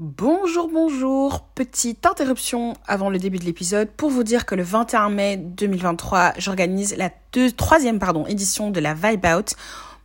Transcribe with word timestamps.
Bonjour, 0.00 0.68
bonjour. 0.72 1.40
Petite 1.56 2.06
interruption 2.06 2.74
avant 2.86 3.10
le 3.10 3.18
début 3.18 3.38
de 3.38 3.44
l'épisode 3.44 3.90
pour 3.90 4.10
vous 4.10 4.22
dire 4.22 4.46
que 4.46 4.54
le 4.54 4.62
21 4.62 5.08
mai 5.08 5.36
2023, 5.36 6.34
j'organise 6.38 6.96
la 6.96 7.10
deux, 7.32 7.50
troisième 7.50 7.98
pardon, 7.98 8.24
édition 8.24 8.70
de 8.70 8.78
la 8.78 8.94
Vibe 8.94 9.26
Out, 9.26 9.56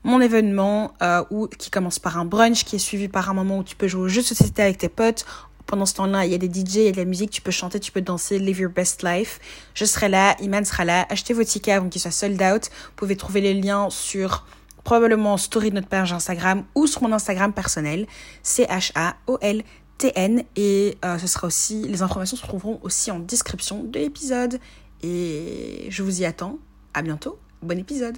mon 0.03 0.19
événement 0.19 0.95
euh, 1.03 1.23
où, 1.29 1.45
qui 1.45 1.69
commence 1.69 1.99
par 1.99 2.17
un 2.17 2.25
brunch 2.25 2.63
qui 2.63 2.77
est 2.77 2.79
suivi 2.79 3.07
par 3.07 3.29
un 3.29 3.35
moment 3.35 3.59
où 3.59 3.63
tu 3.63 3.75
peux 3.75 3.87
jouer 3.87 4.01
aux 4.01 4.07
jeux 4.07 4.23
de 4.23 4.25
société 4.25 4.63
avec 4.63 4.79
tes 4.79 4.89
potes. 4.89 5.27
Pendant 5.67 5.85
ce 5.85 5.93
temps-là, 5.93 6.25
il 6.25 6.31
y 6.31 6.35
a 6.35 6.39
des 6.39 6.47
DJ, 6.49 6.77
il 6.77 6.83
y 6.85 6.87
a 6.87 6.91
de 6.91 6.97
la 6.97 7.05
musique, 7.05 7.29
tu 7.29 7.43
peux 7.43 7.51
chanter, 7.51 7.79
tu 7.79 7.91
peux 7.91 8.01
danser, 8.01 8.39
live 8.39 8.61
your 8.61 8.71
best 8.71 9.03
life. 9.03 9.39
Je 9.75 9.85
serai 9.85 10.09
là, 10.09 10.35
Iman 10.41 10.65
sera 10.65 10.85
là. 10.85 11.05
Achetez 11.11 11.35
vos 11.35 11.43
tickets 11.43 11.75
avant 11.75 11.89
qu'ils 11.89 12.01
soient 12.01 12.09
sold 12.09 12.41
out. 12.41 12.63
Vous 12.63 12.93
pouvez 12.95 13.15
trouver 13.15 13.41
les 13.41 13.53
liens 13.53 13.91
sur 13.91 14.43
probablement 14.83 15.33
en 15.33 15.37
story 15.37 15.69
de 15.69 15.75
notre 15.75 15.87
page 15.87 16.11
Instagram 16.13 16.63
ou 16.75 16.87
sur 16.87 17.03
mon 17.03 17.13
Instagram 17.13 17.53
personnel, 17.53 18.07
C-H-A-O-L 18.41 19.63
TN 19.97 20.43
et 20.55 20.97
euh, 21.05 21.17
ce 21.17 21.27
sera 21.27 21.47
aussi 21.47 21.83
les 21.87 22.01
informations 22.01 22.35
se 22.35 22.41
trouveront 22.41 22.79
aussi 22.83 23.11
en 23.11 23.19
description 23.19 23.83
de 23.83 23.99
l'épisode 23.99 24.59
et 25.01 25.87
je 25.89 26.03
vous 26.03 26.21
y 26.21 26.25
attends. 26.25 26.59
À 26.93 27.01
bientôt. 27.01 27.39
Bon 27.61 27.77
épisode. 27.79 28.17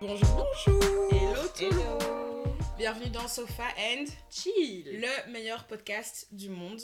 Bonjour, 0.00 0.28
bonjour. 0.66 0.82
Hello 1.12 1.42
tout. 1.56 1.76
Bienvenue 2.78 3.10
dans 3.10 3.28
Sofa 3.28 3.64
and 3.78 4.06
Chill. 4.30 4.84
le 5.00 5.32
meilleur 5.32 5.64
podcast 5.66 6.26
du 6.32 6.48
monde. 6.48 6.80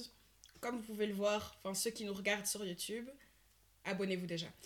Comme 0.61 0.77
vous 0.77 0.83
pouvez 0.83 1.07
le 1.07 1.15
voir, 1.15 1.57
enfin 1.65 1.75
ceux 1.75 1.91
qui 1.91 2.05
nous 2.05 2.15
regardent 2.15 2.47
sur 2.47 2.65
YouTube, 2.65 3.09
abonnez-vous 3.85 4.27
déjà. 4.27 4.47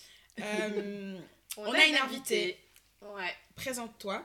Euh, 0.40 1.18
On 1.58 1.72
a 1.72 1.84
une 1.84 1.96
invitée. 1.96 2.56
Ouais. 3.02 3.34
Présente-toi. 3.56 4.24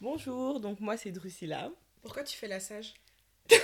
Bonjour, 0.00 0.60
donc 0.60 0.78
moi 0.78 0.96
c'est 0.96 1.10
Drusilla. 1.10 1.70
Pourquoi 2.02 2.22
tu 2.22 2.36
fais 2.36 2.48
la 2.48 2.60
sage? 2.60 2.94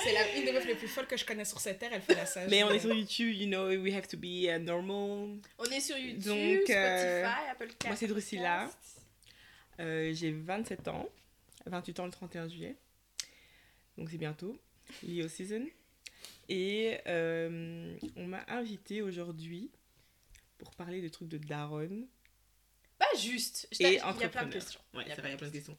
C'est 0.00 0.12
la 0.12 0.36
une 0.36 0.44
des 0.44 0.52
meufs 0.52 0.66
les 0.66 0.76
plus 0.76 0.86
folles 0.86 1.08
que 1.08 1.16
je 1.16 1.24
connais 1.24 1.44
sur 1.44 1.58
cette 1.58 1.80
terre, 1.80 1.90
elle 1.92 2.00
fait 2.02 2.14
la 2.14 2.24
sage. 2.24 2.48
Mais 2.48 2.62
on 2.62 2.70
est 2.70 2.78
sur 2.78 2.94
YouTube, 2.94 3.34
you 3.34 3.46
know, 3.46 3.68
we 3.68 3.92
have 3.92 4.06
to 4.06 4.16
be 4.16 4.46
uh, 4.46 4.58
normal. 4.58 5.38
On 5.58 5.64
est 5.64 5.80
sur 5.80 5.96
YouTube, 5.96 6.22
Donc, 6.22 6.60
Spotify, 6.62 6.72
euh, 6.72 7.26
Apple 7.50 7.68
moi, 7.84 7.96
c'est 7.96 8.06
Drusilla. 8.06 8.70
Euh, 9.80 10.12
J'ai 10.14 10.32
27 10.32 10.88
ans, 10.88 11.08
28 11.66 12.00
ans 12.00 12.06
le 12.06 12.12
31 12.12 12.48
juillet. 12.48 12.76
Donc 13.96 14.10
c'est 14.10 14.18
bientôt, 14.18 14.56
Leo 15.02 15.26
Season. 15.28 15.66
Et 16.48 16.98
euh, 17.06 17.96
on 18.16 18.26
m'a 18.26 18.44
invité 18.48 19.02
aujourd'hui 19.02 19.70
pour 20.58 20.70
parler 20.74 21.02
de 21.02 21.08
trucs 21.08 21.28
de 21.28 21.38
Daron 21.38 22.06
Pas 22.98 23.06
juste. 23.18 23.68
Je 23.72 23.84
et 23.84 23.94
Il 23.94 23.94
y 23.94 23.98
a 23.98 24.28
plein 24.28 24.46
de 24.46 24.52
questions. 24.52 24.80
Ouais, 24.94 25.04
c'est 25.06 25.20
vrai, 25.20 25.28
il 25.28 25.32
y 25.32 25.34
a 25.34 25.36
plein 25.36 25.48
de 25.48 25.52
questions. 25.52 25.76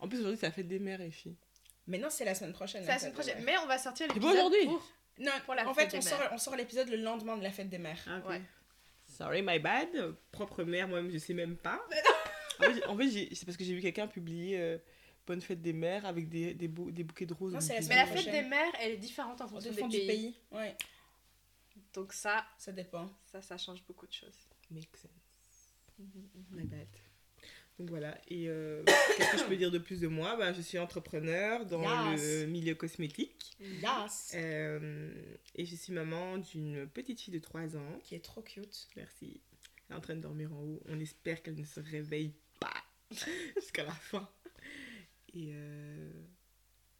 En 0.00 0.08
plus 0.08 0.18
aujourd'hui 0.18 0.38
c'est 0.38 0.46
la 0.46 0.52
fête 0.52 0.68
des 0.68 0.78
mères 0.78 1.00
et 1.00 1.10
filles. 1.10 1.36
Mais 1.86 1.98
non, 1.98 2.08
c'est 2.10 2.24
la 2.24 2.34
semaine 2.34 2.52
prochaine. 2.52 2.82
C'est 2.84 2.88
la 2.88 2.98
semaine 2.98 3.12
fait, 3.14 3.22
prochaine. 3.22 3.44
Mais 3.44 3.56
on 3.58 3.66
va 3.66 3.78
sortir 3.78 4.06
C'est 4.06 4.14
l'épisode 4.14 4.32
pas 4.34 4.38
aujourd'hui. 4.46 4.64
pour- 4.66 4.88
Non, 5.18 5.32
Pour 5.44 5.54
la 5.54 5.68
en 5.68 5.74
fête 5.74 5.90
fait, 5.90 5.98
des 5.98 6.06
on 6.06 6.08
sort, 6.08 6.20
on 6.32 6.38
sort 6.38 6.56
l'épisode 6.56 6.88
le 6.88 6.96
lendemain 6.98 7.36
de 7.36 7.42
la 7.42 7.50
fête 7.50 7.68
des 7.68 7.78
mères. 7.78 8.02
Ah, 8.06 8.18
ok. 8.18 8.28
Ouais. 8.28 8.42
Sorry, 9.06 9.42
my 9.42 9.58
bad. 9.58 9.88
Propre 10.30 10.62
mère, 10.62 10.86
moi-même, 10.88 11.10
je 11.10 11.18
sais 11.18 11.34
même 11.34 11.56
pas. 11.56 11.80
en 12.60 12.62
fait, 12.62 12.86
en 12.86 12.96
fait, 12.96 13.34
c'est 13.34 13.44
parce 13.44 13.56
que 13.56 13.64
j'ai 13.64 13.74
vu 13.74 13.80
quelqu'un 13.80 14.06
publier 14.06 14.58
euh, 14.60 14.78
Bonne 15.26 15.40
fête 15.40 15.60
des 15.60 15.72
mères 15.72 16.06
avec 16.06 16.28
des, 16.28 16.54
des, 16.54 16.68
bou- 16.68 16.90
des 16.90 17.04
bouquets 17.04 17.26
de 17.26 17.34
roses. 17.34 17.52
Non, 17.54 17.60
c'est 17.60 17.80
la. 17.80 17.86
Mais 17.88 17.96
la 17.96 18.06
fête 18.06 18.30
des 18.30 18.42
mères, 18.42 18.72
elle 18.80 18.92
est 18.92 18.96
différente 18.96 19.40
en 19.40 19.48
fonction 19.48 19.70
des 19.72 19.82
du 19.82 19.88
pays. 19.98 20.06
pays. 20.06 20.36
Ouais, 20.52 20.76
Donc 21.92 22.12
ça, 22.12 22.44
ça 22.56 22.72
dépend. 22.72 23.10
ça, 23.26 23.42
ça 23.42 23.58
change 23.58 23.82
beaucoup 23.84 24.06
de 24.06 24.12
choses. 24.12 24.48
Make 24.70 24.96
sense. 24.96 25.74
My 26.50 26.64
bad. 26.64 26.88
Donc 27.80 27.88
voilà. 27.88 28.20
Et 28.28 28.46
euh, 28.50 28.82
qu'est-ce 29.16 29.32
que 29.32 29.38
je 29.38 29.44
peux 29.44 29.56
dire 29.56 29.70
de 29.70 29.78
plus 29.78 30.00
de 30.00 30.06
moi? 30.06 30.36
Bah, 30.36 30.52
Je 30.52 30.60
suis 30.60 30.78
entrepreneur 30.78 31.64
dans 31.64 31.82
Yes. 32.12 32.20
le 32.42 32.46
milieu 32.46 32.74
cosmétique. 32.74 33.56
Yes. 33.58 34.32
Euh, 34.34 35.10
et 35.54 35.64
je 35.64 35.74
suis 35.74 35.94
maman 35.94 36.36
d'une 36.36 36.86
petite 36.86 37.18
fille 37.22 37.32
de 37.32 37.38
3 37.38 37.78
ans. 37.78 37.98
Qui 38.04 38.16
est 38.16 38.20
trop 38.22 38.42
cute. 38.42 38.86
Merci. 38.96 39.40
Elle 39.88 39.94
est 39.94 39.98
en 39.98 40.02
train 40.02 40.14
de 40.14 40.20
dormir 40.20 40.52
en 40.52 40.60
haut. 40.60 40.82
On 40.90 41.00
espère 41.00 41.42
qu'elle 41.42 41.54
ne 41.58 41.64
se 41.64 41.80
réveille 41.80 42.34
pas 42.60 42.84
jusqu'à 43.56 43.84
la 43.84 43.92
fin. 43.92 44.28
Et, 45.32 45.52
euh, 45.54 46.10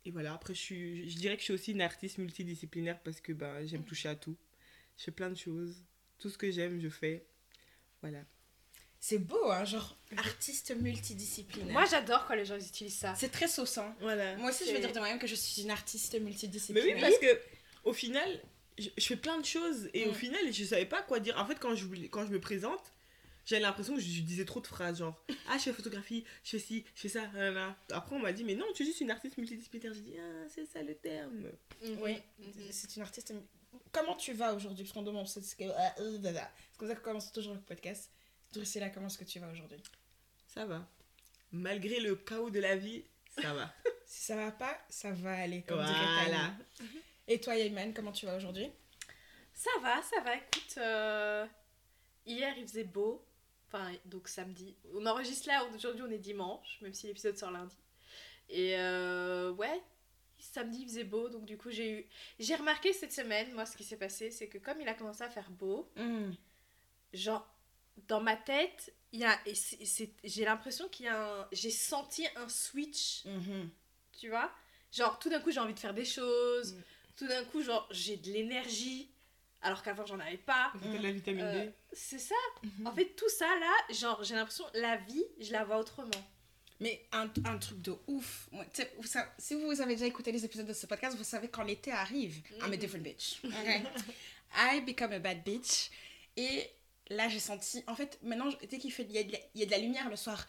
et 0.06 0.10
voilà, 0.10 0.32
après, 0.32 0.54
je, 0.54 0.60
suis, 0.60 1.10
je 1.10 1.18
dirais 1.18 1.34
que 1.34 1.40
je 1.40 1.44
suis 1.44 1.52
aussi 1.54 1.72
une 1.72 1.82
artiste 1.82 2.16
multidisciplinaire 2.16 2.98
parce 3.02 3.20
que 3.20 3.34
ben, 3.34 3.66
j'aime 3.66 3.84
toucher 3.84 4.08
à 4.08 4.16
tout. 4.16 4.38
Je 4.96 5.04
fais 5.04 5.10
plein 5.10 5.28
de 5.28 5.34
choses. 5.36 5.84
Tout 6.18 6.30
ce 6.30 6.38
que 6.38 6.50
j'aime, 6.50 6.80
je 6.80 6.88
fais. 6.88 7.26
Voilà. 8.00 8.24
C'est 9.02 9.18
beau, 9.18 9.50
hein, 9.50 9.64
genre 9.64 9.96
artiste 10.18 10.76
multidisciplinaire. 10.76 11.72
Moi, 11.72 11.84
j'adore 11.86 12.26
quand 12.26 12.34
les 12.34 12.44
gens 12.44 12.56
ils 12.56 12.66
utilisent 12.66 12.98
ça. 12.98 13.14
c'est 13.14 13.30
très 13.30 13.48
sauçant. 13.48 13.94
Voilà. 14.00 14.36
Moi 14.36 14.50
aussi, 14.50 14.66
je 14.66 14.72
veux 14.72 14.78
dire 14.78 14.92
de 14.92 14.98
moi-même 14.98 15.18
que 15.18 15.26
je 15.26 15.34
suis 15.34 15.62
une 15.62 15.70
artiste 15.70 16.12
Mais 16.14 16.20
multidisciplinaire. 16.20 16.96
oui, 16.96 17.00
parce 17.00 17.18
que 17.18 17.40
au 17.84 17.94
final, 17.94 18.28
je, 18.78 18.88
je 18.98 19.04
fais 19.06 19.16
plein 19.16 19.38
de 19.38 19.44
choses 19.46 19.88
et 19.94 20.06
au 20.06 20.10
Mm. 20.12 20.14
final, 20.14 20.52
je 20.52 20.64
savais 20.64 20.84
pas 20.84 21.00
quoi 21.02 21.18
dire. 21.18 21.38
En 21.38 21.46
fait, 21.46 21.58
quand 21.58 21.74
je, 21.74 21.86
quand 22.08 22.26
je 22.26 22.30
me 22.30 22.40
présente, 22.40 22.92
j'avais 23.46 23.62
l'impression 23.62 23.94
que 23.94 24.00
je, 24.02 24.06
je 24.10 24.20
disais 24.20 24.44
trop 24.44 24.60
de 24.60 24.66
phrases, 24.66 24.98
genre 24.98 25.18
Ah, 25.48 25.56
je 25.56 25.62
fais 25.62 25.72
photographie, 25.72 26.24
je 26.44 26.50
fais 26.50 26.58
ci, 26.58 26.84
je 26.94 27.00
fais 27.00 27.08
ça. 27.08 27.26
nanana. 27.28 27.74
Après, 27.92 28.14
on 28.14 28.18
m'a 28.18 28.32
dit 28.34 28.44
Mais 28.44 28.54
non, 28.54 28.66
tu 28.74 28.82
es 28.82 28.86
juste 28.86 29.00
une 29.00 29.10
artiste 29.10 29.38
multidisciplinaire. 29.38 29.94
J'ai 29.94 30.02
dit 30.02 30.14
Ah, 30.18 30.46
c'est 30.54 30.66
ça 30.66 30.82
le 30.82 30.94
terme. 30.94 31.46
Oui, 32.02 32.16
Mhm. 32.38 32.52
c'est 32.70 32.96
une 32.96 33.02
artiste. 33.02 33.32
Comment 33.92 34.14
tu 34.16 34.34
vas 34.34 34.52
aujourd'hui? 34.54 34.84
Parce 34.84 34.92
qu'on 34.92 35.02
demande, 35.02 35.26
c'est 35.26 35.42
ce 35.42 35.56
que- 35.56 35.64
ah, 35.74 35.94
euh, 36.00 36.18
dada. 36.18 36.50
C'est 36.72 36.78
comme 36.78 36.88
ça 36.88 36.94
qu'on 36.96 37.02
commence 37.02 37.32
toujours 37.32 37.54
le 37.54 37.60
podcast. 37.60 38.10
Drusilla, 38.52 38.90
comment 38.90 39.06
est-ce 39.06 39.18
que 39.18 39.24
tu 39.24 39.38
vas 39.38 39.50
aujourd'hui? 39.50 39.82
Ça 40.46 40.66
va. 40.66 40.86
Malgré 41.52 42.00
le 42.00 42.16
chaos 42.16 42.50
de 42.50 42.60
la 42.60 42.76
vie, 42.76 43.04
ça 43.40 43.54
va. 43.54 43.72
Si 44.06 44.22
ça 44.24 44.34
va 44.34 44.50
pas, 44.50 44.76
ça 44.88 45.12
va 45.12 45.36
aller, 45.36 45.62
comme 45.62 45.76
voilà. 45.76 46.52
Et 47.28 47.40
toi, 47.40 47.54
Yayman, 47.54 47.94
comment 47.94 48.10
tu 48.10 48.26
vas 48.26 48.36
aujourd'hui? 48.36 48.68
Ça 49.54 49.70
va, 49.80 50.02
ça 50.02 50.20
va. 50.22 50.34
Écoute, 50.34 50.74
euh, 50.78 51.46
hier 52.26 52.52
il 52.58 52.66
faisait 52.66 52.82
beau. 52.82 53.24
Enfin, 53.68 53.92
donc 54.06 54.26
samedi. 54.26 54.74
On 54.94 55.06
enregistre 55.06 55.46
là, 55.46 55.64
aujourd'hui 55.72 56.02
on 56.02 56.10
est 56.10 56.18
dimanche, 56.18 56.78
même 56.80 56.92
si 56.92 57.06
l'épisode 57.06 57.36
sort 57.36 57.52
lundi. 57.52 57.76
Et 58.48 58.76
euh, 58.78 59.52
ouais, 59.52 59.80
samedi 60.40 60.80
il 60.80 60.86
faisait 60.86 61.04
beau, 61.04 61.28
donc 61.28 61.44
du 61.44 61.56
coup 61.56 61.70
j'ai 61.70 62.00
eu. 62.00 62.06
J'ai 62.40 62.56
remarqué 62.56 62.92
cette 62.92 63.12
semaine, 63.12 63.52
moi 63.52 63.64
ce 63.64 63.76
qui 63.76 63.84
s'est 63.84 63.96
passé, 63.96 64.32
c'est 64.32 64.48
que 64.48 64.58
comme 64.58 64.80
il 64.80 64.88
a 64.88 64.94
commencé 64.94 65.22
à 65.22 65.30
faire 65.30 65.50
beau, 65.50 65.88
genre 67.12 67.46
dans 68.08 68.20
ma 68.20 68.36
tête, 68.36 68.94
il 69.12 69.20
y 69.20 69.24
a. 69.24 69.38
et 69.46 69.54
c'est- 69.54 69.84
c'est- 69.84 70.12
J'ai 70.24 70.44
l'impression 70.44 70.88
qu'il 70.88 71.06
y 71.06 71.08
a 71.08 71.40
un. 71.40 71.48
J'ai 71.52 71.70
senti 71.70 72.26
un 72.36 72.48
switch 72.48 73.24
Mhm. 73.24 73.68
tu 74.18 74.28
vois 74.28 74.50
genre 74.92 75.18
tout 75.20 75.28
d'un 75.30 75.40
coup 75.40 75.50
j'ai 75.52 75.60
envie 75.60 75.72
de 75.74 75.78
faire 75.78 75.94
des 75.94 76.04
choses 76.04 76.72
Mm. 76.74 76.82
tout 77.16 77.26
d'un 77.28 77.44
coup 77.44 77.62
genre 77.62 77.86
j'ai 77.92 78.16
de 78.16 78.30
l'énergie 78.32 79.08
alors 79.62 79.82
qu'avant 79.84 80.04
j'en 80.04 80.18
avais 80.18 80.36
pas 80.36 80.72
de 80.82 80.98
la 80.98 81.12
vitamine 81.12 81.44
Euh, 81.44 81.64
D. 81.66 81.72
c'est 81.92 82.18
ça 82.18 82.34
en 82.84 82.92
fait 82.92 83.06
tout 83.16 83.28
ça 83.28 83.46
là 83.60 83.94
genre 83.94 84.22
j'ai 84.24 84.34
l'impression 84.34 84.64
la 84.74 84.96
vie 84.96 85.24
je 85.38 85.52
la 85.52 85.64
vois 85.64 85.78
autrement 85.78 86.10
Mais 86.80 87.06
un, 87.12 87.28
un 87.44 87.58
truc 87.58 87.82
de 87.82 87.94
ouf. 88.06 88.48
Moi, 88.52 88.64
si 89.38 89.54
vous 89.54 89.80
avez 89.82 89.94
déjà 89.96 90.06
écouté 90.06 90.32
les 90.32 90.44
épisodes 90.46 90.66
de 90.66 90.72
ce 90.72 90.86
podcast, 90.86 91.14
vous 91.16 91.24
savez 91.24 91.48
quand 91.48 91.62
l'été 91.62 91.92
arrive, 91.92 92.38
I'm 92.52 92.62
a 92.64 92.68
Mhm. 92.68 92.76
different 92.78 93.02
bitch. 93.04 93.38
ok? 93.44 93.52
I 94.56 94.80
become 94.80 95.12
a 95.12 95.18
bad 95.18 95.44
bitch. 95.44 95.90
Et 96.38 96.70
là, 97.10 97.28
j'ai 97.28 97.40
senti. 97.40 97.82
En 97.86 97.94
fait, 97.94 98.18
maintenant, 98.22 98.50
je- 98.50 98.66
dès 98.66 98.78
qu'il 98.78 98.92
fait, 98.92 99.02
il 99.04 99.12
y, 99.12 99.18
a 99.18 99.24
de 99.24 99.32
la, 99.32 99.38
il 99.54 99.60
y 99.60 99.62
a 99.62 99.66
de 99.66 99.70
la 99.70 99.78
lumière 99.78 100.08
le 100.08 100.16
soir. 100.16 100.46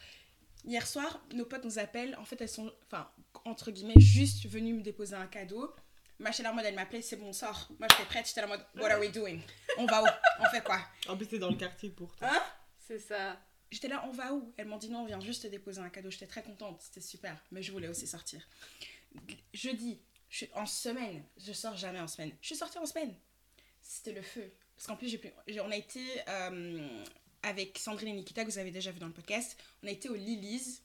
Hier 0.64 0.86
soir, 0.86 1.20
nos 1.34 1.44
potes 1.44 1.64
nous 1.64 1.78
appellent. 1.78 2.16
En 2.16 2.24
fait, 2.24 2.40
elles 2.40 2.48
sont, 2.48 2.72
enfin, 2.86 3.10
entre 3.44 3.70
guillemets, 3.70 3.98
juste 3.98 4.46
venues 4.46 4.74
me 4.74 4.82
déposer 4.82 5.14
un 5.16 5.26
cadeau. 5.26 5.74
Ma 6.18 6.30
chérie 6.30 6.48
en 6.48 6.54
mode, 6.54 6.64
elle 6.64 6.76
m'appelait, 6.76 7.02
c'est 7.02 7.16
bon, 7.16 7.32
sort. 7.32 7.68
Moi, 7.80 7.88
j'étais 7.90 8.04
prête, 8.04 8.26
j'étais 8.28 8.42
en 8.44 8.48
mode, 8.48 8.64
what 8.76 8.88
are 8.90 9.00
we 9.00 9.10
doing? 9.10 9.40
On 9.76 9.86
va 9.86 10.02
où? 10.04 10.06
On 10.38 10.44
fait 10.50 10.62
quoi? 10.62 10.78
En 11.08 11.16
plus, 11.16 11.26
t'es 11.26 11.38
dans 11.40 11.50
le 11.50 11.56
quartier 11.56 11.90
pour 11.90 12.14
toi. 12.14 12.28
Hein? 12.30 12.42
C'est 12.78 12.98
ça 13.00 13.40
J'étais 13.72 13.88
là, 13.88 14.04
on 14.06 14.12
va 14.12 14.32
où? 14.34 14.52
Elles 14.56 14.66
m'ont 14.66 14.76
dit 14.76 14.88
non, 14.90 15.00
on 15.00 15.06
vient 15.06 15.18
juste 15.18 15.42
te 15.42 15.46
déposer 15.48 15.80
un 15.80 15.88
cadeau. 15.88 16.10
J'étais 16.10 16.26
très 16.26 16.42
contente, 16.42 16.80
c'était 16.82 17.00
super. 17.00 17.42
Mais 17.50 17.62
je 17.62 17.72
voulais 17.72 17.88
aussi 17.88 18.06
sortir. 18.06 18.46
Jeudi, 19.52 20.00
je 20.28 20.36
suis 20.36 20.48
en 20.54 20.66
semaine. 20.66 21.24
Je 21.38 21.52
sors 21.52 21.76
jamais 21.76 21.98
en 22.00 22.06
semaine. 22.06 22.32
Je 22.40 22.46
suis 22.48 22.56
sortie 22.56 22.78
en 22.78 22.86
semaine. 22.86 23.14
C'était 23.80 24.12
le 24.12 24.22
feu. 24.22 24.52
Parce 24.76 24.86
qu'en 24.86 24.96
plus, 24.96 25.08
j'ai 25.08 25.18
pu- 25.18 25.32
j'ai- 25.46 25.60
on 25.60 25.70
a 25.70 25.76
été 25.76 26.00
euh, 26.28 27.04
avec 27.42 27.78
Sandrine 27.78 28.08
et 28.08 28.12
Nikita, 28.12 28.44
que 28.44 28.50
vous 28.50 28.58
avez 28.58 28.70
déjà 28.70 28.90
vu 28.90 28.98
dans 28.98 29.06
le 29.06 29.12
podcast. 29.12 29.56
On 29.82 29.86
a 29.88 29.90
été 29.90 30.08
au 30.08 30.14
Lily's. 30.14 30.82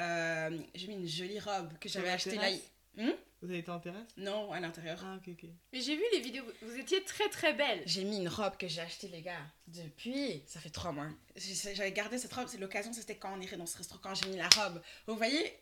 Euh, 0.00 0.58
j'ai 0.74 0.86
mis 0.86 0.94
une 0.94 1.06
jolie 1.08 1.38
robe 1.40 1.76
que 1.78 1.88
j'avais 1.88 2.08
achetée 2.10 2.36
là. 2.36 2.50
Hmm? 2.96 3.10
Vous 3.42 3.48
avez 3.48 3.58
été 3.60 3.70
en 3.70 3.80
terrasse 3.80 4.08
Non, 4.18 4.52
à 4.52 4.60
l'intérieur. 4.60 4.98
Ah, 5.04 5.16
ok, 5.16 5.32
ok. 5.32 5.48
mais 5.72 5.80
j'ai 5.80 5.96
vu 5.96 6.02
les 6.12 6.20
vidéos 6.20 6.44
vous 6.60 6.76
étiez 6.76 7.02
très 7.04 7.28
très 7.30 7.54
belle 7.54 7.82
J'ai 7.86 8.04
mis 8.04 8.18
une 8.18 8.28
robe 8.28 8.56
que 8.58 8.68
j'ai 8.68 8.80
achetée, 8.82 9.08
les 9.08 9.22
gars, 9.22 9.40
depuis. 9.66 10.42
Ça 10.46 10.60
fait 10.60 10.68
trois 10.70 10.92
mois. 10.92 11.08
J'avais 11.36 11.92
gardé 11.92 12.18
cette 12.18 12.32
robe. 12.32 12.48
C'est 12.48 12.58
l'occasion, 12.58 12.92
c'était 12.92 13.16
quand 13.16 13.32
on 13.34 13.40
irait 13.40 13.56
dans 13.56 13.64
ce 13.66 13.78
restaurant, 13.78 14.00
quand 14.02 14.14
j'ai 14.14 14.28
mis 14.28 14.36
la 14.36 14.48
robe. 14.48 14.82
Vous 15.06 15.16
voyez, 15.16 15.54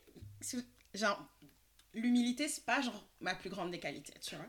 genre, 0.95 1.25
l'humilité, 1.95 2.49
c'est 2.49 2.65
pas 2.65 2.81
genre 2.81 3.05
ma 3.21 3.35
plus 3.37 3.51
grande 3.51 3.71
des 3.71 3.79
qualités, 3.81 4.15
tu 4.21 4.35
vois. 4.35 4.47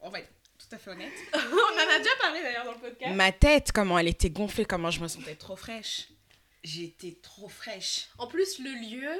On 0.00 0.10
va 0.10 0.20
être 0.20 0.32
tout 0.68 0.74
à 0.74 0.78
fait 0.78 0.90
honnête. 0.90 1.12
on 1.34 1.38
en 1.38 1.90
a 1.90 1.98
déjà 1.98 2.14
parlé 2.20 2.42
d'ailleurs 2.42 2.64
dans 2.64 2.72
le 2.72 2.78
podcast 2.78 3.14
Ma 3.14 3.32
tête, 3.32 3.72
comment 3.72 3.98
elle 3.98 4.08
était 4.08 4.30
gonflée, 4.30 4.64
comment 4.64 4.90
je 4.90 5.00
me 5.00 5.08
sentais 5.08 5.34
trop 5.34 5.56
fraîche. 5.56 6.08
j'étais 6.62 7.18
trop 7.22 7.48
fraîche. 7.48 8.08
En 8.18 8.26
plus, 8.26 8.58
le 8.58 8.70
lieu 8.70 9.10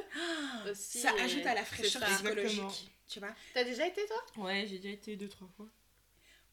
aussi. 0.71 1.01
ça 1.01 1.13
euh, 1.13 1.25
ajoute 1.25 1.47
à 1.47 1.55
la 1.55 1.65
fraîcheur 1.65 2.03
psychologique. 2.03 2.93
Tu 3.09 3.19
vois 3.19 3.35
T'as 3.55 3.65
déjà 3.65 3.87
été 3.87 4.01
toi? 4.07 4.45
Ouais, 4.45 4.67
j'ai 4.69 4.79
déjà 4.79 4.95
été 4.95 5.17
deux, 5.17 5.29
trois 5.29 5.49
fois. 5.57 5.67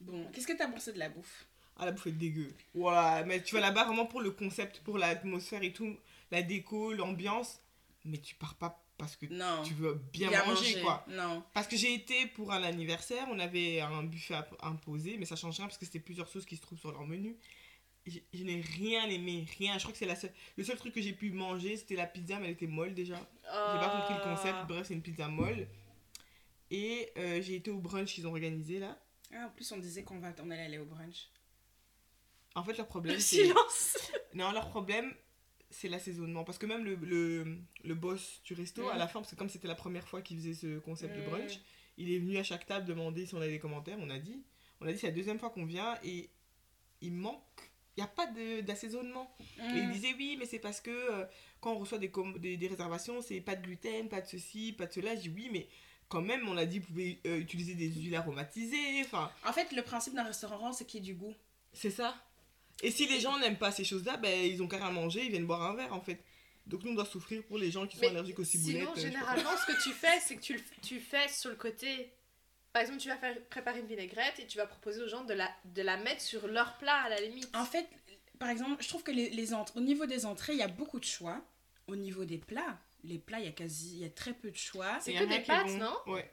Bon, 0.01 0.29
qu'est-ce 0.31 0.47
que 0.47 0.53
t'as 0.53 0.67
pensé 0.67 0.93
de 0.93 0.99
la 0.99 1.09
bouffe? 1.09 1.45
Ah, 1.77 1.85
la 1.85 1.91
bouffe 1.91 2.07
est 2.07 2.11
dégueu. 2.11 2.53
Voilà, 2.73 3.23
mais 3.25 3.41
tu 3.41 3.55
vas 3.55 3.61
là-bas 3.61 3.85
vraiment 3.85 4.05
pour 4.05 4.21
le 4.21 4.31
concept, 4.31 4.79
pour 4.81 4.97
l'atmosphère 4.97 5.63
et 5.63 5.71
tout, 5.71 5.95
la 6.31 6.41
déco, 6.41 6.93
l'ambiance. 6.93 7.61
Mais 8.05 8.17
tu 8.17 8.35
pars 8.35 8.55
pas 8.55 8.83
parce 8.99 9.15
que 9.15 9.25
Non. 9.27 9.63
tu 9.63 9.73
veux 9.73 9.95
bien, 10.13 10.29
manger, 10.45 10.81
quoi. 10.81 11.03
Non. 11.09 11.43
Parce 11.53 11.67
que 11.67 11.75
j'ai 11.75 11.93
été 11.95 12.27
pour 12.27 12.51
un 12.51 12.61
anniversaire, 12.61 13.25
on 13.31 13.39
avait 13.39 13.79
un 13.81 14.03
buffet 14.03 14.35
imposé, 14.61 15.17
mais 15.17 15.25
ça 15.25 15.35
change 15.35 15.57
rien 15.57 15.65
parce 15.65 15.77
que 15.79 15.85
c'était 15.85 15.99
plusieurs 15.99 16.27
sauces 16.27 16.45
qui 16.45 16.55
se 16.57 16.61
trouvent 16.61 16.77
sur 16.79 16.91
leur 16.91 17.05
menu. 17.07 17.35
Je, 18.05 18.19
je 18.33 18.43
n'ai 18.43 18.61
rien 18.61 19.09
aimé, 19.09 19.45
rien. 19.57 19.73
Je 19.77 19.79
crois 19.83 19.91
que 19.93 19.97
c'est 19.97 20.05
la 20.05 20.15
seule, 20.15 20.31
le 20.57 20.63
seul 20.63 20.77
truc 20.77 20.93
que 20.93 21.01
j'ai 21.01 21.13
pu 21.13 21.31
manger, 21.31 21.77
c'était 21.77 21.95
la 21.95 22.05
pizza, 22.07 22.37
mais 22.39 22.45
elle 22.45 22.53
était 22.53 22.67
molle 22.67 22.93
déjà. 22.93 23.15
J'ai 23.43 23.79
pas 23.79 23.89
compris 23.89 24.13
le 24.15 24.35
concept. 24.35 24.55
Ah. 24.61 24.65
Bref, 24.67 24.87
c'est 24.87 24.93
une 24.93 25.01
pizza 25.01 25.27
molle. 25.27 25.67
Et 26.71 27.11
euh, 27.17 27.41
j'ai 27.41 27.55
été 27.55 27.71
au 27.71 27.79
brunch 27.79 28.13
qu'ils 28.13 28.27
ont 28.27 28.31
organisé 28.31 28.79
là. 28.79 28.97
Ah, 29.33 29.45
en 29.47 29.49
plus, 29.49 29.71
on 29.71 29.77
disait 29.77 30.03
qu'on 30.03 30.19
va, 30.19 30.33
on 30.43 30.51
allait 30.51 30.63
aller 30.63 30.77
au 30.77 30.85
brunch. 30.85 31.29
En 32.55 32.63
fait, 32.63 32.77
leur 32.77 32.87
problème, 32.87 33.15
Le 33.15 33.21
silence. 33.21 33.97
Non, 34.33 34.51
leur 34.51 34.69
problème, 34.69 35.13
c'est 35.69 35.87
l'assaisonnement. 35.89 36.43
Parce 36.43 36.57
que 36.57 36.65
même 36.65 36.83
le, 36.83 36.95
le, 36.95 37.57
le 37.83 37.95
boss 37.95 38.41
du 38.43 38.53
resto, 38.53 38.87
à 38.89 38.97
la 38.97 39.07
fin, 39.07 39.19
parce 39.21 39.31
que 39.31 39.35
comme 39.37 39.49
c'était 39.49 39.67
la 39.67 39.75
première 39.75 40.07
fois 40.07 40.21
qu'il 40.21 40.37
faisait 40.37 40.53
ce 40.53 40.79
concept 40.79 41.15
de 41.15 41.21
Mhm. 41.21 41.27
brunch, 41.29 41.59
il 41.97 42.11
est 42.11 42.19
venu 42.19 42.37
à 42.37 42.43
chaque 42.43 42.65
table 42.65 42.85
demander 42.85 43.25
si 43.25 43.35
on 43.35 43.41
avait 43.41 43.51
des 43.51 43.59
commentaires. 43.59 43.97
On 43.99 44.09
a 44.09 44.19
dit. 44.19 44.41
On 44.81 44.87
a 44.87 44.91
dit 44.93 44.97
c'est 44.97 45.07
la 45.07 45.13
deuxième 45.13 45.39
fois 45.39 45.49
qu'on 45.49 45.65
vient 45.65 45.97
et 46.03 46.29
il 47.01 47.13
manque. 47.13 47.41
Il 47.97 48.01
n'y 48.01 48.03
a 48.05 48.07
pas 48.07 48.27
de- 48.27 48.61
d'assaisonnement. 48.61 49.35
Et 49.57 49.77
il 49.77 49.87
Mm. 49.89 49.91
disait 49.91 50.13
oui, 50.17 50.35
mais 50.39 50.45
c'est 50.45 50.59
parce 50.59 50.79
que 50.79 50.89
euh, 50.89 51.25
quand 51.59 51.73
on 51.73 51.79
reçoit 51.79 51.97
des, 51.97 52.09
com- 52.09 52.37
des, 52.39 52.55
des 52.55 52.67
réservations, 52.67 53.21
c'est 53.21 53.41
pas 53.41 53.55
de 53.55 53.61
gluten, 53.61 54.07
pas 54.07 54.21
de 54.21 54.27
ceci, 54.27 54.71
pas 54.73 54.85
de 54.85 54.93
cela. 54.93 55.15
Je 55.15 55.21
dis 55.21 55.29
oui, 55.29 55.49
mais 55.51 55.67
quand 56.07 56.21
même, 56.21 56.47
on 56.47 56.55
a 56.57 56.65
dit 56.65 56.79
vous 56.79 56.87
pouvez 56.87 57.19
euh, 57.27 57.37
utiliser 57.37 57.75
des 57.75 57.89
huiles 57.91 58.15
aromatisées. 58.15 59.01
Enfin, 59.01 59.29
En 59.45 59.51
fait, 59.53 59.71
le 59.73 59.81
principe 59.81 60.15
d'un 60.15 60.23
restaurant, 60.23 60.71
c'est 60.71 60.85
qu'il 60.85 61.01
y 61.05 61.09
ait 61.09 61.13
du 61.13 61.19
goût. 61.19 61.35
c'est 61.73 61.91
ça. 61.91 62.15
Et 62.81 62.91
si 62.91 63.07
les 63.07 63.19
gens 63.19 63.37
n'aiment 63.39 63.57
pas 63.57 63.71
ces 63.71 63.83
choses-là, 63.83 64.17
ben, 64.17 64.45
ils 64.45 64.61
ont 64.63 64.67
qu'à 64.67 64.77
rien 64.77 64.91
manger, 64.91 65.23
ils 65.25 65.29
viennent 65.31 65.45
boire 65.45 65.63
un 65.63 65.75
verre 65.75 65.93
en 65.93 66.01
fait. 66.01 66.23
Donc 66.65 66.83
nous, 66.83 66.91
on 66.91 66.95
doit 66.95 67.05
souffrir 67.05 67.43
pour 67.43 67.57
les 67.57 67.71
gens 67.71 67.87
qui 67.87 67.95
sont 67.97 68.01
Mais 68.03 68.09
allergiques 68.09 68.39
aux 68.39 68.43
ciboulettes. 68.43 68.77
Sinon, 68.81 68.91
euh, 68.95 68.99
généralement, 68.99 69.49
ce 69.57 69.71
que 69.71 69.83
tu 69.83 69.89
fais, 69.91 70.19
c'est 70.19 70.35
que 70.35 70.41
tu, 70.41 70.53
le- 70.53 70.61
tu 70.81 70.99
fais 70.99 71.27
sur 71.27 71.49
le 71.49 71.55
côté. 71.55 72.11
Par 72.71 72.83
exemple, 72.83 72.99
tu 72.99 73.07
vas 73.09 73.17
faire 73.17 73.35
préparer 73.49 73.79
une 73.79 73.87
vinaigrette 73.87 74.39
et 74.39 74.45
tu 74.45 74.57
vas 74.59 74.67
proposer 74.67 75.01
aux 75.01 75.07
gens 75.07 75.23
de 75.23 75.33
la, 75.33 75.49
de 75.65 75.81
la 75.81 75.97
mettre 75.97 76.21
sur 76.21 76.47
leur 76.47 76.77
plat 76.77 77.01
à 77.01 77.09
la 77.09 77.19
limite. 77.19 77.49
En 77.55 77.65
fait, 77.65 77.87
par 78.37 78.49
exemple, 78.49 78.81
je 78.83 78.87
trouve 78.87 79.01
que 79.03 79.11
les, 79.11 79.29
les 79.31 79.53
au 79.53 79.79
niveau 79.81 80.05
des 80.05 80.25
entrées, 80.27 80.53
il 80.53 80.59
y 80.59 80.63
a 80.63 80.67
beaucoup 80.67 80.99
de 80.99 81.05
choix. 81.05 81.41
Au 81.87 81.95
niveau 81.95 82.23
des 82.23 82.37
plats, 82.37 82.77
les 83.03 83.17
plats, 83.17 83.39
il 83.39 83.45
y 83.45 83.49
a 83.49 83.51
quasi, 83.51 83.93
il 83.95 83.99
y 84.01 84.05
a 84.05 84.09
très 84.11 84.33
peu 84.33 84.51
de 84.51 84.55
choix. 84.57 84.99
C'est 85.01 85.13
que 85.13 85.23
des 85.23 85.39
pâtes, 85.39 85.65
bon. 85.65 85.77
non 85.77 85.97
Ouais. 86.05 86.31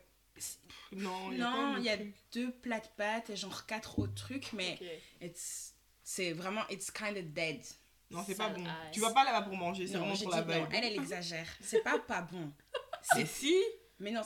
Non, 0.93 1.33
il 1.33 1.39
y 1.39 1.43
a 1.43 1.51
Non, 1.51 1.73
pas 1.73 1.79
il 1.79 1.85
y 1.85 1.89
a 1.89 1.97
de 1.97 2.03
trucs. 2.03 2.15
deux 2.35 2.51
plats 2.53 2.81
de 2.81 2.89
pâtes 2.97 3.31
et 3.31 3.37
genre 3.37 3.65
quatre 3.65 3.99
autres 3.99 4.15
trucs, 4.15 4.53
mais 4.53 4.79
it's- 5.23 5.73
c'est 6.09 6.33
vraiment, 6.33 6.61
it's 6.71 6.89
kind 6.89 7.17
of 7.17 7.25
dead. 7.33 7.61
Non, 8.13 8.23
c'est 8.25 8.37
pas 8.37 8.49
bon. 8.51 8.65
ass. 8.65 8.93
Tu 8.93 9.01
vas 9.01 9.11
pas 9.11 9.25
là-bas 9.25 9.43
pour 9.43 9.57
manger, 9.57 9.89
c'est 9.89 9.97
vraiment 9.99 10.15
pour 10.17 10.31
la 10.31 10.43
vibe. 10.43 10.69
elle, 10.73 10.85
elle 10.85 10.95
exagère. 11.01 11.49
C'est 11.61 11.83
pas 11.83 11.99
pas 11.99 12.23
bon. 12.23 12.53
C'est 13.03 13.27
si, 13.27 13.53
Mais 13.99 14.13
non. 14.13 14.21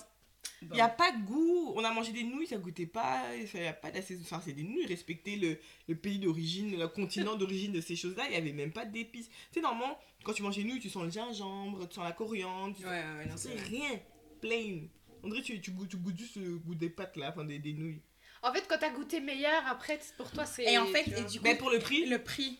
il 0.61 0.69
bon. 0.69 0.75
n'y 0.75 0.81
a 0.83 0.91
pas 0.91 1.11
de 1.13 1.23
goût. 1.25 1.73
On 1.75 1.83
a 1.83 1.91
mangé 1.91 2.13
des 2.13 2.23
nouilles, 2.23 2.47
ça 2.47 2.59
goûtait 2.59 2.85
pas. 2.85 3.23
Il 3.35 3.61
y 3.63 3.67
a 3.67 3.73
pas 3.73 3.91
d'assez. 3.91 4.19
Enfin, 4.21 4.43
c'est 4.45 4.53
des 4.53 4.63
nouilles, 4.63 4.85
respecter 4.85 5.37
le, 5.37 5.59
le 5.89 5.95
pays 5.95 6.19
d'origine, 6.19 6.79
le 6.79 6.87
continent 6.89 7.35
d'origine 7.39 7.73
de 7.73 7.81
ces 7.81 7.97
choses-là. 7.97 8.25
Il 8.29 8.35
y 8.35 8.37
avait 8.37 8.53
même 8.53 8.73
pas 8.73 8.85
d'épices. 8.85 9.29
Tu 9.29 9.35
sais, 9.55 9.61
normalement, 9.63 9.99
quand 10.23 10.35
tu 10.35 10.43
manges 10.43 10.57
des 10.57 10.65
nouilles, 10.65 10.81
tu 10.81 10.91
sens 10.91 11.05
le 11.05 11.11
gingembre, 11.11 11.89
tu 11.89 11.95
sens 11.95 12.05
la 12.05 12.13
coriandre. 12.13 12.77
Tu 12.77 12.85
Ouais, 12.85 12.91
ouais, 12.91 13.17
ouais, 13.21 13.27
non, 13.27 13.37
c'est 13.39 13.55
rien, 13.55 13.99
plain. 14.43 14.83
On 15.23 15.29
dirait 15.29 15.41
que 15.41 15.47
tu, 15.47 15.61
tu, 15.63 15.71
goûtes, 15.71 15.89
tu 15.89 15.97
goûtes 15.97 16.19
juste 16.19 16.37
le 16.37 16.59
goût 16.59 16.75
des 16.75 16.91
pâtes 16.91 17.17
là, 17.17 17.31
enfin 17.31 17.45
des, 17.45 17.59
des 17.59 17.73
nouilles. 17.73 18.03
En 18.43 18.53
fait, 18.53 18.67
quand 18.69 18.79
t'as 18.79 18.91
goûté 18.91 19.21
meilleur, 19.21 19.67
après, 19.67 20.01
pour 20.17 20.31
toi, 20.31 20.47
c'est. 20.47 20.65
Et 20.65 20.79
en 20.79 20.87
fait, 20.87 21.07
et 21.09 21.25
du 21.25 21.39
coup, 21.39 21.45
Mais 21.45 21.55
pour 21.57 21.71
le 21.71 21.79
prix, 21.79 22.07
le 22.07 22.23
prix, 22.23 22.59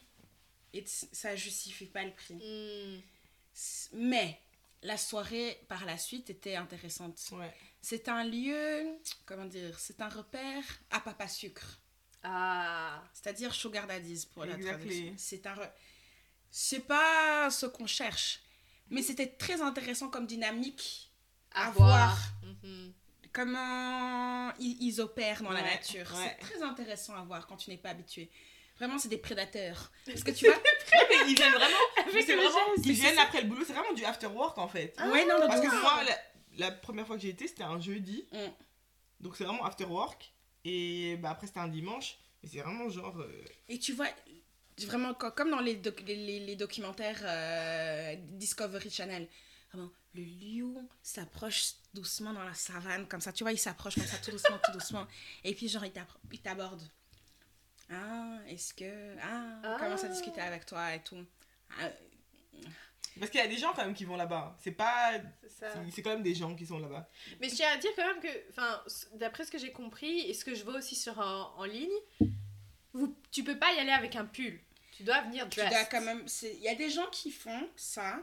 it's- 0.75 1.09
ça 1.13 1.35
justifie 1.37 1.87
pas 1.87 2.05
le 2.05 2.13
prix. 2.13 2.35
Hmm. 2.35 3.01
Mais 3.95 4.41
la 4.83 4.97
soirée 4.97 5.59
par 5.69 5.85
la 5.85 5.97
suite 5.99 6.31
était 6.31 6.57
intéressante. 6.57 7.19
ouais. 7.33 7.55
C'est 7.83 8.09
un 8.11 8.25
lieu, 8.25 8.87
comment 9.25 9.47
dire, 9.47 9.79
c'est 9.79 10.01
un 10.03 10.09
repère 10.11 10.63
à 10.91 11.01
papa 11.01 11.27
sucre. 11.29 11.79
Ah. 12.23 13.03
C'est-à-dire 13.15 13.55
sugar 13.55 13.87
daddies 13.87 14.27
pour 14.35 14.45
la 14.45 14.55
Exactly. 14.57 14.87
traduction. 14.89 15.15
C'est 15.17 15.47
un... 15.47 15.55
re- 15.55 15.71
C'est 16.51 16.81
pas 16.87 17.49
ce 17.51 17.65
qu'on 17.65 17.87
cherche. 17.87 18.41
Mais 18.91 19.01
c'était 19.03 19.29
très 19.29 19.63
intéressant 19.63 20.11
comme 20.11 20.27
dynamique. 20.27 21.11
À, 21.53 21.69
À 21.69 21.71
voir. 21.71 21.89
voir. 22.43 22.53
Mhm. 22.63 22.93
Comment 23.33 24.53
ils, 24.59 24.77
ils 24.83 25.01
opèrent 25.01 25.43
dans 25.43 25.51
la 25.51 25.63
nature. 25.63 26.07
ouais. 26.15 26.37
C'est 26.41 26.47
très 26.47 26.63
intéressant 26.63 27.15
à 27.15 27.23
voir 27.23 27.47
quand 27.47 27.57
tu 27.57 27.71
n'es 27.71 27.77
pas 27.77 27.91
habitué. 27.91 28.31
Vraiment, 28.77 28.99
c'est 28.99 29.09
des 29.09 29.19
prédateurs. 29.19 29.93
Parce 30.07 30.25
que 30.25 30.31
tu 30.31 30.47
vois... 30.47 30.57
Ils 31.29 31.35
viennent 31.35 31.53
vraiment. 31.53 31.79
Ils 32.85 32.93
viennent 32.93 33.19
après 33.19 33.43
le 33.43 33.49
boulot, 33.49 33.63
c'est 33.67 33.73
vraiment 33.75 33.93
du 33.93 34.05
after 34.05 34.27
work 34.27 34.57
en 34.59 34.69
fait. 34.69 34.95
ouais, 34.99 35.27
non, 35.27 35.39
non, 35.39 35.47
Parce 35.49 35.61
que 35.61 35.81
moi, 35.81 36.03
la, 36.05 36.19
la 36.67 36.71
première 36.73 37.07
fois 37.07 37.17
que 37.17 37.23
j'ai 37.23 37.29
été, 37.29 37.47
c'était 37.47 37.63
un 37.63 37.79
jeudi. 37.81 38.27
Mm. 38.33 38.39
Donc 39.21 39.37
c'est 39.37 39.45
vraiment 39.45 39.65
after 39.65 39.85
work. 39.85 40.33
Et 40.65 41.17
bah, 41.19 41.31
après, 41.31 41.47
c'était 41.47 41.61
un 41.61 41.69
dimanche. 41.69 42.17
Mais 42.43 42.49
c'est 42.49 42.61
vraiment 42.61 42.89
genre. 42.89 43.19
euh, 43.21 43.45
Et 43.69 43.79
tu 43.79 43.93
vois, 43.93 44.07
vraiment, 44.87 45.13
co- 45.15 45.31
comme 45.33 45.51
dans 45.51 45.61
les, 45.61 45.75
doc- 45.77 46.03
les, 46.07 46.17
les- 46.17 46.41
les 46.41 46.57
documentaires 46.57 47.21
euh, 47.23 48.15
Discovery 48.19 48.91
Channel, 48.91 49.29
vraiment, 49.73 49.91
le 50.15 50.23
lion 50.23 50.89
s'approche 51.03 51.73
doucement 51.95 52.33
dans 52.33 52.45
la 52.45 52.55
savane, 52.55 53.07
comme 53.09 53.21
ça, 53.21 53.33
tu 53.33 53.45
vois, 53.45 53.53
il 53.53 53.59
s'approche 53.59 53.95
comme 53.97 54.07
ça, 54.07 54.19
tout 54.19 54.31
doucement, 54.31 54.59
tout 54.65 54.73
doucement. 54.73 55.07
Et 55.45 55.55
puis, 55.55 55.69
genre, 55.69 55.85
il 55.85 56.41
t'aborde. 56.41 56.83
Ah, 57.91 58.39
est-ce 58.47 58.73
que. 58.75 59.17
Ah, 59.21 59.61
Ah. 59.65 59.77
commence 59.81 60.05
à 60.05 60.09
discuter 60.09 60.41
avec 60.41 60.65
toi 60.67 60.95
et 60.95 61.03
tout. 61.03 61.25
Ah, 61.81 61.89
Parce 63.19 63.31
qu'il 63.33 63.41
y 63.41 63.43
a 63.43 63.49
des 63.49 63.59
gens 63.59 63.73
quand 63.75 63.85
même 63.85 63.95
qui 63.95 64.05
vont 64.05 64.17
là-bas. 64.17 64.57
C'est 64.63 64.71
pas. 64.71 65.15
C'est 65.91 66.03
quand 66.03 66.11
même 66.11 66.23
des 66.23 66.35
gens 66.35 66.55
qui 66.55 66.65
sont 66.67 66.79
là-bas. 66.79 67.09
Mais 67.41 67.49
je 67.49 67.57
tiens 67.57 67.73
à 67.73 67.77
dire 67.79 67.91
quand 67.97 68.07
même 68.07 68.21
que, 68.21 69.17
d'après 69.19 69.45
ce 69.45 69.51
que 69.51 69.59
j'ai 69.59 69.73
compris 69.73 70.21
et 70.21 70.35
ce 70.35 70.45
que 70.45 70.55
je 70.55 70.63
vois 70.63 70.75
aussi 70.75 70.95
sur 70.95 71.19
en, 71.19 71.53
en 71.57 71.65
ligne, 71.65 71.91
vous, 72.93 73.17
tu 73.33 73.43
peux 73.45 73.59
pas 73.59 73.73
y 73.75 73.79
aller 73.79 73.91
avec 73.93 74.15
un 74.17 74.25
pull. 74.25 74.61
Tu 74.93 75.03
dois 75.03 75.23
venir 75.23 75.49
tu 75.49 75.59
dressed. 75.59 75.73
dois 75.73 75.85
quand 75.87 76.01
même. 76.03 76.25
Il 76.43 76.61
y 76.61 76.69
a 76.69 76.75
des 76.77 76.91
gens 76.91 77.07
qui 77.11 77.31
font 77.33 77.69
ça, 77.75 78.21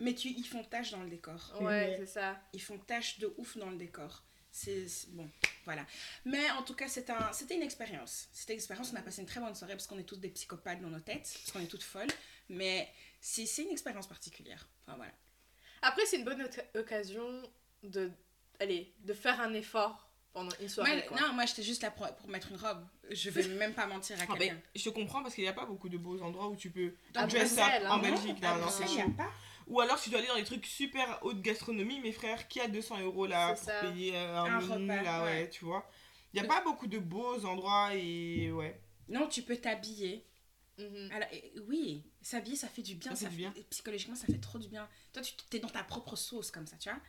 mais 0.00 0.14
tu, 0.14 0.28
ils 0.28 0.44
font 0.46 0.62
tâche 0.64 0.90
dans 0.92 1.02
le 1.02 1.08
décor. 1.10 1.52
Ouais, 1.60 1.96
c'est 2.00 2.06
ça. 2.06 2.40
ils 2.52 2.62
font 2.62 2.78
tâche 2.78 3.18
de 3.18 3.32
ouf 3.38 3.56
dans 3.56 3.70
le 3.70 3.76
décor. 3.76 4.22
C'est 4.50 4.86
bon, 5.08 5.28
voilà. 5.66 5.84
Mais 6.24 6.50
en 6.52 6.62
tout 6.62 6.74
cas, 6.74 6.88
c'est 6.88 7.10
un, 7.10 7.30
c'était 7.32 7.56
une 7.56 7.62
expérience. 7.62 8.28
C'était 8.32 8.54
une 8.54 8.58
expérience. 8.58 8.90
On 8.92 8.96
a 8.96 9.02
passé 9.02 9.20
une 9.20 9.26
très 9.26 9.40
bonne 9.40 9.54
soirée 9.54 9.74
parce 9.74 9.86
qu'on 9.86 9.98
est 9.98 10.04
tous 10.04 10.16
des 10.18 10.30
psychopathes 10.30 10.80
dans 10.80 10.88
nos 10.88 11.00
têtes, 11.00 11.30
parce 11.42 11.52
qu'on 11.52 11.60
est 11.60 11.66
toutes 11.66 11.82
folles. 11.82 12.08
Mais 12.48 12.88
c'est 13.20 13.44
c'est 13.44 13.64
une 13.64 13.70
expérience 13.70 14.06
particulière. 14.06 14.66
Enfin 14.86 14.96
voilà. 14.96 15.12
Après, 15.82 16.06
c'est 16.06 16.16
une 16.16 16.24
bonne 16.24 16.48
occasion 16.74 17.42
de, 17.82 18.10
allez, 18.58 18.94
de 19.00 19.12
faire 19.12 19.38
un 19.42 19.52
effort 19.52 20.08
pendant 20.32 20.56
une 20.60 20.70
soirée. 20.70 20.92
Moi, 20.92 21.02
quoi. 21.02 21.20
non, 21.20 21.32
moi 21.34 21.44
j'étais 21.44 21.62
juste 21.62 21.82
là 21.82 21.90
pour, 21.90 22.06
pour 22.16 22.28
mettre 22.30 22.50
une 22.50 22.56
robe. 22.56 22.86
Je 23.10 23.28
vais 23.28 23.46
même 23.48 23.74
pas 23.74 23.86
mentir 23.86 24.18
à 24.18 24.22
Ah, 24.22 24.26
quelqu'un. 24.38 24.54
ben, 24.54 24.62
je 24.74 24.84
te 24.84 24.88
comprends 24.88 25.22
parce 25.22 25.34
qu'il 25.34 25.44
n'y 25.44 25.48
a 25.50 25.52
pas 25.52 25.66
beaucoup 25.66 25.90
de 25.90 25.98
beaux 25.98 26.20
endroits 26.22 26.48
où 26.48 26.56
tu 26.56 26.70
peux 26.70 26.94
À 27.14 27.26
dress 27.26 27.58
up 27.58 27.64
en 27.86 27.90
hein. 27.92 27.98
Belgique. 27.98 28.38
Ah, 28.42 28.56
non, 28.56 28.64
non, 28.66 28.72
il 28.78 28.84
a 28.84 28.86
chaud. 29.04 29.10
pas. 29.16 29.30
Ou 29.66 29.80
alors 29.80 30.00
tu 30.00 30.10
dois 30.10 30.20
aller 30.20 30.28
dans 30.28 30.36
des 30.36 30.44
trucs 30.44 30.66
super 30.66 31.18
haute 31.22 31.42
gastronomie, 31.42 32.00
mes 32.00 32.12
frères, 32.12 32.46
qui 32.48 32.60
a 32.60 32.68
200 32.68 33.00
euros 33.00 33.26
là 33.26 33.54
pour 33.54 33.64
ça. 33.64 33.80
payer 33.80 34.16
euh, 34.16 34.38
un, 34.38 34.44
Un 34.44 34.60
menu 34.60 34.90
repas, 34.92 35.02
là, 35.02 35.24
ouais, 35.24 35.30
ouais. 35.42 35.50
tu 35.50 35.64
vois. 35.64 35.88
Il 36.32 36.40
n'y 36.40 36.46
a 36.46 36.48
pas 36.48 36.62
beaucoup 36.62 36.86
de 36.86 36.98
beaux 36.98 37.44
endroits 37.44 37.94
et 37.94 38.52
ouais. 38.52 38.80
Non, 39.08 39.26
tu 39.28 39.42
peux 39.42 39.56
t'habiller. 39.56 40.24
Mhm. 40.78 41.10
Alors, 41.12 41.28
oui, 41.68 42.04
s'habiller, 42.20 42.56
ça 42.56 42.68
fait 42.68 42.82
du 42.82 42.94
bien. 42.94 43.14
Ça 43.14 43.26
fait 43.26 43.30
du 43.30 43.36
bien. 43.38 43.54
Psychologiquement, 43.70 44.14
ça 44.14 44.26
fait 44.26 44.38
trop 44.38 44.58
du 44.58 44.68
bien. 44.68 44.88
Toi, 45.12 45.22
tu 45.22 45.56
es 45.56 45.60
dans 45.60 45.68
ta 45.68 45.82
propre 45.82 46.16
sauce 46.16 46.50
comme 46.50 46.66
ça, 46.66 46.76
tu 46.76 46.88
vois. 46.90 47.00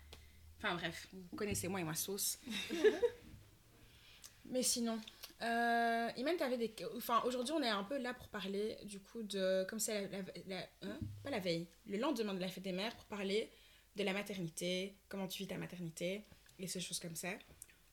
Enfin 0.58 0.74
bref, 0.76 1.08
vous 1.14 1.36
connaissez 1.36 1.68
moi 1.68 1.80
et 1.82 1.84
ma 1.84 1.94
sauce. 1.94 2.40
Mais 4.46 4.64
sinon, 4.64 5.00
euh, 5.42 6.10
Iman, 6.18 6.36
t'avais 6.38 6.58
des... 6.58 6.74
Enfin, 6.96 7.22
aujourd'hui, 7.26 7.54
on 7.54 7.62
est 7.62 7.70
un 7.70 7.84
peu 7.84 7.98
là 7.98 8.14
pour 8.14 8.28
parler, 8.30 8.78
du 8.86 9.00
coup, 9.00 9.24
de... 9.24 9.66
Comme 9.70 9.80
c'est 9.80 10.08
la... 10.10 10.18
la- 10.20 10.24
la- 10.48 10.70
hein 10.84 11.00
Pas 11.24 11.30
la 11.30 11.40
veille, 11.40 11.68
le 11.86 11.98
lendemain 11.98 12.34
de 12.34 12.40
la 12.40 12.48
fête 12.48 12.64
des 12.64 12.72
mères, 12.72 12.96
pour 12.96 13.06
parler 13.06 13.52
de 13.96 14.04
la 14.04 14.14
maternité, 14.14 14.96
comment 15.10 15.28
tu 15.28 15.40
vis 15.40 15.48
ta 15.48 15.58
maternité, 15.58 16.24
et 16.60 16.68
ces 16.68 16.80
choses 16.80 17.00
comme 17.00 17.16
ça. 17.16 17.30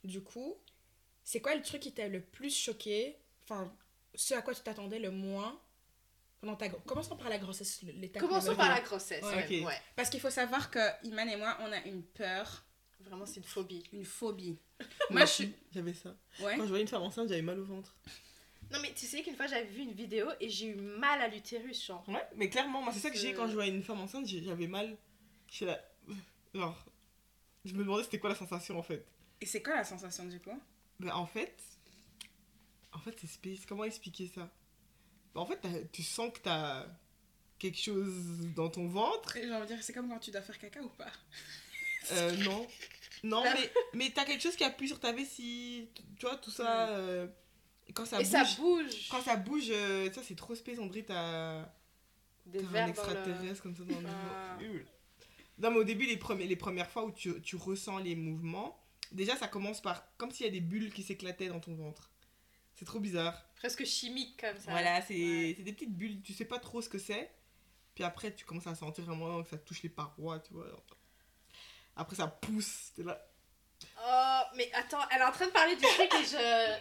Du 0.02 0.20
coup, 0.22 0.54
c'est 1.22 1.40
quoi 1.40 1.54
le 1.54 1.62
truc 1.62 1.80
qui 1.80 1.92
t'a 1.92 2.08
le 2.08 2.20
plus 2.20 2.54
choqué 2.54 3.16
Enfin, 3.44 3.74
ce 4.14 4.34
à 4.34 4.42
quoi 4.42 4.54
tu 4.54 4.62
t'attendais 4.62 4.98
le 4.98 5.10
moins 5.10 5.60
pendant 6.40 6.56
ta... 6.56 6.68
Commençons 6.68 7.16
par 7.16 7.28
la 7.30 7.38
grossesse, 7.38 7.82
l'étape 7.82 8.22
Commençons 8.22 8.54
par 8.56 8.68
la 8.68 8.80
grossesse. 8.80 9.22
Ouais. 9.64 9.78
Parce 9.96 10.10
qu'il 10.10 10.20
faut 10.20 10.30
savoir 10.30 10.70
que 10.70 10.78
Iman 11.06 11.28
et 11.28 11.36
moi, 11.36 11.56
on 11.60 11.72
a 11.72 11.78
une 11.86 12.02
peur, 12.02 12.64
Vraiment, 13.04 13.26
c'est 13.26 13.36
une 13.36 13.44
phobie. 13.44 13.84
une 13.92 14.04
phobie. 14.04 14.58
Moi, 14.80 14.88
Moi, 15.10 15.24
je 15.26 15.30
suis... 15.30 15.52
J'avais 15.72 15.94
ça. 15.94 16.14
Ouais. 16.40 16.56
Quand 16.56 16.62
je 16.62 16.68
voyais 16.68 16.82
une 16.82 16.88
femme 16.88 17.02
enceinte, 17.02 17.28
j'avais 17.28 17.42
mal 17.42 17.58
au 17.60 17.64
ventre. 17.64 17.94
Non, 18.72 18.78
mais 18.80 18.92
tu 18.94 19.06
sais 19.06 19.22
qu'une 19.22 19.36
fois 19.36 19.46
j'avais 19.46 19.66
vu 19.66 19.82
une 19.82 19.92
vidéo 19.92 20.26
et 20.40 20.48
j'ai 20.48 20.66
eu 20.68 20.74
mal 20.74 21.20
à 21.20 21.28
l'utérus, 21.28 21.84
genre. 21.86 22.02
Ouais, 22.08 22.26
mais 22.36 22.48
clairement, 22.48 22.82
moi, 22.82 22.92
c'est 22.92 23.00
ça 23.00 23.10
que 23.10 23.16
j'ai 23.18 23.32
Euh. 23.32 23.36
quand 23.36 23.46
je 23.46 23.52
voyais 23.54 23.70
une 23.70 23.82
femme 23.82 24.00
enceinte, 24.00 24.26
j'avais 24.26 24.66
mal. 24.66 24.96
J'étais 25.50 25.66
là. 25.66 25.80
Genre. 26.54 26.84
Je 27.64 27.72
me 27.74 27.78
demandais 27.84 28.02
c'était 28.04 28.18
quoi 28.18 28.30
la 28.30 28.36
sensation 28.36 28.78
en 28.78 28.82
fait. 28.82 29.04
Et 29.40 29.46
c'est 29.46 29.62
quoi 29.62 29.76
la 29.76 29.84
sensation 29.84 30.24
du 30.24 30.40
coup? 30.40 30.58
Ben, 30.98 31.10
en 31.12 31.26
fait. 31.26 31.54
En 32.92 32.98
fait, 32.98 33.14
c'est 33.20 33.26
space. 33.26 33.66
Comment 33.66 33.84
expliquer 33.84 34.28
ça? 34.34 34.50
Ben, 35.34 35.40
En 35.42 35.46
fait, 35.46 35.60
tu 35.92 36.02
sens 36.02 36.32
que 36.32 36.38
t'as 36.40 36.86
quelque 37.58 37.78
chose 37.78 38.48
dans 38.54 38.70
ton 38.70 38.88
ventre. 38.88 39.34
J'ai 39.34 39.52
envie 39.52 39.62
de 39.62 39.74
dire, 39.74 39.82
c'est 39.82 39.92
comme 39.92 40.08
quand 40.08 40.18
tu 40.18 40.30
dois 40.30 40.42
faire 40.42 40.58
caca 40.58 40.82
ou 40.82 40.88
pas? 40.88 41.12
Euh, 42.12 42.36
non. 42.38 42.66
Non, 43.24 43.42
mais, 43.42 43.72
mais 43.94 44.10
t'as 44.10 44.24
quelque 44.24 44.42
chose 44.42 44.54
qui 44.54 44.64
appuie 44.64 44.86
sur 44.86 45.00
ta 45.00 45.10
vessie. 45.12 45.88
Tu 46.16 46.26
vois, 46.26 46.36
tout 46.36 46.50
ça. 46.50 46.90
euh, 46.90 47.26
quand 47.94 48.04
ça 48.04 48.20
et 48.20 48.22
bouge. 48.24 48.30
ça 48.30 48.44
bouge. 48.58 49.08
Quand 49.10 49.22
ça 49.22 49.36
bouge, 49.36 49.66
euh, 49.70 50.12
ça 50.12 50.22
c'est 50.22 50.36
trop 50.36 50.54
space, 50.54 50.78
on 50.78 50.86
dirait 50.86 51.04
t'as. 51.04 51.66
Des 52.46 52.62
un 52.62 52.84
le... 52.84 52.90
extraterrestre 52.90 53.62
comme 53.62 53.74
ça 53.74 53.82
dans 53.84 53.98
le 54.00 54.06
Ah. 54.06 54.58
Non, 55.58 55.70
mais 55.70 55.78
au 55.78 55.84
début, 55.84 56.04
les, 56.06 56.16
premiers, 56.18 56.46
les 56.46 56.56
premières 56.56 56.90
fois 56.90 57.04
où 57.04 57.12
tu, 57.12 57.40
tu 57.40 57.56
ressens 57.56 57.98
les 57.98 58.14
mouvements, 58.16 58.78
déjà 59.12 59.36
ça 59.36 59.48
commence 59.48 59.80
par 59.80 60.04
comme 60.18 60.30
s'il 60.30 60.44
y 60.46 60.48
a 60.48 60.52
des 60.52 60.60
bulles 60.60 60.92
qui 60.92 61.02
s'éclataient 61.02 61.48
dans 61.48 61.60
ton 61.60 61.74
ventre. 61.74 62.10
C'est 62.74 62.84
trop 62.84 62.98
bizarre. 63.00 63.40
Presque 63.56 63.84
chimique 63.86 64.38
comme 64.40 64.58
ça. 64.58 64.70
Voilà, 64.72 65.00
c'est 65.00 65.14
Ouais. 65.14 65.54
c'est 65.56 65.62
des 65.62 65.72
petites 65.72 65.96
bulles, 65.96 66.20
tu 66.22 66.34
sais 66.34 66.44
pas 66.44 66.58
trop 66.58 66.82
ce 66.82 66.88
que 66.90 66.98
c'est. 66.98 67.30
Puis 67.94 68.02
après, 68.04 68.34
tu 68.34 68.44
commences 68.44 68.66
à 68.66 68.74
sentir 68.74 69.04
vraiment 69.04 69.42
que 69.44 69.48
ça 69.50 69.56
touche 69.58 69.82
les 69.84 69.88
parois, 69.88 70.40
tu 70.40 70.52
vois. 70.52 70.66
Après, 71.96 72.16
ça 72.16 72.26
pousse, 72.26 72.92
t'es 72.96 73.02
là. 73.02 73.24
Oh, 74.06 74.40
mais 74.56 74.70
attends, 74.74 75.00
elle 75.10 75.20
est 75.20 75.24
en 75.24 75.32
train 75.32 75.46
de 75.46 75.52
parler 75.52 75.76
du 75.76 75.82
truc 75.82 76.12
et 76.14 76.24
je. 76.24 76.74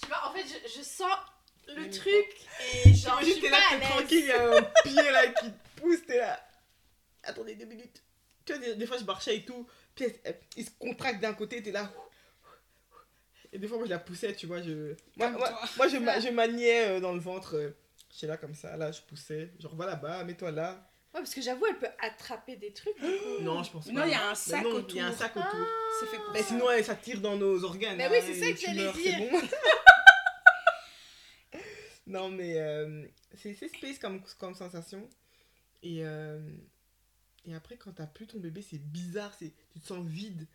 Tu 0.00 0.06
vois, 0.08 0.28
en 0.28 0.32
fait, 0.32 0.44
je, 0.44 0.78
je 0.78 0.82
sens 0.82 1.12
le 1.68 1.90
truc 1.90 2.26
et 2.84 2.94
genre, 2.94 3.20
je 3.20 3.26
suis 3.30 3.40
t'es 3.40 3.50
pas 3.50 3.58
là, 3.58 3.64
à 3.66 3.70
t'es 3.70 3.78
l'aise. 3.78 3.88
tranquille, 3.90 4.18
il 4.20 4.26
y 4.26 4.32
a 4.32 4.56
un 4.56 4.62
pied 4.84 5.10
là 5.10 5.26
qui 5.28 5.52
te 5.52 5.80
pousse, 5.80 6.06
t'es 6.06 6.18
là. 6.18 6.40
Attendez 7.22 7.54
deux 7.54 7.66
minutes. 7.66 8.02
Tu 8.44 8.54
vois, 8.54 8.62
des, 8.64 8.74
des 8.76 8.86
fois 8.86 8.96
je 8.98 9.04
marchais 9.04 9.36
et 9.36 9.44
tout, 9.44 9.68
puis 9.94 10.06
elle- 10.06 10.20
elle- 10.24 10.40
il 10.56 10.64
se 10.64 10.70
contracte 10.78 11.20
d'un 11.20 11.34
côté, 11.34 11.62
t'es 11.62 11.70
là. 11.70 11.92
Et 13.52 13.58
des 13.58 13.68
fois, 13.68 13.76
moi 13.78 13.86
je 13.86 13.90
la 13.90 13.98
poussais, 13.98 14.34
tu 14.34 14.46
vois. 14.46 14.62
Je... 14.62 14.94
Moi, 15.16 15.28
moi, 15.76 15.88
je, 15.88 15.96
je 15.96 16.30
maniais 16.30 16.88
euh, 16.88 17.00
dans 17.00 17.12
le 17.12 17.20
ventre. 17.20 17.56
euh, 17.56 17.76
J'étais 18.12 18.26
là 18.26 18.36
comme 18.36 18.54
ça, 18.54 18.76
là 18.76 18.90
je 18.90 19.00
poussais. 19.02 19.52
Genre, 19.60 19.74
va 19.76 19.86
là-bas, 19.86 20.24
mets-toi 20.24 20.50
là. 20.50 20.89
Ouais, 21.12 21.20
parce 21.20 21.34
que 21.34 21.40
j'avoue, 21.42 21.66
elle 21.66 21.78
peut 21.78 21.88
attraper 22.00 22.56
des 22.56 22.72
trucs. 22.72 22.94
du 22.94 23.00
coup. 23.02 23.40
Non, 23.42 23.62
je 23.64 23.72
pense 23.72 23.86
pas. 23.86 23.92
Non, 23.92 24.04
il 24.04 24.10
y 24.10 24.14
a 24.14 24.30
un 24.30 24.34
sac 24.34 24.62
non, 24.62 24.70
autour. 24.70 24.90
Il 24.90 24.96
y 24.96 25.00
a 25.00 25.06
un 25.06 25.12
sac 25.12 25.36
autour. 25.36 25.66
C'est 25.98 26.06
fait 26.06 26.16
pour 26.18 26.32
Mais 26.32 26.42
ça. 26.42 26.48
sinon, 26.48 26.66
ça 26.84 26.94
tire 26.94 27.20
dans 27.20 27.36
nos 27.36 27.64
organes. 27.64 27.96
Mais 27.96 28.04
hein, 28.04 28.10
oui, 28.12 28.18
c'est 28.22 28.34
ça 28.38 28.52
que 28.52 28.58
j'allais 28.60 28.92
dire. 28.92 29.18
bon. 29.18 29.40
non, 32.06 32.30
mais 32.30 32.58
euh, 32.58 33.06
c'est 33.34 33.54
c'est 33.54 33.68
space 33.68 33.98
comme, 33.98 34.22
comme 34.38 34.54
sensation. 34.54 35.08
Et, 35.82 36.04
euh, 36.04 36.40
et 37.44 37.54
après, 37.54 37.76
quand 37.76 37.92
t'as 37.92 38.06
plus 38.06 38.26
ton 38.26 38.38
bébé, 38.38 38.62
c'est 38.62 38.78
bizarre. 38.78 39.32
c'est 39.38 39.52
Tu 39.72 39.80
te 39.80 39.86
sens 39.86 40.04
vide. 40.06 40.46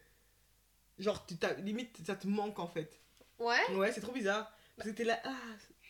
Genre, 0.97 1.25
tu 1.25 1.35
t'as- 1.38 1.53
limite, 1.55 1.97
ça 2.05 2.15
te 2.15 2.27
manque 2.27 2.59
en 2.59 2.67
fait. 2.67 3.01
Ouais. 3.39 3.59
Ouais, 3.75 3.91
c'est 3.91 4.01
trop 4.01 4.13
bizarre. 4.13 4.55
Parce 4.77 4.89
que 4.89 4.95
t'es 4.95 5.03
là, 5.03 5.19
ah, 5.25 5.35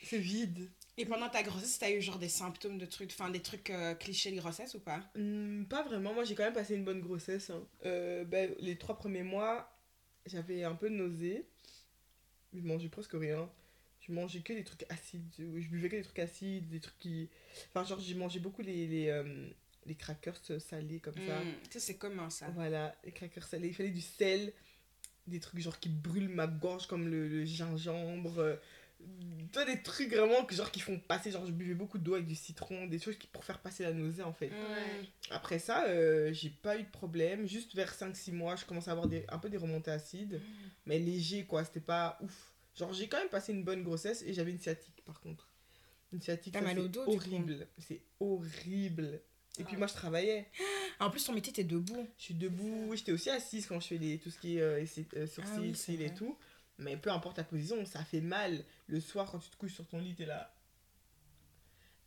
c'est 0.04 0.18
vide. 0.18 0.72
Et 0.98 1.06
pendant 1.06 1.28
ta 1.30 1.44
grossesse, 1.44 1.78
t'as 1.78 1.92
eu 1.92 2.02
genre 2.02 2.20
des 2.20 2.30
symptômes 2.30 2.78
de 2.78 2.86
trucs, 2.86 3.12
enfin 3.12 3.30
des 3.30 3.42
trucs 3.42 3.70
euh, 3.70 3.96
clichés 3.96 4.32
de 4.32 4.38
grossesse 4.38 4.76
ou 4.76 4.80
pas? 4.80 5.02
Hmm, 5.16 5.66
pas 5.66 5.84
vraiment. 5.84 6.14
Moi, 6.14 6.24
j'ai 6.24 6.36
quand 6.36 6.44
même 6.44 6.54
passé 6.54 6.76
une 6.76 6.86
bonne 6.86 7.02
grossesse. 7.02 7.50
hein. 7.50 7.62
Euh, 7.86 8.24
ben, 8.24 8.56
les 8.60 8.78
trois 8.78 8.98
premiers 8.98 9.24
mois, 9.24 9.70
j'avais 10.26 10.64
un 10.64 10.74
peu 10.76 10.90
de 10.90 10.96
nausée. 10.96 11.46
Je 12.54 12.62
mangeais 12.62 12.88
presque 12.88 13.12
rien. 13.14 13.50
Je 14.08 14.14
mangeais 14.14 14.40
que 14.40 14.54
des 14.54 14.64
trucs 14.64 14.86
acides. 14.90 15.24
Je 15.38 15.68
buvais 15.68 15.90
que 15.90 15.98
des 15.98 16.04
trucs 16.04 16.20
acides, 16.20 16.70
des 16.70 16.80
trucs 16.80 16.98
qui. 17.00 17.28
Enfin, 17.74 17.84
genre, 17.86 18.00
j'ai 18.00 18.16
mangé 18.16 18.40
beaucoup 18.40 18.62
les, 18.62 18.88
les, 18.88 19.10
euh, 19.10 19.50
les 19.86 19.96
crackers 19.96 20.40
salés 20.60 21.00
comme 21.02 21.16
ça. 21.16 21.42
Tu 21.64 21.72
sais, 21.72 21.80
c'est 21.80 21.98
commun 21.98 22.30
ça. 22.30 22.48
Voilà, 22.56 22.96
les 23.04 23.12
crackers 23.12 23.46
salés. 23.48 23.68
Il 23.68 23.74
fallait 23.74 23.90
du 23.90 24.00
sel, 24.02 24.54
des 25.28 25.42
trucs 25.42 25.60
genre 25.60 25.78
qui 25.78 25.90
brûlent 25.90 26.30
ma 26.30 26.48
gorge 26.48 26.88
comme 26.88 27.10
le, 27.10 27.28
le 27.28 27.44
gingembre. 27.44 28.58
Tu 29.52 29.60
vois, 29.60 29.66
des 29.66 29.82
trucs 29.84 30.10
vraiment 30.14 30.44
que, 30.46 30.54
genre, 30.56 30.72
qui 30.72 30.80
font 30.80 31.00
passer. 31.00 31.32
Genre, 31.32 31.46
je 31.46 31.52
buvais 31.52 31.74
beaucoup 31.76 31.98
d'eau 31.98 32.16
avec 32.16 32.28
du 32.28 32.36
citron, 32.36 32.88
des 32.88 33.00
choses 33.00 33.18
qui, 33.18 33.28
pour 33.28 33.44
faire 33.46 33.60
passer 33.60 33.84
la 33.84 33.94
nausée 33.94 34.24
en 34.24 34.34
fait. 34.34 34.52
Après 35.30 35.60
ça, 35.60 35.86
euh, 35.86 36.34
j'ai 36.34 36.50
pas 36.50 36.78
eu 36.78 36.84
de 36.84 36.90
problème. 36.90 37.48
Juste 37.48 37.76
vers 37.76 37.94
5-6 37.94 38.32
mois, 38.34 38.56
je 38.56 38.66
commençais 38.66 38.90
à 38.90 38.94
avoir 38.94 39.08
des, 39.08 39.24
un 39.30 39.38
peu 39.38 39.50
des 39.50 39.58
remontées 39.58 39.92
acides. 39.92 40.42
Mais 40.86 41.00
léger, 41.00 41.46
quoi. 41.46 41.64
C'était 41.64 41.80
pas 41.80 42.18
ouf. 42.22 42.54
Genre, 42.78 42.92
j'ai 42.94 43.08
quand 43.08 43.18
même 43.20 43.30
passé 43.30 43.54
une 43.54 43.64
bonne 43.64 43.84
grossesse 43.84 44.22
et 44.24 44.34
j'avais 44.34 44.52
une 44.52 44.60
sciatique, 44.60 45.02
par 45.06 45.20
contre. 45.22 45.48
Une 46.12 46.22
sciatique, 46.22 46.54
c'est 46.58 46.98
horrible. 47.08 47.68
C'est 47.78 48.02
horrible. 48.20 49.22
Et 49.58 49.64
puis 49.64 49.76
Ah. 49.76 49.80
moi, 49.80 49.88
je 49.88 49.94
travaillais. 49.94 50.50
En 51.00 51.10
plus, 51.10 51.26
ton 51.26 51.34
métier, 51.34 51.52
t'es 51.52 51.66
debout. 51.66 52.08
Je 52.18 52.24
suis 52.24 52.34
debout. 52.34 52.94
J'étais 52.96 53.12
aussi 53.12 53.30
assise 53.30 53.68
quand 53.68 53.82
je 53.82 53.88
fais 53.88 53.98
les, 53.98 54.18
tout 54.18 54.30
ce 54.30 54.40
qui 54.40 54.58
est 54.58 54.62
euh, 54.62 54.86
euh, 55.18 55.28
sourcils, 55.28 55.52
Ah 55.58 55.60
oui, 55.60 55.72
c'est 55.76 55.92
cils 55.92 56.02
et 56.02 56.14
tout. 56.14 56.38
Mais 56.78 56.98
peu 56.98 57.10
importe 57.12 57.38
ta 57.38 57.44
position, 57.44 57.86
ça 57.86 58.04
fait 58.04 58.22
mal. 58.22 58.64
Le 58.88 59.00
soir, 59.00 59.30
quand 59.32 59.40
tu 59.40 59.50
te 59.50 59.56
couches 59.58 59.74
sur 59.76 59.88
ton 59.88 60.00
lit, 60.00 60.14
t'es 60.16 60.26
là. 60.26 60.54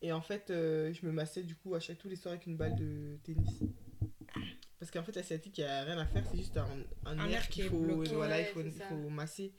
Et 0.03 0.13
en 0.13 0.21
fait, 0.21 0.51
euh, 0.51 0.93
je 0.93 1.05
me 1.07 1.11
massais 1.13 1.43
du 1.43 1.55
coup 1.57 1.75
à 1.75 1.81
chaque 1.81 1.99
tous 1.99 2.09
les 2.09 2.17
soirs 2.17 2.33
avec 2.35 2.47
une 2.47 2.57
balle 2.57 2.77
de 2.77 3.19
tennis. 3.25 3.61
Parce 4.79 4.91
qu'en 4.93 5.03
fait, 5.03 5.17
la 5.17 5.23
sciatique, 5.25 5.59
il 5.59 5.63
n'y 5.65 5.67
a 5.71 5.83
rien 5.83 5.99
à 5.99 6.07
faire, 6.07 6.25
c'est 6.31 6.37
juste 6.37 6.57
un, 6.57 6.69
un, 7.05 7.13
Un 7.13 7.15
nerf 7.17 7.29
nerf 7.29 7.49
qui 7.49 7.61
qu'il 7.63 7.71
faut, 7.71 7.79
bloqué. 7.81 8.15
voilà, 8.15 8.41
il 8.41 8.47
faut 8.89 9.09
masser. 9.11 9.53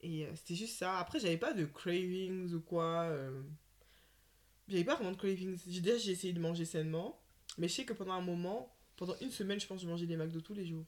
Et 0.00 0.24
euh, 0.24 0.30
c'était 0.34 0.54
juste 0.54 0.78
ça. 0.78 0.98
Après, 0.98 1.20
j'avais 1.20 1.36
pas 1.36 1.52
de 1.52 1.66
cravings 1.66 2.50
ou 2.54 2.60
quoi. 2.60 3.02
euh, 3.02 3.42
J'avais 4.68 4.84
pas 4.84 4.94
vraiment 4.94 5.10
de 5.12 5.16
cravings. 5.18 5.58
J'ai- 5.66 5.80
Déjà, 5.82 5.98
j'ai 5.98 6.12
essayé 6.12 6.32
de 6.32 6.40
manger 6.40 6.64
sainement. 6.64 7.20
Mais 7.58 7.68
je 7.68 7.74
sais 7.74 7.84
que 7.84 7.92
pendant 7.92 8.12
un 8.12 8.22
moment, 8.22 8.74
pendant 8.96 9.14
une 9.20 9.30
semaine, 9.30 9.60
je 9.60 9.66
pense 9.66 9.78
que 9.80 9.82
je 9.86 9.90
mangeais 9.90 10.06
des 10.06 10.16
McDo 10.16 10.40
tous 10.40 10.54
les 10.54 10.64
jours. 10.64 10.86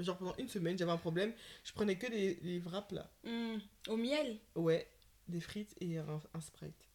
Mais 0.00 0.06
genre 0.06 0.16
pendant 0.16 0.34
une 0.38 0.48
semaine, 0.48 0.78
j'avais 0.78 0.92
un 0.92 0.96
problème. 0.96 1.34
Je 1.62 1.72
prenais 1.72 1.98
que 1.98 2.06
des, 2.06 2.36
des 2.36 2.58
wraps 2.60 2.90
là. 2.92 3.10
Hmm. 3.22 3.58
Au 3.86 3.98
miel? 3.98 4.38
Ouais, 4.54 4.88
des 5.28 5.40
frites 5.42 5.74
et 5.82 5.98
un, 5.98 6.20
un 6.32 6.40
Sprite. 6.40 6.88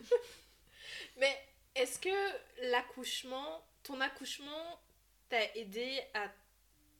Mais 1.18 1.36
est-ce 1.74 1.98
que 1.98 2.70
l'accouchement, 2.70 3.66
ton 3.82 4.00
accouchement 4.00 4.80
t'a 5.28 5.42
aidé 5.56 6.00
à. 6.14 6.30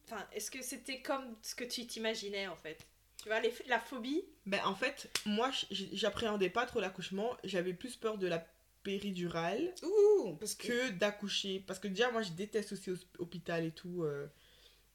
Enfin, 0.07 0.27
est-ce 0.33 0.51
que 0.51 0.61
c'était 0.61 1.01
comme 1.03 1.37
ce 1.41 1.55
que 1.55 1.63
tu 1.63 1.87
t'imaginais 1.87 2.49
en 2.49 2.57
fait? 2.57 2.85
Tu 3.23 3.29
vois, 3.29 3.39
les, 3.39 3.55
la 3.69 3.79
phobie? 3.79 4.25
Ben 4.47 4.61
en 4.65 4.75
fait, 4.75 5.09
moi, 5.25 5.53
j'appréhendais 5.71 6.51
pas 6.51 6.67
trop 6.67 6.81
l'accouchement. 6.81 7.37
J'avais 7.45 7.75
plus 7.75 7.95
peur 7.95 8.19
de 8.19 8.27
la 8.27 8.45
péridurale 8.83 9.73
Ouh 9.85 10.35
Parce 10.41 10.57
que. 10.57 10.67
que 10.67 10.91
d'accoucher. 10.91 11.61
Parce 11.65 11.79
que 11.79 11.87
déjà, 11.87 12.11
moi, 12.11 12.23
je 12.23 12.33
déteste 12.33 12.73
aussi 12.73 12.91
l'hôpital 13.21 13.65
et 13.65 13.71
tout. 13.71 14.03
euh. 14.03 14.27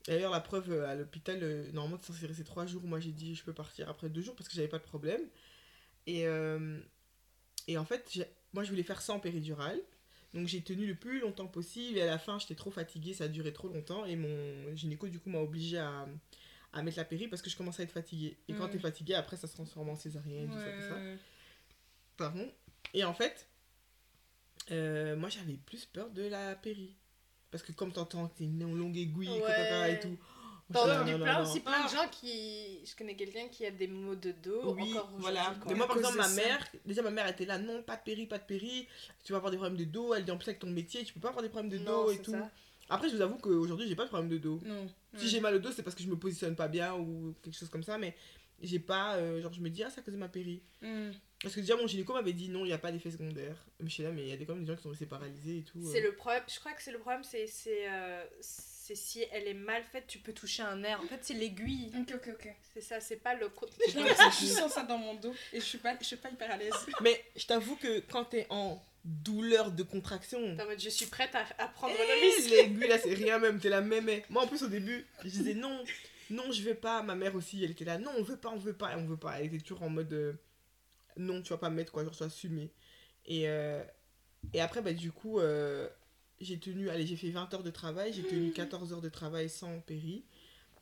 D'ailleurs, 0.07 0.31
la 0.31 0.39
preuve, 0.39 0.71
euh, 0.71 0.87
à 0.87 0.95
l'hôpital, 0.95 1.39
euh, 1.43 1.71
normalement, 1.71 1.97
c'est 2.01 2.13
censé 2.13 2.25
rester 2.25 2.43
trois 2.43 2.65
jours. 2.65 2.83
Moi, 2.83 2.99
j'ai 2.99 3.11
dit, 3.11 3.35
je 3.35 3.43
peux 3.43 3.53
partir 3.53 3.89
après 3.89 4.09
deux 4.09 4.21
jours 4.21 4.35
parce 4.35 4.47
que 4.49 4.55
j'avais 4.55 4.67
pas 4.67 4.79
de 4.79 4.83
problème. 4.83 5.21
Et, 6.07 6.25
euh, 6.25 6.79
et 7.67 7.77
en 7.77 7.85
fait, 7.85 8.27
moi, 8.53 8.63
je 8.63 8.69
voulais 8.69 8.83
faire 8.83 9.01
sans 9.01 9.19
péridurale. 9.19 9.79
Donc, 10.33 10.47
j'ai 10.47 10.61
tenu 10.61 10.87
le 10.87 10.95
plus 10.95 11.19
longtemps 11.19 11.47
possible. 11.47 11.97
Et 11.97 12.01
à 12.01 12.05
la 12.07 12.17
fin, 12.17 12.39
j'étais 12.39 12.55
trop 12.55 12.71
fatiguée. 12.71 13.13
Ça 13.13 13.25
a 13.25 13.27
duré 13.27 13.51
trop 13.53 13.67
longtemps. 13.67 14.05
Et 14.05 14.15
mon 14.15 14.75
gynéco, 14.75 15.07
du 15.07 15.19
coup, 15.19 15.29
m'a 15.29 15.39
obligée 15.39 15.77
à, 15.79 16.07
à 16.73 16.81
mettre 16.81 16.97
la 16.97 17.05
péri 17.05 17.27
parce 17.27 17.41
que 17.41 17.49
je 17.49 17.57
commençais 17.57 17.81
à 17.81 17.85
être 17.85 17.91
fatiguée. 17.91 18.37
Et 18.47 18.53
quand 18.53 18.67
Mm. 18.67 18.71
t'es 18.71 18.79
fatiguée, 18.79 19.13
après, 19.15 19.37
ça 19.37 19.47
se 19.47 19.53
transforme 19.53 19.89
en 19.89 19.95
césarienne, 19.95 20.49
tout 20.49 20.57
ça, 20.57 20.71
tout 20.71 20.81
ça. 20.81 20.95
Ouais. 20.95 21.17
Pardon. 22.17 22.51
Et 22.93 23.03
en 23.03 23.13
fait, 23.13 23.47
euh, 24.71 25.15
moi 25.15 25.29
j'avais 25.29 25.53
plus 25.53 25.85
peur 25.85 26.09
de 26.11 26.23
la 26.23 26.55
péri. 26.55 26.95
Parce 27.51 27.63
que 27.63 27.71
comme 27.71 27.91
t'entends 27.91 28.27
que 28.27 28.37
t'es 28.37 28.43
une 28.43 28.59
longue 28.77 28.97
aiguille, 28.97 29.27
Ouais. 29.29 29.93
et 29.93 29.99
tout. 29.99 30.17
Entendu 30.71 31.11
non, 31.13 31.17
non, 31.17 31.23
plein 31.25 31.41
non. 31.43 31.49
aussi 31.49 31.59
plein 31.61 31.79
de 31.79 31.85
Ah. 31.87 32.03
gens 32.03 32.09
qui. 32.11 32.85
Je 32.85 32.95
connais 32.95 33.15
quelqu'un 33.15 33.47
qui 33.47 33.65
a 33.65 33.71
des 33.71 33.87
maux 33.87 34.13
de 34.15 34.31
dos 34.33 34.75
Oui, 34.75 34.91
encore 34.93 35.09
voilà. 35.17 35.55
Mais 35.67 35.73
moi, 35.73 35.87
par 35.87 35.97
exemple, 35.97 36.17
ma 36.17 36.27
mère, 36.29 36.63
déjà 36.85 37.01
ma 37.01 37.09
mère 37.09 37.27
était 37.27 37.45
là, 37.45 37.57
non, 37.57 37.81
pas 37.81 37.95
de 37.95 38.03
péri, 38.03 38.27
pas 38.27 38.37
de 38.37 38.43
péri. 38.43 38.87
Tu 39.23 39.31
vas 39.31 39.37
avoir 39.37 39.49
des 39.49 39.57
problèmes 39.57 39.77
de 39.79 39.85
dos. 39.85 40.13
Elle 40.13 40.25
dit 40.25 40.31
en 40.31 40.37
plus 40.37 40.47
avec 40.49 40.59
ton 40.59 40.67
métier, 40.69 41.03
tu 41.03 41.13
peux 41.13 41.19
pas 41.19 41.29
avoir 41.29 41.41
des 41.41 41.49
problèmes 41.49 41.71
de 41.71 41.79
Non, 41.79 42.03
dos 42.05 42.11
et 42.11 42.19
tout. 42.19 42.31
ça. 42.31 42.51
Après, 42.87 43.09
je 43.09 43.15
vous 43.15 43.21
avoue 43.21 43.37
qu'aujourd'hui, 43.37 43.87
j'ai 43.87 43.95
pas 43.95 44.03
de 44.03 44.09
problème 44.09 44.29
de 44.29 44.37
dos. 44.37 44.59
Non. 44.63 44.87
Si 45.17 45.27
j'ai 45.27 45.39
mal 45.39 45.55
au 45.55 45.59
dos, 45.59 45.71
c'est 45.71 45.81
parce 45.81 45.95
que 45.95 46.03
je 46.03 46.07
me 46.07 46.17
positionne 46.17 46.55
pas 46.55 46.67
bien 46.67 46.93
ou 46.95 47.33
quelque 47.41 47.57
chose 47.57 47.69
comme 47.69 47.83
ça. 47.83 47.97
Mais 47.97 48.15
j'ai 48.61 48.79
pas. 48.79 49.15
euh, 49.15 49.41
genre, 49.41 49.53
je 49.53 49.61
me 49.61 49.69
dis, 49.69 49.83
ah, 49.83 49.89
c'est 49.89 49.99
à 50.01 50.03
cause 50.03 50.13
de 50.13 50.19
ma 50.19 50.29
péri. 50.29 50.61
Hmm. 50.81 51.11
Parce 51.41 51.55
que 51.55 51.61
déjà, 51.61 51.75
mon 51.77 51.87
gynéco 51.87 52.13
m'avait 52.13 52.33
dit 52.33 52.49
non, 52.49 52.65
il 52.65 52.67
n'y 52.67 52.73
a 52.73 52.77
pas 52.77 52.91
d'effet 52.91 53.11
secondaire. 53.11 53.55
Mais 53.79 53.87
je 53.87 53.93
suis 53.93 54.03
là, 54.03 54.11
mais 54.11 54.23
il 54.23 54.27
y 54.29 54.33
a 54.33 54.37
des- 54.37 54.45
quand 54.45 54.55
même 54.55 54.65
des 54.65 54.71
gens 54.71 54.75
qui 54.75 54.83
sont 54.83 54.89
restés 54.89 55.05
paralysés 55.05 55.59
et 55.59 55.63
tout. 55.63 55.79
C'est 55.89 56.01
euh. 56.01 56.07
le 56.07 56.15
problème. 56.15 56.43
Je 56.53 56.59
crois 56.59 56.73
que 56.73 56.81
c'est 56.83 56.91
le 56.91 56.99
problème, 56.99 57.23
c'est 57.23 57.47
c'est 57.47 57.89
euh, 57.89 58.25
c'est 58.41 58.95
si 58.95 59.23
elle 59.31 59.47
est 59.47 59.53
mal 59.53 59.83
faite, 59.83 60.05
tu 60.07 60.19
peux 60.19 60.33
toucher 60.33 60.63
un 60.63 60.75
nerf. 60.75 60.99
En 60.99 61.07
fait, 61.07 61.19
c'est 61.21 61.33
l'aiguille. 61.35 61.91
Ok, 61.97 62.13
ok, 62.15 62.29
ok. 62.33 62.49
C'est 62.73 62.81
ça, 62.81 62.99
c'est 62.99 63.17
pas 63.17 63.35
le 63.35 63.49
ça, 64.15 64.29
je 64.41 64.45
sens 64.47 64.73
ça 64.73 64.83
dans 64.83 64.97
mon 64.97 65.13
dos 65.15 65.33
et 65.53 65.59
je 65.59 65.65
suis 65.65 65.77
pas, 65.77 65.95
je 65.99 66.05
suis 66.05 66.15
pas 66.17 66.29
hyper 66.29 66.51
à 66.51 66.57
l'aise. 66.57 66.73
Mais 67.01 67.23
je 67.37 67.45
t'avoue 67.45 67.77
que 67.77 67.99
quand 68.01 68.25
t'es 68.25 68.45
en 68.49 68.83
douleur 69.05 69.71
de 69.71 69.83
contraction, 69.83 70.55
T'es 70.57 70.63
en 70.63 70.65
mode, 70.65 70.79
je 70.81 70.89
suis 70.89 71.05
prête 71.05 71.33
à, 71.33 71.45
à 71.57 71.67
prendre 71.69 71.93
eh, 71.97 72.05
le 72.05 72.35
risque. 72.35 72.49
l'aiguille 72.49 72.87
là, 72.89 72.97
c'est 72.97 73.13
rien 73.13 73.39
même, 73.39 73.59
t'es 73.59 73.69
la 73.69 73.79
même. 73.81 74.09
Moi 74.29 74.43
en 74.43 74.47
plus, 74.47 74.61
au 74.63 74.67
début, 74.67 75.05
je 75.23 75.29
disais 75.29 75.53
non, 75.53 75.83
non, 76.29 76.51
je 76.51 76.61
vais 76.63 76.75
pas. 76.75 77.01
Ma 77.03 77.15
mère 77.15 77.35
aussi, 77.35 77.63
elle 77.63 77.71
était 77.71 77.85
là, 77.85 77.97
non, 77.97 78.11
on 78.17 78.23
veut 78.23 78.37
pas, 78.37 78.49
on 78.49 78.57
veut 78.57 78.73
pas, 78.73 78.93
et 78.93 78.95
on 78.95 79.05
veut 79.05 79.17
pas. 79.17 79.39
Elle 79.39 79.47
était 79.47 79.59
toujours 79.59 79.83
en 79.83 79.89
mode. 79.89 80.11
euh, 80.13 80.33
non, 81.17 81.41
tu 81.41 81.49
vas 81.49 81.57
pas 81.57 81.69
me 81.69 81.75
mettre 81.75 81.91
quoi, 81.91 82.03
genre, 82.03 82.13
tu 82.13 82.19
vas 82.19 82.25
assumer. 82.27 82.71
Et, 83.25 83.49
euh, 83.49 83.83
et 84.53 84.61
après, 84.61 84.81
bah, 84.81 84.93
du 84.93 85.11
coup, 85.11 85.39
euh, 85.39 85.87
j'ai 86.39 86.59
tenu, 86.59 86.89
allez, 86.89 87.05
j'ai 87.05 87.15
fait 87.17 87.29
20 87.31 87.53
heures 87.53 87.63
de 87.63 87.71
travail, 87.71 88.13
j'ai 88.13 88.23
tenu 88.23 88.51
14 88.51 88.93
heures 88.93 89.01
de 89.01 89.09
travail 89.09 89.49
sans 89.49 89.79
péri. 89.81 90.23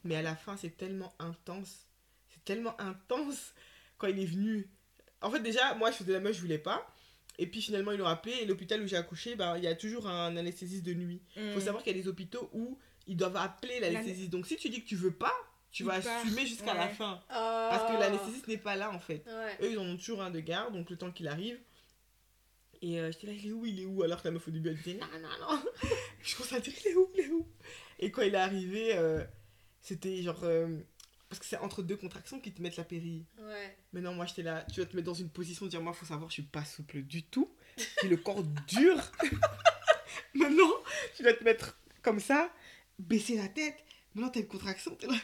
Mais 0.04 0.16
à 0.16 0.22
la 0.22 0.36
fin, 0.36 0.56
c'est 0.58 0.77
tellement 0.77 1.13
intense. 1.20 1.88
C'est 2.30 2.44
tellement 2.46 2.80
intense 2.80 3.54
quand 3.98 4.08
il 4.08 4.20
est 4.20 4.25
venu. 4.25 4.70
En 5.22 5.32
fait, 5.32 5.39
déjà, 5.39 5.74
moi, 5.75 5.89
je 5.92 5.98
faisais 5.98 6.13
la 6.13 6.20
meuf, 6.20 6.36
je 6.36 6.42
voulais 6.42 6.60
pas. 6.60 6.88
Et 7.39 7.48
puis 7.48 7.62
finalement, 7.62 7.92
ils 7.92 7.98
l'ont 7.98 8.06
appelé. 8.06 8.34
Et 8.42 8.46
l'hôpital 8.46 8.82
où 8.82 8.88
j'ai 8.88 8.96
accouché, 8.98 9.36
bah, 9.36 9.58
il 9.58 9.63
y 9.63 9.68
a 9.68 9.75
toujours 9.75 10.08
un 10.08 10.36
anesthésiste 10.38 10.84
de 10.84 10.94
nuit. 10.94 11.22
Il 11.36 11.54
faut 11.54 11.60
savoir 11.62 11.84
qu'il 11.84 11.96
y 11.96 12.00
a 12.00 12.01
des 12.01 12.08
hôpitaux 12.08 12.50
où 12.54 12.77
ils 13.08 13.18
doivent 13.18 13.38
appeler 13.38 13.80
l'anesthésiste. 13.80 14.30
Donc 14.30 14.48
si 14.48 14.56
tu 14.58 14.70
dis 14.70 14.82
que 14.84 14.88
tu 14.88 14.96
veux 14.96 15.14
pas, 15.14 15.34
tu 15.72 15.84
vas 15.84 16.00
part, 16.00 16.22
assumer 16.22 16.46
jusqu'à 16.46 16.74
la 16.74 16.88
fin. 16.88 17.20
Oh. 17.30 17.34
Parce 17.34 17.92
que 17.92 18.00
l'anesthésiste 18.00 18.48
n'est 18.48 18.58
pas 18.58 18.76
là 18.76 18.92
en 18.92 19.00
fait. 19.00 19.24
Ouais. 19.26 19.58
Eux, 19.68 19.72
ils 19.72 19.80
en 19.80 19.86
ont 19.86 19.98
toujours 19.98 20.22
un 20.22 20.32
de 20.32 20.40
garde, 20.40 20.74
donc 20.74 20.90
le 20.90 20.98
temps 20.98 21.12
qu'il 21.12 21.28
arrive. 21.28 21.60
Et 22.82 23.00
euh, 23.00 23.12
j'étais 23.12 23.28
là, 23.28 23.34
il 23.34 23.48
est 23.48 23.52
où, 23.52 23.66
il 23.66 23.82
est 23.82 23.86
où? 23.86 24.04
Alors 24.04 24.22
que 24.22 24.28
la 24.28 24.32
meuf 24.32 24.48
au 24.48 24.52
début, 24.52 24.70
elle 24.70 24.78
disait 24.78 25.00
non, 25.00 25.08
non, 25.20 25.30
non. 25.42 25.62
Je 26.22 26.36
commence 26.36 26.54
à 26.54 26.60
dire, 26.60 26.74
il 26.86 26.92
est 26.92 26.96
où, 26.96 27.10
il 27.16 27.20
est 27.22 27.30
où? 27.30 27.48
Et 28.00 28.12
quand 28.12 28.22
il 28.22 28.36
est 28.36 28.38
arrivé, 28.38 28.96
euh, 28.96 29.24
c'était 29.82 30.22
genre. 30.22 30.44
euh, 30.44 30.78
parce 31.30 31.40
que 31.40 31.46
c'est 31.46 31.58
entre 31.58 31.82
deux 31.84 31.98
contractions 31.98 32.40
qui 32.40 32.54
te 32.54 32.62
mettent 32.62 32.78
la 32.78 32.84
péri. 32.86 33.26
Ouais. 33.40 33.78
Mais 33.94 34.02
non, 34.02 34.14
moi 34.14 34.26
j'étais 34.26 34.44
là, 34.44 34.66
tu 34.72 34.80
vas 34.80 34.86
te 34.86 34.96
mettre 34.96 35.08
dans 35.08 35.14
une 35.14 35.30
position 35.30 35.66
de 35.66 35.72
dire, 35.72 35.82
moi, 35.82 35.92
faut 35.94 36.06
savoir, 36.06 36.30
je 36.30 36.36
suis 36.36 36.44
pas 36.44 36.64
souple 36.64 37.02
du 37.02 37.24
tout. 37.24 37.54
J'ai 38.02 38.08
le 38.08 38.18
corps 38.18 38.44
dur. 38.44 39.12
Maintenant, 40.34 40.72
tu 41.16 41.24
dois 41.24 41.34
te 41.34 41.44
mettre 41.44 41.78
comme 42.02 42.20
ça, 42.20 42.50
baisser 43.00 43.36
la 43.38 43.48
tête. 43.48 43.75
Maintenant, 44.16 44.30
t'as 44.32 44.39
une 44.42 44.48
contraction, 44.48 44.96
t'es 44.96 45.08
là. 45.08 45.16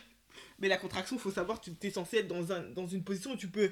Mais 0.60 0.68
la 0.68 0.78
contraction, 0.78 1.18
faut 1.18 1.32
savoir, 1.32 1.60
tu 1.62 1.72
es 1.82 1.90
censé 1.90 2.18
être 2.18 2.28
dans, 2.28 2.52
un, 2.52 2.62
dans 2.62 2.88
une 2.88 3.04
position 3.04 3.32
où 3.32 3.38
tu 3.38 3.48
peux 3.50 3.72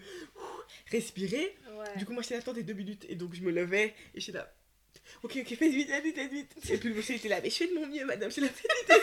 respirer. 0.91 1.55
Ouais. 1.77 1.97
Du 1.97 2.05
coup, 2.05 2.13
moi, 2.13 2.21
j'étais 2.23 2.35
là, 2.35 2.41
attends, 2.41 2.53
t'es 2.53 2.63
deux 2.63 2.73
minutes. 2.73 3.05
Et 3.09 3.15
donc, 3.15 3.33
je 3.35 3.41
me 3.41 3.51
levais 3.51 3.93
et 4.15 4.19
j'étais 4.19 4.37
là. 4.39 4.51
Ok, 5.23 5.37
ok, 5.41 5.55
fais 5.55 5.69
vite, 5.69 5.89
fais 5.89 6.01
vite, 6.01 6.15
fais 6.15 6.27
vite. 6.27 6.51
Et 6.69 6.77
puis 6.77 6.89
le 6.89 6.95
monsieur 6.95 7.15
était 7.15 7.27
là, 7.29 7.39
mais 7.41 7.49
je 7.49 7.55
fais 7.55 7.67
de 7.67 7.73
mon 7.73 7.87
mieux, 7.87 8.05
madame. 8.05 8.29
Je 8.29 8.33
suis 8.33 8.41
là, 8.41 8.49
fais 8.49 8.67
vite, 8.67 8.89
vite, 8.89 9.01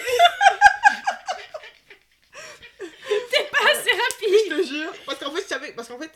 Pas 3.50 3.71
assez 3.73 3.90
rapide. 3.90 4.35
je 4.50 4.57
te 4.57 4.67
jure. 4.67 4.93
Parce 5.07 5.19
qu'en 5.19 5.33
fait, 5.35 5.43
je 5.43 5.47
savais- 5.47 5.73
parce 5.73 5.88
qu'en 5.88 5.99
fait, 5.99 6.11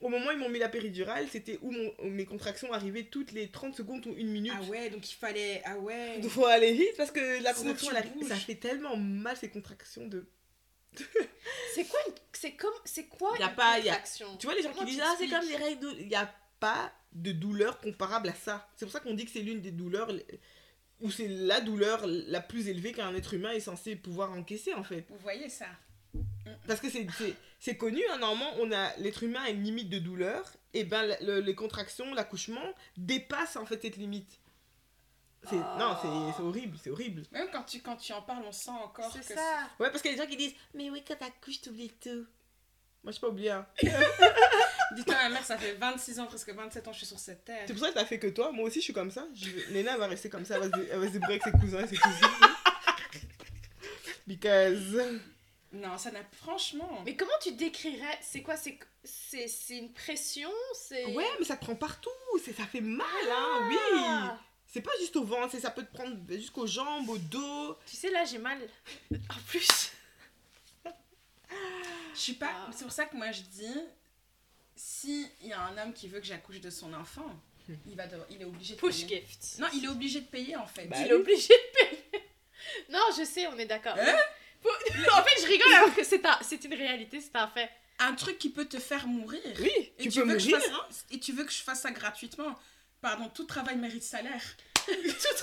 au 0.00 0.08
moment 0.08 0.28
où 0.28 0.30
ils 0.32 0.38
m'ont 0.38 0.48
mis 0.48 0.58
la 0.58 0.68
péridurale, 0.68 1.26
c'était 1.30 1.58
où, 1.62 1.70
mon- 1.72 1.92
où 2.00 2.08
mes 2.08 2.24
contractions 2.24 2.72
arrivaient 2.72 3.04
toutes 3.04 3.32
les 3.32 3.48
30 3.50 3.74
secondes 3.76 4.06
ou 4.06 4.14
une 4.16 4.30
minute. 4.30 4.52
Ah 4.56 4.62
ouais, 4.64 4.90
donc 4.90 5.10
il 5.10 5.14
fallait. 5.14 5.60
Ah 5.64 5.76
ouais. 5.78 6.18
Donc, 6.20 6.30
faut 6.30 6.46
aller 6.46 6.72
vite 6.72 6.96
parce 6.96 7.10
que 7.10 7.42
la 7.42 7.52
contraction, 7.54 8.22
ça 8.26 8.36
fait 8.36 8.54
tellement 8.54 8.96
mal 8.96 9.36
ces 9.36 9.50
contractions 9.50 10.06
de. 10.06 10.26
C'est 11.74 11.84
quoi 11.84 11.98
une... 12.06 12.14
C'est 12.32 12.52
comme... 12.52 12.72
C'est 12.84 13.04
quoi 13.06 13.32
Y 13.38 13.42
a 13.42 13.48
une 13.50 13.54
pas- 13.54 13.78
y 13.78 13.88
a- 13.88 13.92
contraction? 13.92 14.36
Tu 14.38 14.46
vois, 14.46 14.54
les 14.56 14.62
gens 14.62 14.72
Comment 14.72 14.86
qui 14.86 14.92
disent 14.92 15.02
Ah, 15.04 15.14
c'est 15.18 15.28
comme 15.28 15.46
les 15.48 15.56
règles. 15.56 15.80
de- 15.80 15.96
Il 16.00 16.08
n'y 16.08 16.14
a 16.14 16.32
pas 16.60 16.92
de 17.12 17.32
douleur 17.32 17.80
comparable 17.80 18.28
à 18.28 18.34
ça. 18.34 18.68
C'est 18.76 18.84
pour 18.84 18.92
ça 18.92 19.00
qu'on 19.00 19.14
dit 19.14 19.24
que 19.24 19.30
c'est 19.30 19.40
l'une 19.42 19.60
des 19.60 19.70
douleurs 19.70 20.10
où 21.00 21.10
c'est 21.10 21.28
la 21.28 21.60
douleur 21.60 22.02
la 22.06 22.40
plus 22.40 22.68
élevée 22.68 22.92
qu'un 22.92 23.14
être 23.14 23.34
humain 23.34 23.50
est 23.52 23.60
censé 23.60 23.94
pouvoir 23.96 24.32
encaisser 24.32 24.74
en 24.74 24.82
fait. 24.82 25.04
Vous 25.08 25.18
voyez 25.18 25.48
ça 25.48 25.66
Parce 26.66 26.80
que 26.80 26.88
c'est- 26.90 27.74
connu, 27.76 28.00
hein, 28.10 28.18
normalement, 28.18 28.52
on 28.60 28.72
a 28.72 28.96
l'être 28.98 29.22
humain 29.22 29.42
a 29.44 29.50
une 29.50 29.62
limite 29.62 29.88
de 29.90 29.98
douleur, 29.98 30.44
et 30.74 30.84
ben 30.84 31.02
le- 31.06 31.26
le- 31.26 31.40
les 31.40 31.54
contractions, 31.54 32.12
l'accouchement 32.14 32.74
dépassent 32.96 33.56
en 33.56 33.66
fait 33.66 33.80
cette 33.82 33.96
limite. 33.96 34.40
C'est 35.48 35.56
Oh. 35.56 35.78
non, 35.78 35.96
c'est 36.02 36.36
c'est 36.36 36.42
horrible, 36.42 36.76
c'est 36.82 36.90
horrible. 36.90 37.22
Même 37.32 37.48
quand 37.52 37.62
tu, 37.62 37.80
quand 37.80 37.96
tu 37.96 38.12
en 38.12 38.22
parles, 38.22 38.42
on 38.46 38.52
sent 38.52 38.70
encore 38.70 39.12
C'est 39.12 39.34
ça. 39.34 39.68
Ouais, 39.78 39.90
parce 39.90 40.02
qu'il 40.02 40.10
y 40.10 40.14
a 40.14 40.16
des 40.16 40.22
gens 40.24 40.28
qui 40.28 40.36
disent 40.36 40.54
Mais 40.74 40.90
oui, 40.90 41.02
quand 41.06 41.14
t'accouches, 41.16 41.60
t'oublies 41.60 41.92
tout. 42.00 42.26
Moi, 43.04 43.12
j'ai 43.12 43.20
pas 43.20 43.28
oublié. 43.28 43.50
Hein. 43.50 43.64
Dis-toi, 44.96 45.14
ma 45.14 45.28
mère, 45.28 45.44
ça 45.44 45.56
fait 45.56 45.74
26 45.74 46.18
ans, 46.18 46.26
presque 46.26 46.50
27 46.52 46.88
ans 46.88 46.90
que 46.90 46.94
je 46.94 46.98
suis 46.98 47.06
sur 47.06 47.18
cette 47.20 47.44
terre. 47.44 47.62
C'est 47.66 47.72
pour 47.72 47.82
ça 47.84 47.90
que 47.90 47.94
t'as 47.94 48.04
fait 48.04 48.18
que 48.18 48.26
toi. 48.26 48.50
Moi 48.50 48.64
aussi, 48.64 48.80
je 48.80 48.84
suis 48.84 48.92
comme 48.92 49.12
ça. 49.12 49.26
Je... 49.34 49.48
Léna 49.72 49.92
elle 49.92 49.98
va 50.00 50.06
rester 50.08 50.28
comme 50.28 50.44
ça. 50.44 50.56
Elle 50.56 50.68
va, 50.70 50.76
se... 50.78 50.82
elle 50.90 50.98
va 50.98 51.06
se 51.06 51.12
débrouiller 51.12 51.40
avec 51.40 51.54
ses 51.54 51.60
cousins 51.60 51.84
et 51.84 51.86
ses 51.86 51.96
cousines. 51.96 52.20
Because. 54.26 54.96
Non, 55.72 55.98
ça 55.98 56.10
n'a. 56.10 56.20
Franchement. 56.32 57.02
Mais 57.04 57.14
comment 57.16 57.30
tu 57.42 57.52
décrirais 57.52 58.18
C'est 58.22 58.42
quoi 58.42 58.56
C'est 58.56 58.78
c'est 59.04 59.48
c'est 59.48 59.76
une 59.76 59.92
pression 59.92 60.50
C'est 60.74 61.04
Ouais, 61.14 61.26
mais 61.38 61.44
ça 61.44 61.56
te 61.56 61.64
prend 61.64 61.74
partout. 61.76 62.10
c'est- 62.42 62.54
Ça 62.54 62.64
fait 62.66 62.80
mal, 62.80 63.06
hein. 63.30 63.68
Oui. 63.68 63.76
Ah. 63.98 64.38
C'est 64.66 64.80
pas 64.82 64.90
juste 65.00 65.16
au 65.16 65.24
ventre. 65.24 65.50
c'est- 65.52 65.60
Ça 65.60 65.70
peut 65.70 65.84
te 65.84 65.94
prendre 65.94 66.16
jusqu'aux 66.30 66.66
jambes, 66.66 67.08
au 67.08 67.18
dos. 67.18 67.76
Tu 67.86 67.96
sais 67.96 68.10
là 68.10 68.24
j'ai 68.24 68.38
mal. 68.38 68.58
En 69.12 69.40
plus. 69.46 69.92
Je 72.14 72.18
suis 72.20 72.32
pas. 72.34 72.50
Ah. 72.50 72.70
C'est 72.72 72.84
pour 72.84 72.92
ça 72.92 73.04
que 73.06 73.16
moi 73.16 73.30
je 73.32 73.42
dis, 73.42 73.76
si 74.74 75.26
il 75.42 75.48
y 75.48 75.52
a 75.52 75.60
un 75.60 75.76
homme 75.78 75.92
qui 75.92 76.08
veut 76.08 76.20
que 76.20 76.26
j'accouche 76.26 76.60
de 76.60 76.70
son 76.70 76.92
enfant, 76.94 77.30
il 77.86 77.94
va 77.96 78.06
devoir- 78.06 78.26
il 78.30 78.40
est 78.40 78.44
obligé 78.44 78.74
de 78.74 78.80
Push 78.80 79.06
payer. 79.06 79.24
gift. 79.26 79.58
Non, 79.58 79.68
il 79.74 79.84
est 79.84 79.88
obligé 79.88 80.20
de 80.20 80.26
payer 80.26 80.56
en 80.56 80.66
fait. 80.66 80.86
Bah 80.86 80.96
Il 80.98 81.04
oui. 81.04 81.08
est 81.10 81.12
obligé 81.14 81.48
de 81.54 81.78
payer. 81.88 82.04
Non, 82.90 83.00
je 83.16 83.24
sais, 83.24 83.46
on 83.46 83.56
est 83.58 83.66
d'accord. 83.66 83.94
Hein? 83.98 84.16
En 85.12 85.22
fait, 85.22 85.42
je 85.42 85.46
rigole 85.46 85.72
alors 85.72 85.94
que 85.94 86.04
c'est 86.04 86.24
un... 86.24 86.38
c'est 86.42 86.64
une 86.64 86.74
réalité, 86.74 87.20
c'est 87.20 87.36
un 87.36 87.48
fait. 87.48 87.70
Un 87.98 88.14
truc 88.14 88.38
qui 88.38 88.50
peut 88.50 88.66
te 88.66 88.78
faire 88.78 89.06
mourir. 89.06 89.40
Oui, 89.60 89.92
Et 89.98 90.08
tu 90.08 90.20
peux 90.20 90.26
veux 90.26 90.34
que 90.34 90.38
je 90.38 90.50
fasse, 90.50 91.06
et 91.10 91.18
tu 91.18 91.32
veux 91.32 91.44
que 91.44 91.52
je 91.52 91.62
fasse 91.62 91.82
ça 91.82 91.90
gratuitement. 91.90 92.54
Pardon, 93.00 93.28
tout 93.28 93.44
travail 93.44 93.76
mérite 93.76 94.02
salaire. 94.02 94.42
Tout 94.86 94.94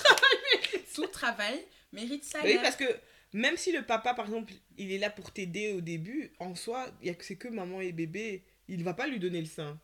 travail 0.02 0.38
mérite. 0.54 0.92
Tout 0.94 1.06
travail 1.06 1.66
mérite 1.92 2.24
salaire. 2.24 2.56
oui, 2.56 2.58
parce 2.62 2.76
que 2.76 2.84
même 3.32 3.56
si 3.56 3.72
le 3.72 3.82
papa, 3.82 4.14
par 4.14 4.26
exemple, 4.26 4.52
il 4.78 4.92
est 4.92 4.98
là 4.98 5.10
pour 5.10 5.30
t'aider 5.30 5.72
au 5.72 5.80
début, 5.80 6.32
en 6.38 6.54
soi, 6.54 6.86
c'est 7.20 7.36
que 7.36 7.48
maman 7.48 7.80
et 7.80 7.92
bébé, 7.92 8.44
il 8.68 8.82
va 8.82 8.94
pas 8.94 9.06
lui 9.06 9.18
donner 9.18 9.40
le 9.40 9.46
sein. 9.46 9.78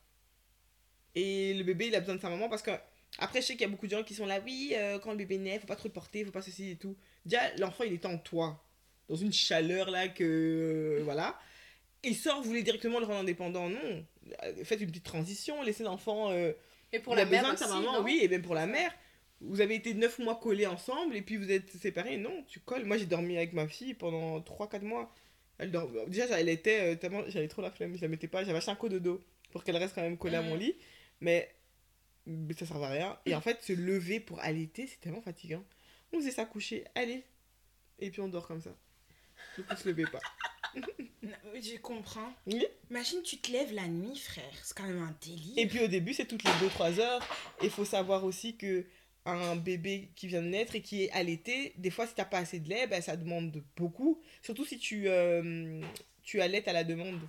Et 1.15 1.55
le 1.55 1.63
bébé, 1.63 1.89
il 1.89 1.95
a 1.95 2.01
besoin 2.01 2.17
de 2.17 2.21
sa 2.21 2.31
maman 2.31 2.49
parce 2.49 2.63
que 2.63 2.71
après, 3.19 3.43
je 3.43 3.47
sais 3.49 3.53
qu'il 3.55 3.63
y 3.63 3.67
a 3.67 3.69
beaucoup 3.69 3.87
de 3.87 3.91
gens 3.91 4.03
qui 4.03 4.15
sont 4.15 4.27
là, 4.27 4.41
oui, 4.41 4.73
euh, 4.75 4.99
quand 4.99 5.11
le 5.11 5.19
bébé 5.19 5.37
naît, 5.39 5.59
faut 5.59 5.67
pas 5.67 5.77
trop 5.77 5.89
le 5.89 5.93
porter, 5.93 6.25
faut 6.25 6.31
pas 6.31 6.43
ceci 6.43 6.71
et 6.71 6.77
tout. 6.77 6.97
Déjà, 7.27 7.55
l'enfant, 7.57 7.85
il 7.85 7.93
est 7.93 8.07
en 8.07 8.17
toi, 8.17 8.65
dans 9.09 9.17
une 9.17 9.33
chaleur 9.33 9.91
là 9.91 10.09
que 10.09 10.25
euh, 11.01 11.05
voilà. 11.05 11.39
Il 12.05 12.17
sort, 12.17 12.43
vous 12.43 12.49
voulez 12.49 12.63
directement 12.63 12.99
le 12.99 13.07
rendre 13.07 13.21
indépendant, 13.21 13.69
non. 13.69 14.05
Euh, 14.45 14.65
Faites 14.65 14.81
une 14.81 14.89
petite 14.89 15.05
transition, 15.05 15.63
laissez 15.63 15.85
l'enfant. 15.85 16.31
euh, 16.33 16.53
Et 16.93 16.99
pour 16.99 17.15
la 17.15 17.25
mère 17.25 17.41
besoin 17.43 17.55
de 17.55 17.59
sa 17.59 17.67
aussi, 17.67 17.75
maman, 17.87 18.01
oui, 18.03 18.19
et 18.23 18.29
même 18.29 18.43
pour 18.43 18.55
la 18.55 18.67
mère. 18.67 18.93
Vous 19.41 19.61
avez 19.61 19.75
été 19.77 19.95
9 19.95 20.19
mois 20.21 20.37
collés 20.41 20.67
ensemble 20.67 21.17
et 21.17 21.23
puis 21.23 21.37
vous 21.37 21.51
êtes 21.51 21.71
séparés. 21.71 22.17
Non, 22.17 22.45
tu 22.49 22.61
colles. 22.61 22.85
Moi, 22.85 22.97
j'ai 22.97 23.07
dormi 23.07 23.37
avec 23.37 23.53
ma 23.53 23.67
fille 23.69 23.95
pendant 23.95 24.41
3-4 24.41 24.83
mois. 24.83 25.13
Elle. 25.59 25.73
Déjà, 26.09 26.27
elle 26.41 26.49
était 26.49 26.97
tellement. 26.97 27.23
J'avais 27.29 27.49
trop 27.49 27.63
la 27.63 27.71
flemme, 27.71 27.97
je 27.97 28.03
la 28.03 28.09
mettais 28.09 28.29
pas. 28.29 28.45
J'avais 28.45 28.59
acheté 28.59 28.71
un 28.71 28.77
coup 28.77 28.89
de 28.89 28.99
dos 28.99 29.21
pour 29.51 29.63
qu'elle 29.65 29.77
reste 29.77 29.95
quand 29.95 30.03
même 30.03 30.17
collée 30.17 30.37
à 30.37 30.43
mon 30.43 30.55
Mhm. 30.55 30.61
lit. 30.61 30.77
Mais... 31.21 31.53
mais 32.27 32.55
ça 32.55 32.67
servait 32.67 32.87
à 32.87 32.91
rien. 32.91 33.19
Et 33.27 33.35
en 33.35 33.41
fait, 33.41 33.63
se 33.63 33.73
lever 33.73 34.19
pour 34.21 34.41
allaiter, 34.41 34.87
c'est 34.87 35.01
tellement 35.01 35.23
fatigant. 35.23 35.63
On 36.13 36.19
faisait 36.19 36.31
ça 36.31 36.45
coucher, 36.47 36.85
allez. 36.95 37.23
Et 37.99 38.11
puis 38.11 38.21
on 38.21 38.29
dort 38.29 38.47
comme 38.47 38.61
ça. 38.61 38.77
Coup, 39.55 39.63
se 39.77 39.89
levait 39.89 40.07
pas. 40.07 40.21
Je 40.75 41.79
comprends. 41.79 42.33
Oui. 42.47 42.65
Imagine, 42.91 43.23
tu 43.23 43.39
te 43.39 43.53
lèves 43.53 43.73
la 43.73 43.87
nuit, 43.87 44.19
frère. 44.19 44.53
C'est 44.63 44.77
quand 44.77 44.87
même 44.87 45.03
un 45.03 45.15
délire. 45.21 45.55
Et 45.57 45.67
puis 45.67 45.81
au 45.81 45.89
début, 45.89 46.13
c'est 46.13 46.27
toutes 46.27 46.45
les 46.45 46.51
2-3 46.51 46.99
heures. 47.01 47.23
Et 47.61 47.67
il 47.67 47.71
faut 47.71 47.85
savoir 47.85 48.25
aussi 48.25 48.57
que 48.57 48.85
un 49.25 49.55
bébé 49.55 50.09
qui 50.17 50.27
vient 50.27 50.43
de 50.43 50.49
naître 50.49 50.75
et 50.75 50.83
qui 50.83 51.05
est 51.05 51.11
allaité, 51.13 51.75
des 51.77 51.91
fois, 51.91 52.07
si 52.07 52.15
t'as 52.15 52.25
pas 52.25 52.39
assez 52.39 52.59
de 52.59 52.69
lait, 52.69 52.87
ben, 52.89 53.01
ça 53.01 53.17
demande 53.17 53.63
beaucoup. 53.77 54.21
Surtout 54.43 54.65
si 54.65 54.79
tu, 54.79 55.09
euh, 55.09 55.81
tu 56.23 56.41
allaites 56.41 56.67
à 56.67 56.73
la 56.73 56.83
demande. 56.83 57.21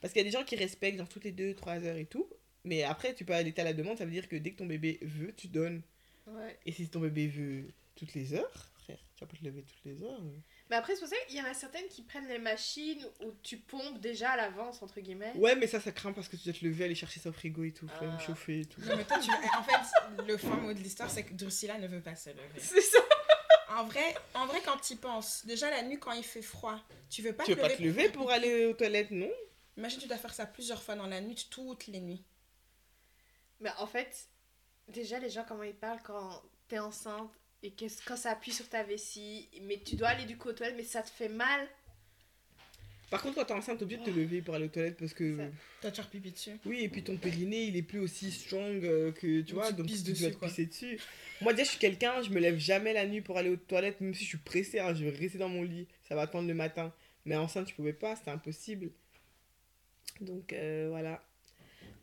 Parce 0.00 0.12
qu'il 0.12 0.22
y 0.22 0.26
a 0.26 0.30
des 0.30 0.36
gens 0.36 0.44
qui 0.44 0.56
respectent 0.56 0.98
genre 0.98 1.08
toutes 1.08 1.24
les 1.24 1.32
2-3 1.32 1.84
heures 1.84 1.96
et 1.96 2.06
tout. 2.06 2.28
Mais 2.64 2.82
après, 2.82 3.14
tu 3.14 3.24
peux 3.24 3.32
allaiter 3.32 3.62
à 3.62 3.64
la 3.64 3.72
demande, 3.72 3.98
ça 3.98 4.04
veut 4.04 4.10
dire 4.10 4.28
que 4.28 4.36
dès 4.36 4.52
que 4.52 4.58
ton 4.58 4.66
bébé 4.66 4.98
veut, 5.02 5.34
tu 5.34 5.48
donnes. 5.48 5.82
Ouais. 6.26 6.58
Et 6.66 6.72
si 6.72 6.88
ton 6.88 7.00
bébé 7.00 7.26
veut 7.26 7.64
toutes 7.96 8.14
les 8.14 8.34
heures, 8.34 8.70
frère, 8.84 8.98
tu 9.16 9.24
vas 9.24 9.30
pas 9.30 9.36
te 9.36 9.44
lever 9.44 9.62
toutes 9.62 9.84
les 9.84 10.02
heures. 10.02 10.22
Mais 10.70 10.76
après, 10.76 10.94
c'est 10.94 11.00
pour 11.00 11.08
ça 11.08 11.16
qu'il 11.26 11.36
y 11.36 11.40
en 11.42 11.46
a 11.46 11.52
certaines 11.52 11.88
qui 11.88 12.02
prennent 12.02 12.28
les 12.28 12.38
machines 12.38 13.04
où 13.24 13.32
tu 13.42 13.56
pompes 13.56 13.98
déjà 14.00 14.30
à 14.30 14.36
l'avance, 14.36 14.80
entre 14.82 15.00
guillemets. 15.00 15.32
Ouais, 15.34 15.56
mais 15.56 15.66
ça, 15.66 15.80
ça 15.80 15.90
craint 15.90 16.12
parce 16.12 16.28
que 16.28 16.36
tu 16.36 16.44
dois 16.44 16.52
te 16.58 16.64
lever, 16.64 16.84
aller 16.84 16.94
chercher 16.94 17.18
ça 17.18 17.28
au 17.30 17.32
frigo 17.32 17.64
et 17.64 17.72
tout, 17.72 17.88
faut 17.88 18.04
Ah. 18.04 18.14
me 18.14 18.18
chauffer 18.20 18.60
et 18.60 18.64
tout. 18.66 18.80
Non, 18.82 18.96
mais 18.96 19.04
toi, 19.04 19.18
tu... 19.18 19.30
En 19.30 19.62
fait, 19.64 20.22
le 20.26 20.36
fin 20.36 20.54
mot 20.56 20.72
de 20.72 20.78
l'histoire, 20.78 21.10
c'est 21.10 21.24
que 21.24 21.34
Drusilla 21.34 21.76
ne 21.78 21.88
veut 21.88 22.00
pas 22.00 22.14
se 22.14 22.30
lever. 22.30 22.42
C'est 22.58 22.80
ça. 22.80 22.98
En 23.76 23.84
vrai, 23.84 24.14
en 24.34 24.46
vrai 24.46 24.60
quand 24.64 24.78
tu 24.78 24.92
y 24.94 24.96
penses, 24.96 25.44
déjà 25.46 25.70
la 25.70 25.82
nuit 25.82 25.98
quand 25.98 26.10
il 26.12 26.24
fait 26.24 26.42
froid, 26.42 26.78
tu 27.08 27.22
veux 27.22 27.32
pas 27.32 27.44
Tu 27.44 27.52
veux 27.54 27.60
pas 27.60 27.70
te 27.70 27.80
lever 27.82 28.08
pour 28.08 28.22
pipi. 28.26 28.32
aller 28.34 28.66
aux 28.66 28.72
toilettes, 28.74 29.10
non? 29.12 29.30
Imagine, 29.76 30.00
tu 30.00 30.08
dois 30.08 30.18
faire 30.18 30.34
ça 30.34 30.44
plusieurs 30.46 30.82
fois 30.82 30.96
dans 30.96 31.06
la 31.06 31.20
nuit, 31.20 31.46
toutes 31.50 31.86
les 31.88 32.00
nuits. 32.00 32.24
Mais 33.60 33.70
en 33.78 33.86
fait, 33.86 34.28
déjà, 34.88 35.18
les 35.18 35.30
gens, 35.30 35.44
comment 35.46 35.62
ils 35.62 35.74
parlent 35.74 36.02
quand 36.02 36.42
t'es 36.68 36.78
enceinte 36.80 37.30
et 37.62 37.70
que, 37.72 37.84
quand 38.06 38.16
ça 38.16 38.30
appuie 38.32 38.52
sur 38.52 38.68
ta 38.68 38.82
vessie, 38.82 39.48
mais 39.62 39.80
tu 39.84 39.96
dois 39.96 40.08
aller 40.08 40.24
du 40.24 40.36
coup 40.36 40.48
aux 40.48 40.52
toilettes, 40.52 40.76
mais 40.76 40.84
ça 40.84 41.02
te 41.02 41.10
fait 41.10 41.28
mal. 41.28 41.68
Par 43.10 43.20
contre, 43.22 43.34
quand 43.34 43.44
t'es 43.44 43.54
enceinte, 43.54 43.78
t'es 43.78 43.82
obligé 43.82 44.00
de 44.00 44.04
te 44.04 44.10
lever 44.10 44.40
pour 44.40 44.54
aller 44.54 44.66
aux 44.66 44.68
toilettes 44.68 44.96
parce 44.96 45.14
que. 45.14 45.36
Ça. 45.36 45.42
Toi, 45.82 45.90
tu 45.90 46.00
repipi 46.00 46.30
dessus. 46.30 46.52
Oui, 46.64 46.82
et 46.82 46.88
puis 46.88 47.02
ton 47.02 47.16
périnée, 47.16 47.64
il 47.64 47.76
est 47.76 47.82
plus 47.82 47.98
aussi 47.98 48.30
strong 48.30 48.84
euh, 48.84 49.10
que. 49.10 49.40
Tu 49.40 49.42
Donc 49.42 49.54
vois, 49.54 49.68
tu 49.68 49.74
donc 49.74 49.86
tu 49.88 50.02
dessus, 50.02 50.22
dois 50.22 50.30
te 50.30 50.44
pisser 50.44 50.66
dessus. 50.66 51.00
Moi, 51.40 51.52
déjà, 51.52 51.64
je 51.64 51.70
suis 51.70 51.78
quelqu'un, 51.80 52.22
je 52.22 52.30
me 52.30 52.38
lève 52.38 52.56
jamais 52.58 52.92
la 52.92 53.06
nuit 53.06 53.20
pour 53.20 53.36
aller 53.36 53.50
aux 53.50 53.56
toilettes, 53.56 54.00
même 54.00 54.14
si 54.14 54.22
je 54.22 54.28
suis 54.28 54.38
pressée, 54.38 54.78
hein, 54.78 54.94
je 54.94 55.04
vais 55.04 55.10
rester 55.10 55.38
dans 55.38 55.48
mon 55.48 55.62
lit. 55.62 55.88
Ça 56.08 56.14
va 56.14 56.22
attendre 56.22 56.46
le 56.46 56.54
matin. 56.54 56.94
Mais 57.24 57.36
enceinte, 57.36 57.68
je 57.68 57.74
pouvais 57.74 57.92
pas, 57.92 58.14
c'était 58.14 58.30
impossible. 58.30 58.90
Donc, 60.20 60.52
euh, 60.52 60.86
voilà. 60.90 61.22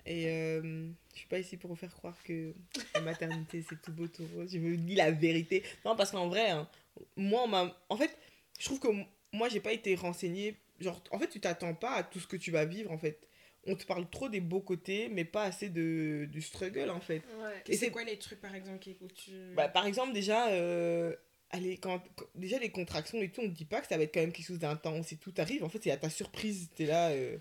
Et 0.05 0.25
euh, 0.27 0.89
je 1.17 1.21
suis 1.21 1.27
pas 1.29 1.39
ici 1.39 1.57
pour 1.57 1.71
vous 1.71 1.75
faire 1.75 1.93
croire 1.95 2.15
que 2.23 2.53
la 2.93 3.01
maternité, 3.01 3.63
c'est 3.67 3.81
tout 3.81 3.91
beau, 3.91 4.07
tout 4.07 4.23
rose. 4.35 4.51
Je 4.53 4.59
vous 4.59 4.75
dis 4.75 4.93
la 4.95 5.09
vérité. 5.09 5.63
Non, 5.83 5.95
parce 5.95 6.11
qu'en 6.11 6.27
vrai, 6.27 6.51
hein, 6.51 6.69
moi, 7.15 7.41
on 7.43 7.47
m'a... 7.47 7.75
En 7.89 7.97
fait, 7.97 8.15
je 8.59 8.65
trouve 8.65 8.79
que 8.79 8.87
moi, 9.33 9.49
j'ai 9.49 9.59
pas 9.59 9.73
été 9.73 9.95
renseignée. 9.95 10.55
Genre, 10.79 11.01
en 11.11 11.17
fait, 11.17 11.27
tu 11.27 11.39
t'attends 11.39 11.73
pas 11.73 11.93
à 11.95 12.03
tout 12.03 12.19
ce 12.19 12.27
que 12.27 12.37
tu 12.37 12.51
vas 12.51 12.65
vivre, 12.65 12.91
en 12.91 12.99
fait. 12.99 13.19
On 13.65 13.75
te 13.75 13.83
parle 13.85 14.07
trop 14.09 14.29
des 14.29 14.41
beaux 14.41 14.61
côtés, 14.61 15.09
mais 15.09 15.25
pas 15.25 15.43
assez 15.43 15.69
de, 15.69 16.27
du 16.31 16.41
struggle, 16.41 16.91
en 16.91 17.01
fait. 17.01 17.23
Ouais. 17.41 17.63
Et 17.67 17.75
c'est 17.75 17.89
quoi 17.89 18.03
les 18.03 18.17
trucs, 18.19 18.39
par 18.39 18.53
exemple, 18.53 18.77
qui 18.79 18.95
tu... 19.15 19.31
Bah, 19.55 19.67
par 19.67 19.87
exemple, 19.87 20.13
déjà, 20.13 20.49
euh, 20.49 21.15
allez, 21.49 21.77
quand, 21.77 21.99
quand- 22.15 22.27
déjà 22.35 22.59
les 22.59 22.69
contractions 22.69 23.19
et 23.21 23.29
tout, 23.29 23.41
on 23.41 23.49
te 23.49 23.55
dit 23.55 23.65
pas 23.65 23.81
que 23.81 23.87
ça 23.87 23.97
va 23.97 24.03
être 24.03 24.13
quand 24.13 24.21
même 24.21 24.31
quelque 24.31 24.45
chose 24.45 24.59
d'intense 24.59 25.11
et 25.11 25.17
tout 25.17 25.33
arrive. 25.37 25.63
En 25.63 25.69
fait, 25.69 25.79
c'est 25.83 25.91
à 25.91 25.97
ta 25.97 26.09
surprise. 26.11 26.69
T'es 26.75 26.85
là. 26.85 27.09
euh. 27.09 27.37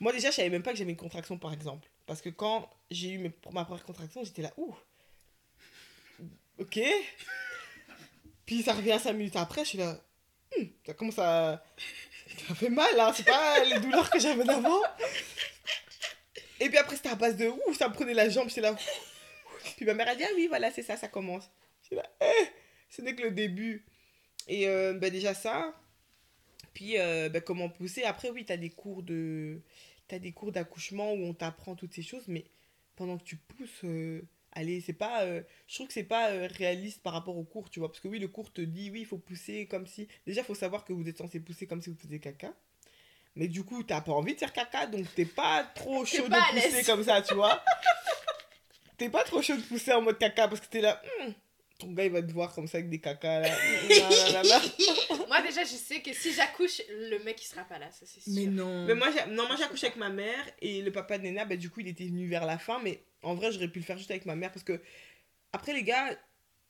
Moi, 0.00 0.12
déjà, 0.12 0.30
je 0.30 0.36
savais 0.36 0.50
même 0.50 0.62
pas 0.62 0.72
que 0.72 0.76
j'avais 0.78 0.90
une 0.90 0.96
contraction, 0.96 1.38
par 1.38 1.52
exemple. 1.54 1.88
Parce 2.06 2.22
que 2.22 2.28
quand 2.28 2.70
j'ai 2.90 3.10
eu 3.10 3.18
mes, 3.18 3.32
ma 3.52 3.64
première 3.64 3.84
contraction, 3.84 4.22
j'étais 4.24 4.42
là, 4.42 4.52
ouh, 4.56 4.74
ok. 6.58 6.80
Puis 8.46 8.62
ça 8.62 8.74
revient 8.74 8.98
cinq 9.02 9.14
minutes 9.14 9.36
après, 9.36 9.64
je 9.64 9.70
suis 9.70 9.78
là, 9.78 10.00
Hmm, 10.56 10.64
ça 10.84 10.94
commence 10.94 11.18
à. 11.18 11.62
Ça 12.48 12.54
fait 12.54 12.68
mal, 12.68 12.98
hein, 12.98 13.12
c'est 13.14 13.24
pas 13.24 13.64
les 13.64 13.80
douleurs 13.80 14.10
que 14.10 14.18
j'avais 14.18 14.44
d'avant. 14.44 14.82
Et 16.60 16.68
puis 16.68 16.78
après, 16.78 16.96
c'était 16.96 17.08
à 17.08 17.14
base 17.14 17.36
de 17.36 17.48
ouh, 17.48 17.74
ça 17.74 17.88
me 17.88 17.94
prenait 17.94 18.14
la 18.14 18.28
jambe, 18.28 18.48
j'étais 18.48 18.60
là. 18.60 18.76
Puis 19.76 19.84
ma 19.84 19.94
mère 19.94 20.08
a 20.08 20.14
dit, 20.14 20.24
ah 20.24 20.30
oui, 20.34 20.46
voilà, 20.46 20.70
c'est 20.70 20.82
ça, 20.82 20.96
ça 20.96 21.08
commence. 21.08 21.50
J'étais 21.82 21.96
là, 21.96 22.10
eh, 22.20 22.46
ce 22.88 23.02
n'est 23.02 23.14
que 23.14 23.22
le 23.22 23.30
début. 23.30 23.84
Et 24.48 24.68
euh, 24.68 24.94
ben, 24.94 25.10
déjà 25.10 25.34
ça. 25.34 25.74
Puis 26.72 26.98
euh, 26.98 27.28
ben, 27.28 27.42
comment 27.42 27.68
pousser. 27.68 28.04
Après, 28.04 28.30
oui, 28.30 28.44
tu 28.44 28.52
as 28.52 28.56
des 28.56 28.70
cours 28.70 29.02
de. 29.02 29.60
T'as 30.08 30.18
des 30.18 30.32
cours 30.32 30.52
d'accouchement 30.52 31.12
où 31.12 31.24
on 31.24 31.34
t'apprend 31.34 31.74
toutes 31.74 31.92
ces 31.94 32.02
choses, 32.02 32.24
mais 32.28 32.44
pendant 32.94 33.18
que 33.18 33.24
tu 33.24 33.36
pousses, 33.36 33.84
euh, 33.84 34.22
allez, 34.52 34.80
c'est 34.80 34.92
pas. 34.92 35.24
euh, 35.24 35.42
je 35.66 35.74
trouve 35.74 35.88
que 35.88 35.92
c'est 35.92 36.04
pas 36.04 36.30
euh, 36.30 36.48
réaliste 36.50 37.02
par 37.02 37.12
rapport 37.12 37.36
au 37.36 37.42
cours, 37.44 37.70
tu 37.70 37.80
vois. 37.80 37.88
Parce 37.88 38.00
que 38.00 38.08
oui, 38.08 38.18
le 38.18 38.28
cours 38.28 38.52
te 38.52 38.60
dit, 38.60 38.90
oui, 38.90 39.00
il 39.00 39.06
faut 39.06 39.18
pousser 39.18 39.66
comme 39.66 39.86
si. 39.86 40.06
Déjà, 40.26 40.42
il 40.42 40.44
faut 40.44 40.54
savoir 40.54 40.84
que 40.84 40.92
vous 40.92 41.08
êtes 41.08 41.18
censé 41.18 41.40
pousser 41.40 41.66
comme 41.66 41.82
si 41.82 41.90
vous 41.90 41.96
faisiez 41.96 42.20
caca. 42.20 42.52
Mais 43.34 43.48
du 43.48 43.64
coup, 43.64 43.82
t'as 43.82 44.00
pas 44.00 44.12
envie 44.12 44.32
de 44.34 44.38
faire 44.38 44.52
caca, 44.52 44.86
donc 44.86 45.06
t'es 45.14 45.26
pas 45.26 45.62
trop 45.74 46.04
chaud 46.06 46.28
pas 46.28 46.40
de 46.54 46.60
pousser 46.60 46.84
comme 46.84 47.04
ça, 47.04 47.20
tu 47.20 47.34
vois. 47.34 47.62
t'es 48.96 49.10
pas 49.10 49.24
trop 49.24 49.42
chaud 49.42 49.56
de 49.56 49.62
pousser 49.62 49.92
en 49.92 50.00
mode 50.02 50.18
caca 50.18 50.48
parce 50.48 50.60
que 50.60 50.68
t'es 50.68 50.80
là. 50.80 51.02
Hmm, 51.20 51.32
ton 51.78 51.92
gars, 51.92 52.04
il 52.06 52.12
va 52.12 52.22
te 52.22 52.32
voir 52.32 52.54
comme 52.54 52.66
ça 52.66 52.78
avec 52.78 52.88
des 52.88 52.98
cacas 53.00 53.40
là. 53.40 53.48
Là, 53.90 54.08
là, 54.08 54.32
là, 54.32 54.42
là. 54.42 54.60
Moi, 55.38 55.48
déjà, 55.48 55.64
je 55.64 55.76
sais 55.76 56.00
que 56.00 56.12
si 56.12 56.32
j'accouche, 56.32 56.80
le 56.88 57.18
mec, 57.24 57.42
il 57.42 57.46
sera 57.46 57.64
pas 57.64 57.78
là, 57.78 57.90
ça 57.92 58.06
c'est 58.06 58.20
sûr. 58.20 58.32
Mais 58.34 58.46
non. 58.46 58.84
Mais 58.86 58.94
moi, 58.94 59.08
non, 59.28 59.46
moi 59.46 59.56
j'ai 59.56 59.64
accouché 59.64 59.86
avec 59.86 59.98
ma 59.98 60.08
mère 60.08 60.44
et 60.60 60.82
le 60.82 60.92
papa 60.92 61.18
de 61.18 61.24
Nena, 61.24 61.44
bah, 61.44 61.56
du 61.56 61.70
coup, 61.70 61.80
il 61.80 61.88
était 61.88 62.06
venu 62.06 62.26
vers 62.26 62.46
la 62.46 62.58
fin. 62.58 62.80
Mais 62.80 63.02
en 63.22 63.34
vrai, 63.34 63.52
j'aurais 63.52 63.68
pu 63.68 63.80
le 63.80 63.84
faire 63.84 63.98
juste 63.98 64.10
avec 64.10 64.26
ma 64.26 64.36
mère 64.36 64.52
parce 64.52 64.64
que, 64.64 64.80
après, 65.52 65.72
les 65.72 65.82
gars, 65.82 66.16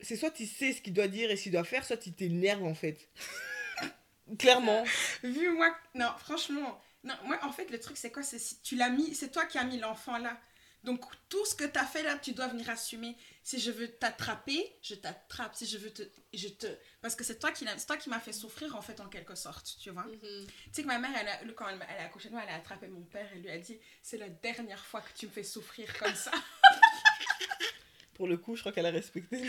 c'est 0.00 0.16
soit 0.16 0.30
tu 0.30 0.46
sais 0.46 0.72
ce 0.72 0.80
qu'il 0.80 0.92
doit 0.92 1.08
dire 1.08 1.30
et 1.30 1.36
ce 1.36 1.44
qu'il 1.44 1.52
doit 1.52 1.64
faire, 1.64 1.84
soit 1.84 1.96
tu 1.96 2.12
t'énerves 2.12 2.64
en 2.64 2.74
fait. 2.74 3.08
Clairement. 4.38 4.84
Vu 5.22 5.50
moi, 5.50 5.74
non, 5.94 6.10
franchement, 6.18 6.80
non, 7.04 7.14
moi 7.24 7.38
en 7.42 7.52
fait 7.52 7.70
le 7.70 7.78
truc 7.78 7.96
c'est 7.96 8.10
quoi? 8.10 8.22
C'est 8.22 8.38
si 8.38 8.60
tu 8.60 8.74
l'as 8.74 8.90
mis, 8.90 9.14
c'est 9.14 9.30
toi 9.30 9.44
qui 9.44 9.58
as 9.58 9.64
mis 9.64 9.78
l'enfant 9.78 10.18
là. 10.18 10.38
Donc 10.86 11.04
tout 11.28 11.44
ce 11.44 11.56
que 11.56 11.64
tu 11.64 11.78
as 11.80 11.84
fait 11.84 12.04
là, 12.04 12.16
tu 12.16 12.32
dois 12.32 12.46
venir 12.46 12.70
assumer. 12.70 13.16
Si 13.42 13.58
je 13.58 13.72
veux 13.72 13.88
t'attraper, 13.88 14.72
je 14.82 14.94
t'attrape. 14.94 15.56
Si 15.56 15.66
je 15.66 15.78
veux 15.78 15.92
te, 15.92 16.04
je 16.32 16.46
te, 16.46 16.68
parce 17.02 17.16
que 17.16 17.24
c'est 17.24 17.40
toi 17.40 17.50
qui 17.50 17.66
toi 17.86 17.96
qui 17.96 18.08
m'as 18.08 18.20
fait 18.20 18.32
souffrir 18.32 18.76
en 18.76 18.80
fait 18.80 19.00
en 19.00 19.08
quelque 19.08 19.34
sorte, 19.34 19.76
tu 19.80 19.90
vois. 19.90 20.04
Mhm. 20.04 20.46
Tu 20.46 20.70
sais 20.70 20.82
que 20.82 20.86
ma 20.86 21.00
mère, 21.00 21.10
elle 21.20 21.28
a, 21.28 21.52
quand 21.54 21.66
elle, 21.66 21.84
elle 21.90 22.02
a 22.02 22.04
accouché 22.04 22.28
de 22.28 22.34
moi, 22.34 22.42
elle 22.44 22.54
a 22.54 22.54
attrapé 22.54 22.86
mon 22.86 23.02
père 23.02 23.28
et 23.34 23.40
lui 23.40 23.50
a 23.50 23.58
dit 23.58 23.80
c'est 24.00 24.16
la 24.16 24.28
dernière 24.28 24.86
fois 24.86 25.00
que 25.00 25.12
tu 25.18 25.26
me 25.26 25.32
fais 25.32 25.42
souffrir 25.42 25.92
comme 25.98 26.14
ça. 26.14 26.30
Pour 28.14 28.28
le 28.28 28.36
coup, 28.36 28.54
je 28.54 28.60
crois 28.60 28.70
qu'elle 28.70 28.86
a 28.86 28.90
respecté. 28.90 29.42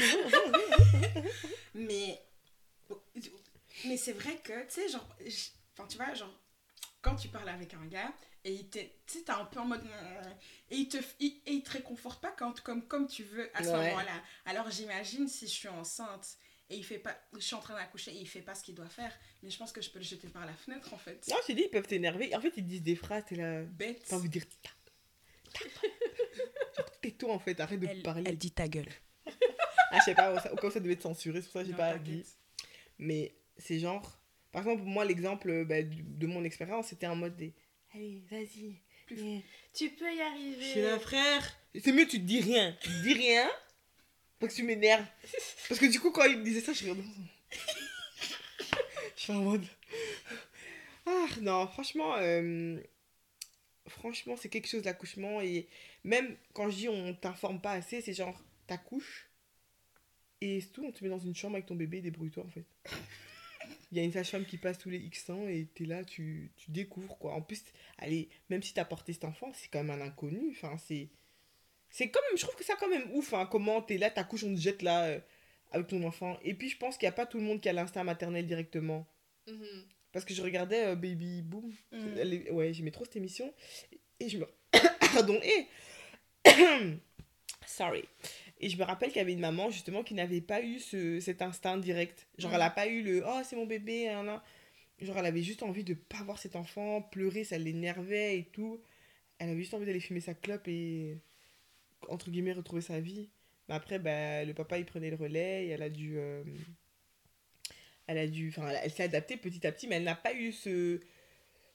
Mais, 1.76 2.20
mais 3.86 3.98
c'est 3.98 4.14
vrai 4.14 4.38
que, 4.44 4.66
tu 4.66 4.72
sais, 4.72 4.90
genre, 4.90 5.08
enfin, 5.74 5.88
tu 5.88 5.98
vois, 5.98 6.14
genre, 6.16 6.34
quand 7.02 7.16
tu 7.16 7.28
parles 7.28 7.50
avec 7.50 7.74
un 7.76 7.86
gars 7.86 8.12
et 8.48 8.54
il 8.54 8.70
te, 8.70 8.80
tu 8.80 8.90
sais, 9.08 9.24
t'es 9.24 9.32
un 9.32 9.46
peu 9.46 9.60
en 9.60 9.66
mode, 9.66 9.84
euh, 9.86 10.22
et 10.72 10.76
il 10.78 10.88
te, 10.88 10.98
il, 11.20 11.42
et 11.46 11.52
il 11.54 11.64
te 11.64 11.72
réconforte 11.72 12.22
pas 12.22 12.32
quand, 12.32 12.62
comme, 12.62 12.88
comme 12.88 13.08
tu 13.08 13.24
veux 13.24 13.50
à 13.56 13.64
ce 13.64 13.70
Ouais. 13.70 13.90
moment-là. 13.90 14.24
Alors 14.46 14.70
j'imagine 14.72 15.28
si 15.28 15.48
je 15.48 15.52
suis 15.52 15.68
enceinte 15.68 16.38
et 16.70 16.76
il 16.78 16.84
fait 16.84 17.00
pas, 17.00 17.16
je 17.34 17.40
suis 17.40 17.56
en 17.56 17.60
train 17.60 17.76
d'accoucher 17.76 18.12
et 18.12 18.20
il 18.20 18.28
fait 18.28 18.42
pas 18.42 18.56
ce 18.56 18.64
qu'il 18.64 18.76
doit 18.76 18.88
faire, 18.90 19.12
mais 19.44 19.50
je 19.50 19.58
pense 19.58 19.72
que 19.72 19.82
je 19.82 19.90
peux 19.90 20.00
le 20.00 20.06
jeter 20.06 20.28
par 20.30 20.46
la 20.46 20.54
fenêtre 20.54 20.94
en 20.94 20.98
fait. 20.98 21.28
non, 21.30 21.36
je 21.48 21.54
dit, 21.54 21.64
ils 21.66 21.70
peuvent 21.70 21.88
t'énerver. 21.88 22.34
En 22.36 22.42
fait, 22.42 22.54
ils 22.58 22.66
disent 22.66 22.82
des 22.84 22.96
phrases, 22.96 23.24
t'es 23.26 23.36
là. 23.36 23.64
Bête. 23.64 24.04
T'as 24.08 24.16
envie 24.16 24.28
de 24.30 24.34
dire. 24.34 24.46
tape, 24.62 24.74
tape. 25.54 25.92
Genre, 26.78 26.92
Tais-toi 27.02 27.34
en 27.34 27.40
fait, 27.40 27.60
arrête 27.60 27.80
de 27.80 27.88
Elle, 27.88 28.02
parler. 28.04 28.24
elle 28.28 28.38
dit 28.38 28.52
ta 28.52 28.68
gueule. 28.68 28.90
Ah, 29.90 30.00
je 30.00 30.04
sais 30.04 30.16
pas, 30.16 30.34
au 30.52 30.56
cas 30.58 30.68
où 30.68 30.72
ça, 30.72 30.82
devait 30.82 30.96
être 30.96 31.02
censuré, 31.04 31.42
c'est 31.42 31.48
pour 31.48 31.54
ça 31.54 31.62
que 31.62 31.70
j'ai 31.70 31.74
pas 31.74 31.98
dit. 31.98 32.26
Mais 32.98 33.34
c'est 33.58 33.80
genre. 33.80 34.20
Par 34.52 34.62
exemple, 34.62 34.84
moi, 34.84 35.06
l'exemple 35.06 35.50
euh, 35.50 35.64
bah, 35.64 35.82
de 35.82 36.28
mon 36.28 36.44
expérience, 36.44 36.88
c'était 36.88 37.08
en 37.08 37.16
mode 37.16 37.38
des. 37.38 37.54
Allez, 37.98 38.22
vas-y. 38.30 38.76
Plus. 39.08 39.42
Tu 39.74 39.90
peux 39.92 40.12
y 40.14 40.18
Je 40.18 40.22
arriver. 40.22 40.72
suis 40.72 40.82
là, 40.82 41.00
frère. 41.00 41.58
C'est 41.84 41.92
mieux, 41.92 42.08
tu 42.08 42.20
te 42.20 42.26
dis 42.26 42.42
rien. 42.42 42.76
Tu 42.82 42.90
te 42.90 43.02
dis 43.04 43.14
rien. 43.14 43.50
Parce 44.40 44.54
que 44.54 44.58
tu 44.58 44.64
m'énerves. 44.64 45.06
Parce 45.68 45.80
que 45.80 45.86
du 45.88 46.00
coup, 46.00 46.12
quand 46.12 46.26
il 46.26 46.38
me 46.38 46.44
disait 46.44 46.62
ça, 46.62 46.74
je 46.74 46.84
regardais. 46.84 47.02
je 49.16 49.22
suis 49.22 49.34
en 49.34 49.42
mode. 49.42 49.66
Ah, 51.08 51.26
non, 51.42 51.68
franchement. 51.68 52.16
euh, 52.18 52.80
Franchement, 53.88 54.36
c'est 54.38 54.50
quelque 54.50 54.68
chose 54.68 54.84
l'accouchement. 54.84 55.42
Et 55.42 55.68
même 56.04 56.36
quand 56.54 56.70
je 56.70 56.76
dis 56.76 56.90
on 56.90 57.14
t'informe 57.16 57.62
pas 57.62 57.72
assez, 57.72 58.02
c'est 58.02 58.14
genre, 58.14 58.40
t'accouches. 58.68 59.28
Et 60.42 60.62
c'est 60.62 60.68
tout, 60.72 60.86
on 60.86 60.92
te 60.92 61.04
met 61.04 61.10
dans 61.10 61.18
une 61.20 61.36
chambre 61.36 61.56
avec 61.56 61.66
ton 61.66 61.74
bébé, 61.76 62.02
débrouille-toi 62.02 62.44
en 62.46 62.50
fait. 62.50 62.66
Il 63.92 63.98
y 63.98 64.02
a 64.02 64.04
une 64.04 64.12
sage-femme 64.12 64.46
qui 64.46 64.58
passe 64.58 64.78
tous 64.78 64.90
les 64.90 64.98
X 64.98 65.26
temps 65.26 65.48
et 65.48 65.68
t'es 65.74 65.86
là, 65.86 66.04
tu, 66.04 66.52
tu 66.58 66.72
découvres 66.72 67.18
quoi. 67.18 67.34
En 67.34 67.42
plus, 67.42 67.64
allez, 67.98 68.30
même 68.50 68.62
si 68.62 68.74
t'as 68.74 68.86
porté 68.86 69.14
cet 69.14 69.26
enfant, 69.26 69.52
c'est 69.54 69.70
quand 69.70 69.84
même 69.84 70.02
un 70.02 70.06
inconnu. 70.06 70.52
Enfin, 70.52 70.78
c'est. 70.78 71.10
C'est 71.90 72.10
quand 72.10 72.22
même. 72.30 72.38
Je 72.38 72.44
trouve 72.44 72.56
que 72.56 72.66
ça 72.66 72.76
quand 72.80 72.90
même 72.90 73.10
ouf, 73.14 73.34
hein, 73.34 73.48
comment 73.50 73.82
t'es 73.82 73.98
là, 73.98 74.10
t'accouches, 74.10 74.44
on 74.44 74.54
te 74.54 74.60
jette 74.60 74.82
là 74.82 75.06
euh, 75.06 75.20
avec 75.72 75.88
ton 75.88 76.04
enfant. 76.04 76.38
Et 76.44 76.54
puis 76.54 76.70
je 76.70 76.78
pense 76.78 76.98
qu'il 76.98 77.06
n'y 77.06 77.14
a 77.14 77.16
pas 77.16 77.26
tout 77.26 77.38
le 77.38 77.44
monde 77.44 77.62
qui 77.62 77.70
a 77.70 77.74
l'instinct 77.74 78.04
maternel 78.04 78.46
directement. 78.46 79.08
Mhm. 79.48 79.86
Parce 80.12 80.26
que 80.26 80.34
je 80.34 80.42
regardais 80.42 80.88
euh, 80.88 80.96
Baby 80.96 81.42
Boom. 81.42 81.72
Mm. 81.92 82.52
Ouais, 82.52 82.74
j'aimais 82.74 82.92
trop 82.92 83.06
cette 83.06 83.18
émission. 83.18 83.54
Et 84.20 84.30
je 84.30 84.40
me. 84.40 84.48
Pardon, 85.14 85.40
et. 85.44 85.68
Sorry. 87.68 88.04
Et 88.60 88.70
je 88.70 88.78
me 88.78 88.84
rappelle 88.84 89.10
qu'il 89.10 89.18
y 89.20 89.22
avait 89.22 89.34
une 89.34 89.40
maman 89.40 89.70
justement 89.70 90.04
qui 90.04 90.14
n'avait 90.16 90.42
pas 90.42 90.62
eu 90.62 90.80
ce, 90.80 91.20
cet 91.20 91.42
instinct 91.42 91.78
direct. 91.78 92.28
Genre, 92.38 92.52
elle 92.54 92.60
n'a 92.60 92.70
pas 92.72 92.88
eu 92.88 93.04
le 93.04 93.24
Oh, 93.26 93.42
c'est 93.44 93.56
mon 93.56 93.66
bébé. 93.68 94.10
hein. 94.10 94.42
Genre, 95.00 95.18
elle 95.20 95.26
avait 95.28 95.44
juste 95.44 95.62
envie 95.64 95.84
de 95.84 95.94
pas 95.94 96.24
voir 96.24 96.40
cet 96.40 96.56
enfant, 96.56 97.02
pleurer, 97.04 97.44
ça 97.44 97.58
l'énervait 97.60 98.40
et 98.40 98.46
tout. 98.46 98.82
Elle 99.40 99.50
avait 99.50 99.60
juste 99.60 99.74
envie 99.76 99.86
d'aller 99.86 100.00
fumer 100.00 100.22
sa 100.22 100.34
clope 100.34 100.68
et, 100.68 101.18
entre 102.10 102.32
guillemets, 102.32 102.54
retrouver 102.54 102.82
sa 102.82 103.00
vie. 103.00 103.30
Mais 103.70 103.76
après, 103.76 104.00
bah, 104.00 104.44
le 104.46 104.54
papa, 104.54 104.80
il 104.80 104.86
prenait 104.86 105.12
le 105.12 105.18
relais 105.18 105.66
et 105.66 105.70
elle 105.70 105.84
a 105.84 105.90
dû. 105.90 106.18
euh, 106.18 106.44
Elle 108.08 108.18
a 108.18 108.28
dû. 108.28 108.50
Enfin, 108.50 108.68
elle, 108.70 108.80
elle 108.84 108.92
s'est 108.92 109.04
adaptée 109.04 109.38
petit 109.38 109.66
à 109.68 109.72
petit, 109.72 109.88
mais 109.88 109.96
elle 109.96 110.04
n'a 110.04 110.16
pas 110.16 110.34
eu 110.34 110.52
ce, 110.52 111.00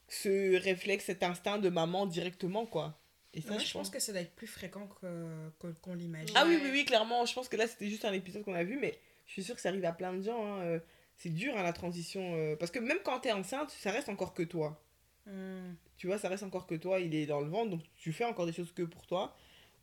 ce 0.09 0.57
réflexe, 0.57 1.07
cet 1.07 1.23
instinct 1.23 1.59
de 1.59 1.69
maman 1.69 2.07
directement, 2.07 2.67
quoi. 2.67 2.99
Et 3.35 3.41
ça, 3.41 3.51
Moi, 3.51 3.59
je, 3.59 3.67
je 3.67 3.73
pense 3.73 3.89
que 3.91 3.99
ça 3.99 4.13
doit 4.13 4.21
être 4.21 4.35
plus 4.35 4.47
fréquent 4.47 4.87
que- 5.01 5.51
que- 5.59 5.73
qu'on 5.81 5.95
l'imagine. 5.95 6.35
Ah 6.37 6.45
oui, 6.47 6.59
oui, 6.63 6.69
oui, 6.71 6.85
clairement. 6.85 7.25
Je 7.25 7.33
pense 7.35 7.49
que 7.49 7.57
là, 7.57 7.67
c'était 7.67 7.89
juste 7.89 8.05
un 8.05 8.13
épisode 8.13 8.45
qu'on 8.45 8.55
a 8.55 8.65
vu, 8.65 8.79
mais 8.79 8.99
je 9.27 9.33
suis 9.33 9.43
sûre 9.45 9.55
que 9.55 9.61
ça 9.61 9.71
arrive 9.71 9.85
à 9.87 9.93
plein 9.93 10.13
de 10.13 10.23
gens. 10.23 10.45
hein, 10.45 10.61
euh, 10.63 10.81
C'est 11.17 11.31
dur, 11.31 11.57
hein, 11.57 11.63
la 11.63 11.73
transition. 11.73 12.35
euh, 12.35 12.57
parce 12.57 12.71
que 12.71 12.79
même 12.79 12.99
quand 13.05 13.21
t'es 13.21 13.33
enceinte, 13.33 13.71
ça 13.71 13.91
reste 13.91 14.09
encore 14.09 14.35
que 14.35 14.43
toi. 14.43 14.83
Mm. 15.27 15.75
Tu 15.97 16.07
vois, 16.09 16.19
ça 16.19 16.29
reste 16.29 16.43
encore 16.43 16.67
que 16.67 16.75
toi. 16.75 16.99
Il 17.01 17.15
est 17.15 17.27
dans 17.27 17.41
le 17.41 17.49
ventre, 17.49 17.71
donc 17.71 17.83
tu 17.97 18.13
fais 18.13 18.25
encore 18.25 18.45
des 18.47 18.53
choses 18.53 18.73
que 18.73 18.83
pour 18.83 19.07
toi. 19.07 19.37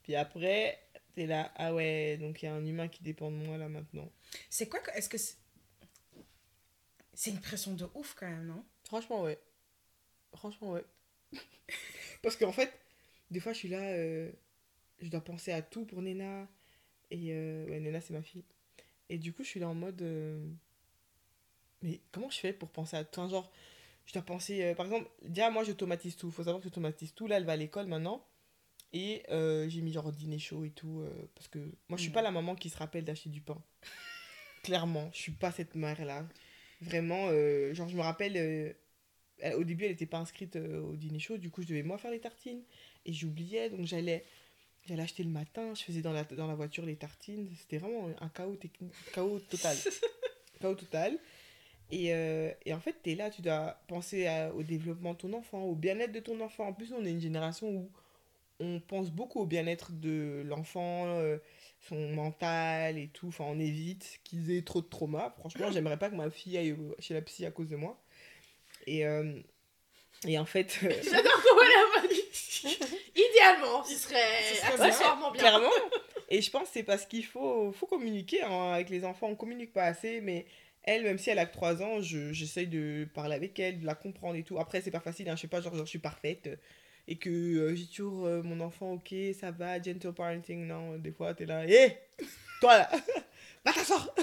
Puis 0.03 0.15
après, 0.15 0.79
t'es 1.15 1.25
là, 1.27 1.51
ah 1.55 1.73
ouais, 1.73 2.17
donc 2.17 2.41
il 2.41 2.45
y 2.45 2.49
a 2.49 2.53
un 2.53 2.65
humain 2.65 2.88
qui 2.88 3.01
dépend 3.03 3.31
de 3.31 3.35
moi 3.38 3.57
là 3.57 3.69
maintenant. 3.69 4.12
C'est 4.49 4.67
quoi 4.69 4.79
que- 4.79 4.91
Est-ce 4.91 5.07
que 5.09 5.17
c'est... 5.17 5.38
c'est 7.13 7.29
une 7.31 7.39
pression 7.41 7.73
de 7.73 7.88
ouf 7.95 8.15
quand 8.19 8.27
même, 8.27 8.45
non? 8.47 8.63
Franchement, 8.83 9.23
ouais. 9.23 9.39
Franchement, 10.35 10.71
ouais. 10.73 10.85
Parce 12.21 12.35
qu'en 12.35 12.51
fait, 12.51 12.71
des 13.32 13.39
fois, 13.39 13.54
je 13.54 13.58
suis 13.60 13.70
là, 13.70 13.82
euh, 13.82 14.32
je 15.02 15.10
dois 15.10 15.22
penser 15.22 15.52
à 15.52 15.62
tout 15.62 15.86
pour 15.86 16.02
Nena. 16.02 16.48
Et 17.12 17.30
euh, 17.34 17.68
ouais, 17.70 17.80
Nena, 17.80 18.02
c'est 18.02 18.13
ma 18.13 18.22
fille. 18.24 18.46
Et 19.10 19.18
du 19.20 19.34
coup, 19.34 19.44
je 19.44 19.50
suis 19.50 19.60
là 19.60 19.70
en 19.70 19.76
mode. 19.76 20.02
euh, 20.04 20.39
mais 21.82 22.02
comment 22.12 22.30
je 22.30 22.39
fais 22.39 22.54
pour 22.54 22.70
penser 22.70 22.98
à 22.98 23.04
tout? 23.04 23.20
Enfin, 23.22 23.30
Genre, 23.30 23.52
je 24.06 24.13
dois 24.13 24.22
penser. 24.24 24.74
par 24.76 24.86
exemple, 24.88 25.10
déjà, 25.24 25.50
moi, 25.50 25.63
j'automatise 25.63 26.15
tout. 26.18 26.32
faut 26.32 26.44
savoir 26.44 26.60
que 26.62 26.65
j'automatise 26.65 27.13
tout. 27.13 27.28
Là, 27.28 27.38
elle 27.38 27.46
va 27.46 27.54
à 27.54 27.58
l'école 27.58 27.88
maintenant. 27.88 28.26
Et 28.94 29.24
j'ai 29.70 29.82
mis 29.82 29.94
genre 29.94 30.12
dîner 30.12 30.39
chaud 30.39 30.65
et 30.65 30.72
tout. 30.72 31.06
parce 31.36 31.48
que 31.48 31.60
moi, 31.89 31.98
je 31.98 32.02
suis 32.04 32.10
Mm. 32.12 32.13
pas 32.13 32.22
la 32.22 32.32
maman 32.32 32.56
qui 32.56 32.70
se 32.70 32.78
rappelle 32.78 33.06
d'acheter 33.06 33.30
du 33.30 33.42
pain. 33.42 33.62
Clairement, 34.63 35.10
je 35.13 35.20
suis 35.20 35.32
pas 35.32 35.52
cette 35.52 35.76
mère-là. 35.76 36.28
Vraiment, 36.82 37.28
genre, 37.74 37.89
je 37.89 37.96
me 37.96 38.02
rappelle. 38.02 38.36
elle- 38.38 38.76
au 39.56 39.63
début, 39.63 39.86
elle 39.86 39.92
n'était 39.92 40.06
pas 40.06 40.18
inscrite 40.20 40.58
au 40.58 40.96
dîner 40.98 41.20
chaud, 41.20 41.38
du 41.38 41.50
coup, 41.50 41.62
je 41.62 41.68
devais 41.68 41.84
moi 41.84 41.98
faire 41.98 42.12
les 42.12 42.20
tartines. 42.20 42.63
Et 43.05 43.13
j'oubliais, 43.13 43.69
donc 43.69 43.85
j'allais 43.85 44.25
j'allais 44.88 45.03
acheter 45.03 45.23
le 45.23 45.29
matin, 45.29 45.73
je 45.75 45.83
faisais 45.83 46.01
dans 46.01 46.13
la, 46.13 46.23
dans 46.23 46.47
la 46.47 46.55
voiture 46.55 46.85
les 46.85 46.95
tartines. 46.95 47.47
C'était 47.59 47.77
vraiment 47.77 48.09
un 48.19 48.29
chaos 48.29 48.55
technique, 48.55 48.93
chaos 49.13 49.39
total. 49.39 49.77
chaos 50.62 50.75
total. 50.75 51.19
Et, 51.91 52.13
euh, 52.13 52.51
et 52.65 52.73
en 52.73 52.79
fait, 52.79 52.95
tu 53.03 53.12
es 53.12 53.15
là, 53.15 53.29
tu 53.29 53.41
dois 53.41 53.79
penser 53.88 54.27
à- 54.27 54.53
au 54.53 54.63
développement 54.63 55.13
de 55.13 55.17
ton 55.19 55.33
enfant, 55.33 55.63
au 55.63 55.75
bien-être 55.75 56.12
de 56.12 56.19
ton 56.19 56.39
enfant. 56.41 56.67
En 56.67 56.73
plus, 56.73 56.93
on 56.93 57.03
est 57.05 57.12
une 57.12 57.21
génération 57.21 57.69
où 57.69 57.91
on 58.59 58.79
pense 58.79 59.09
beaucoup 59.12 59.39
au 59.39 59.45
bien-être 59.45 59.91
de 59.93 60.43
l'enfant, 60.45 61.07
euh, 61.07 61.38
son 61.81 62.09
mental 62.13 62.97
et 62.97 63.07
tout. 63.07 63.27
Enfin, 63.29 63.45
on 63.47 63.59
évite 63.59 64.19
qu'ils 64.23 64.51
aient 64.51 64.62
trop 64.63 64.81
de 64.81 64.88
trauma. 64.88 65.33
Franchement, 65.39 65.71
j'aimerais 65.71 65.97
pas 65.97 66.09
que 66.09 66.15
ma 66.15 66.29
fille 66.29 66.57
aille 66.57 66.75
chez 66.99 67.13
la 67.13 67.21
psy 67.21 67.45
à 67.45 67.51
cause 67.51 67.69
de 67.69 67.75
moi. 67.75 67.99
Et, 68.88 69.05
euh, 69.05 69.39
et 70.27 70.38
en 70.38 70.45
fait, 70.45 70.79
euh, 70.84 70.89
J'adore 71.03 71.41
comment 71.43 71.62
elle 71.62 71.99
a 71.99 72.01
pas 72.01 72.08
dit. 72.08 72.77
Idéalement, 73.15 73.84
ce 73.84 73.95
serait 73.95 74.15
Ce 74.53 74.55
serait 74.62 74.73
accessoirement 74.86 75.32
bien. 75.32 75.39
clairement. 75.41 75.69
Et 76.32 76.41
je 76.43 76.51
pense 76.51 76.63
que 76.63 76.69
c'est 76.73 76.84
parce 76.84 77.05
qu'il 77.08 77.25
faut, 77.25 77.71
faut 77.71 77.88
communiquer 77.88 78.43
hein, 78.43 78.73
avec 78.73 78.89
les 78.91 79.03
enfants. 79.03 79.27
On 79.29 79.36
communique 79.36 79.73
pas 79.73 79.86
assez, 79.86 80.21
mais 80.21 80.45
elle, 80.84 81.03
même 81.03 81.17
si 81.17 81.32
elle 81.32 81.39
a 81.39 81.45
que 81.47 81.53
3 81.53 81.82
ans, 81.82 82.01
je- 82.01 82.32
j'essaye 82.34 82.67
de 82.67 83.08
parler 83.15 83.34
avec 83.36 83.58
elle, 83.60 83.79
de 83.79 83.86
la 83.86 83.95
comprendre 83.95 84.36
et 84.36 84.43
tout. 84.43 84.60
Après, 84.60 84.79
c'est 84.82 84.91
pas 84.91 84.99
facile, 84.99 85.27
hein, 85.29 85.36
je 85.36 85.41
sais 85.41 85.47
pas, 85.47 85.60
genre, 85.62 85.73
genre, 85.75 85.86
je 85.86 85.89
suis 85.89 85.97
parfaite. 85.99 86.49
Et 87.08 87.15
que 87.15 87.29
euh, 87.32 87.75
j'ai 87.75 87.88
toujours 87.88 88.27
euh, 88.27 88.43
mon 88.43 88.60
enfant, 88.60 88.91
ok, 88.93 89.12
ça 89.39 89.49
va, 89.49 89.82
gentle 89.82 90.13
parenting. 90.13 90.67
Non, 90.67 90.97
des 90.97 91.12
fois, 91.12 91.34
t'es 91.34 91.45
là, 91.47 91.65
hé, 91.65 91.97
toi 92.62 92.77
là, 92.77 92.91
va 93.65 93.73
t'asseoir. 93.73 94.13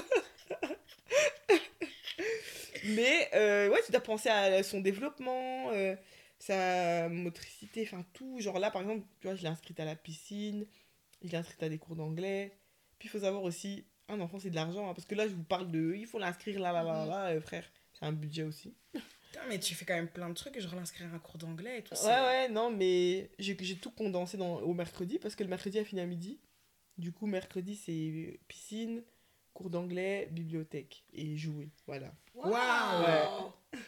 Mais 2.87 3.29
euh, 3.33 3.69
ouais, 3.69 3.79
tu 3.85 3.91
dois 3.91 4.01
penser 4.01 4.29
à 4.29 4.63
son 4.63 4.79
développement, 4.79 5.71
euh, 5.71 5.95
sa 6.39 7.09
motricité, 7.09 7.83
enfin 7.83 8.05
tout. 8.13 8.39
Genre 8.39 8.59
là, 8.59 8.71
par 8.71 8.81
exemple, 8.81 9.05
tu 9.19 9.27
vois, 9.27 9.35
je 9.35 9.41
l'ai 9.41 9.47
inscrite 9.49 9.79
à 9.79 9.85
la 9.85 9.95
piscine, 9.95 10.65
je 11.23 11.29
l'ai 11.29 11.37
inscrite 11.37 11.61
à 11.63 11.69
des 11.69 11.77
cours 11.77 11.95
d'anglais. 11.95 12.51
Puis 12.99 13.07
il 13.07 13.11
faut 13.11 13.19
savoir 13.19 13.43
aussi, 13.43 13.85
un 14.07 14.19
enfant 14.21 14.39
c'est 14.39 14.49
de 14.49 14.55
l'argent, 14.55 14.89
hein, 14.89 14.93
parce 14.93 15.05
que 15.05 15.15
là 15.15 15.27
je 15.27 15.33
vous 15.33 15.43
parle 15.43 15.69
de, 15.71 15.93
il 15.95 16.07
faut 16.07 16.17
l'inscrire 16.19 16.59
là, 16.59 16.71
là, 16.71 16.83
là, 16.83 17.03
Mhm. 17.03 17.09
là, 17.09 17.25
euh, 17.31 17.41
frère. 17.41 17.69
C'est 17.93 18.05
un 18.05 18.11
budget 18.13 18.43
aussi. 18.43 18.73
Putain, 18.93 19.41
mais 19.49 19.59
tu 19.59 19.75
fais 19.75 19.85
quand 19.85 19.95
même 19.95 20.07
plein 20.07 20.29
de 20.29 20.33
trucs, 20.33 20.59
genre 20.59 20.75
l'inscrire 20.75 21.07
à 21.11 21.15
un 21.15 21.19
cours 21.19 21.37
d'anglais 21.37 21.79
et 21.79 21.83
tout 21.83 21.93
Ouais, 21.93 21.99
ça. 21.99 22.23
ouais, 22.25 22.49
non, 22.49 22.71
mais 22.71 23.29
j'ai 23.39 23.57
j'ai 23.59 23.75
tout 23.75 23.91
condensé 23.91 24.37
dans, 24.37 24.61
au 24.61 24.73
mercredi, 24.73 25.19
parce 25.19 25.35
que 25.35 25.43
le 25.43 25.49
mercredi 25.49 25.77
a 25.79 25.83
fini 25.83 26.01
à 26.01 26.05
midi. 26.05 26.39
Du 26.97 27.11
coup, 27.11 27.27
mercredi 27.27 27.75
c'est 27.75 28.39
piscine, 28.47 29.03
cours 29.57 29.71
d'anglais, 29.71 30.27
bibliothèque 30.29 31.03
et 31.13 31.35
jouer. 31.35 31.69
Voilà. 31.87 32.11
Waouh. 32.35 32.51
Ouais. 32.53 33.79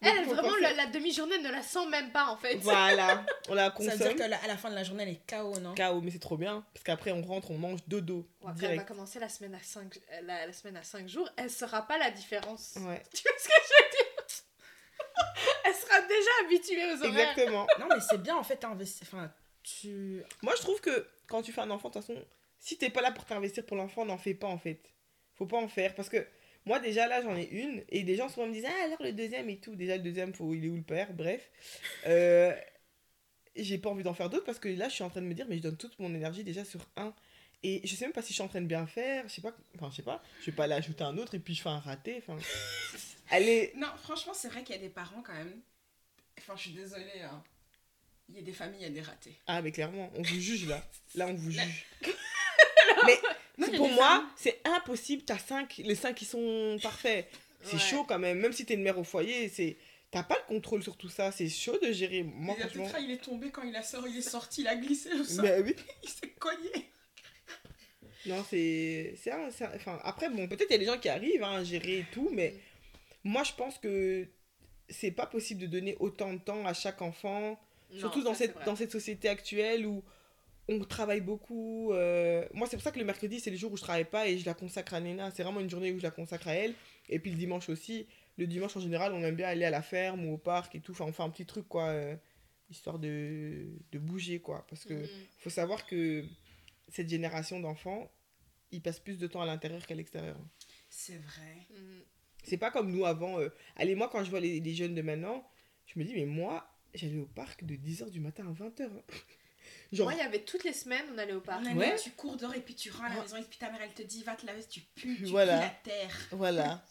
Elle, 0.00 0.24
vraiment, 0.24 0.56
la, 0.56 0.86
demi-journée 0.86 1.38
ne 1.40 1.50
la 1.50 1.60
sent 1.62 1.86
même 1.90 2.10
pas 2.10 2.28
en 2.28 2.36
fait. 2.38 2.56
Voilà, 2.56 3.26
on 3.48 3.54
la 3.54 3.70
Ça 3.70 3.78
veut 3.78 3.84
dire 3.84 3.98
consomme. 3.98 4.16
qu'à 4.16 4.28
la, 4.28 4.42
à 4.42 4.46
la 4.46 4.56
fin 4.56 4.70
de 4.70 4.74
la 4.74 4.82
journée, 4.82 5.02
elle 5.02 5.08
est 5.10 5.26
KO, 5.28 5.58
non? 5.60 5.74
KO, 5.74 6.00
mais 6.00 6.10
c'est 6.10 6.20
trop 6.20 6.38
bien. 6.38 6.64
Parce 6.72 6.84
qu'après, 6.84 7.10
on 7.12 7.20
rentre, 7.20 7.50
on 7.50 7.58
mange 7.58 7.80
dodo. 7.86 8.18
Ouais, 8.18 8.24
quand 8.40 8.48
elle 8.52 8.56
direct. 8.56 8.78
va 8.78 8.84
commencer 8.84 9.18
la 9.18 9.28
semaine 9.28 9.54
à 9.54 9.60
5 9.62 10.00
la, 10.22 10.46
la 10.46 10.52
semaine 10.54 10.76
à 10.78 10.82
5 10.82 11.06
jours, 11.06 11.28
elle 11.36 11.50
saura 11.50 11.86
pas 11.86 11.98
la 11.98 12.10
différence. 12.10 12.76
Ouais, 12.76 13.02
Tu 13.14 13.22
vois 13.24 13.32
ce 13.38 13.48
que 13.48 13.54
je 13.68 13.84
veux 13.84 13.90
dire? 13.90 14.24
Elle 15.66 15.74
sera 15.74 16.00
déjà 16.00 16.30
habituée 16.44 16.92
aux 16.92 17.04
horaires. 17.04 17.30
exactement. 17.30 17.66
Non, 17.78 17.86
mais 17.88 18.00
c'est 18.00 18.20
bien 18.22 18.36
en 18.36 18.42
fait, 18.42 18.64
investi... 18.64 19.00
enfin, 19.02 19.30
tu. 19.62 20.22
Moi, 20.42 20.54
je 20.56 20.62
trouve 20.62 20.80
que 20.80 21.06
quand 21.26 21.42
tu 21.42 21.52
fais 21.52 21.60
un 21.60 21.70
enfant, 21.70 21.88
de 21.88 21.94
toute 21.94 22.04
façon, 22.04 22.20
si 22.58 22.78
t'es 22.78 22.90
pas 22.90 23.00
là 23.02 23.12
pour 23.12 23.24
t'investir 23.24 23.64
pour 23.66 23.76
l'enfant, 23.76 24.04
n'en 24.04 24.18
fais 24.18 24.34
pas 24.34 24.46
en 24.48 24.58
fait. 24.58 24.80
Faut 25.36 25.46
pas 25.46 25.58
en 25.58 25.68
faire. 25.68 25.94
Parce 25.94 26.08
que 26.08 26.26
moi, 26.64 26.78
déjà 26.80 27.06
là, 27.08 27.22
j'en 27.22 27.36
ai 27.36 27.44
une. 27.48 27.82
Et 27.88 28.02
des 28.04 28.16
gens 28.16 28.28
souvent 28.28 28.46
me 28.46 28.52
disent 28.52 28.66
Ah, 28.66 28.84
alors 28.84 29.02
le 29.02 29.12
deuxième 29.12 29.48
et 29.50 29.58
tout. 29.58 29.74
Déjà, 29.74 29.96
le 29.96 30.02
deuxième, 30.02 30.32
faut... 30.34 30.54
il 30.54 30.64
est 30.64 30.68
où 30.68 30.76
le 30.76 30.82
père? 30.82 31.12
Bref. 31.12 31.50
Euh, 32.06 32.54
J'ai 33.56 33.78
pas 33.78 33.90
envie 33.90 34.02
d'en 34.02 34.14
faire 34.14 34.30
d'autres 34.30 34.44
parce 34.44 34.58
que 34.58 34.68
là, 34.68 34.88
je 34.88 34.94
suis 34.94 35.04
en 35.04 35.10
train 35.10 35.20
de 35.22 35.26
me 35.26 35.34
dire 35.34 35.46
Mais 35.48 35.56
je 35.58 35.62
donne 35.62 35.76
toute 35.76 35.98
mon 35.98 36.14
énergie 36.14 36.44
déjà 36.44 36.64
sur 36.64 36.86
un. 36.96 37.14
Et 37.66 37.80
je 37.86 37.94
sais 37.96 38.04
même 38.04 38.12
pas 38.12 38.20
si 38.20 38.28
je 38.28 38.34
suis 38.34 38.42
en 38.42 38.48
train 38.48 38.60
de 38.60 38.66
bien 38.66 38.86
faire. 38.86 39.26
Je 39.28 39.34
sais 39.34 39.40
pas. 39.42 39.54
Enfin, 39.76 39.88
je 39.90 39.96
sais 39.96 40.02
pas. 40.02 40.22
Je 40.40 40.46
vais 40.46 40.52
pas 40.56 40.64
aller 40.64 40.74
ajouter 40.74 41.02
un 41.04 41.16
autre 41.18 41.34
et 41.34 41.38
puis 41.38 41.54
je 41.54 41.62
fais 41.62 41.68
un 41.70 41.78
raté. 41.80 42.22
Enfin. 42.26 42.36
Allez. 43.30 43.72
Non, 43.76 43.88
franchement, 44.02 44.34
c'est 44.34 44.48
vrai 44.48 44.62
qu'il 44.64 44.74
y 44.76 44.78
a 44.78 44.82
des 44.82 44.90
parents 44.90 45.22
quand 45.22 45.32
même. 45.32 45.60
Enfin, 46.38 46.54
je 46.56 46.62
suis 46.62 46.72
désolée. 46.72 47.22
hein. 47.22 47.42
Il 48.28 48.36
y 48.36 48.38
a 48.38 48.42
des 48.42 48.52
familles, 48.52 48.80
il 48.80 48.84
y 48.84 48.86
a 48.86 48.90
des 48.90 49.00
ratés. 49.02 49.34
Ah, 49.46 49.60
mais 49.62 49.70
clairement, 49.72 50.10
on 50.14 50.22
vous 50.22 50.40
juge 50.40 50.66
là. 50.66 50.82
Là, 51.14 51.26
on 51.28 51.34
vous 51.34 51.50
juge. 51.52 51.86
mais 53.06 53.18
pour 53.76 53.88
moi, 53.90 54.24
c'est 54.36 54.60
impossible. 54.64 55.22
T'as 55.24 55.38
cinq, 55.38 55.76
les 55.78 55.94
cinq 55.94 56.14
qui 56.14 56.24
sont 56.24 56.76
parfaits. 56.82 57.28
C'est 57.62 57.74
Ouais. 57.74 57.78
chaud 57.78 58.04
quand 58.04 58.18
même. 58.18 58.38
Même 58.40 58.52
si 58.52 58.66
t'es 58.66 58.74
une 58.74 58.82
mère 58.82 58.98
au 58.98 59.04
foyer, 59.04 59.48
c'est 59.48 59.76
t'as 60.10 60.22
pas 60.22 60.36
le 60.36 60.54
contrôle 60.54 60.82
sur 60.82 60.96
tout 60.96 61.08
ça. 61.08 61.32
C'est 61.32 61.48
chaud 61.48 61.78
de 61.82 61.92
gérer. 61.92 62.22
Moi, 62.22 62.54
il, 62.58 62.68
franchement. 62.68 62.98
est 63.08 63.22
tombé 63.22 63.50
quand 63.50 63.62
il, 63.62 63.74
a 63.74 63.82
sorti, 63.82 64.10
il 64.10 64.18
est 64.18 64.22
sorti, 64.22 64.60
il 64.62 64.68
a 64.68 64.76
glissé 64.76 65.12
au 65.12 65.24
sol, 65.24 65.44
Mais 65.44 65.60
oui. 65.62 65.74
il 66.02 66.08
s'est 66.08 66.28
cogné. 66.38 66.90
Non, 68.26 68.44
c'est. 68.48 69.14
Enfin, 69.76 69.98
après, 70.02 70.30
bon, 70.30 70.48
peut-être 70.48 70.68
il 70.70 70.72
y 70.72 70.76
a 70.76 70.78
des 70.78 70.86
gens 70.86 70.98
qui 70.98 71.08
arrivent 71.08 71.42
hein, 71.42 71.56
à 71.56 71.64
gérer 71.64 71.98
et 72.00 72.06
tout, 72.12 72.30
mais 72.32 72.54
moi, 73.22 73.42
je 73.44 73.52
pense 73.52 73.78
que 73.78 74.26
c'est 74.88 75.10
pas 75.10 75.26
possible 75.26 75.60
de 75.62 75.66
donner 75.66 75.96
autant 76.00 76.32
de 76.32 76.38
temps 76.38 76.64
à 76.66 76.74
chaque 76.74 77.02
enfant. 77.02 77.58
Non, 77.92 77.98
Surtout 78.00 78.22
dans 78.22 78.34
cette, 78.34 78.54
dans 78.64 78.76
cette 78.76 78.90
société 78.92 79.28
actuelle 79.28 79.86
où 79.86 80.02
on 80.68 80.80
travaille 80.84 81.20
beaucoup. 81.20 81.92
euh, 81.92 82.46
Moi, 82.54 82.66
c'est 82.66 82.76
pour 82.76 82.82
ça 82.84 82.90
que 82.90 82.98
le 82.98 83.04
mercredi, 83.04 83.40
c'est 83.40 83.50
le 83.50 83.56
jour 83.56 83.72
où 83.72 83.76
je 83.76 83.82
travaille 83.82 84.04
pas 84.06 84.26
et 84.28 84.38
je 84.38 84.46
la 84.46 84.54
consacre 84.54 84.94
à 84.94 85.00
Nena. 85.00 85.30
C'est 85.30 85.42
vraiment 85.42 85.60
une 85.60 85.70
journée 85.70 85.92
où 85.92 85.98
je 85.98 86.02
la 86.02 86.10
consacre 86.10 86.48
à 86.48 86.54
elle. 86.54 86.74
Et 87.08 87.18
puis 87.18 87.30
le 87.30 87.36
dimanche 87.36 87.68
aussi. 87.68 88.06
Le 88.38 88.46
dimanche, 88.46 88.76
en 88.76 88.80
général, 88.80 89.12
on 89.12 89.22
aime 89.22 89.36
bien 89.36 89.46
aller 89.48 89.64
à 89.64 89.70
la 89.70 89.82
ferme 89.82 90.24
ou 90.26 90.34
au 90.34 90.38
parc 90.38 90.74
et 90.74 90.80
tout. 90.80 90.92
Enfin, 90.92 91.04
on 91.06 91.12
fait 91.12 91.22
un 91.22 91.30
petit 91.30 91.46
truc, 91.46 91.68
quoi. 91.68 91.88
euh, 91.88 92.16
histoire 92.70 92.98
de, 92.98 93.66
de 93.92 93.98
bouger, 93.98 94.40
quoi. 94.40 94.66
Parce 94.70 94.84
que 94.84 94.94
Mhm. 94.94 95.08
faut 95.38 95.50
savoir 95.50 95.86
que 95.86 96.24
cette 96.88 97.08
génération 97.10 97.60
d'enfants, 97.60 98.10
ils 98.72 98.80
passent 98.80 98.98
plus 99.00 99.18
de 99.18 99.26
temps 99.26 99.42
à 99.42 99.46
l'intérieur 99.46 99.86
qu'à 99.86 99.94
l'extérieur. 99.94 100.38
C'est 100.88 101.18
vrai. 101.18 101.56
Mhm. 101.70 102.00
C'est 102.42 102.56
pas 102.56 102.70
comme 102.70 102.90
nous 102.90 103.04
avant. 103.04 103.38
euh, 103.38 103.50
Allez, 103.76 103.94
moi, 103.94 104.08
quand 104.10 104.24
je 104.24 104.30
vois 104.30 104.40
les, 104.40 104.60
les 104.60 104.74
jeunes 104.74 104.94
de 104.94 105.02
maintenant, 105.02 105.46
je 105.86 105.98
me 105.98 106.04
dis, 106.04 106.14
mais 106.14 106.24
moi, 106.24 106.66
j'allais 106.94 107.18
au 107.18 107.26
parc 107.26 107.64
de 107.64 107.74
10h 107.76 108.10
du 108.10 108.20
matin 108.20 108.46
à 108.48 108.52
20h. 108.52 108.88
Genre, 109.92 110.06
Moi, 110.08 110.14
il 110.14 110.18
y 110.18 110.26
avait 110.26 110.40
toutes 110.44 110.64
les 110.64 110.72
semaines, 110.72 111.04
on 111.14 111.18
allait 111.18 111.32
au 111.34 111.40
parc. 111.40 111.62
On 111.62 111.66
a 111.66 111.74
Ouais. 111.74 111.96
tu 111.96 112.10
cours 112.10 112.36
dehors 112.36 112.54
et 112.54 112.60
puis 112.60 112.74
tu 112.74 112.90
rends 112.90 113.04
à 113.04 113.14
la 113.14 113.22
maison 113.22 113.36
et 113.36 113.42
puis 113.42 113.58
ta 113.58 113.70
mère 113.70 113.80
elle 113.82 113.92
te 113.94 114.02
dit 114.02 114.22
va 114.22 114.34
te 114.34 114.44
laver, 114.46 114.62
tu 114.64 114.80
pues, 114.94 115.16
tu 115.16 115.24
Voilà. 115.26 115.58
pues 115.58 115.62
la 115.62 115.92
terre. 115.92 116.28
voilà. 116.32 116.84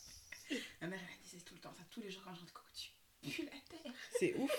Ma 0.81 0.88
mère 0.88 0.99
elle 1.01 1.23
disait 1.23 1.43
tout 1.45 1.53
le 1.55 1.59
temps 1.62 1.73
ça, 1.73 1.83
tous 1.89 2.01
les 2.01 2.09
jours 2.12 2.21
quand 2.25 2.33
je 2.36 2.39
rentre, 2.41 2.53
Coco, 2.53 2.67
tu 2.75 2.89
pues 3.21 3.45
la 3.45 3.51
terre. 3.51 3.93
C'est 4.19 4.33
ouf. 4.36 4.51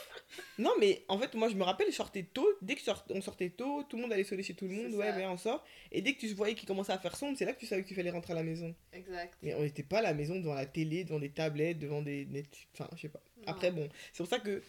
Non, 0.59 0.72
mais 0.81 1.05
en 1.09 1.18
fait, 1.18 1.35
moi, 1.35 1.48
je 1.48 1.55
me 1.55 1.62
rappelle, 1.64 1.87
je 1.88 1.92
sortais 1.96 2.22
tôt. 2.24 2.48
Dès 2.62 2.74
que 2.77 2.81
sort- 2.81 3.05
on 3.11 3.20
sortait 3.20 3.50
tôt, 3.50 3.83
tout 3.85 3.96
le 3.96 4.03
monde 4.03 4.12
allait 4.12 4.24
sonner 4.24 4.42
chez 4.42 4.55
tout 4.55 4.66
le 4.66 4.72
monde. 4.74 4.94
Ouais, 4.94 5.12
mais 5.14 5.27
on 5.27 5.37
sort. 5.37 5.64
Et 5.92 6.00
dès 6.03 6.14
que 6.14 6.20
tu 6.20 6.29
voyais 6.35 6.55
qu'il 6.55 6.66
commençait 6.66 6.92
à 6.92 6.98
faire 6.98 7.14
sombre, 7.16 7.37
c'est 7.38 7.44
là 7.44 7.53
que 7.53 7.61
tu 7.61 7.66
savais 7.66 7.83
que 7.83 7.88
tu 7.88 7.94
fallait 7.94 8.11
rentrer 8.11 8.33
à 8.33 8.37
la 8.37 8.42
maison. 8.42 8.74
Exact. 8.92 9.37
Mais 9.42 9.55
on 9.55 9.61
n'était 9.62 9.83
pas 9.83 9.98
à 9.98 10.03
la 10.03 10.14
maison 10.14 10.37
devant 10.37 10.55
la 10.55 10.66
télé, 10.66 11.05
devant 11.05 11.18
des 11.20 11.31
tablettes, 11.31 11.79
devant 11.79 12.00
des. 12.03 12.27
Enfin, 12.72 12.88
je 12.96 13.03
sais 13.03 13.09
pas. 13.09 13.20
Non. 13.38 13.44
Après, 13.46 13.70
bon, 13.70 13.88
c'est 14.12 14.22
pour 14.22 14.29
ça 14.31 14.40
que, 14.40 14.62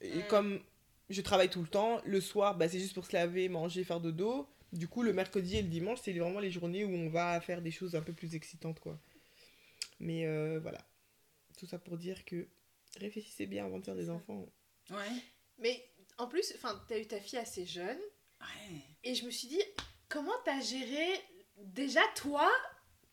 et 0.00 0.18
Mm. 0.18 0.26
comme 0.28 0.60
je 1.08 1.20
travaille 1.20 1.50
tout 1.50 1.62
le 1.62 1.68
temps, 1.68 2.00
le 2.04 2.20
soir, 2.20 2.56
bah, 2.56 2.68
c'est 2.68 2.80
juste 2.80 2.94
pour 2.94 3.06
se 3.06 3.12
laver, 3.12 3.48
manger, 3.48 3.84
faire 3.84 4.00
dodo. 4.00 4.48
Du 4.72 4.88
coup, 4.88 5.02
le 5.02 5.12
mercredi 5.12 5.56
et 5.56 5.62
le 5.62 5.68
dimanche, 5.68 6.00
c'est 6.02 6.12
vraiment 6.12 6.40
les 6.40 6.50
journées 6.50 6.84
où 6.84 6.92
on 6.92 7.08
va 7.08 7.40
faire 7.40 7.62
des 7.62 7.70
choses 7.70 7.94
un 7.94 8.02
peu 8.02 8.12
plus 8.12 8.34
excitantes, 8.34 8.80
quoi. 8.80 8.98
Mais 10.00 10.26
euh, 10.26 10.58
voilà. 10.60 10.84
Tout 11.56 11.66
ça 11.66 11.78
pour 11.78 11.96
dire 11.96 12.24
que 12.24 12.48
réfléchissez 12.98 13.46
bien 13.46 13.64
avant 13.64 13.78
de 13.78 13.84
faire 13.84 13.94
des 13.94 14.10
enfants. 14.10 14.46
Ouais. 14.90 15.22
Mais 15.58 15.88
en 16.18 16.26
plus, 16.26 16.52
enfin, 16.56 16.82
t'as 16.88 16.98
eu 16.98 17.06
ta 17.06 17.20
fille 17.20 17.38
assez 17.38 17.64
jeune. 17.64 17.98
Ouais. 18.40 18.80
Et 19.04 19.14
je 19.14 19.24
me 19.24 19.30
suis 19.30 19.48
dit, 19.48 19.62
comment 20.08 20.34
t'as 20.44 20.60
géré 20.60 21.06
déjà 21.56 22.02
toi, 22.16 22.50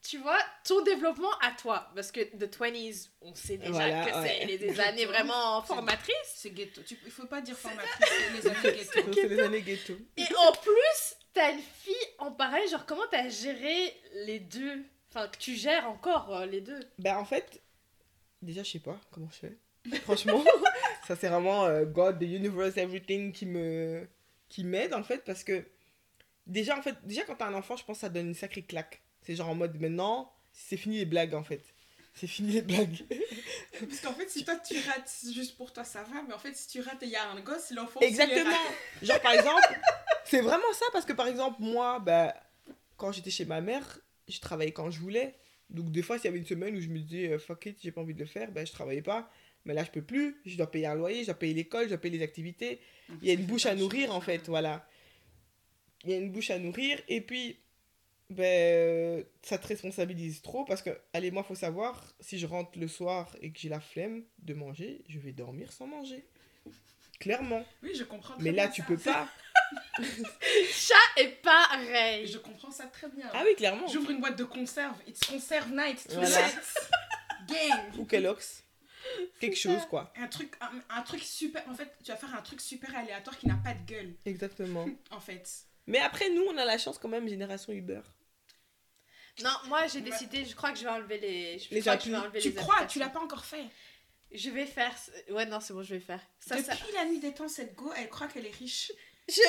tu 0.04 0.18
vois, 0.18 0.38
ton 0.66 0.84
développement 0.84 1.32
à 1.42 1.52
toi 1.52 1.89
Parce 1.96 2.12
que 2.12 2.20
The 2.22 2.54
20s, 2.54 3.10
on 3.22 3.34
sait 3.34 3.58
déjà 3.58 3.72
Voilà, 3.72 4.06
que 4.06 4.12
c'est 4.12 4.46
ouais. 4.46 4.58
des 4.58 4.80
années 4.80 5.06
vraiment 5.06 5.62
formatrices. 5.63 6.13
C'est 6.36 6.52
ghetto. 6.52 6.82
Tu, 6.86 6.98
il 7.06 7.12
faut 7.12 7.26
pas 7.26 7.42
dire 7.42 7.58
formatrice, 7.58 7.92
c'est 8.00 8.34
les 8.34 8.48
années 8.48 8.78
ghetto. 8.78 9.13
C'est 9.13 9.28
les 9.28 9.39
années 9.39 9.62
ghetto. 9.62 9.94
Et 10.18 10.26
en 10.48 10.52
plus, 10.52 11.16
t'as 11.34 11.52
une 11.54 11.62
fille 11.62 11.96
en 12.20 12.32
pareil, 12.32 12.68
genre 12.70 12.86
comment 12.86 13.06
t'as 13.10 13.30
géré 13.30 13.94
les 14.26 14.39
deux? 14.39 14.84
Enfin, 15.10 15.28
que 15.28 15.38
tu 15.38 15.56
gères 15.56 15.88
encore 15.89 16.36
euh, 16.36 16.46
les 16.46 16.62
deux? 16.62 16.80
Ben 17.00 17.18
en 17.18 17.26
fait, 17.26 17.62
déjà 18.42 18.63
je 18.63 18.72
sais 18.72 18.80
pas 18.80 19.00
comment 19.12 19.30
je 19.32 19.48
fais. 19.48 20.00
Franchement, 20.02 20.44
ça 21.08 21.16
c'est 21.16 21.28
vraiment 21.30 21.66
euh, 21.66 21.86
God, 21.86 22.20
the 22.20 22.24
universe, 22.24 22.78
everything 22.78 23.32
qui 23.32 23.46
me 23.46 24.08
qui 24.50 24.63
m'aide 24.63 24.94
en 24.94 25.04
fait 25.04 25.24
parce 25.24 25.44
que 25.44 25.66
déjà 26.46 26.78
en 26.78 26.82
fait, 26.82 26.96
déjà 27.04 27.24
quand 27.24 27.36
t'as 27.36 27.48
un 27.48 27.54
enfant, 27.54 27.76
je 27.78 27.86
pense 27.86 27.98
que 27.98 28.02
ça 28.02 28.10
donne 28.10 28.28
une 28.28 28.34
sacrée 28.34 28.63
claque. 28.63 29.02
C'est 29.26 29.36
genre 29.36 29.50
en 29.50 29.56
mode 29.56 29.80
maintenant, 29.80 30.32
c'est 30.52 30.78
fini 30.78 30.98
les 30.98 31.06
blagues 31.06 31.34
en 31.34 31.44
fait. 31.44 31.64
C'est 32.16 32.28
fini 32.28 32.54
les 32.54 32.62
blagues. 32.62 33.04
Parce 33.80 34.02
qu'en 34.02 34.14
fait, 34.14 34.30
si 34.30 34.46
toi 34.46 34.56
tu 34.58 34.76
rates 34.88 35.12
juste 35.34 35.58
pour 35.58 35.74
toi, 35.74 35.84
ça 35.84 36.04
va, 36.04 36.22
mais 36.28 36.34
en 36.34 36.38
fait, 36.38 36.56
si 36.56 36.68
tu 36.68 36.82
rates 36.82 37.02
et 37.02 37.08
il 37.08 37.12
y 37.12 37.16
a 37.16 37.28
un 37.30 37.42
gosse, 37.42 37.72
l'enfant. 37.72 38.00
Exactement. 38.02 38.56
Genre 39.02 39.20
par 39.22 39.34
exemple, 39.34 39.80
c'est 40.26 40.42
vraiment 40.42 40.72
ça 40.74 40.86
parce 40.92 41.06
que 41.06 41.14
par 41.14 41.28
exemple 41.28 41.58
moi, 41.60 42.00
bah, 42.00 42.36
quand 42.98 43.12
j'étais 43.12 43.32
chez 43.32 43.46
ma 43.46 43.62
mère, 43.62 44.00
je 44.28 44.40
travaillais 44.40 44.72
quand 44.72 44.92
je 44.92 45.00
voulais. 45.00 45.36
Donc 45.70 45.92
des 45.92 46.04
fois, 46.04 46.18
s'il 46.18 46.26
y 46.26 46.28
avait 46.28 46.38
une 46.38 46.46
semaine 46.46 46.76
où 46.76 46.82
je 46.82 46.90
me 46.90 47.00
disais 47.00 47.30
euh, 47.30 47.40
fuck 47.40 47.66
it, 47.66 47.80
j'ai 47.82 47.92
pas 47.92 48.02
envie 48.02 48.14
de 48.14 48.20
le 48.20 48.26
faire, 48.26 48.52
ben 48.52 48.66
je 48.66 48.72
travaillais 48.72 49.02
pas. 49.02 49.30
Mais 49.66 49.74
là, 49.74 49.84
je 49.84 49.92
peux 49.92 50.02
plus. 50.02 50.42
Je 50.46 50.58
dois 50.58 50.70
payer 50.70 50.88
un 50.88 50.96
loyer, 50.96 51.22
je 51.22 51.28
dois 51.28 51.36
payer 51.36 51.54
l'école, 51.54 51.86
je 51.86 51.90
dois 51.90 51.98
payer 51.98 52.18
les 52.18 52.24
activités. 52.24 52.80
Il 53.22 53.28
y 53.28 53.32
a 53.32 53.34
une 53.34 53.46
bouche 53.46 53.66
à 53.66 53.76
nourrir, 53.76 54.14
en 54.14 54.22
fait, 54.22 54.48
voilà. 54.48 54.86
Il 56.04 56.12
y 56.12 56.14
a 56.14 56.18
une 56.18 56.32
bouche 56.32 56.50
à 56.52 56.60
nourrir. 56.60 57.00
Et 57.08 57.22
puis, 57.22 57.58
ben, 58.30 58.44
euh, 58.46 59.24
ça 59.42 59.58
te 59.58 59.68
responsabilise 59.68 60.42
trop 60.42 60.66
parce 60.66 60.82
que, 60.82 60.90
allez, 61.14 61.32
moi, 61.32 61.44
faut 61.44 61.56
savoir, 61.56 62.14
si 62.20 62.40
je 62.40 62.46
rentre 62.48 62.78
le 62.80 62.88
soir 62.88 63.36
et 63.42 63.52
que 63.52 63.60
j'ai 63.60 63.70
la 63.70 63.80
flemme 63.80 64.24
de 64.40 64.54
manger, 64.54 65.04
je 65.08 65.20
vais 65.20 65.32
dormir 65.34 65.72
sans 65.72 65.88
manger. 65.88 66.26
Clairement. 67.20 67.66
Oui, 67.82 67.94
je 67.96 68.04
comprends. 68.04 68.34
très 68.34 68.44
Mais 68.44 68.52
là, 68.52 68.64
bien 68.68 68.72
tu 68.74 68.82
ça. 68.82 68.88
peux 68.88 68.98
pas. 68.98 69.28
Chat 70.72 70.96
est 71.22 71.42
pareil. 71.42 72.28
Je 72.28 72.38
comprends 72.38 72.72
ça 72.72 72.86
très 72.88 73.08
bien. 73.10 73.30
Ah 73.34 73.44
oui, 73.46 73.56
clairement. 73.56 73.88
J'ouvre 73.88 74.10
une 74.12 74.20
boîte 74.20 74.38
de 74.38 74.44
conserve. 74.44 74.96
It's 75.08 75.22
conserve 75.26 75.72
night. 75.72 76.06
Voilà. 76.12 76.50
Gang. 77.48 77.98
Ou 78.00 78.06
Kellogg's. 78.06 78.64
Quelque 79.40 79.58
ça. 79.58 79.70
chose, 79.74 79.86
quoi. 79.90 80.12
Un 80.18 80.28
truc, 80.28 80.54
un, 80.62 80.98
un 80.98 81.02
truc 81.02 81.22
super. 81.22 81.64
En 81.70 81.74
fait, 81.74 81.94
tu 82.04 82.12
vas 82.12 82.18
faire 82.18 82.34
un 82.36 82.42
truc 82.42 82.60
super 82.62 82.96
aléatoire 82.96 83.38
qui 83.38 83.48
n'a 83.48 83.60
pas 83.64 83.74
de 83.74 83.86
gueule. 83.86 84.14
Exactement. 84.26 84.86
En 85.12 85.20
fait. 85.20 85.50
Mais 85.88 86.00
après, 86.00 86.30
nous, 86.30 86.43
on 86.43 86.58
a 86.58 86.65
la 86.65 86.78
chance 86.78 86.98
quand 86.98 87.10
même, 87.10 87.28
génération 87.28 87.74
Uber. 87.74 88.02
Non, 89.43 89.50
moi 89.67 89.88
j'ai 89.88 90.02
décidé, 90.02 90.46
je 90.46 90.56
crois 90.56 90.72
que 90.72 90.78
je 90.78 90.84
vais 90.84 90.89
enlever 90.91 91.17
les. 91.17 91.58
Je 91.60 91.74
Les 91.74 91.82
crois 91.82 91.98
que 91.98 92.04
je 92.04 92.12
vais 92.12 92.17
enlever 92.17 92.39
Tu 92.39 92.50
les 92.50 92.56
crois, 92.56 92.86
tu 92.86 93.00
l'as 93.00 93.10
pas 93.10 93.19
encore 93.19 93.43
fait? 93.46 93.65
Je 94.32 94.50
vais 94.52 94.65
faire. 94.67 94.96
Ouais, 95.32 95.46
non, 95.48 95.60
c'est 95.60 95.74
bon, 95.74 95.82
je 95.84 95.96
vais 95.96 96.00
faire. 96.00 96.22
Ça, 96.39 96.56
Depuis 96.56 96.67
ça. 96.76 96.76
la 96.93 97.06
nuit 97.06 97.19
des 97.19 97.34
temps, 97.34 97.48
cette 97.48 97.74
go, 97.76 97.91
elle 97.98 98.10
croit 98.10 98.28
qu'elle 98.28 98.46
est 98.46 98.56
riche. 98.56 98.91
Je. 99.28 99.41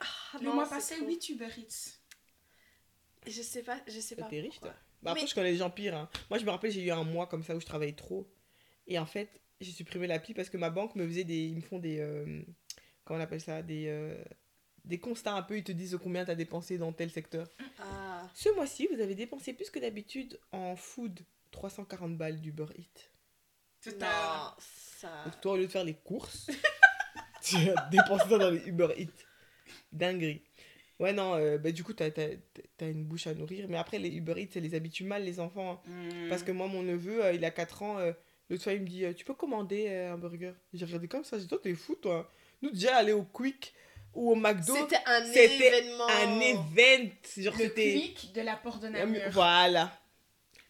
Ah, 0.00 0.38
Le 0.40 0.46
non, 0.46 0.54
mois 0.54 0.68
passé, 0.68 0.96
trop. 0.96 1.06
8 1.06 1.28
Uber 1.30 1.48
Eats. 1.58 1.98
Je 3.26 3.42
sais 3.42 3.62
pas, 3.62 3.78
je 3.86 4.00
sais 4.00 4.16
pas. 4.16 4.24
T'es 4.24 4.40
riche, 4.40 4.58
toi. 4.60 4.74
Bah, 5.02 5.10
après, 5.10 5.22
Mais- 5.22 5.28
je 5.28 5.34
connais 5.34 5.52
des 5.52 5.58
gens 5.58 5.70
pires. 5.70 5.96
hein. 5.96 6.08
Moi, 6.30 6.38
je 6.38 6.44
me 6.44 6.50
rappelle, 6.50 6.70
j'ai 6.70 6.82
eu 6.82 6.90
un 6.90 7.04
mois 7.04 7.26
comme 7.26 7.42
ça 7.42 7.54
où 7.56 7.60
je 7.60 7.66
travaillais 7.66 7.94
trop. 7.94 8.26
Et 8.86 8.98
en 8.98 9.06
fait, 9.06 9.28
j'ai 9.60 9.72
supprimé 9.72 10.06
l'appli 10.06 10.32
parce 10.34 10.48
que 10.50 10.56
ma 10.56 10.70
banque 10.70 10.94
me 10.96 11.06
faisait 11.06 11.24
des. 11.24 11.44
Ils 11.44 11.56
me 11.56 11.60
font 11.62 11.78
des. 11.78 11.98
euh, 12.00 12.42
comment 13.04 13.18
on 13.20 13.22
appelle 13.22 13.40
ça 13.40 13.62
Des. 13.62 13.86
euh, 13.88 14.22
des 14.84 14.98
constats 14.98 15.34
un 15.34 15.42
peu. 15.42 15.56
Ils 15.58 15.64
te 15.64 15.72
disent 15.72 15.98
combien 16.02 16.24
t'as 16.24 16.34
dépensé 16.34 16.78
dans 16.78 16.92
tel 16.92 17.10
secteur. 17.10 17.48
Ah. 17.78 18.28
Ce 18.34 18.48
mois-ci, 18.54 18.88
vous 18.92 19.00
avez 19.00 19.14
dépensé 19.14 19.52
plus 19.52 19.70
que 19.70 19.78
d'habitude 19.78 20.38
en 20.52 20.76
food. 20.76 21.20
340 21.50 22.16
balles 22.16 22.40
d'Uber 22.40 22.66
Eats. 22.76 23.08
C'est 23.80 23.98
ta- 23.98 24.06
Non, 24.06 24.50
ça. 24.58 25.24
Donc, 25.24 25.40
toi, 25.40 25.52
au 25.52 25.56
lieu 25.56 25.66
de 25.66 25.70
faire 25.70 25.84
les 25.84 25.94
courses, 25.94 26.48
tu 27.42 27.56
as 27.70 27.88
dépensé 27.90 28.28
ça 28.28 28.38
dans 28.38 28.50
les 28.50 28.66
Uber 28.66 28.88
Eats. 28.96 29.24
Dinguerie. 29.92 30.42
Ouais, 31.00 31.12
non, 31.12 31.34
euh, 31.34 31.58
bah, 31.58 31.72
du 31.72 31.82
coup, 31.84 31.92
t'as 31.92 32.08
as, 32.08 32.84
une 32.84 33.04
bouche 33.04 33.26
à 33.26 33.34
nourrir. 33.34 33.66
Mais 33.68 33.76
après, 33.76 33.98
les 33.98 34.08
Uber 34.10 34.34
Eats, 34.40 34.52
ça 34.54 34.60
les 34.60 34.74
habitue 34.74 35.04
mal, 35.04 35.24
les 35.24 35.38
enfants. 35.40 35.80
hein. 35.86 35.90
Hmm. 35.90 36.28
Parce 36.28 36.42
que 36.42 36.52
moi, 36.52 36.66
mon 36.66 36.82
neveu, 36.82 37.24
euh, 37.24 37.32
il 37.32 37.44
a 37.44 37.50
4 37.50 37.82
ans. 37.82 37.98
euh, 37.98 38.12
L'autre 38.50 38.62
fois, 38.64 38.72
il 38.74 38.82
me 38.82 38.86
dit 38.86 39.04
euh, 39.04 39.12
Tu 39.12 39.24
peux 39.24 39.34
commander 39.34 39.86
euh, 39.88 40.12
un 40.14 40.18
burger 40.18 40.52
J'ai 40.72 40.84
regardé 40.84 41.08
comme 41.08 41.24
ça. 41.24 41.36
J'ai 41.36 41.44
dit 41.44 41.48
Toi, 41.48 41.60
t'es 41.62 41.74
fou, 41.74 41.94
toi. 41.96 42.30
Nous, 42.62 42.70
déjà, 42.70 42.96
aller 42.96 43.12
au 43.12 43.22
Quick 43.24 43.74
ou 44.14 44.32
au 44.32 44.34
McDo, 44.34 44.74
C'était 44.76 45.00
un 45.06 45.24
c'était 45.26 45.68
événement. 45.68 46.06
un 46.08 46.40
event. 46.40 47.10
Genre, 47.36 47.54
Le 47.54 47.64
c'était. 47.64 47.92
quick 48.14 48.32
de 48.32 48.40
la 48.40 48.56
porte 48.56 48.82
de 48.82 48.88
Namur. 48.88 49.22
Voilà. 49.30 49.90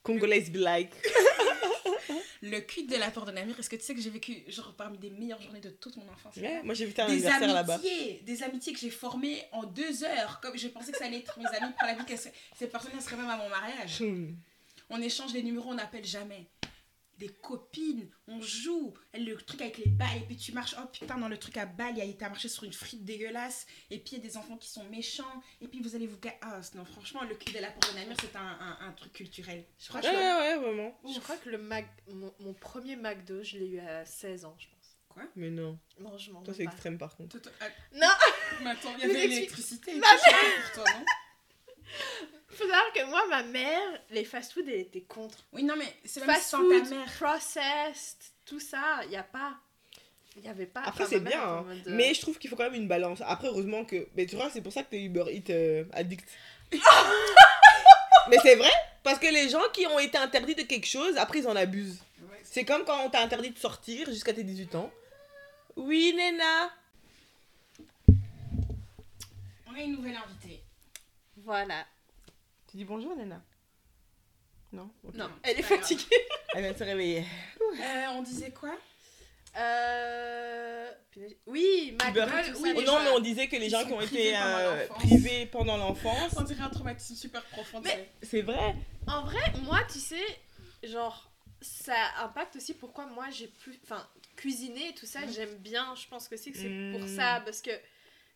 Congolais 0.03 0.43
be 0.51 0.57
like. 0.57 0.93
Le 2.43 2.61
quick 2.61 2.91
de 2.91 2.97
la 2.97 3.11
porte 3.11 3.29
de 3.29 3.33
Namur, 3.33 3.59
est-ce 3.59 3.71
que 3.71 3.77
tu 3.77 3.83
sais 3.85 3.95
que 3.95 4.01
j'ai 4.03 4.11
vécu 4.11 4.45
genre 4.49 4.75
parmi 4.77 4.99
des 4.99 5.09
meilleures 5.09 5.41
journées 5.41 5.61
de 5.61 5.71
toute 5.71 5.97
mon 5.97 6.03
enfance? 6.13 6.37
Ouais, 6.37 6.63
moi, 6.63 6.75
j'ai 6.75 6.85
vu 6.85 6.93
un 6.99 7.07
des 7.07 7.13
anniversaire 7.27 7.55
là-bas. 7.55 7.75
amitiés, 7.77 8.21
des 8.23 8.43
amitiés 8.43 8.73
que 8.75 8.79
j'ai 8.79 8.91
formées 8.91 9.43
en 9.53 9.65
deux 9.65 10.05
heures. 10.05 10.41
Comme 10.43 10.57
je 10.59 10.69
pensais 10.69 10.93
que 10.93 10.99
ça 10.99 11.07
allait 11.07 11.19
être 11.21 11.39
mes 11.39 11.47
amis 11.47 11.73
pour 11.79 11.87
la 11.87 11.95
vie, 11.95 12.03
ces 12.59 12.67
personnes 12.67 13.01
seraient 13.01 13.17
même 13.17 13.31
à 13.31 13.37
mon 13.39 13.49
mariage. 13.49 14.01
Hmm. 14.03 14.35
On 14.91 15.01
échange 15.01 15.33
les 15.33 15.43
numéros, 15.43 15.71
on 15.71 15.75
n'appelle 15.75 16.05
jamais. 16.05 16.45
Des 17.19 17.29
copines, 17.29 18.09
on 18.27 18.41
joue. 18.41 18.93
Le 19.15 19.35
truc 19.37 19.61
avec 19.61 19.79
les 19.79 19.89
balles, 19.91 20.17
et 20.19 20.27
puis 20.27 20.37
tu 20.37 20.53
marches. 20.53 20.75
Oh 20.83 20.87
putain, 20.93 21.17
dans 21.19 21.29
le 21.29 21.39
truc 21.39 21.57
à 21.57 21.67
balles, 21.67 21.93
il 21.93 21.99
y 21.99 22.03
a 22.03 22.05
été 22.05 22.25
marché 22.25 22.49
sur 22.49 22.65
une 22.65 22.73
frite 22.73 23.05
dégueulasse. 23.05 23.67
Et 23.91 23.99
puis 23.99 24.17
il 24.17 24.19
y 24.19 24.21
a 24.21 24.29
des 24.29 24.37
enfants 24.37 24.57
qui 24.57 24.69
sont 24.69 24.85
méchants. 24.85 25.43
Et 25.61 25.69
puis 25.69 25.81
vous 25.81 25.95
allez 25.95 26.07
vous. 26.07 26.19
Ah 26.43 26.61
non, 26.75 26.85
franchement, 26.85 27.23
le 27.23 27.35
cul 27.37 27.53
de 27.53 27.59
la 27.61 27.71
porte 27.71 27.93
de 27.93 27.99
Namur, 28.01 28.17
c'est 28.21 28.35
un, 28.37 28.41
un, 28.41 28.79
un 28.89 28.93
truc 28.93 29.13
culturel. 29.13 29.65
Je 29.79 29.89
crois 29.89 30.01
que 30.01 30.07
Ouais, 30.07 30.13
je- 30.13 30.19
ouais, 30.19 30.57
vraiment. 30.67 31.01
Je 31.15 31.21
crois 31.21 31.37
que 31.37 31.49
le 31.51 31.59
Mac... 31.59 31.87
mon, 32.09 32.35
mon 32.41 32.55
premier 32.55 32.97
McDo, 32.97 33.43
je 33.43 33.59
l'ai 33.59 33.67
eu 33.69 33.79
à 33.81 34.05
16 34.05 34.45
ans, 34.45 34.57
je 34.59 34.67
pense. 34.69 34.75
Mais 35.37 35.51
non. 35.51 35.79
Non, 36.01 36.19
je 36.19 36.33
m'en 36.33 36.43
Toi, 36.43 36.53
c'est 36.55 36.65
extrême 36.65 36.99
par 36.99 37.15
contre. 37.17 37.37
Ah, 37.61 37.69
Non, 37.95 38.09
Mais 38.65 38.71
attends, 38.71 38.93
il 38.99 39.03
y 39.03 39.05
avait 39.11 39.29
l'électricité. 39.29 39.95
Ma 39.95 40.07
pour 40.09 40.83
toi, 40.83 40.93
non? 40.99 41.05
faut 42.55 42.65
savoir 42.69 42.93
que 42.95 43.05
moi, 43.09 43.27
ma 43.29 43.43
mère, 43.43 44.01
les 44.11 44.25
fast-food, 44.25 44.65
elle 44.69 44.81
était 44.81 45.03
contre. 45.03 45.39
Oui, 45.53 45.63
non, 45.63 45.75
mais 45.77 45.93
c'est 46.05 46.21
même 46.21 46.31
Fast 46.31 46.49
sans 46.49 46.59
food, 46.59 46.83
ta 46.89 46.95
mère. 46.95 47.13
processed, 47.19 48.19
tout 48.45 48.61
ça, 48.61 49.01
il 49.05 49.11
n'y 49.11 49.17
a 49.17 49.23
pas. 49.23 49.55
Il 50.37 50.43
n'y 50.43 50.49
avait 50.49 50.67
pas. 50.67 50.83
Après, 50.83 51.07
c'est 51.07 51.21
bien, 51.21 51.41
hein. 51.43 51.65
euh, 51.69 51.77
mais 51.87 52.13
je 52.13 52.21
trouve 52.21 52.39
qu'il 52.39 52.51
faut 52.51 52.57
quand 52.57 52.65
même 52.65 52.75
une 52.75 52.89
balance. 52.89 53.21
Après, 53.25 53.49
heureusement 53.49 53.85
que. 53.85 54.09
Mais 54.17 54.27
tu 54.27 54.35
vois, 54.37 54.51
c'est 54.51 54.63
pour 54.63 54.73
ça 54.73 54.83
que 54.83 54.91
t'es 54.91 55.03
Uber 55.03 55.25
Eats 55.31 55.51
euh, 55.51 55.85
addict. 55.93 56.29
mais 58.29 58.39
c'est 58.43 58.57
vrai, 58.57 58.71
parce 59.05 59.19
que 59.21 59.27
les 59.33 59.49
gens 59.49 59.63
qui 59.73 59.87
ont 59.87 59.99
été 59.99 60.19
interdits 60.19 60.57
de 60.57 60.63
quelque 60.63 60.87
chose, 60.87 61.17
après, 61.17 61.39
ils 61.39 61.47
en 61.47 61.55
abusent. 61.55 62.03
Ouais, 62.23 62.41
C'est 62.43 62.65
comme 62.65 62.85
quand 62.85 63.05
on 63.05 63.11
t'a 63.11 63.21
interdit 63.21 63.51
de 63.51 63.59
sortir 63.59 64.09
jusqu'à 64.11 64.33
tes 64.33 64.43
18 64.43 64.75
ans. 64.75 64.91
Oui, 65.77 66.13
Nena. 66.17 66.71
On 69.69 69.75
a 69.75 69.81
une 69.81 69.93
nouvelle 69.97 70.17
invitée. 70.17 70.61
Voilà. 71.45 71.85
Tu 72.75 72.79
dis 72.79 72.85
bonjour, 72.87 73.15
Nena? 73.15 73.41
Non? 74.73 74.91
Non, 75.15 75.31
elle 75.45 75.61
est 75.61 75.63
fatiguée. 75.63 76.03
Elle 76.57 76.63
vient 76.63 76.73
de 76.73 76.77
se 76.77 76.83
réveiller. 76.83 77.25
Euh, 77.61 78.07
on 78.15 78.23
disait 78.23 78.51
quoi? 78.51 78.77
Euh... 79.57 80.91
Oui, 81.47 81.97
McDonald's. 82.05 82.59
Oui, 82.61 82.73
Oh 82.77 82.83
non, 82.83 82.99
mais 83.05 83.11
on 83.11 83.21
disait 83.21 83.47
que 83.47 83.55
les 83.55 83.71
gens 83.71 83.85
qui 83.85 83.93
ont 83.93 83.99
privés 83.99 84.31
été 84.31 84.33
pendant 84.33 84.57
euh, 84.59 84.87
privés 84.89 85.47
pendant 85.47 85.77
l'enfance, 85.77 86.35
On 86.37 86.43
dirait 86.43 86.65
un 86.65 86.69
traumatisme 86.69 87.15
super 87.15 87.45
profond. 87.45 87.81
Mais- 87.85 88.11
c'est 88.25 88.43
vrai. 88.43 88.75
En 89.07 89.23
vrai, 89.23 89.53
moi, 89.63 89.79
tu 89.85 90.01
sais, 90.01 90.25
genre, 90.83 91.31
ça 91.61 91.95
impacte 92.25 92.57
aussi 92.57 92.75
pourquoi 92.75 93.07
moi 93.07 93.31
j'ai 93.31 93.47
plus. 93.47 93.79
Enfin, 93.85 94.05
cuisiner 94.35 94.89
et 94.89 94.95
tout 94.95 95.07
ça, 95.07 95.21
j'aime 95.33 95.55
bien. 95.59 95.95
Je 95.95 96.09
pense 96.09 96.27
que 96.27 96.37
c'est 96.37 96.51
que 96.51 96.59
c'est 96.59 96.99
pour 96.99 97.09
ça. 97.09 97.41
Parce 97.45 97.63
que, 97.63 97.71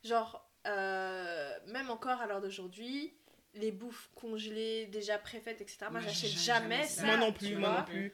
genre, 0.05 0.49
euh, 0.69 1.53
même 1.67 1.91
encore 1.91 2.21
à 2.21 2.29
l'heure 2.29 2.41
d'aujourd'hui, 2.41 3.13
les 3.55 3.73
bouffes 3.73 4.11
congelées, 4.15 4.87
déjà 4.87 5.19
préfaites, 5.19 5.61
etc. 5.61 5.87
Moi, 5.91 6.01
j'achète 6.01 6.31
jamais 6.31 6.77
jamais 6.77 6.87
ça. 6.87 7.05
moi 7.07 7.17
non 7.17 7.33
plus, 7.33 7.57
moi 7.57 7.79
non 7.81 7.85
plus. 7.93 8.13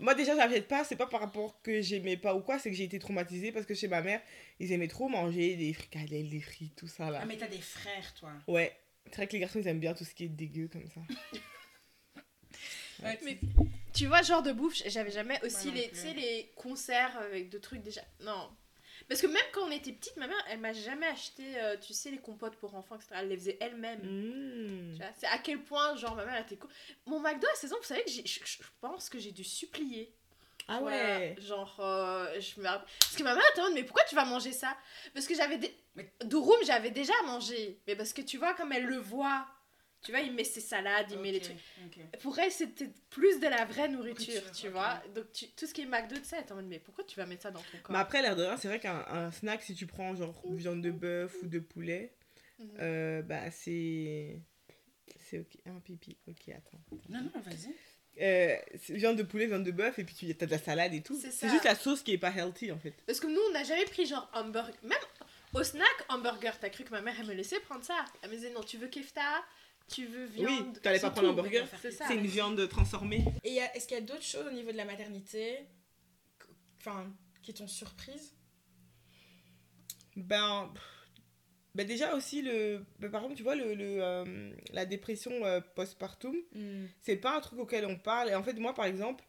Moi 0.00 0.14
déjà 0.14 0.34
j'achète 0.34 0.66
pas, 0.66 0.82
c'est 0.82 0.96
pas 0.96 1.06
par 1.06 1.20
rapport 1.20 1.60
que 1.62 1.80
j'aimais 1.80 2.16
pas 2.16 2.34
ou 2.34 2.40
quoi, 2.40 2.58
c'est 2.58 2.68
que 2.70 2.76
j'ai 2.76 2.84
été 2.84 2.98
traumatisée 2.98 3.52
parce 3.52 3.64
que 3.64 3.74
chez 3.74 3.86
ma 3.86 4.02
mère, 4.02 4.20
ils 4.58 4.72
aimaient 4.72 4.88
trop 4.88 5.08
manger 5.08 5.54
des 5.56 5.72
fricadelles, 5.72 6.28
des 6.28 6.40
frites, 6.40 6.74
tout 6.74 6.88
ça 6.88 7.10
là. 7.10 7.20
Ah, 7.22 7.26
mais 7.26 7.36
t'as 7.36 7.46
des 7.46 7.60
frères, 7.60 8.12
toi. 8.14 8.32
Ouais, 8.48 8.76
c'est 9.06 9.16
vrai 9.16 9.26
que 9.28 9.32
les 9.34 9.38
garçons 9.38 9.60
ils 9.60 9.68
aiment 9.68 9.78
bien 9.78 9.94
tout 9.94 10.04
ce 10.04 10.12
qui 10.14 10.24
est 10.24 10.28
dégueu 10.28 10.68
comme 10.68 10.88
ça. 10.88 11.00
Ouais, 13.02 13.18
Mais- 13.24 13.38
Tu 13.92 14.06
vois, 14.06 14.22
genre 14.22 14.42
de 14.42 14.52
bouffe, 14.52 14.76
j'avais 14.86 15.10
jamais 15.10 15.38
aussi 15.44 15.70
les, 15.70 15.88
plus. 15.88 15.90
tu 15.90 15.96
sais, 15.96 16.14
les 16.14 16.52
conserves 16.56 17.16
avec 17.18 17.50
de 17.50 17.58
trucs 17.58 17.82
déjà. 17.82 18.02
Non. 18.20 18.50
Parce 19.08 19.20
que 19.20 19.26
même 19.26 19.42
quand 19.52 19.62
on 19.66 19.70
était 19.70 19.92
petite, 19.92 20.16
ma 20.16 20.26
mère, 20.26 20.44
elle 20.48 20.60
m'a 20.60 20.72
jamais 20.72 21.06
acheté, 21.06 21.42
euh, 21.60 21.76
tu 21.80 21.92
sais, 21.92 22.10
les 22.10 22.18
compotes 22.18 22.56
pour 22.56 22.74
enfants, 22.74 22.96
etc. 22.96 23.10
Elle 23.18 23.28
les 23.28 23.36
faisait 23.36 23.58
elle-même. 23.60 24.00
Mmh. 24.02 24.98
C'est 25.18 25.26
à 25.26 25.38
quel 25.38 25.60
point, 25.62 25.96
genre, 25.96 26.14
ma 26.16 26.24
mère 26.24 26.40
était 26.40 26.56
co- 26.56 26.68
Mon 27.06 27.20
McDo 27.20 27.46
à 27.52 27.54
16 27.56 27.72
ans, 27.72 27.76
vous 27.80 27.84
savez 27.86 28.04
que 28.04 28.10
je, 28.10 28.20
je 28.24 28.58
pense 28.80 29.08
que 29.08 29.18
j'ai 29.18 29.32
dû 29.32 29.44
supplier. 29.44 30.12
Ah 30.66 30.78
Voilà, 30.80 31.18
ouais. 31.18 31.36
genre, 31.40 31.76
euh, 31.80 32.40
je 32.40 32.58
me 32.60 32.66
rappelle- 32.66 32.88
Parce 33.00 33.16
que 33.16 33.22
ma 33.22 33.34
mère 33.34 33.44
était 33.52 33.60
en 33.60 33.64
mode, 33.64 33.74
mais 33.74 33.84
pourquoi 33.84 34.04
tu 34.04 34.14
vas 34.14 34.24
manger 34.24 34.52
ça? 34.52 34.74
Parce 35.12 35.26
que 35.26 35.34
j'avais. 35.34 35.58
Des... 35.58 35.76
Mais- 35.94 36.10
Durum, 36.24 36.56
j'avais 36.64 36.90
déjà 36.90 37.12
mangé. 37.26 37.80
Mais 37.86 37.94
parce 37.96 38.14
que 38.14 38.22
tu 38.22 38.38
vois, 38.38 38.54
comme 38.54 38.72
elle 38.72 38.86
le 38.86 38.96
voit, 38.96 39.46
tu 40.04 40.12
vois, 40.12 40.20
il 40.20 40.32
met 40.32 40.44
ses 40.44 40.60
salades, 40.60 41.10
il 41.10 41.18
met 41.18 41.32
les 41.32 41.40
trucs. 41.40 41.56
Pour 42.20 42.38
elle, 42.38 42.52
c'était 42.52 42.90
plus 43.10 43.40
de 43.40 43.48
la 43.48 43.64
vraie 43.64 43.88
nourriture, 43.88 44.50
tu 44.52 44.68
vois. 44.68 45.02
Donc, 45.14 45.32
tu- 45.32 45.48
tout 45.48 45.66
ce 45.66 45.74
qui 45.74 45.80
est 45.82 45.86
McDo, 45.86 46.16
de 46.16 46.24
ça, 46.24 46.36
elle 46.38 46.44
est 46.44 46.52
en 46.52 46.56
mode, 46.56 46.66
mais 46.66 46.78
pourquoi 46.78 47.02
tu 47.04 47.16
vas 47.16 47.26
mettre 47.26 47.42
ça 47.42 47.50
dans 47.50 47.60
ton 47.62 47.78
corps? 47.78 47.92
Mais 47.92 47.98
après 47.98 48.22
l'air 48.22 48.36
de 48.36 48.42
rien, 48.44 48.56
c'est 48.56 48.68
vrai 48.68 48.78
qu'un 48.78 49.04
un 49.08 49.32
snack 49.32 49.62
si 49.62 49.74
tu 49.74 49.86
prends 49.86 50.14
genre 50.14 50.40
viande 50.50 50.80
de 50.82 50.92
bœuf 50.92 51.42
ou 51.42 51.46
de 51.48 51.58
poulet, 51.58 52.14
Mhm. 52.60 52.70
euh, 52.80 53.22
bah 53.22 53.50
c'est 53.50 54.40
c'est 55.28 55.40
ok. 55.40 55.56
Un 55.66 55.80
pipi. 55.80 56.16
Ok, 56.28 56.48
attends. 56.50 56.78
Non, 57.08 57.20
non, 57.22 57.40
vas-y. 57.40 57.74
Euh, 58.22 58.56
viande 58.90 59.16
de 59.16 59.24
poulet, 59.24 59.46
viande 59.46 59.64
de 59.64 59.72
bœuf 59.72 59.98
et 59.98 60.04
puis 60.04 60.14
tu 60.14 60.30
as 60.30 60.46
de 60.46 60.50
la 60.50 60.58
salade 60.58 60.94
et 60.94 61.02
tout. 61.02 61.18
C'est 61.20 61.48
juste 61.48 61.64
la 61.64 61.74
sauce 61.74 62.02
qui 62.02 62.12
est 62.12 62.18
pas 62.18 62.30
healthy 62.30 62.70
en 62.70 62.78
fait. 62.78 62.94
Parce 63.06 63.18
que 63.18 63.26
nous, 63.26 63.40
on 63.48 63.52
n'a 63.52 63.64
jamais 63.64 63.84
pris 63.86 64.06
genre 64.06 64.30
hamburger. 64.34 64.72
Même 64.84 64.98
au 65.52 65.64
snack, 65.64 65.88
hamburger, 66.08 66.56
t'as 66.60 66.68
cru 66.68 66.84
que 66.84 66.90
ma 66.90 67.00
mère, 67.00 67.14
elle 67.18 67.26
me 67.26 67.34
laissait 67.34 67.58
prendre 67.60 67.82
ça? 67.84 68.04
Elle 68.22 68.30
me 68.30 68.36
disait, 68.36 68.50
non, 68.50 68.62
tu 68.62 68.76
veux 68.76 68.86
kefta? 68.88 69.44
Tu 69.88 70.06
veux 70.06 70.24
viande 70.24 70.48
Oui, 70.48 70.80
t'allais 70.82 70.98
pas 71.00 71.10
prendre 71.10 71.28
un 71.28 71.30
hamburger. 71.32 71.66
C'est 71.80 71.90
ça. 71.90 72.06
C'est 72.08 72.16
une 72.16 72.26
viande 72.26 72.68
transformée. 72.68 73.24
Et 73.44 73.56
est-ce 73.56 73.86
qu'il 73.86 73.96
y 73.96 74.00
a 74.00 74.04
d'autres 74.04 74.22
choses 74.22 74.46
au 74.46 74.50
niveau 74.52 74.72
de 74.72 74.76
la 74.76 74.84
maternité 74.84 75.58
enfin, 76.80 77.12
qui 77.42 77.52
t'ont 77.54 77.68
surprise? 77.68 78.34
Ben, 80.16 80.72
ben 81.74 81.86
déjà 81.86 82.14
aussi 82.14 82.40
le 82.40 82.84
ben 83.00 83.10
par 83.10 83.22
exemple 83.22 83.36
tu 83.36 83.42
vois 83.42 83.56
le, 83.56 83.74
le, 83.74 84.00
euh, 84.00 84.52
la 84.72 84.86
dépression 84.86 85.32
euh, 85.44 85.60
postpartum 85.74 86.36
Hmm. 86.52 86.86
c'est 87.00 87.16
pas 87.16 87.36
un 87.36 87.40
truc 87.40 87.58
auquel 87.58 87.84
on 87.86 87.96
parle 87.98 88.28
et 88.30 88.34
en 88.36 88.44
fait 88.44 88.54
moi 88.60 88.74
par 88.74 88.84
exemple 88.84 89.24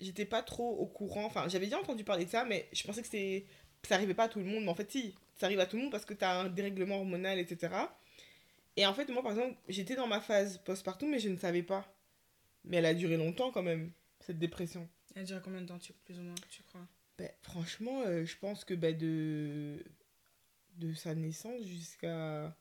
j'étais 0.00 0.24
pas 0.24 0.42
trop 0.42 0.76
au 0.76 0.86
courant. 0.86 1.24
Enfin, 1.24 1.48
j'avais 1.48 1.66
déjà 1.66 1.78
entendu 1.78 2.04
parler 2.04 2.24
de 2.24 2.30
ça, 2.30 2.44
mais 2.44 2.68
je 2.72 2.82
pensais 2.84 3.02
que 3.02 3.08
c'est 3.08 3.44
ça 3.86 3.94
arrivait 3.94 4.14
pas 4.14 4.24
à 4.24 4.28
tout 4.28 4.38
le 4.38 4.44
monde. 4.44 4.64
Mais 4.64 4.70
en 4.70 4.74
fait, 4.74 4.90
si, 4.90 5.14
ça 5.36 5.46
arrive 5.46 5.60
à 5.60 5.66
tout 5.66 5.76
le 5.76 5.82
monde 5.82 5.92
parce 5.92 6.04
que 6.04 6.14
tu 6.14 6.24
as 6.24 6.40
un 6.40 6.48
dérèglement 6.48 6.96
hormonal, 6.96 7.38
etc. 7.38 7.72
Et 8.78 8.86
en 8.86 8.94
fait, 8.94 9.08
moi, 9.08 9.22
par 9.22 9.32
exemple, 9.32 9.56
j'étais 9.68 9.96
dans 9.96 10.06
ma 10.06 10.20
phase 10.20 10.58
postpartum, 10.58 11.10
mais 11.10 11.18
je 11.18 11.28
ne 11.28 11.36
savais 11.36 11.64
pas. 11.64 11.84
Mais 12.64 12.76
elle 12.76 12.86
a 12.86 12.94
duré 12.94 13.16
longtemps 13.16 13.50
quand 13.50 13.62
même, 13.62 13.90
cette 14.20 14.38
dépression. 14.38 14.88
Elle 15.16 15.22
a 15.22 15.24
duré 15.24 15.40
combien 15.42 15.60
de 15.62 15.66
temps, 15.66 15.78
tu, 15.80 15.92
plus 16.04 16.16
ou 16.18 16.22
moins, 16.22 16.34
tu 16.48 16.62
crois? 16.62 16.86
Ben, 17.18 17.28
franchement, 17.42 18.02
euh, 18.02 18.24
je 18.24 18.36
pense 18.36 18.64
que 18.64 18.74
ben, 18.74 18.96
de... 18.96 19.82
de 20.76 20.94
sa 20.94 21.14
naissance 21.16 21.64
jusqu'à 21.64 22.56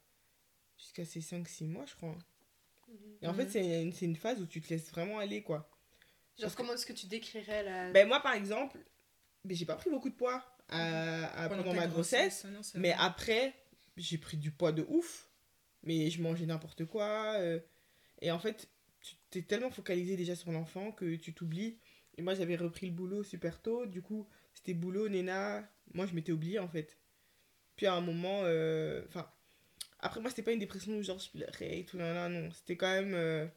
jusqu'à 0.80 1.05
ses 1.05 1.20
5-6 1.22 1.68
mois, 1.68 1.86
je 1.86 1.93
crois. 1.95 2.18
Et 3.22 3.28
en 3.28 3.34
fait, 3.36 3.43
Mhm. 3.45 3.49
c'est 3.51 3.82
une, 3.84 3.93
une 4.01 4.15
phase 4.15 4.41
où 4.41 4.47
tu 4.47 4.59
te 4.61 4.70
laisses 4.70 4.89
vraiment 4.89 5.20
aller, 5.20 5.43
quoi. 5.43 5.57
Genre, 5.59 5.68
Parce 6.41 6.53
que- 6.53 6.57
comment 6.57 6.74
est-ce 6.74 6.86
que 6.88 6.93
tu 6.93 7.05
décrirais 7.05 7.63
la. 7.63 7.91
Ben, 7.91 8.07
moi, 8.07 8.22
par 8.22 8.34
exemple, 8.34 8.80
ben, 9.45 9.55
j'ai 9.55 9.65
pas 9.65 9.76
pris 9.76 9.91
beaucoup 9.91 10.09
de 10.09 10.15
poids 10.15 10.43
à- 10.70 11.43
à- 11.43 11.49
pendant 11.49 11.74
ma 11.76 11.86
grossesse. 11.88 12.45
non, 12.45 12.63
c'est 12.63 12.80
Mais 12.80 12.93
après, 12.97 13.53
j'ai 13.97 14.18
pris 14.18 14.38
du 14.38 14.49
poids 14.51 14.72
de 14.72 14.84
ouf. 14.89 15.26
Mais 15.84 16.09
je 16.09 16.21
mangeais 16.21 16.45
n'importe 16.45 16.86
quoi. 16.86 17.36
euh, 17.39 17.59
et 18.21 18.32
en 18.32 18.39
fait, 18.39 18.69
tu 19.01 19.15
t'es 19.30 19.41
tellement 19.43 19.71
focalisé 19.71 20.15
déjà 20.17 20.36
sur 20.36 20.51
l'enfant 20.51 20.91
que 20.91 21.15
tu 21.15 21.34
t'oublies. 21.34 21.78
Et 22.17 22.21
moi, 22.21 22.34
j'avais 22.36 22.55
repris 22.55 22.88
le 22.88 22.93
boulot 22.93 23.23
super 23.23 23.61
tôt. 23.61 23.86
Du 23.86 24.01
coup, 24.01 24.28
c'était 24.53 24.73
boulot, 24.73 25.07
Néna. 25.09 25.69
Moi, 25.93 26.05
je 26.07 26.13
m'étais 26.15 26.32
oubliée 26.32 26.59
en 26.59 26.67
fait. 26.67 26.97
Puis 27.75 27.86
à 27.86 27.93
un 27.95 28.01
moment, 28.01 28.41
euh, 28.43 29.03
enfin, 29.07 29.30
après, 29.99 30.21
moi, 30.21 30.30
c'était 30.32 30.43
pas 30.43 30.51
une 30.53 30.59
dépression 30.59 30.93
où 30.97 31.03
genre 31.03 31.19
je 31.19 31.30
pleurais 31.32 31.80
et 31.80 31.86
tout. 31.86 31.97
Non, 31.97 32.13
non, 32.13 32.30
non. 32.30 32.51
C'était 32.51 32.78
quand 32.78 32.91
même. 32.91 33.13
euh, 33.15 33.47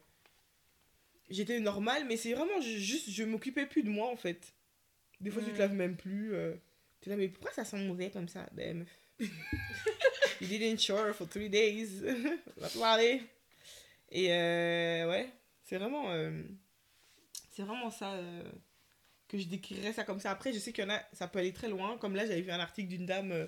J'étais 1.29 1.59
normale, 1.59 2.05
mais 2.07 2.17
c'est 2.17 2.33
vraiment 2.33 2.59
ju- 2.61 2.79
juste, 2.79 3.09
je 3.09 3.23
m'occupais 3.23 3.65
plus 3.65 3.83
de 3.83 3.89
moi 3.89 4.09
en 4.09 4.17
fait. 4.17 4.53
Des 5.21 5.31
fois, 5.31 5.41
tu 5.43 5.53
te 5.53 5.59
laves 5.59 5.73
même 5.73 5.97
plus. 5.97 6.33
euh, 6.35 6.55
T'es 7.01 7.09
là, 7.11 7.17
mais 7.17 7.29
pourquoi 7.29 7.51
ça 7.53 7.65
sent 7.65 7.79
mauvais 7.87 8.11
comme 8.11 8.27
ça? 8.29 8.49
Ben, 8.53 8.79
meuf. 8.79 8.99
You 10.41 10.57
didn't 10.57 10.79
shower 10.79 11.13
for 11.13 11.27
three 11.27 11.49
days. 11.49 12.01
Va 12.57 12.67
te 12.69 12.77
parler. 12.77 13.21
Et 14.09 14.31
euh, 14.33 15.09
ouais, 15.09 15.29
c'est 15.63 15.77
vraiment. 15.77 16.11
euh, 16.11 16.31
c'est 17.51 17.61
vraiment 17.63 17.91
ça 17.91 18.13
euh, 18.13 18.43
que 19.27 19.37
je 19.37 19.45
décrirais 19.47 19.93
ça 19.93 20.03
comme 20.03 20.19
ça. 20.19 20.31
Après, 20.31 20.51
je 20.51 20.59
sais 20.59 20.73
qu'il 20.73 20.83
y 20.83 20.87
en 20.87 20.89
a, 20.89 21.01
ça 21.13 21.27
peut 21.27 21.39
aller 21.39 21.53
très 21.53 21.69
loin. 21.69 21.97
Comme 21.97 22.15
là, 22.15 22.25
j'avais 22.25 22.41
vu 22.41 22.51
un 22.51 22.59
article 22.59 22.89
d'une 22.89 23.05
dame 23.05 23.47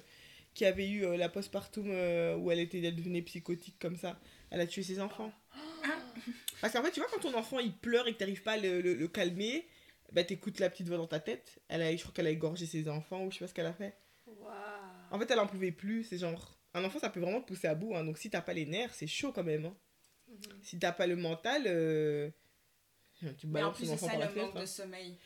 qui 0.54 0.66
avait 0.66 0.88
eu 0.90 1.18
la 1.18 1.30
postpartum 1.30 1.90
où 2.40 2.52
elle 2.52 2.60
était 2.60 2.80
elle 2.82 2.96
devenait 2.96 3.24
psychotique 3.24 3.80
comme 3.80 3.98
ça. 3.98 4.20
Elle 4.52 4.62
a 4.62 4.68
tué 4.68 4.84
ses 4.84 5.00
enfants. 5.00 5.34
Parce 6.62 6.74
qu'en 6.74 6.84
fait, 6.84 6.92
tu 6.92 7.00
vois, 7.00 7.10
quand 7.12 7.20
ton 7.20 7.36
enfant 7.38 7.60
il 7.60 7.74
pleure 7.76 8.08
et 8.08 8.14
que 8.14 8.20
t'arrives 8.20 8.44
pas 8.44 8.54
à 8.54 8.58
le, 8.58 8.82
le- 8.82 8.94
le 8.94 9.08
calmer, 9.08 9.68
bah 10.12 10.24
t'écoutes 10.24 10.60
la 10.60 10.70
petite 10.70 10.88
voix 10.88 10.98
dans 10.98 11.08
ta 11.08 11.20
tête. 11.20 11.60
Elle 11.68 11.82
a, 11.82 11.94
je 11.96 12.02
crois 12.02 12.14
qu'elle 12.14 12.28
a 12.28 12.32
égorgé 12.32 12.66
ses 12.68 12.88
enfants 12.88 13.26
ou 13.26 13.32
je 13.32 13.38
sais 13.38 13.46
pas 13.46 13.48
ce 13.48 13.54
qu'elle 13.56 13.66
a 13.66 13.74
fait. 13.74 13.96
En 15.14 15.20
fait, 15.20 15.32
elle 15.32 15.40
en 15.40 15.48
pouvait 15.48 15.72
plus. 15.72 16.04
C'est 16.04 16.18
genre. 16.18 16.58
Un 16.74 16.84
enfant, 16.84 17.00
ça 17.00 17.10
peut 17.10 17.20
vraiment 17.20 17.40
te 17.40 17.48
pousser 17.48 17.68
à 17.68 17.76
bout. 17.76 17.96
hein. 17.96 18.04
Donc, 18.04 18.18
si 18.18 18.30
t'as 18.30 18.42
pas 18.42 18.54
les 18.54 18.66
nerfs, 18.66 18.94
c'est 18.96 19.08
chaud 19.08 19.32
quand 19.32 19.44
même. 19.44 19.66
hein. 19.66 19.78
Mhm. 20.28 20.38
Si 20.64 20.80
t'as 20.80 20.92
pas 20.92 21.06
le 21.08 21.16
mental, 21.16 21.64
euh, 21.68 22.30
tu 23.38 23.46
Mais 23.48 23.62
en 23.62 23.72
plus, 23.72 23.90
enfant 23.92 24.08
ça 24.08 24.14
le 24.18 24.36
manque 24.42 24.56
hein. 24.56 24.62
de 24.62 24.66
sommeil. 24.66 25.18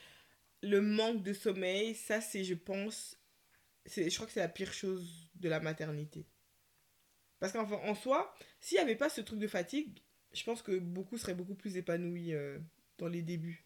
Le 0.62 0.82
manque 0.82 1.24
de 1.24 1.34
sommeil, 1.34 1.96
ça, 1.96 2.20
c'est, 2.22 2.44
je 2.44 2.54
pense. 2.54 3.18
Je 3.86 4.14
crois 4.16 4.28
que 4.28 4.34
c'est 4.34 4.42
la 4.42 4.50
pire 4.50 4.74
chose 4.74 5.30
de 5.36 5.48
la 5.48 5.60
maternité. 5.62 6.26
Parce 7.40 7.54
qu'en 7.54 7.70
en 7.72 7.96
soi, 7.96 8.34
s'il 8.60 8.78
n'y 8.78 8.82
avait 8.84 8.96
pas 8.96 9.10
ce 9.10 9.22
truc 9.22 9.40
de 9.40 9.48
fatigue, 9.48 10.00
je 10.34 10.44
pense 10.44 10.62
que 10.62 10.78
beaucoup 10.78 11.18
seraient 11.18 11.36
beaucoup 11.36 11.56
plus 11.56 11.78
épanouis 11.78 12.34
euh, 12.34 12.60
dans 12.98 13.08
les 13.08 13.22
débuts. 13.22 13.64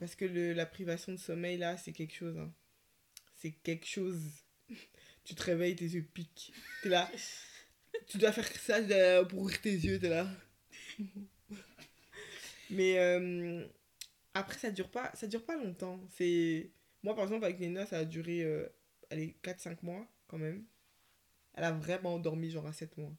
Parce 0.00 0.14
que 0.16 0.24
le- 0.24 0.52
la 0.52 0.66
privation 0.66 1.12
de 1.12 1.16
sommeil, 1.18 1.56
là, 1.56 1.76
c'est 1.78 1.92
quelque 1.92 2.14
chose. 2.14 2.36
hein. 2.36 2.52
C'est 3.36 3.52
quelque 3.52 3.86
chose. 3.86 4.20
Tu 5.24 5.34
te 5.34 5.42
réveilles, 5.42 5.76
tes 5.76 5.84
yeux 5.86 6.02
piquent. 6.14 6.52
T'es 6.82 6.88
là. 6.88 7.10
tu 8.08 8.18
dois 8.18 8.32
faire 8.32 8.46
ça 8.60 8.76
euh, 8.78 9.24
pour 9.24 9.40
ouvrir 9.40 9.60
tes 9.60 9.72
yeux, 9.74 9.98
t'es 9.98 10.08
là. 10.08 10.26
Mais 12.70 12.98
euh, 12.98 13.66
après, 14.34 14.58
ça 14.58 14.70
dure 14.70 14.90
pas, 14.90 15.10
ça 15.14 15.26
dure 15.26 15.44
pas 15.44 15.56
longtemps. 15.56 16.00
C'est 16.10 16.70
Moi, 17.02 17.14
par 17.14 17.24
exemple, 17.24 17.44
avec 17.44 17.58
Léna, 17.58 17.86
ça 17.86 17.98
a 17.98 18.04
duré 18.04 18.42
euh, 18.42 18.68
allez, 19.10 19.36
4-5 19.42 19.78
mois 19.82 20.06
quand 20.28 20.38
même. 20.38 20.64
Elle 21.54 21.64
a 21.64 21.72
vraiment 21.72 22.18
dormi 22.18 22.50
genre 22.50 22.66
à 22.66 22.72
7 22.72 22.96
mois. 22.96 23.12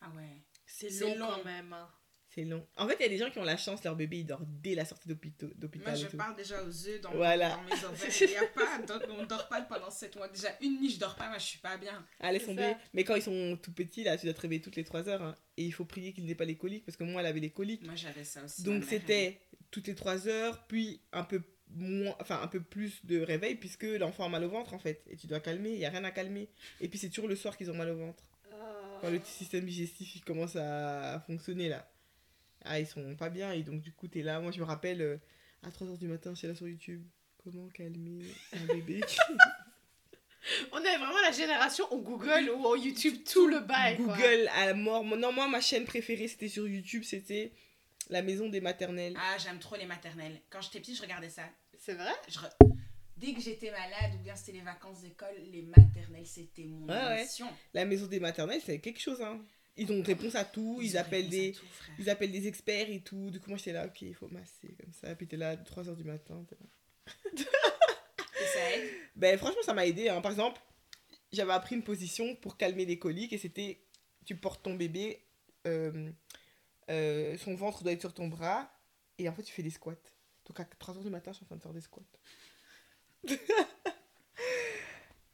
Ah 0.00 0.10
ouais. 0.16 0.42
C'est 0.66 0.90
C'est 0.90 1.14
long, 1.16 1.26
long. 1.28 1.36
quand 1.36 1.44
même. 1.44 1.72
hein. 1.72 1.88
C'est 2.32 2.44
long. 2.44 2.64
En 2.76 2.86
fait, 2.86 2.94
il 3.00 3.02
y 3.02 3.06
a 3.06 3.08
des 3.08 3.18
gens 3.18 3.28
qui 3.30 3.38
ont 3.40 3.44
la 3.44 3.56
chance, 3.56 3.82
leur 3.82 3.96
bébé, 3.96 4.18
il 4.20 4.24
dort 4.24 4.42
dès 4.46 4.76
la 4.76 4.84
sortie 4.84 5.08
d'hôpito- 5.08 5.46
Moi, 5.46 5.54
d'hôpital. 5.56 5.96
je 5.98 6.16
pars 6.16 6.36
déjà 6.36 6.62
aux 6.62 6.86
œufs 6.88 7.00
dans, 7.00 7.10
Voilà. 7.12 7.50
dans 7.56 7.62
mes 7.62 7.84
ovaires. 7.84 8.10
Il 8.20 8.30
y 8.30 8.36
a 8.36 8.46
pas, 8.46 8.80
on 9.10 9.24
dort 9.26 9.48
pas 9.48 9.60
pendant 9.62 9.90
7 9.90 10.14
mois. 10.14 10.28
Déjà, 10.28 10.48
une 10.60 10.78
nuit, 10.80 10.90
je 10.90 11.00
dors 11.00 11.16
pas, 11.16 11.28
moi, 11.28 11.38
je 11.38 11.44
suis 11.46 11.58
pas 11.58 11.76
bien. 11.76 12.06
Ah, 12.20 12.32
tomber. 12.38 12.62
ça. 12.62 12.78
Mais 12.94 13.02
quand 13.02 13.16
ils 13.16 13.22
sont 13.22 13.58
tout 13.60 13.72
petits, 13.72 14.04
là, 14.04 14.16
tu 14.16 14.26
dois 14.26 14.34
te 14.34 14.40
réveiller 14.40 14.60
toutes 14.62 14.76
les 14.76 14.84
3 14.84 15.08
heures. 15.08 15.22
hein. 15.22 15.34
Et 15.56 15.64
il 15.64 15.72
faut 15.72 15.84
prier 15.84 16.12
qu'ils 16.12 16.24
n'aient 16.24 16.36
pas 16.36 16.44
les 16.44 16.56
coliques, 16.56 16.84
parce 16.86 16.96
que 16.96 17.02
moi, 17.04 17.20
elle 17.20 17.26
avait 17.26 17.40
les 17.40 17.50
coliques. 17.50 17.84
Moi, 17.84 17.96
j'avais 17.96 18.24
ça 18.24 18.44
aussi. 18.44 18.62
Donc 18.62 18.84
c'était 18.84 19.40
toutes 19.72 19.88
les 19.88 19.94
3 19.96 20.28
heures, 20.28 20.64
puis 20.68 21.00
un 21.12 21.24
peu 21.24 21.42
moins, 21.72 22.14
enfin 22.20 22.40
un 22.42 22.46
peu 22.48 22.60
plus 22.60 23.04
de 23.06 23.20
réveil, 23.20 23.56
puisque 23.56 23.82
l'enfant 23.84 24.24
a 24.24 24.28
mal 24.28 24.44
au 24.44 24.48
ventre 24.50 24.72
en 24.74 24.78
fait. 24.78 25.02
Et 25.10 25.16
tu 25.16 25.26
dois 25.26 25.40
calmer, 25.40 25.70
il 25.72 25.78
n'y 25.78 25.84
a 25.84 25.90
rien 25.90 26.02
à 26.04 26.10
calmer. 26.12 26.48
Et 26.80 26.88
puis 26.88 26.98
c'est 26.98 27.08
toujours 27.08 27.28
le 27.28 27.36
soir 27.36 27.56
qu'ils 27.56 27.70
ont 27.70 27.74
mal 27.74 27.88
au 27.90 27.96
ventre. 27.96 28.22
Quand 29.00 29.08
le 29.10 29.20
système 29.24 29.64
digestif 29.64 30.14
il 30.16 30.22
commence 30.24 30.56
à 30.56 31.20
fonctionner 31.26 31.68
là. 31.68 31.89
Ah, 32.64 32.78
ils 32.78 32.86
sont 32.86 33.16
pas 33.16 33.30
bien, 33.30 33.52
et 33.52 33.62
donc 33.62 33.80
du 33.80 33.92
coup, 33.92 34.06
t'es 34.08 34.22
là. 34.22 34.40
Moi, 34.40 34.52
je 34.52 34.58
me 34.60 34.64
rappelle, 34.64 35.00
euh, 35.00 35.16
à 35.62 35.70
3 35.70 35.88
heures 35.88 35.98
du 35.98 36.08
matin, 36.08 36.34
j'étais 36.34 36.48
là 36.48 36.54
sur 36.54 36.68
YouTube. 36.68 37.02
Comment 37.42 37.68
calmer 37.68 38.24
un 38.52 38.66
bébé? 38.66 39.00
On 40.72 40.78
est 40.82 40.96
vraiment 40.96 41.20
la 41.22 41.32
génération 41.32 41.84
on 41.90 41.98
Google 41.98 42.50
ou 42.56 42.64
en 42.66 42.74
YouTube 42.74 43.16
tout 43.30 43.46
le 43.46 43.60
bail. 43.60 43.96
quoi. 43.98 44.16
Google 44.16 44.48
à 44.56 44.66
la 44.66 44.74
mort. 44.74 45.04
Non, 45.04 45.32
moi, 45.32 45.48
ma 45.48 45.60
chaîne 45.60 45.84
préférée, 45.84 46.28
c'était 46.28 46.48
sur 46.48 46.66
YouTube, 46.66 47.02
c'était 47.04 47.52
La 48.08 48.22
Maison 48.22 48.48
des 48.48 48.60
Maternelles. 48.60 49.14
Ah, 49.18 49.36
j'aime 49.38 49.58
trop 49.58 49.76
les 49.76 49.84
maternelles. 49.86 50.40
Quand 50.48 50.60
j'étais 50.62 50.80
petite, 50.80 50.96
je 50.96 51.02
regardais 51.02 51.28
ça. 51.28 51.42
C'est 51.78 51.94
vrai? 51.94 52.12
Je 52.28 52.38
re- 52.38 52.50
Dès 53.18 53.34
que 53.34 53.40
j'étais 53.40 53.70
malade 53.70 54.12
ou 54.18 54.22
bien 54.22 54.34
c'était 54.34 54.52
les 54.52 54.62
vacances 54.64 55.02
d'école, 55.02 55.34
les 55.52 55.60
maternelles, 55.62 56.26
c'était 56.26 56.64
mon 56.64 56.88
ouais. 56.88 57.20
émission. 57.20 57.46
La 57.74 57.84
Maison 57.84 58.06
des 58.06 58.18
Maternelles, 58.18 58.62
c'est 58.64 58.78
quelque 58.80 59.00
chose, 59.00 59.20
hein. 59.20 59.44
Ils 59.80 59.90
ont 59.90 60.02
réponse 60.02 60.34
à 60.34 60.44
tout, 60.44 60.78
ils, 60.82 60.98
appellent 60.98 61.24
à 61.24 61.28
des... 61.28 61.52
tout. 61.52 61.64
Ils 61.98 62.10
appellent 62.10 62.30
des 62.30 62.46
experts 62.46 62.90
et 62.90 63.00
tout. 63.00 63.30
Du 63.30 63.40
coup, 63.40 63.48
moi, 63.48 63.56
j'étais 63.56 63.72
là, 63.72 63.86
ok, 63.86 64.02
il 64.02 64.14
faut 64.14 64.28
masser 64.28 64.76
comme 64.78 64.92
ça. 64.92 65.14
Puis 65.14 65.26
t'es 65.26 65.38
là, 65.38 65.56
3h 65.56 65.96
du 65.96 66.04
matin. 66.04 66.44
là. 66.50 66.56
Et 67.34 68.44
ça 68.44 68.70
aide? 68.72 68.90
Ben, 69.16 69.38
franchement, 69.38 69.62
ça 69.64 69.72
m'a 69.72 69.86
aidé. 69.86 70.10
hein. 70.10 70.20
Par 70.20 70.32
exemple, 70.32 70.60
j'avais 71.32 71.54
appris 71.54 71.76
une 71.76 71.82
position 71.82 72.36
pour 72.36 72.58
calmer 72.58 72.84
les 72.84 72.98
coliques 72.98 73.32
et 73.32 73.38
c'était 73.38 73.80
tu 74.26 74.36
portes 74.36 74.62
ton 74.62 74.74
bébé, 74.74 75.24
euh, 75.66 76.10
euh, 76.90 77.38
son 77.38 77.54
ventre 77.54 77.82
doit 77.82 77.92
être 77.92 78.00
sur 78.02 78.12
ton 78.12 78.28
bras 78.28 78.70
et 79.18 79.28
en 79.28 79.32
fait, 79.32 79.42
tu 79.42 79.52
fais 79.52 79.62
des 79.62 79.70
squats. 79.70 79.94
Donc, 80.46 80.60
à 80.60 80.64
3h 80.64 81.02
du 81.02 81.10
matin, 81.10 81.32
je 81.32 81.36
suis 81.36 81.44
en 81.44 81.46
train 81.46 81.56
de 81.56 81.62
faire 81.62 81.72
des 81.72 81.80
squats. 81.80 82.02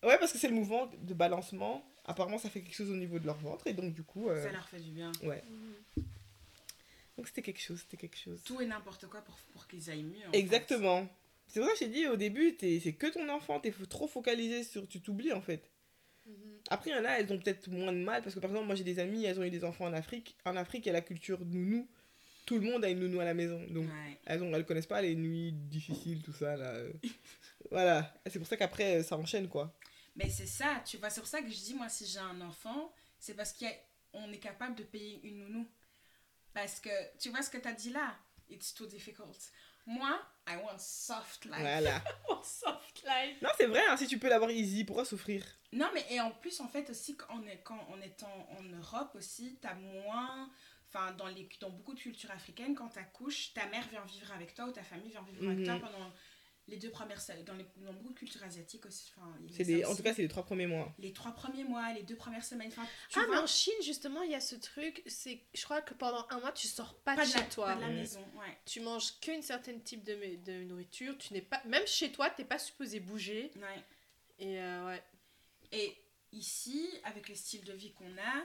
ouais, 0.03 0.19
parce 0.19 0.33
que 0.33 0.39
c'est 0.39 0.49
le 0.49 0.55
mouvement 0.55 0.87
de 0.87 1.15
balancement. 1.15 1.85
Apparemment, 2.07 2.39
ça 2.39 2.49
fait 2.49 2.61
quelque 2.61 2.75
chose 2.75 2.91
au 2.91 2.97
niveau 2.97 3.19
de 3.19 3.27
leur 3.27 3.37
ventre 3.37 3.67
et 3.67 3.73
donc, 3.75 3.93
du 3.93 4.03
coup, 4.03 4.29
euh, 4.31 4.43
Ça 4.45 4.53
leur 4.53 4.69
fait 4.69 4.79
du 4.81 4.91
bien. 4.91 5.11
ouais. 5.25 5.43
Mhm. 5.51 6.05
Donc, 7.17 7.29
c'était 7.29 7.43
quelque 7.43 7.61
chose, 7.61 7.81
c'était 7.81 7.97
quelque 7.97 8.19
chose. 8.19 8.41
Tout 8.45 8.61
et 8.61 8.67
n'importe 8.67 9.07
quoi 9.09 9.21
pour, 9.23 9.35
pour 9.53 9.67
qu'ils 9.67 9.89
aillent 9.91 10.03
mieux. 10.05 10.27
en. 10.29 10.33
Exactement. 10.33 11.09
C'est 11.49 11.61
pour 11.61 11.69
ça 11.69 11.75
que 11.75 11.79
j'ai 11.81 11.89
dit 11.91 12.07
au 12.09 12.17
début, 12.17 12.55
t'es- 12.55 12.81
c'est 12.83 12.93
que 12.93 13.07
ton 13.07 13.29
enfant, 13.29 13.59
t'es 13.61 13.73
trop 13.89 14.07
focalisé 14.07 14.65
sur. 14.65 14.87
Tu 14.89 15.01
t'oublies 15.01 15.33
en 15.33 15.41
fait. 15.41 15.63
Mhm. 16.27 16.33
Après, 16.71 16.91
il 16.91 16.97
y 16.97 16.99
en 16.99 17.05
a, 17.05 17.11
elles 17.21 17.33
ont 17.33 17.39
peut-être 17.39 17.69
moins 17.69 17.93
de 17.93 17.99
mal 17.99 18.23
parce 18.23 18.35
que 18.35 18.41
par 18.41 18.51
exemple, 18.51 18.67
moi 18.67 18.75
j'ai 18.75 18.85
des 18.85 18.99
amies, 18.99 19.25
elles 19.25 19.39
ont 19.39 19.45
eu 19.45 19.51
des 19.51 19.65
enfants 19.65 19.87
en 19.87 19.93
Afrique. 19.93 20.37
En 20.45 20.57
Afrique, 20.57 20.85
il 20.85 20.89
y 20.89 20.91
a 20.91 20.95
la 20.95 21.01
culture 21.01 21.39
nounou. 21.45 21.89
Tout 22.45 22.57
le 22.57 22.63
monde 22.63 22.85
a 22.85 22.89
une 22.91 23.01
nounou 23.01 23.21
à 23.21 23.25
la 23.25 23.35
maison. 23.35 23.61
Donc, 23.71 23.85
Ouais. 23.87 24.19
elles, 24.27 24.43
ont, 24.43 24.53
elles 24.55 24.65
connaissent 24.67 24.87
pas 24.87 25.01
les 25.03 25.15
nuits 25.17 25.53
difficiles, 25.53 26.23
tout 26.23 26.33
ça 26.33 26.57
là. 26.57 26.67
euh. 26.71 26.93
voilà. 27.71 28.15
C'est 28.29 28.39
pour 28.39 28.47
ça 28.49 28.57
qu'après, 28.57 29.03
ça 29.03 29.17
enchaîne 29.17 29.49
quoi. 29.49 29.73
Mais 30.17 30.29
c'est 30.31 30.47
ça, 30.47 30.83
tu 30.85 30.97
vois, 30.97 31.11
c'est 31.11 31.21
pour 31.21 31.29
ça 31.29 31.43
que 31.43 31.49
je 31.51 31.55
dis, 31.57 31.75
moi, 31.75 31.89
si 31.89 32.07
j'ai 32.07 32.19
un 32.19 32.41
enfant, 32.41 32.93
c'est 33.19 33.35
parce 33.35 33.53
qu'on 33.53 34.33
est 34.33 34.39
capable 34.39 34.75
de 34.75 34.83
payer 34.83 35.21
une 35.29 35.39
nounou. 35.41 35.69
Parce 36.55 36.81
que, 36.81 36.91
tu 37.19 37.29
vois 37.29 37.43
ce 37.43 37.51
que 37.51 37.59
tu 37.59 37.69
as 37.69 37.73
dit 37.73 37.91
là? 37.91 38.17
It's 38.49 38.73
too 38.75 38.87
difficult. 38.87 39.37
Moi, 39.85 40.19
I 40.49 40.57
want 40.57 40.79
soft 40.79 41.45
life. 41.45 41.59
Voilà. 41.61 42.03
Oh, 42.29 42.41
soft 42.43 43.05
life. 43.05 43.41
non, 43.43 43.51
c'est 43.57 43.67
vrai, 43.67 43.83
hein, 43.89 43.97
si 43.97 44.07
tu 44.09 44.19
peux 44.19 44.29
l'avoir 44.29 44.51
easy, 44.51 44.85
pourquoi 44.85 45.05
souffrir? 45.05 45.45
Non, 45.73 45.89
mais 45.95 46.05
et 46.11 46.21
en 46.21 46.31
plus, 46.33 46.61
en 46.61 46.69
fait, 46.69 46.89
aussi, 46.91 47.17
quand 47.17 47.27
on 47.31 47.47
est, 47.47 47.59
quand 47.63 47.87
on 47.91 48.01
est 48.01 48.23
en, 48.23 48.49
en 48.59 48.63
Europe 48.63 49.15
aussi, 49.15 49.59
t'as 49.61 49.75
moins. 49.75 50.51
Enfin, 50.89 51.13
dans, 51.13 51.27
les, 51.27 51.49
dans 51.61 51.71
beaucoup 51.71 51.95
de 51.95 52.01
cultures 52.01 52.31
africaines, 52.31 52.75
quand 52.75 52.89
t'accouches, 52.89 53.53
ta 53.53 53.67
mère 53.67 53.87
vient 53.89 54.05
vivre 54.05 54.33
avec 54.33 54.55
toi 54.55 54.67
ou 54.67 54.73
ta 54.73 54.83
famille 54.85 55.11
vient 55.11 55.23
vivre 55.23 55.47
avec 55.47 55.59
Mhm. 55.59 55.65
toi 55.67 55.77
pendant 55.91 56.13
les 56.69 56.77
deux 56.79 56.91
premières 56.91 57.21
semaines, 57.21 57.45
dans, 57.45 57.55
les, 57.55 57.65
dans 57.77 57.93
beaucoup 57.93 58.13
de 58.13 58.19
cultures 58.19 58.43
asiatiques 58.43 58.85
aussi. 58.87 59.13
Enfin, 59.17 59.29
en 59.29 59.95
tout 59.95 60.03
cas, 60.03 60.13
c'est 60.13 60.23
les 60.23 60.29
trois 60.29 60.45
premiers 60.45 60.67
mois. 60.67 60.93
les 60.99 61.13
trois 61.13 61.33
premiers 61.33 61.63
mois, 61.65 61.93
les 61.93 62.03
deux 62.03 62.17
premières 62.17 62.45
semaines. 62.45 62.69
Enfin, 62.69 62.87
tu 63.09 63.19
Ah, 63.19 63.23
mais 63.23 63.35
vois, 63.35 63.43
en 63.43 63.47
Chine, 63.47 63.73
justement, 63.83 64.23
il 64.23 64.33
y 64.33 64.35
a 64.35 64.41
ce 64.41 64.57
truc, 64.57 65.03
c'est 65.07 65.41
je 65.55 65.63
crois 65.65 65.81
que 65.81 65.95
pendant 65.95 66.27
un 66.31 66.41
mois, 66.41 66.51
tu 66.53 66.67
sors 66.67 66.95
pas, 67.01 67.15
pas 67.15 67.25
de 67.25 67.31
chez 67.31 67.39
la, 67.39 67.45
toi. 67.45 67.67
pas 67.67 67.77
de 67.77 67.81
la 67.83 67.89
maison. 67.91 68.21
Ouais. 68.35 68.59
Tu 68.65 68.81
manges 68.81 69.19
qu'une 69.21 69.43
certaine 69.43 69.81
type 69.83 70.03
de, 70.03 70.37
de 70.45 70.65
nourriture. 70.65 71.17
Tu 71.19 71.33
n'es 71.35 71.43
pas, 71.43 71.63
même 71.67 71.87
chez 71.87 72.11
toi, 72.11 72.31
t'es 72.31 72.45
pas 72.45 72.59
supposé 72.59 72.99
bouger. 73.01 73.53
ouais. 73.57 73.85
Et 74.39 74.61
euh, 74.61 74.87
ouais. 74.87 75.03
Et 75.73 75.97
ici, 76.33 76.91
avec 77.05 77.29
les 77.29 77.35
styles 77.37 77.65
de 77.65 77.73
vie 77.73 77.93
qu'on 77.93 78.19
a, 78.19 78.45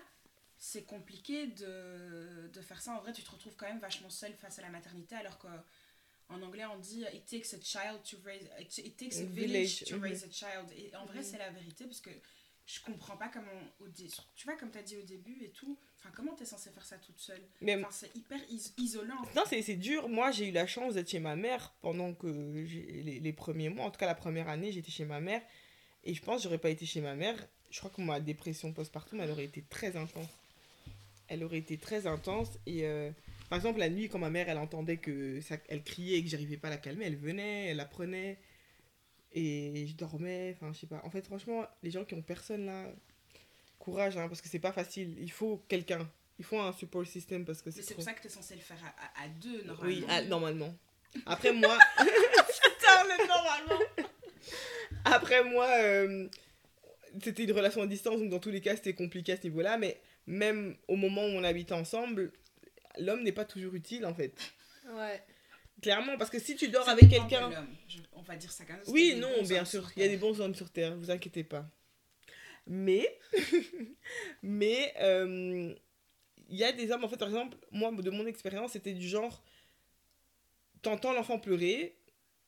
c'est 0.57 0.83
compliqué 0.83 1.47
de, 1.47 2.47
de 2.53 2.61
faire 2.61 2.81
ça. 2.81 2.93
En 2.93 2.99
vrai, 2.99 3.13
tu 3.13 3.23
te 3.23 3.31
retrouves 3.31 3.55
quand 3.55 3.65
même 3.65 3.79
vachement 3.79 4.09
seul 4.11 4.33
face 4.35 4.59
à 4.59 4.61
la 4.61 4.69
maternité, 4.69 5.15
alors 5.15 5.39
qu'en 6.31 6.41
anglais, 6.45 6.65
on 6.65 6.77
dit 6.79 7.03
It 7.13 7.25
takes 7.25 7.53
a 7.53 7.59
child 7.61 8.01
to 8.09 8.17
raise. 8.25 8.47
It, 8.59 8.77
it 8.79 8.97
takes 8.97 9.19
a 9.19 9.25
village, 9.25 9.83
to 9.85 9.97
raise 9.99 10.23
a 10.23 10.31
child. 10.31 10.71
Et 10.77 10.95
en 10.95 11.05
vrai, 11.05 11.23
c'est 11.23 11.37
la 11.37 11.49
vérité, 11.51 11.85
parce 11.85 12.01
que 12.01 12.09
je 12.65 12.79
comprends 12.81 13.17
pas 13.17 13.27
comment. 13.27 13.47
Au 13.79 13.87
dé- 13.87 14.07
Tu 14.35 14.45
vois, 14.45 14.55
comme 14.55 14.71
tu 14.71 14.77
as 14.77 14.83
dit 14.83 14.97
au 14.97 15.01
début 15.01 15.37
et 15.43 15.49
tout, 15.49 15.77
enfin, 15.99 16.09
comment 16.15 16.33
tu 16.35 16.43
es 16.43 16.45
censée 16.45 16.69
faire 16.69 16.85
ça 16.85 16.97
toute 16.97 17.19
seule? 17.19 17.41
Enfin, 17.81 17.89
c'est 17.91 18.15
hyper 18.15 18.39
is- 18.49 18.73
isolant. 18.77 19.21
Non, 19.35 19.43
c'est 19.49 19.75
dur. 19.75 20.07
Moi, 20.09 20.31
j'ai 20.31 20.47
eu 20.49 20.51
la 20.51 20.67
chance 20.67 20.93
d'être 20.93 21.09
chez 21.09 21.19
ma 21.19 21.35
mère 21.35 21.73
pendant 21.81 22.13
que 22.13 22.27
les, 22.27 23.19
les 23.19 23.33
premiers 23.33 23.69
mois. 23.69 23.85
En 23.85 23.91
tout 23.91 23.99
cas, 23.99 24.05
la 24.07 24.15
première 24.15 24.47
année, 24.49 24.71
j'étais 24.71 24.91
chez 24.91 25.05
ma 25.05 25.19
mère. 25.19 25.41
Et 26.03 26.13
je 26.13 26.21
pense 26.21 26.37
que 26.37 26.43
j'aurais 26.43 26.57
pas 26.57 26.69
été 26.69 26.85
chez 26.85 27.01
ma 27.01 27.13
mère. 27.15 27.35
Je 27.69 27.79
crois 27.79 27.91
que 27.91 28.01
ma 28.01 28.19
dépression 28.19 28.73
postpartum, 28.73 29.19
elle 29.21 29.31
aurait 29.31 29.45
été 29.45 29.61
très 29.69 29.95
intense. 29.95 30.27
Elle 31.27 31.43
aurait 31.43 31.59
été 31.59 31.77
très 31.77 32.07
intense. 32.07 32.49
Et 32.65 32.85
euh, 32.85 33.11
par 33.51 33.57
exemple, 33.57 33.79
la 33.79 33.89
nuit, 33.89 34.07
quand 34.07 34.17
ma 34.17 34.29
mère, 34.29 34.47
elle 34.47 34.57
entendait 34.57 34.95
que 34.95 35.41
ça, 35.41 35.57
elle 35.67 35.83
criait 35.83 36.19
et 36.19 36.23
que 36.23 36.29
j'arrivais 36.29 36.55
pas 36.55 36.69
à 36.69 36.71
la 36.71 36.77
calmer, 36.77 37.03
elle 37.05 37.17
venait, 37.17 37.65
elle 37.67 37.75
la 37.75 37.83
prenait. 37.85 38.37
Et 39.33 39.87
je 39.89 39.93
dormais. 39.95 40.55
Enfin, 40.55 40.71
je 40.73 40.79
sais 40.79 40.87
pas. 40.87 41.01
En 41.03 41.09
fait, 41.09 41.25
franchement, 41.25 41.67
les 41.83 41.91
gens 41.91 42.05
qui 42.05 42.13
ont 42.13 42.21
personne 42.21 42.65
là, 42.65 42.85
courage, 43.77 44.15
hein, 44.15 44.29
parce 44.29 44.39
que 44.39 44.47
c'est 44.47 44.59
pas 44.59 44.71
facile. 44.71 45.17
Il 45.19 45.31
faut 45.31 45.61
quelqu'un. 45.67 46.09
Il 46.39 46.45
faut 46.45 46.59
un 46.61 46.71
support 46.71 47.05
system 47.05 47.43
parce 47.43 47.61
que 47.61 47.71
Mais 47.75 47.81
c'est 47.81 47.93
pour 47.93 48.03
ça 48.03 48.13
que 48.13 48.21
tu 48.21 48.27
es 48.27 48.29
censé 48.29 48.55
le 48.55 48.61
faire 48.61 48.77
à, 48.85 49.21
à- 49.21 49.25
à 49.25 49.27
deux, 49.27 49.63
normalement. 49.63 50.07
Oui, 50.07 50.27
normalement. 50.29 50.75
Après 51.25 51.51
moi, 51.51 51.77
Putain, 51.97 53.03
mais 53.09 53.27
normalement 53.27 53.85
après 55.05 55.43
moi, 55.43 55.67
euh, 55.83 56.29
c'était 57.21 57.43
une 57.43 57.51
relation 57.51 57.81
à 57.81 57.87
distance, 57.87 58.17
donc 58.19 58.29
dans 58.29 58.39
tous 58.39 58.49
les 58.51 58.61
cas, 58.61 58.75
c'était 58.77 58.93
compliqué 58.93 59.33
à 59.33 59.37
ce 59.37 59.43
niveau-là. 59.43 59.77
Mais 59.77 59.99
même 60.25 60.77
au 60.87 60.95
moment 60.95 61.23
où 61.25 61.31
on 61.31 61.43
habitait 61.43 61.73
ensemble, 61.73 62.31
l'homme 62.99 63.23
n'est 63.23 63.31
pas 63.31 63.45
toujours 63.45 63.73
utile 63.75 64.05
en 64.05 64.13
fait. 64.13 64.33
Ouais. 64.93 65.23
Clairement, 65.81 66.17
parce 66.17 66.29
que 66.29 66.39
si 66.39 66.55
tu 66.55 66.67
dors 66.67 66.85
Ça 66.85 66.91
avec 66.91 67.09
quelqu'un. 67.09 67.49
On 68.13 68.21
va 68.21 68.35
dire 68.35 68.51
ça 68.51 68.65
comme 68.65 68.77
ça. 68.83 68.91
Oui, 68.91 69.15
non, 69.17 69.41
bien 69.43 69.65
sûr, 69.65 69.89
il 69.95 70.03
y 70.03 70.05
a 70.05 70.09
des 70.09 70.17
bons 70.17 70.39
hommes 70.39 70.53
sur 70.55 70.69
Terre, 70.69 70.95
vous 70.95 71.09
inquiétez 71.09 71.43
pas. 71.43 71.67
Mais, 72.67 73.17
mais, 74.43 74.93
euh, 74.99 75.73
il 76.49 76.55
y 76.57 76.63
a 76.63 76.71
des 76.71 76.91
hommes, 76.91 77.03
en 77.03 77.09
fait, 77.09 77.17
par 77.17 77.27
exemple, 77.29 77.57
moi, 77.71 77.91
de 77.91 78.09
mon 78.11 78.25
expérience, 78.27 78.73
c'était 78.73 78.93
du 78.93 79.07
genre, 79.07 79.43
t'entends 80.81 81.13
l'enfant 81.13 81.39
pleurer, 81.39 81.95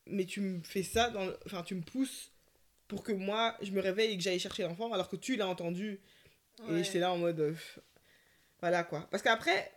mais 0.06 0.26
tu 0.26 0.42
me 0.42 0.62
fais 0.64 0.84
ça, 0.84 1.10
dans, 1.10 1.26
le- 1.26 1.38
enfin, 1.46 1.64
tu 1.64 1.74
me 1.76 1.82
pousses 1.82 2.32
pour 2.88 3.04
que 3.04 3.12
moi, 3.12 3.58
je 3.62 3.72
me 3.72 3.82
réveille 3.82 4.12
et 4.14 4.18
que 4.18 4.24
j'aille 4.24 4.40
chercher 4.40 4.64
l'enfant, 4.64 4.92
alors 4.94 5.10
que 5.10 5.16
tu 5.16 5.36
l'as 5.36 5.48
entendu, 5.48 6.00
Ouais. 6.68 6.82
et 6.82 6.84
j'étais 6.84 7.00
là 7.00 7.12
en 7.12 7.18
mode, 7.18 7.40
euh, 7.40 7.56
voilà 8.62 8.84
quoi. 8.84 9.08
Parce 9.10 9.24
qu'après, 9.24 9.72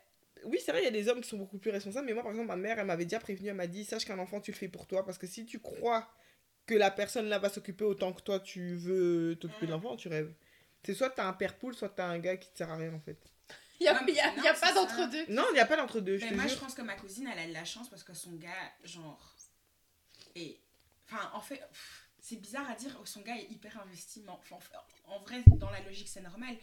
oui, 0.46 0.58
c'est 0.64 0.72
vrai, 0.72 0.82
il 0.82 0.84
y 0.84 0.88
a 0.88 0.90
des 0.90 1.08
hommes 1.08 1.20
qui 1.20 1.28
sont 1.28 1.36
beaucoup 1.38 1.58
plus 1.58 1.70
responsables, 1.70 2.06
mais 2.06 2.14
moi, 2.14 2.22
par 2.22 2.32
exemple, 2.32 2.48
ma 2.48 2.56
mère, 2.56 2.78
elle 2.78 2.86
m'avait 2.86 3.04
déjà 3.04 3.20
prévenu, 3.20 3.48
elle 3.48 3.54
m'a 3.54 3.66
dit, 3.66 3.84
sache 3.84 4.04
qu'un 4.04 4.18
enfant, 4.18 4.40
tu 4.40 4.50
le 4.52 4.56
fais 4.56 4.68
pour 4.68 4.86
toi, 4.86 5.04
parce 5.04 5.18
que 5.18 5.26
si 5.26 5.44
tu 5.46 5.60
crois 5.60 6.08
que 6.66 6.74
la 6.74 6.90
personne 6.90 7.26
là 7.28 7.38
va 7.38 7.48
s'occuper 7.48 7.84
autant 7.84 8.12
que 8.12 8.22
toi, 8.22 8.40
tu 8.40 8.74
veux 8.76 9.36
t'occuper 9.40 9.66
de 9.66 9.70
l'enfant, 9.72 9.96
tu 9.96 10.08
rêves. 10.08 10.32
C'est 10.84 10.94
soit 10.94 11.10
t'as 11.10 11.26
un 11.26 11.32
père 11.32 11.56
poule, 11.58 11.74
soit 11.74 11.88
t'as 11.88 12.06
un 12.06 12.18
gars 12.18 12.36
qui 12.36 12.50
te 12.50 12.58
sert 12.58 12.70
à 12.70 12.76
rien 12.76 12.92
en 12.94 13.00
fait. 13.00 13.18
Il 13.80 13.82
n'y 13.84 13.88
a, 13.88 13.92
y 14.08 14.20
a- 14.20 14.52
y 14.52 14.60
pas 14.60 14.72
d'entre-deux. 14.72 15.26
Non, 15.28 15.44
il 15.50 15.54
n'y 15.54 15.60
a 15.60 15.66
pas 15.66 15.76
d'entre-deux, 15.76 16.16
je 16.18 16.24
Mais 16.24 16.30
te 16.30 16.36
moi, 16.36 16.46
je 16.46 16.56
pense 16.56 16.74
que 16.74 16.82
ma 16.82 16.94
cousine, 16.94 17.28
elle 17.32 17.38
a 17.38 17.46
de 17.46 17.52
la 17.52 17.64
chance 17.64 17.88
parce 17.90 18.02
que 18.04 18.14
son 18.14 18.32
gars, 18.36 18.72
genre. 18.84 19.34
Et. 20.34 20.58
Enfin, 21.08 21.30
en 21.34 21.40
fait, 21.40 21.62
c'est 22.18 22.36
bizarre 22.40 22.68
à 22.70 22.74
dire, 22.74 22.98
son 23.04 23.20
gars 23.20 23.36
est 23.36 23.50
hyper 23.50 23.80
investi. 23.80 24.22
Mais 24.24 24.30
enfin, 24.30 24.56
en, 25.06 25.14
en 25.14 25.18
vrai, 25.20 25.42
dans 25.46 25.70
la 25.70 25.80
logique, 25.82 26.08
c'est 26.08 26.22
normal. 26.22 26.56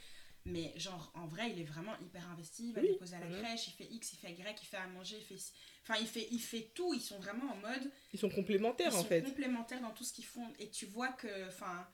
Mais, 0.45 0.73
genre, 0.77 1.11
en 1.15 1.25
vrai, 1.25 1.51
il 1.51 1.61
est 1.61 1.65
vraiment 1.65 1.97
hyper 2.01 2.29
investi. 2.29 2.67
Il 2.69 2.73
va 2.73 2.81
Oui, 2.81 2.87
le 2.87 2.93
déposer 2.93 3.15
à 3.15 3.19
la 3.19 3.27
voilà. 3.27 3.43
crèche, 3.43 3.67
il 3.69 3.71
fait 3.71 3.85
X, 3.85 4.13
il 4.13 4.17
fait 4.17 4.31
Y, 4.33 4.59
il 4.61 4.65
fait 4.65 4.77
à 4.77 4.87
manger, 4.87 5.17
il 5.17 5.23
fait. 5.23 5.41
Enfin, 5.83 5.95
il 6.01 6.07
fait, 6.07 6.27
il 6.31 6.39
fait 6.39 6.71
tout. 6.75 6.93
Ils 6.93 7.01
sont 7.01 7.17
vraiment 7.19 7.51
en 7.51 7.55
mode. 7.57 7.91
Ils 8.11 8.19
sont 8.19 8.29
complémentaires 8.29 8.91
Ils 8.91 8.95
en 8.97 9.01
sont 9.03 9.07
fait. 9.07 9.21
complémentaires 9.23 9.79
dans 9.81 9.91
tout 9.91 10.03
ce 10.03 10.11
qu'ils 10.13 10.25
font. 10.25 10.51
Et 10.59 10.69
tu 10.69 10.85
vois 10.87 11.09
que, 11.13 11.47
enfin, 11.47 11.87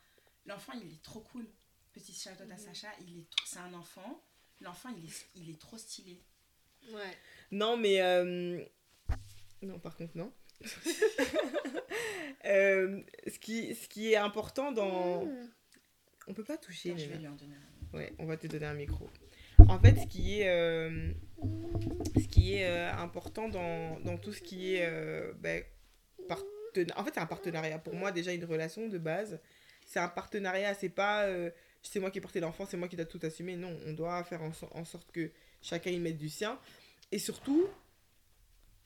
l'enfant, 0.47 0.73
il 0.73 0.91
est 0.93 1.01
trop 1.03 1.19
cool. 1.21 1.47
Petit 1.93 2.13
shout 2.13 2.29
out 2.41 2.51
à. 2.51 2.57
Sacha, 2.57 2.87
il 3.01 3.19
est, 3.19 3.25
c'est 3.45 3.59
un 3.59 3.73
enfant. 3.75 4.23
L'enfant, 4.61 4.89
il 4.97 5.05
est, 5.05 5.25
il 5.35 5.49
est 5.51 5.59
trop 5.61 5.77
stylé. 5.77 6.21
Ouais. 6.91 7.17
Non, 7.51 7.77
mais. 7.77 8.01
euh, 8.01 8.63
Non, 9.61 9.79
par 9.79 9.95
contre, 9.95 10.17
non. 10.17 10.33
Euh, 12.45 13.01
ce, 13.27 13.37
qui, 13.37 13.75
ce 13.75 13.87
qui 13.89 14.11
est 14.13 14.15
important 14.15 14.71
dans. 14.71 15.25
Mmh. 15.25 15.49
On 16.27 16.33
peut 16.33 16.43
pas 16.43 16.57
toucher. 16.57 16.97
Je 16.97 17.05
vais 17.07 17.17
lui 17.17 17.27
en 17.27 17.35
donner 17.35 17.55
un. 17.55 17.78
Ouais, 17.93 18.13
on 18.19 18.25
va 18.25 18.37
te 18.37 18.47
donner 18.47 18.65
un 18.65 18.73
micro. 18.73 19.09
En 19.67 19.79
fait, 19.79 19.95
ce 19.99 20.07
qui 20.07 20.41
est, 20.41 20.49
euh, 20.49 21.11
ce 22.15 22.27
qui 22.27 22.53
est 22.55 22.65
euh, 22.67 22.91
important 22.93 23.49
dans, 23.49 23.99
dans 24.01 24.17
tout 24.17 24.31
ce 24.33 24.41
qui 24.41 24.75
est 24.75 24.85
euh, 24.85 25.33
ben, 25.39 25.63
En 26.95 27.03
fait, 27.03 27.11
c'est 27.13 27.19
un 27.19 27.25
partenariat. 27.25 27.79
Pour 27.79 27.95
moi, 27.95 28.11
déjà, 28.11 28.31
une 28.31 28.45
relation 28.45 28.87
de 28.87 28.97
base, 28.97 29.39
c'est 29.85 29.99
un 29.99 30.07
partenariat. 30.07 30.73
C'est 30.75 30.89
pas 30.89 31.23
euh, 31.25 31.49
c'est 31.81 31.99
moi 31.99 32.11
qui 32.11 32.19
ai 32.19 32.21
porté 32.21 32.39
l'enfant, 32.39 32.65
c'est 32.65 32.77
moi 32.77 32.87
qui 32.87 32.95
dois 32.95 33.05
tout 33.05 33.19
assumer. 33.23 33.55
Non, 33.55 33.75
on 33.87 33.93
doit 33.93 34.23
faire 34.23 34.43
en, 34.43 34.53
so- 34.53 34.69
en 34.71 34.85
sorte 34.85 35.11
que 35.11 35.31
chacun 35.61 35.89
y 35.91 35.99
mette 35.99 36.17
du 36.17 36.29
sien. 36.29 36.59
Et 37.11 37.19
surtout, 37.19 37.67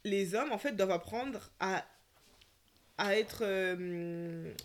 les 0.06 0.34
hommes, 0.34 0.52
en 0.52 0.58
fait, 0.58 0.72
doivent 0.76 0.92
apprendre 0.92 1.52
à, 1.60 1.86
à 2.98 3.16
être 3.18 3.44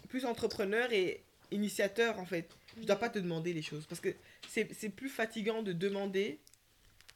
plus 0.08 0.24
entrepreneurs 0.24 0.92
et 0.92 1.22
initiateurs, 1.50 2.18
en 2.18 2.26
fait. 2.26 2.48
Je 2.80 2.86
dois 2.86 2.96
pas 2.96 3.08
te 3.08 3.18
demander 3.18 3.52
les 3.52 3.62
choses. 3.62 3.86
Parce 3.86 4.00
que 4.00 4.14
c'est 4.48 4.90
plus 4.90 5.08
fatigant 5.08 5.62
de 5.62 5.72
demander 5.72 6.38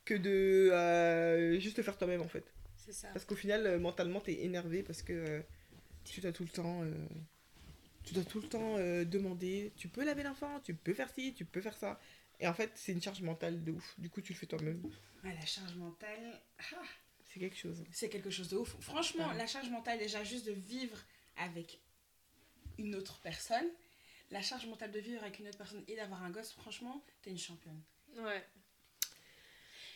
que 0.05 0.15
de 0.15 0.71
euh, 0.73 1.59
juste 1.61 1.77
le 1.77 1.83
faire 1.83 1.97
toi-même, 1.97 2.23
en 2.23 2.29
fait. 2.29 2.45
C'est 2.77 2.93
ça. 2.93 3.09
Parce 3.09 3.25
qu'au 3.25 3.37
final, 3.37 3.67
euh, 3.67 3.79
mentalement, 3.79 4.21
t'es 4.21 4.43
énervé 4.43 4.83
parce 4.83 5.03
que 5.03 5.13
euh, 5.13 5.41
tu 6.05 6.21
dois 6.21 6.33
tout 6.33 6.43
le 6.43 6.49
temps... 6.49 6.85
tu 8.05 8.15
dois 8.15 8.25
tout 8.25 8.41
le 8.41 8.49
temps 8.49 8.77
demander, 9.05 9.73
tu 9.77 9.89
peux 9.89 10.05
laver 10.05 10.25
l'enfant, 10.25 10.61
tu 10.65 10.75
peux 10.75 10.95
faire 10.95 11.09
ci, 11.15 11.35
tu 11.35 11.45
peux 11.45 11.61
faire 11.61 11.77
ça. 11.77 12.01
Et 12.41 12.49
en 12.49 12.55
fait, 12.55 12.73
c'est 12.75 12.91
une 12.91 13.01
charge 13.01 13.23
mentale 13.23 13.63
de 13.63 13.71
ouf. 13.71 13.95
Du 13.99 14.11
coup, 14.11 14.21
tu 14.21 14.33
le 14.33 14.39
fais 14.39 14.47
toi-même. 14.47 14.83
Ouais, 15.23 15.33
la 15.33 15.47
charge 15.47 15.75
mentale, 15.77 16.41
ah, 16.59 16.83
C'est 17.33 17.39
quelque 17.39 17.57
chose. 17.57 17.85
c'est 17.93 18.09
quelque 18.09 18.31
chose 18.31 18.49
de 18.49 18.57
ouf. 18.57 18.75
Franchement, 18.81 19.33
la 19.35 19.47
charge 19.47 19.71
mentale, 19.71 20.01
déjà 20.01 20.25
juste 20.25 20.47
de 20.47 20.53
vivre 20.53 20.99
avec 21.37 21.79
une 22.79 22.97
autre 22.97 23.21
personne, 23.21 23.69
la 24.33 24.43
charge 24.43 24.67
mentale 24.67 24.91
de 24.91 24.99
vivre 24.99 25.23
avec 25.23 25.39
une 25.39 25.47
autre 25.47 25.59
personne 25.59 25.85
et 25.87 25.95
d'avoir 25.95 26.25
un 26.25 26.31
gosse, 26.31 26.53
franchement, 26.53 27.05
t'es 27.23 27.31
une 27.31 27.39
championne. 27.39 27.81
Ouais. 28.17 28.43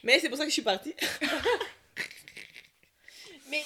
Mais 0.05 0.21
c'est 0.21 0.29
pour 0.29 0.37
ça 0.37 0.45
que 0.45 0.51
je 0.51 0.55
suis 0.55 0.63
partie. 0.63 0.95
Mais 3.51 3.63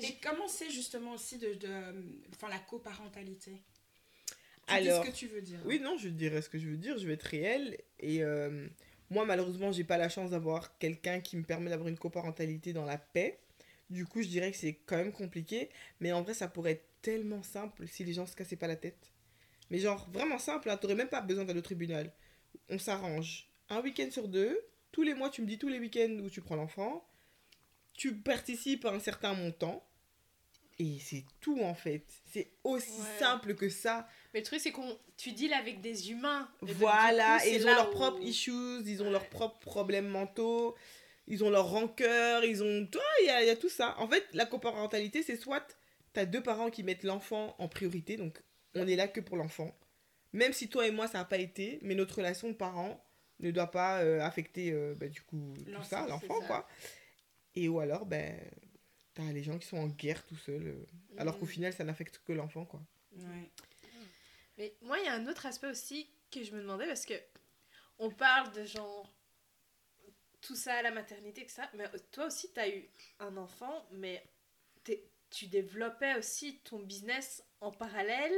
Et 0.00 0.14
comment 0.22 0.46
c'est 0.46 0.70
justement 0.70 1.12
aussi 1.12 1.38
de, 1.38 1.54
de 1.54 1.94
enfin, 2.34 2.48
la 2.48 2.58
coparentalité? 2.58 3.62
Tu 4.66 4.72
Alors, 4.72 5.02
dis 5.02 5.08
ce 5.08 5.12
que 5.12 5.16
tu 5.16 5.26
veux 5.26 5.42
dire. 5.42 5.60
Oui, 5.64 5.80
non, 5.80 5.96
je 5.98 6.08
dirais 6.08 6.42
ce 6.42 6.48
que 6.48 6.58
je 6.58 6.68
veux 6.68 6.76
dire, 6.76 6.96
je 6.98 7.06
vais 7.06 7.14
être 7.14 7.22
réelle. 7.24 7.78
Et 7.98 8.22
euh, 8.22 8.68
moi, 9.10 9.24
malheureusement, 9.24 9.72
j'ai 9.72 9.84
pas 9.84 9.98
la 9.98 10.08
chance 10.08 10.30
d'avoir 10.30 10.78
quelqu'un 10.78 11.20
qui 11.20 11.36
me 11.36 11.42
permet 11.42 11.70
d'avoir 11.70 11.88
une 11.88 11.98
coparentalité 11.98 12.72
dans 12.72 12.84
la 12.84 12.98
paix. 12.98 13.40
Du 13.90 14.06
coup, 14.06 14.22
je 14.22 14.28
dirais 14.28 14.52
que 14.52 14.56
c'est 14.56 14.74
quand 14.86 14.96
même 14.96 15.12
compliqué. 15.12 15.70
Mais 16.00 16.12
en 16.12 16.22
vrai, 16.22 16.34
ça 16.34 16.48
pourrait 16.48 16.72
être 16.72 16.86
tellement 17.02 17.42
simple 17.42 17.88
si 17.88 18.04
les 18.04 18.12
gens 18.12 18.26
se 18.26 18.36
cassaient 18.36 18.56
pas 18.56 18.68
la 18.68 18.76
tête. 18.76 19.13
Mais 19.70 19.78
genre, 19.78 20.08
vraiment 20.10 20.38
simple, 20.38 20.70
hein, 20.70 20.76
t'aurais 20.76 20.94
même 20.94 21.08
pas 21.08 21.20
besoin 21.20 21.44
d'aller 21.44 21.58
au 21.58 21.62
tribunal. 21.62 22.12
On 22.68 22.78
s'arrange. 22.78 23.48
Un 23.70 23.80
week-end 23.80 24.08
sur 24.10 24.28
deux, 24.28 24.60
tous 24.92 25.02
les 25.02 25.14
mois, 25.14 25.30
tu 25.30 25.42
me 25.42 25.46
dis 25.46 25.58
tous 25.58 25.68
les 25.68 25.78
week-ends 25.78 26.18
où 26.22 26.28
tu 26.30 26.40
prends 26.40 26.56
l'enfant. 26.56 27.06
Tu 27.94 28.14
participes 28.14 28.84
à 28.84 28.90
un 28.90 28.98
certain 29.00 29.34
montant. 29.34 29.86
Et 30.80 30.98
c'est 31.00 31.24
tout 31.40 31.60
en 31.62 31.74
fait. 31.74 32.04
C'est 32.32 32.50
aussi 32.64 32.90
Ouais. 32.90 33.18
simple 33.20 33.54
que 33.54 33.68
ça. 33.68 34.08
Mais 34.32 34.40
le 34.40 34.46
truc, 34.46 34.58
c'est 34.60 34.72
qu'on 34.72 34.98
tu 35.16 35.30
deals 35.32 35.52
avec 35.54 35.80
des 35.80 36.10
humains. 36.10 36.48
Et 36.66 36.72
Voilà, 36.72 37.38
coup, 37.38 37.46
et 37.46 37.54
ils 37.56 37.62
ont 37.66 37.74
leurs 37.74 37.88
où- 37.90 37.92
propres 37.92 38.20
issues, 38.22 38.80
ils 38.84 39.00
ont 39.00 39.06
Ouais. 39.06 39.12
leurs 39.12 39.28
propres 39.28 39.60
problèmes 39.60 40.08
mentaux, 40.08 40.74
ils 41.28 41.44
ont 41.44 41.50
leur 41.50 41.68
rancœur, 41.70 42.44
ils 42.44 42.62
ont. 42.64 42.86
Toi, 42.88 43.02
il 43.22 43.26
y 43.26 43.30
a, 43.30 43.44
y 43.44 43.50
a 43.50 43.56
tout 43.56 43.68
ça. 43.68 43.94
En 44.00 44.08
fait, 44.08 44.26
la 44.32 44.46
coparentalité, 44.46 45.22
c'est 45.22 45.36
soit 45.36 45.64
t'as 46.12 46.26
deux 46.26 46.42
parents 46.42 46.70
qui 46.70 46.82
mettent 46.82 47.04
l'enfant 47.04 47.54
en 47.58 47.68
priorité, 47.68 48.16
donc 48.16 48.42
on 48.74 48.86
est 48.86 48.96
là 48.96 49.08
que 49.08 49.20
pour 49.20 49.36
l'enfant. 49.36 49.76
Même 50.32 50.52
si 50.52 50.68
toi 50.68 50.86
et 50.86 50.90
moi, 50.90 51.06
ça 51.08 51.18
n'a 51.18 51.24
pas 51.24 51.38
été, 51.38 51.78
mais 51.82 51.94
notre 51.94 52.16
relation 52.16 52.48
de 52.48 52.54
parents 52.54 53.02
ne 53.40 53.50
doit 53.50 53.70
pas 53.70 54.02
euh, 54.02 54.20
affecter, 54.20 54.72
euh, 54.72 54.94
bah, 54.96 55.08
du 55.08 55.22
coup, 55.22 55.54
tout 55.72 55.82
ça, 55.84 56.06
l'enfant, 56.08 56.40
ça. 56.40 56.46
quoi. 56.46 56.68
Et 57.54 57.68
ou 57.68 57.78
alors, 57.80 58.04
ben. 58.06 58.36
t'as 59.14 59.30
les 59.32 59.44
gens 59.44 59.56
qui 59.58 59.66
sont 59.68 59.76
en 59.78 59.86
guerre 59.86 60.24
tout 60.26 60.36
seuls. 60.36 60.66
euh, 60.66 60.86
Alors 61.18 61.38
qu'au 61.38 61.44
Mm. 61.44 61.48
final, 61.48 61.72
ça 61.72 61.84
n'affecte 61.84 62.20
que 62.26 62.32
l'enfant, 62.32 62.64
quoi. 62.64 62.80
Ouais. 63.16 63.50
Mais 64.58 64.74
moi, 64.82 64.98
il 64.98 65.04
y 65.04 65.08
a 65.08 65.14
un 65.14 65.26
autre 65.28 65.46
aspect 65.46 65.68
aussi 65.68 66.08
que 66.32 66.42
je 66.42 66.52
me 66.52 66.60
demandais 66.60 66.86
parce 66.86 67.06
que 67.06 67.14
on 68.00 68.10
parle 68.10 68.50
de 68.52 68.64
genre 68.64 69.08
tout 70.40 70.56
ça 70.56 70.74
à 70.74 70.82
la 70.82 70.90
maternité, 70.90 71.42
etc. 71.42 71.62
Mais 71.74 71.84
toi 72.10 72.26
aussi, 72.26 72.52
tu 72.52 72.58
as 72.60 72.68
eu 72.68 72.88
un 73.20 73.36
enfant, 73.36 73.86
mais 73.92 74.22
t'es- 74.82 75.04
tu 75.30 75.46
développais 75.46 76.16
aussi 76.16 76.58
ton 76.64 76.80
business 76.80 77.42
en 77.60 77.70
parallèle. 77.70 78.34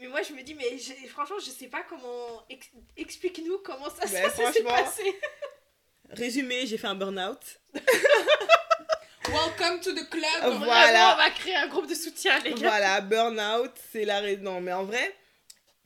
Mais 0.00 0.08
moi, 0.08 0.22
je 0.22 0.32
me 0.32 0.42
dis, 0.42 0.54
mais 0.54 0.78
franchement, 1.08 1.36
je 1.44 1.50
sais 1.50 1.66
pas 1.66 1.82
comment. 1.88 2.42
ex- 2.48 2.70
Explique-nous 2.96 3.58
comment 3.58 3.90
ça, 3.90 4.06
Ben, 4.10 4.30
ça 4.30 4.52
s'est 4.52 4.62
passé. 4.62 5.02
Résumé, 6.10 6.66
j'ai 6.66 6.78
fait 6.78 6.86
un 6.86 6.94
burn-out. 6.94 7.60
Welcome 9.28 9.80
to 9.80 9.92
the 9.92 10.08
club. 10.08 10.40
Vraiment, 10.40 11.12
on 11.12 11.16
va 11.16 11.30
créer 11.30 11.54
un 11.54 11.68
groupe 11.68 11.86
de 11.88 11.94
soutien, 11.94 12.38
les 12.40 12.50
gars. 12.54 12.68
Voilà, 12.68 13.00
burn-out, 13.02 13.72
c'est 13.92 14.04
la 14.04 14.20
raison. 14.20 14.42
Non, 14.42 14.60
mais 14.60 14.72
en 14.72 14.84
vrai, 14.84 15.14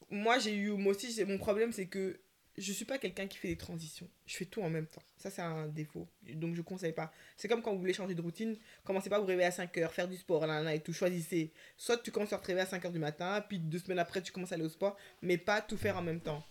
moi, 0.09 0.39
j'ai 0.39 0.53
eu. 0.55 0.71
Moi 0.71 0.95
aussi, 0.95 1.13
j'ai- 1.13 1.25
mon 1.25 1.37
problème, 1.37 1.73
c'est 1.73 1.87
que 1.87 2.19
je 2.57 2.73
suis 2.73 2.85
pas 2.85 2.99
quelqu'un 2.99 3.27
qui 3.27 3.37
fait 3.37 3.49
des 3.49 3.57
transitions. 3.57 4.09
Je 4.27 4.37
fais 4.37 4.45
tout 4.45 4.63
en 4.63 4.71
même 4.71 4.87
temps. 4.87 5.03
Ça, 5.17 5.31
c'est 5.31 5.43
un 5.43 5.67
défaut. 5.67 6.07
Donc, 6.23 6.55
je 6.55 6.63
conseille 6.63 6.93
pas. 6.93 7.13
C'est 7.37 7.49
comme 7.49 7.63
quand 7.63 7.73
vous 7.73 7.81
voulez 7.81 7.93
changer 7.93 8.15
de 8.15 8.23
routine. 8.23 8.57
Commencez 8.85 9.11
pas 9.11 9.17
à 9.17 9.19
vous 9.19 9.27
réveiller 9.27 9.49
à 9.49 9.53
5 9.53 9.77
heures, 9.79 9.93
faire 9.93 10.09
du 10.09 10.17
sport, 10.17 10.47
là, 10.47 10.63
là, 10.63 10.75
et 10.75 10.81
tout. 10.81 10.93
Choisissez. 10.93 11.53
Soit 11.77 11.99
tu 11.99 12.13
commences 12.13 12.33
à 12.33 12.39
te 12.39 12.47
réveiller 12.47 12.67
à 12.67 12.71
5 12.71 12.85
heures 12.85 12.93
du 12.93 12.99
matin, 12.99 13.45
puis 13.49 13.59
deux 13.59 13.79
semaines 13.79 13.99
après, 13.99 14.23
tu 14.23 14.31
commences 14.31 14.53
à 14.53 14.55
aller 14.55 14.65
au 14.65 14.69
sport, 14.69 14.97
mais 15.21 15.37
pas 15.37 15.63
tout 15.63 15.77
faire 15.77 15.97
en 15.97 16.03
même 16.03 16.21
temps. 16.21 16.45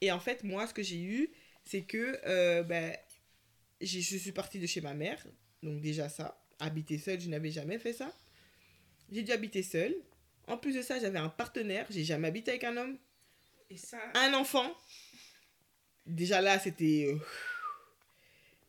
Et 0.00 0.10
en 0.10 0.18
fait, 0.20 0.42
moi, 0.42 0.66
ce 0.66 0.74
que 0.74 0.82
j'ai 0.82 1.02
eu, 1.02 1.30
c'est 1.62 1.82
que 1.82 2.20
euh, 2.26 2.62
ben, 2.64 2.96
je 3.80 4.00
suis 4.00 4.32
partie 4.32 4.58
de 4.58 4.66
chez 4.66 4.80
ma 4.80 4.94
mère. 4.94 5.24
Donc, 5.62 5.80
déjà, 5.80 6.08
ça. 6.08 6.40
Habiter 6.60 6.98
seule, 6.98 7.20
je 7.20 7.28
n'avais 7.28 7.50
jamais 7.50 7.78
fait 7.78 7.92
ça. 7.92 8.12
J'ai 9.10 9.22
dû 9.22 9.32
habiter 9.32 9.62
seule. 9.62 9.94
En 10.46 10.56
plus 10.56 10.74
de 10.74 10.82
ça, 10.82 10.98
j'avais 11.00 11.18
un 11.18 11.28
partenaire. 11.28 11.86
J'ai 11.90 12.04
jamais 12.04 12.28
habité 12.28 12.52
avec 12.52 12.64
un 12.64 12.76
homme. 12.76 12.98
Et 13.70 13.76
ça. 13.76 13.98
Un 14.14 14.34
enfant. 14.34 14.72
Déjà 16.06 16.40
là, 16.40 16.58
c'était. 16.58 17.06
euh, 17.08 17.18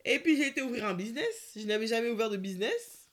Et 0.04 0.18
puis 0.18 0.36
j'ai 0.36 0.48
été 0.48 0.62
ouvrir 0.62 0.86
un 0.86 0.94
business. 0.94 1.52
Je 1.56 1.66
n'avais 1.66 1.86
jamais 1.86 2.08
ouvert 2.08 2.30
de 2.30 2.36
business. 2.36 3.08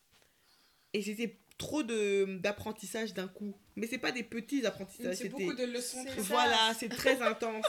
Et 0.94 1.02
c'était 1.02 1.38
trop 1.58 1.84
d'apprentissage 1.84 3.14
d'un 3.14 3.28
coup. 3.28 3.56
Mais 3.76 3.88
c'est 3.88 3.98
pas 3.98 4.12
des 4.12 4.24
petits 4.24 4.66
apprentissages. 4.66 5.18
C'est 5.18 5.30
beaucoup 5.30 5.54
de 5.54 5.66
leçons. 5.66 6.04
Très-. 6.06 6.22
Voilà, 6.22 6.74
c'est 6.78 6.90
très 6.90 7.22
intense. 7.22 7.66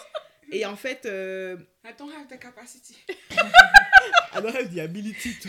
Et 0.53 0.67
en 0.67 0.77
fait, 0.77 1.07
euh, 1.07 1.57
I 1.85 1.91
don't 1.99 2.11
have 2.13 2.27
the 2.29 2.39
capacity. 2.39 2.97
I 3.31 4.43
don't 4.43 4.55
have 4.55 4.75
the 4.75 4.79
ability 4.81 5.35
to. 5.41 5.49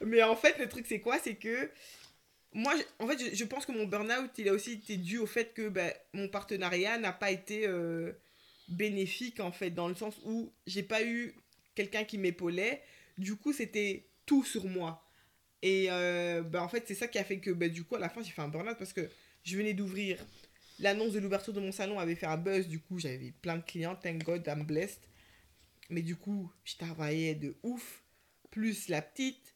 Mais 0.06 0.22
en 0.22 0.36
fait, 0.36 0.58
le 0.58 0.68
truc, 0.68 0.86
c'est 0.88 1.00
quoi? 1.00 1.18
C'est 1.18 1.34
que 1.34 1.70
moi, 2.52 2.74
en 3.00 3.08
fait, 3.08 3.18
je, 3.18 3.34
je 3.34 3.44
pense 3.44 3.66
que 3.66 3.72
mon 3.72 3.84
burn-out, 3.86 4.30
il 4.38 4.48
a 4.48 4.52
aussi 4.52 4.74
été 4.74 4.96
dû 4.96 5.18
au 5.18 5.26
fait 5.26 5.52
que 5.52 5.68
ben, 5.68 5.92
mon 6.12 6.28
partenariat 6.28 6.96
n'a 6.98 7.12
pas 7.12 7.30
été 7.32 7.66
euh, 7.66 8.12
bénéfique, 8.68 9.40
en 9.40 9.52
fait, 9.52 9.70
dans 9.70 9.88
le 9.88 9.94
sens 9.94 10.14
où 10.24 10.52
j'ai 10.66 10.82
pas 10.82 11.04
eu 11.04 11.34
quelqu'un 11.74 12.04
qui 12.04 12.18
m'épaulait. 12.18 12.82
Du 13.18 13.36
coup, 13.36 13.52
c'était 13.52 14.08
tout 14.26 14.44
sur 14.44 14.66
moi. 14.66 15.04
Et 15.62 15.86
euh, 15.90 16.42
ben, 16.42 16.62
en 16.62 16.68
fait, 16.68 16.84
c'est 16.86 16.94
ça 16.94 17.08
qui 17.08 17.18
a 17.18 17.24
fait 17.24 17.38
que, 17.38 17.50
ben, 17.50 17.70
du 17.70 17.84
coup, 17.84 17.96
à 17.96 17.98
la 17.98 18.08
fin, 18.08 18.22
j'ai 18.22 18.30
fait 18.30 18.42
un 18.42 18.48
burn-out 18.48 18.76
parce 18.78 18.92
que 18.92 19.08
je 19.44 19.56
venais 19.56 19.74
d'ouvrir. 19.74 20.18
L'annonce 20.78 21.12
de 21.12 21.20
l'ouverture 21.20 21.52
de 21.52 21.60
mon 21.60 21.72
salon 21.72 21.98
avait 21.98 22.14
fait 22.14 22.26
un 22.26 22.36
buzz, 22.36 22.68
du 22.68 22.80
coup, 22.80 22.98
j'avais 22.98 23.32
plein 23.40 23.56
de 23.56 23.62
clients, 23.62 23.96
thank 23.96 24.24
God, 24.24 24.46
I'm 24.46 24.64
blessed. 24.64 25.00
Mais 25.88 26.02
du 26.02 26.16
coup, 26.16 26.52
je 26.64 26.76
travaillais 26.76 27.34
de 27.34 27.56
ouf, 27.62 28.02
plus 28.50 28.88
la 28.88 29.00
petite, 29.00 29.54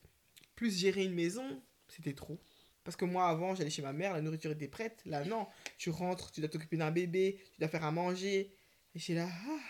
plus 0.55 0.79
gérer 0.79 1.05
une 1.05 1.15
maison, 1.15 1.63
c'était 1.89 2.15
trop. 2.15 2.41
Parce 2.85 2.97
que 2.97 3.05
moi, 3.05 3.29
avant, 3.29 3.55
j'allais 3.55 3.71
chez 3.71 3.83
ma 3.83 3.93
mère, 3.93 4.15
la 4.15 4.23
nourriture 4.23 4.51
était 4.51 4.69
prête. 4.69 5.03
Là, 5.05 5.25
non, 5.25 5.47
tu 5.77 5.91
rentres, 5.91 6.33
tu 6.33 6.41
dois 6.41 6.49
t'occuper 6.49 6.77
d'un 6.79 6.91
bébé, 6.91 7.39
tu 7.53 7.61
dois 7.61 7.69
faire 7.69 7.85
à 7.85 7.93
manger. 7.93 8.55
Et 8.95 8.99
j'étais 8.99 9.15
là, 9.15 9.29
ah, 9.31 9.61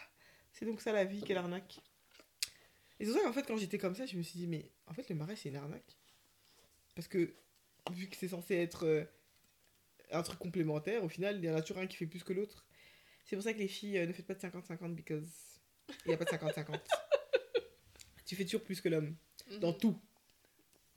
c'est 0.53 0.64
donc 0.64 0.81
ça 0.81 0.93
la 0.93 1.05
vie, 1.05 1.23
quelle 1.23 1.37
arnaque. 1.37 1.79
Et 2.99 3.05
c'est 3.05 3.12
pour 3.12 3.21
ça 3.21 3.27
qu'en 3.27 3.33
fait, 3.33 3.47
quand 3.47 3.57
j'étais 3.57 3.79
comme 3.79 3.95
ça, 3.95 4.07
je 4.07 4.16
me 4.16 4.23
suis 4.23 4.39
dit, 4.39 4.47
mais 4.47 4.71
en 4.87 4.93
fait, 4.95 5.09
le 5.09 5.14
mariage, 5.14 5.39
c'est 5.39 5.49
une 5.49 5.57
arnaque. 5.57 5.97
Parce 6.95 7.09
que, 7.09 7.35
vu 7.93 8.09
que 8.09 8.16
c'est 8.16 8.29
censé 8.29 8.57
être 8.57 8.87
euh, 8.87 9.05
un 10.11 10.23
truc 10.23 10.39
complémentaire, 10.39 11.03
au 11.05 11.09
final, 11.09 11.37
il 11.39 11.45
y 11.45 11.51
en 11.51 11.55
a 11.57 11.62
toujours 11.62 11.83
un 11.83 11.87
qui 11.87 11.97
fait 11.97 12.07
plus 12.07 12.25
que 12.25 12.33
l'autre. 12.33 12.66
C'est 13.25 13.37
pour 13.37 13.43
ça 13.43 13.53
que 13.53 13.59
les 13.59 13.68
filles, 13.68 13.99
euh, 13.99 14.07
ne 14.07 14.12
faites 14.12 14.27
pas 14.27 14.35
de 14.35 14.41
50-50, 14.41 14.95
because 14.95 15.31
il 16.05 16.09
n'y 16.09 16.14
a 16.14 16.16
pas 16.16 16.25
de 16.25 16.31
50-50. 16.31 16.79
tu 18.27 18.37
fais 18.37 18.45
toujours 18.45 18.62
plus 18.64 18.81
que 18.81 18.89
l'homme, 18.89 19.16
dans 19.61 19.73
tout. 19.73 19.99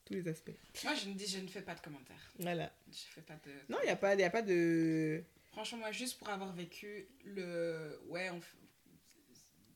Tous 0.05 0.13
les 0.13 0.27
aspects. 0.27 0.51
Moi, 0.83 0.95
je 0.95 1.07
ne 1.09 1.13
dis, 1.13 1.27
je 1.27 1.39
ne 1.39 1.47
fais 1.47 1.61
pas 1.61 1.75
de 1.75 1.79
commentaires. 1.79 2.33
Voilà. 2.39 2.73
Je 2.91 2.97
fais 2.97 3.21
pas 3.21 3.35
de. 3.35 3.51
Non, 3.69 3.77
il 3.81 3.85
n'y 3.85 3.91
a, 3.91 3.95
pas- 3.95 4.15
y 4.15 4.23
a 4.23 4.29
pas 4.29 4.41
de... 4.41 5.23
Franchement, 5.53 5.77
moi, 5.79 5.91
juste 5.91 6.17
pour 6.19 6.29
avoir 6.29 6.51
vécu 6.53 7.07
le. 7.23 8.01
Ouais, 8.07 8.29
on... 8.31 8.41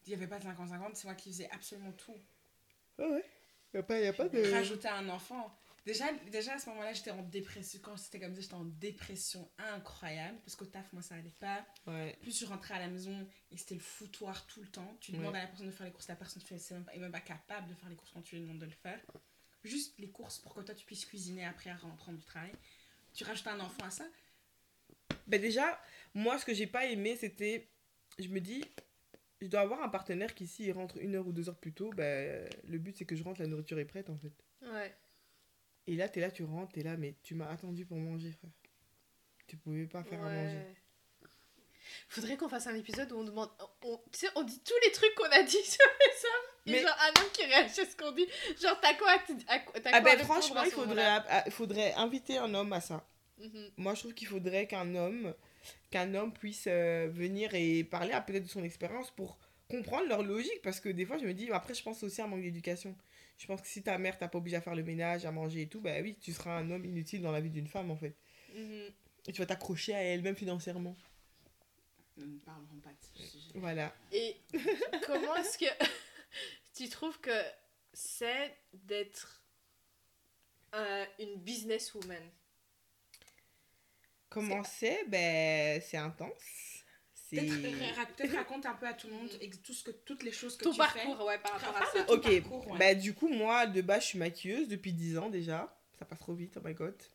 il 0.06 0.10
n'y 0.10 0.14
avait 0.16 0.28
pas 0.28 0.40
de 0.40 0.44
50-50, 0.46 0.96
c'est 0.96 1.06
moi 1.06 1.16
qui 1.16 1.30
faisais 1.32 1.50
absolument 1.52 1.92
tout. 1.94 2.18
Ouais, 2.98 3.08
ouais? 3.08 3.26
Il 3.74 3.78
n'y 3.78 3.80
a 3.80 3.84
pas, 3.84 4.00
y 4.00 4.08
a 4.08 4.14
pas 4.14 4.28
de... 4.28 4.52
Rajouter 4.52 4.88
un 4.88 5.08
enfant. 5.10 5.56
Déjà, 5.86 6.12
déjà 6.32 6.56
à 6.56 6.60
ce 6.60 6.68
moment-là, 6.70 6.92
j'étais 6.94 7.12
en 7.12 7.22
dépression. 7.22 7.80
Quand 7.82 7.96
c'était 7.96 8.20
comme 8.20 8.34
ça, 8.36 8.42
j'étais 8.42 8.56
en 8.56 8.66
dépression 8.66 9.50
incroyable. 9.58 10.38
Parce 10.44 10.56
qu'au 10.56 10.66
taf, 10.66 10.92
moi, 10.92 11.02
ça 11.02 11.16
allait 11.16 11.34
pas. 11.40 11.66
Ouais. 11.86 12.18
Plus 12.22 12.38
je 12.42 12.46
rentrais 12.46 12.74
à 12.74 12.80
la 12.80 12.88
maison 12.88 13.26
et 13.52 13.58
c'était 13.58 13.76
le 13.76 13.80
foutoir 13.82 14.46
tout 14.48 14.62
le 14.62 14.68
temps. 14.68 14.98
Tu 15.00 15.12
demandes 15.14 15.32
Ouais. 15.32 15.40
à 15.40 15.44
la 15.44 15.48
personne 15.48 15.68
de 15.68 15.72
faire 15.72 15.86
les 15.86 15.94
courses, 15.94 16.08
la 16.10 16.16
personne 16.18 16.42
c'est 16.46 16.72
même 16.72 16.84
pas, 16.84 16.94
est 16.94 17.00
même 17.00 17.12
pas 17.12 17.22
capable 17.22 17.70
de 17.70 17.76
faire 17.76 17.88
les 17.88 17.96
courses 17.96 18.12
quand 18.12 18.22
tu 18.22 18.36
lui 18.36 18.42
demandes 18.42 18.60
de 18.60 18.66
le 18.66 18.72
faire. 18.72 19.00
Juste 19.64 19.98
les 20.00 20.10
courses 20.10 20.40
pour 20.40 20.54
que 20.56 20.62
toi 20.62 20.76
tu 20.76 20.86
puisses 20.86 21.06
cuisiner 21.06 21.46
après 21.46 21.72
en 21.72 21.78
rentrant 21.78 22.14
du 22.14 22.24
travail. 22.24 22.52
Tu 23.14 23.24
rajoutes 23.24 23.48
un 23.48 23.60
enfant 23.60 23.86
à 23.86 23.92
ça. 23.92 24.06
Ben 25.28 25.42
déjà, 25.42 25.80
moi, 26.14 26.38
ce 26.38 26.46
que 26.46 26.54
j'ai 26.54 26.68
pas 26.68 26.86
aimé, 26.86 27.16
c'était... 27.20 27.68
Je 28.20 28.28
me 28.30 28.40
dis, 28.40 28.64
je 29.42 29.48
dois 29.48 29.62
avoir 29.62 29.82
un 29.84 29.90
partenaire 29.90 30.34
qui, 30.34 30.48
s'il 30.48 30.72
rentre 30.72 30.98
une 30.98 31.16
heure 31.16 31.28
ou 31.28 31.32
deux 31.32 31.50
heures 31.50 31.58
plus 31.58 31.74
tôt, 31.74 31.92
ben, 31.92 32.50
le 32.68 32.78
but, 32.78 32.98
c'est 32.98 33.06
que 33.06 33.16
je 33.16 33.24
rentre, 33.24 33.42
la 33.42 33.48
nourriture 33.48 33.78
est 33.80 33.86
prête, 33.86 34.10
en 34.10 34.18
fait. 34.18 34.32
Ouais. 34.66 34.94
Et 35.86 35.96
là, 35.96 36.10
t'es 36.10 36.20
là, 36.20 36.32
tu 36.32 36.44
rentres, 36.44 36.72
t'es 36.74 36.84
là, 36.84 36.98
mais 36.98 37.16
tu 37.24 37.36
m'as 37.36 37.48
attendu 37.50 37.86
pour 37.86 37.98
manger, 37.98 38.32
frère. 38.32 38.52
Tu 39.48 39.56
pouvais 39.58 39.86
pas 39.86 40.04
faire 40.04 40.20
à 40.24 40.30
manger. 40.30 40.56
Ouais. 40.58 40.76
Faudrait 42.10 42.36
qu'on 42.36 42.50
fasse 42.50 42.68
un 42.68 42.76
épisode 42.76 43.12
où 43.14 43.18
on 43.20 43.24
demande. 43.24 43.50
On, 43.84 43.98
tu 44.12 44.20
sais, 44.20 44.28
on 44.36 44.44
dit 44.44 44.60
tous 44.60 44.74
les 44.86 44.92
trucs 44.92 45.16
qu'on 45.16 45.24
a 45.32 45.44
dit 45.44 45.52
sur 45.64 45.86
les 46.00 46.26
hommes. 46.26 46.52
Et 46.66 46.72
Mais- 46.72 46.82
genre 46.82 46.98
un 47.02 47.22
homme 47.22 47.32
qui 47.32 47.46
réagit 47.46 47.80
à 47.80 47.86
ce 47.86 47.96
qu'on 47.96 48.12
dit. 48.12 48.28
Genre, 48.62 48.78
t'as 48.82 48.94
quoi 48.96 49.12
à 49.12 49.54
à 49.54 49.60
quoi- 49.60 49.74
Ah 49.86 49.96
à 49.98 50.02
ben 50.02 50.20
franchement, 50.20 50.60
à 50.62 50.66
il 50.66 50.72
faudrait, 50.72 51.22
il 51.46 51.52
faudrait 51.52 51.94
inviter 51.94 52.38
un 52.40 52.54
homme 52.54 52.74
à 52.74 52.82
ça. 52.82 53.08
Mhm. 53.40 53.72
Moi, 53.78 53.94
je 53.94 54.00
trouve 54.02 54.14
qu'il 54.14 54.28
faudrait 54.28 54.68
qu'un 54.68 54.96
homme, 54.96 55.34
qu'un 55.92 56.14
homme 56.16 56.34
puisse 56.34 56.66
euh, 56.68 57.08
venir 57.12 57.54
et 57.54 57.84
parler 57.84 58.14
à 58.14 58.22
peut-être 58.22 58.44
de 58.44 58.50
son 58.50 58.64
expérience 58.64 59.12
pour 59.12 59.38
comprendre 59.70 60.08
leur 60.08 60.24
logique. 60.24 60.62
Parce 60.64 60.80
que 60.80 60.90
des 60.90 61.06
fois, 61.06 61.18
je 61.18 61.26
me 61.26 61.34
dis, 61.34 61.52
après, 61.52 61.74
je 61.74 61.84
pense 61.84 62.02
aussi 62.04 62.22
à 62.22 62.26
un 62.26 62.28
manque 62.28 62.42
d'éducation. 62.42 62.96
Je 63.38 63.46
pense 63.46 63.62
que 63.62 63.68
si 63.68 63.84
ta 63.84 63.98
mère 63.98 64.18
t'a 64.18 64.28
pas 64.28 64.40
obligé 64.40 64.56
à 64.56 64.62
faire 64.62 64.76
le 64.76 64.84
ménage, 64.84 65.26
à 65.26 65.32
manger 65.32 65.64
et 65.64 65.68
tout, 65.68 65.82
bah 65.82 66.02
oui, 66.02 66.18
tu 66.20 66.34
seras 66.34 66.58
un 66.58 66.72
homme 66.72 66.86
inutile 66.86 67.22
dans 67.22 67.32
la 67.32 67.42
vie 67.42 67.52
d'une 67.52 67.68
femme, 67.68 67.92
en 67.92 67.96
fait. 67.96 68.16
Mhm. 68.56 68.90
Et 69.28 69.32
tu 69.32 69.40
vas 69.40 69.46
t'accrocher 69.46 69.94
à 69.94 70.02
elle, 70.02 70.22
même 70.22 70.36
financièrement. 70.36 70.96
Nous 72.18 72.26
ne 72.26 72.40
parlerons 72.40 72.80
pas 72.82 72.90
de 72.90 73.22
ce 73.22 73.32
sujet. 73.32 73.52
Voilà. 73.56 73.94
Et 74.12 74.38
comment 75.06 75.36
est-ce 75.36 75.58
que 75.60 75.66
tu 76.74 76.90
trouves 76.90 77.20
que 77.20 77.44
c'est 77.94 78.58
d'être 78.74 79.44
euh, 80.74 81.06
une 81.20 81.36
businesswoman? 81.36 82.24
Comment 84.30 84.64
c'est 84.64 85.06
Ben, 85.08 85.82
c'est 85.82 85.98
intense. 85.98 86.32
Peut-être 87.30 87.96
ra- 87.96 88.06
peut-être 88.06 88.36
raconte 88.36 88.66
un 88.66 88.74
peu 88.76 88.88
à 88.88 88.94
tout 88.94 89.08
le 89.08 89.14
monde 89.14 89.30
tout 89.64 89.74
ce 89.74 89.84
que, 89.84 89.92
toutes 89.92 90.24
les 90.24 90.32
choses 90.32 90.56
que 90.56 90.64
Ton 90.64 90.72
tu 90.72 90.78
parcours, 90.78 91.26
ouais, 91.26 91.38
par 91.40 91.60
rapport 91.60 91.82
à 91.82 91.86
ça. 91.94 92.06
Ok, 92.10 92.24
parcours, 92.42 92.68
ouais. 92.72 92.78
bah 92.80 92.96
du 92.96 93.14
coup, 93.14 93.28
moi, 93.28 93.68
de 93.68 93.82
base, 93.82 94.04
je 94.04 94.08
suis 94.08 94.18
maquilleuse 94.20 94.68
depuis 94.70 94.94
10 94.94 95.18
ans 95.18 95.30
déjà. 95.30 95.78
Ça 96.00 96.06
passe 96.06 96.20
trop 96.20 96.34
vite, 96.34 96.58
oh 96.58 96.66
my 96.66 96.74
god. 96.74 96.96
fais. 97.02 97.10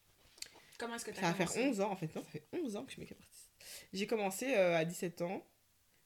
Comment 0.78 0.96
est-ce 0.96 1.04
que 1.06 1.12
tu 1.12 1.16
Ça 1.20 1.32
va 1.32 1.34
faire 1.46 1.50
11 1.56 1.80
ans 1.80 1.92
en 1.92 1.96
fait, 1.96 2.14
non, 2.14 2.22
ça 2.24 2.30
fait 2.30 2.46
11 2.52 2.76
ans 2.76 2.82
que 2.84 2.88
je 2.90 2.94
suis 2.94 3.00
make-up 3.02 3.18
artist. 3.22 3.50
J'ai 3.94 4.06
commencé 4.06 4.54
euh, 4.54 4.76
à 4.76 4.84
17 4.84 5.22
ans. 5.22 5.46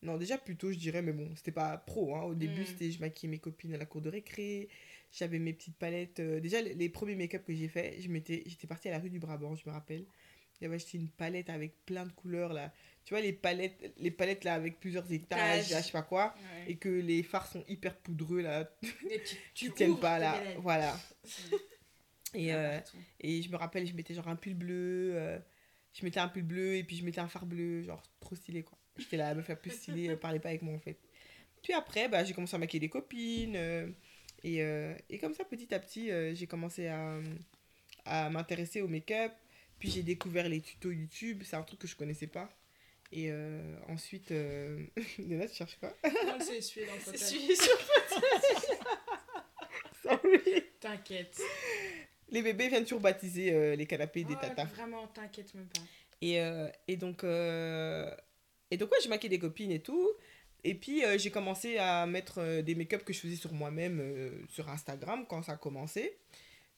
Non, 0.03 0.19
déjà 0.19 0.39
plus 0.39 0.57
tôt, 0.57 0.71
je 0.71 0.77
dirais, 0.79 1.03
mais 1.03 1.13
bon, 1.13 1.35
c'était 1.35 1.51
pas 1.53 1.77
pro. 1.79 2.15
Hein. 2.15 2.23
Au 2.25 2.35
début, 2.35 2.61
Mm. 2.63 2.67
c'était 2.67 2.91
je 2.93 3.01
maquillais 3.01 3.31
mes 3.31 3.39
copines 3.39 3.75
à 3.75 3.79
la 3.79 3.87
cour 3.87 4.03
de 4.03 4.11
récré. 4.11 4.69
J'avais 5.11 5.39
mes 5.41 5.53
petites 5.55 5.77
palettes. 5.79 6.21
euh, 6.21 6.39
Déjà, 6.39 6.61
les, 6.61 6.75
les 6.75 6.89
premiers 6.91 7.17
make-up 7.17 7.45
que 7.45 7.55
j'ai 7.55 7.67
fait, 7.69 7.97
j'étais 8.01 8.67
partie 8.69 8.89
à 8.89 8.93
la 8.93 8.99
rue 8.99 9.09
du 9.11 9.19
Brabant, 9.19 9.57
je 9.57 9.67
me 9.69 9.73
rappelle. 9.73 10.05
J'avais 10.61 10.77
acheté 10.77 10.99
une 10.99 11.09
palette 11.09 11.51
avec 11.51 11.85
plein 11.85 12.05
de 12.07 12.13
couleurs 12.13 12.53
là. 12.53 12.73
Tu 13.05 13.15
vois, 13.15 13.21
les 13.21 13.33
palettes, 13.33 13.93
les 13.99 14.11
palettes 14.11 14.43
là 14.45 14.55
avec 14.55 14.81
plusieurs 14.81 15.11
étages, 15.13 15.71
là, 15.71 15.81
je 15.81 15.87
sais 15.87 15.93
pas 15.93 16.03
quoi. 16.03 16.35
Ouais. 16.37 16.73
Et 16.73 16.77
que 16.77 16.89
les 16.89 17.23
fards 17.23 17.47
sont 17.47 17.65
hyper 17.69 17.95
poudreux 17.97 18.41
là. 18.41 18.69
Tu 18.83 19.37
tu 19.55 19.71
tiennent 19.73 19.91
ouvres 19.93 20.01
pas 20.01 20.19
là. 20.19 20.35
Voilà. 20.59 20.99
Et, 22.35 22.53
Ah, 22.53 22.57
euh, 22.57 22.81
et 23.21 23.41
je 23.43 23.49
me 23.51 23.57
rappelle, 23.57 23.87
je 23.87 23.95
mettais 23.95 24.13
genre 24.15 24.29
un 24.29 24.37
pull 24.37 24.55
bleu. 24.55 25.13
euh, 25.15 25.39
je 25.95 26.05
mettais 26.05 26.21
un 26.21 26.29
pull 26.29 26.43
bleu 26.43 26.75
et 26.75 26.85
puis 26.85 26.97
je 26.97 27.05
mettais 27.05 27.21
un 27.21 27.29
fard 27.29 27.47
bleu. 27.47 27.83
Genre 27.83 28.03
trop 28.21 28.35
stylé 28.35 28.63
quoi. 28.63 28.77
J'étais 28.99 29.17
la 29.17 29.35
meuf 29.35 29.49
la 29.49 29.57
plus 29.57 29.71
stylée, 29.71 30.09
euh, 30.11 30.17
parlait 30.17 30.41
pas 30.41 30.49
avec 30.51 30.63
moi 30.63 30.75
en 30.75 30.79
fait. 30.81 30.99
Puis 31.63 31.73
après, 31.73 32.09
bah, 32.09 32.25
j'ai 32.25 32.33
commencé 32.35 32.55
à 32.55 32.59
maquiller 32.59 32.81
des 32.81 32.89
copines. 32.89 33.57
euh, 33.57 33.89
Et, 34.45 34.59
et 35.09 35.19
comme 35.19 35.35
ça, 35.35 35.45
petit 35.45 35.73
à 35.75 35.79
petit, 35.81 36.11
j'ai 36.35 36.47
commencé 36.47 36.89
à, 36.89 37.19
à 38.05 38.31
m'intéresser 38.31 38.81
au 38.83 38.89
make-up. 38.89 39.33
Puis 39.79 39.91
j'ai 39.91 40.03
découvert 40.03 40.49
les 40.49 40.61
tutos 40.61 40.91
YouTube. 40.91 41.43
C'est 41.45 41.57
un 41.57 41.63
truc 41.63 41.81
que 41.81 41.87
je 41.87 41.97
connaissais 41.97 42.27
pas. 42.27 42.49
Et 43.13 43.31
euh, 43.31 43.77
ensuite, 43.89 44.33
euh... 44.33 44.85
Léna, 45.19 45.47
tu 45.47 45.55
cherches 45.55 45.77
quoi? 45.79 45.95
Non, 46.05 46.39
c'est 46.41 46.61
celui 46.61 46.87
dans 46.87 46.95
le 46.95 47.01
C'est 47.01 47.55
sur 47.55 47.79
Sorry. 50.03 50.65
T'inquiète. 50.81 51.41
Les 52.29 52.43
bébés 52.43 52.69
viennent 52.69 52.83
toujours 52.83 53.01
baptiser 53.01 53.53
euh, 53.53 53.77
les 53.77 53.87
canapés 53.87 54.25
des 54.25 54.35
Oh, 54.35 54.41
tatas. 54.41 54.65
Vraiment, 54.65 55.07
t'inquiète 55.09 55.55
même 55.55 55.69
pas. 55.69 55.81
Et, 56.21 56.41
euh, 56.41 56.69
et 56.89 56.97
donc, 56.97 57.23
et 57.23 58.77
donc 58.77 58.91
ouais, 58.91 58.99
j'ai 59.03 59.09
maquillé 59.09 59.29
des 59.29 59.39
copines 59.39 59.71
et 59.71 59.81
tout. 59.81 60.11
Et 60.65 60.75
puis, 60.75 61.03
j'ai 61.19 61.31
commencé 61.31 61.79
à 61.79 62.07
mettre 62.07 62.61
des 62.63 62.75
make-up 62.75 63.05
que 63.05 63.13
je 63.13 63.21
faisais 63.21 63.37
sur 63.37 63.53
moi-même 63.53 64.45
sur 64.49 64.69
Instagram 64.69 65.25
quand 65.29 65.43
ça 65.43 65.53
a 65.53 65.57
commencé. 65.57 66.19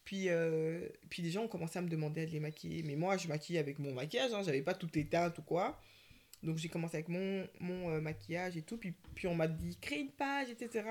Puis, 0.08 0.30
euh, 0.30 0.88
puis 1.10 1.20
les 1.20 1.30
gens 1.30 1.42
ont 1.42 1.48
commencé 1.48 1.78
à 1.78 1.82
me 1.82 1.88
demander 1.90 2.24
de 2.24 2.30
les 2.30 2.40
maquiller. 2.40 2.82
Mais 2.82 2.96
moi, 2.96 3.18
je 3.18 3.28
maquillais 3.28 3.58
avec 3.58 3.78
mon 3.78 3.92
maquillage, 3.92 4.32
hein, 4.32 4.40
j'avais 4.42 4.62
pas 4.62 4.72
toutes 4.72 4.96
les 4.96 5.04
teintes 5.04 5.36
ou 5.36 5.42
quoi. 5.42 5.78
Donc, 6.42 6.56
j'ai 6.56 6.70
commencé 6.70 6.96
avec 6.96 7.10
mon, 7.10 7.46
mon 7.60 7.90
euh, 7.90 8.00
maquillage 8.00 8.56
et 8.56 8.62
tout. 8.62 8.78
Puis, 8.78 8.94
puis 9.14 9.26
on 9.26 9.34
m'a 9.34 9.46
dit, 9.46 9.76
crée 9.82 10.00
une 10.00 10.10
page, 10.10 10.48
etc. 10.48 10.88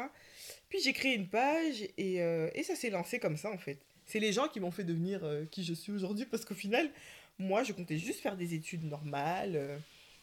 Puis, 0.70 0.82
j'ai 0.84 0.93
créé 0.93 1.15
une 1.15 1.28
page 1.28 1.82
et, 1.97 2.22
euh, 2.22 2.51
et 2.53 2.61
ça 2.61 2.76
s'est 2.76 2.91
lancé 2.91 3.18
comme 3.18 3.38
ça, 3.38 3.49
en 3.49 3.57
fait. 3.57 3.80
C'est 4.05 4.20
les 4.20 4.32
gens 4.32 4.49
qui 4.49 4.59
m'ont 4.59 4.70
fait 4.70 4.84
devenir 4.84 5.28
qui 5.49 5.63
je 5.63 5.74
suis 5.74 5.91
aujourd'hui 5.91 6.26
parce 6.26 6.45
qu'au 6.45 6.53
final, 6.53 6.88
moi, 7.39 7.63
je 7.63 7.74
comptais 7.74 7.97
juste 7.97 8.20
faire 8.20 8.38
des 8.38 8.53
études 8.53 8.84
normales, 8.84 9.82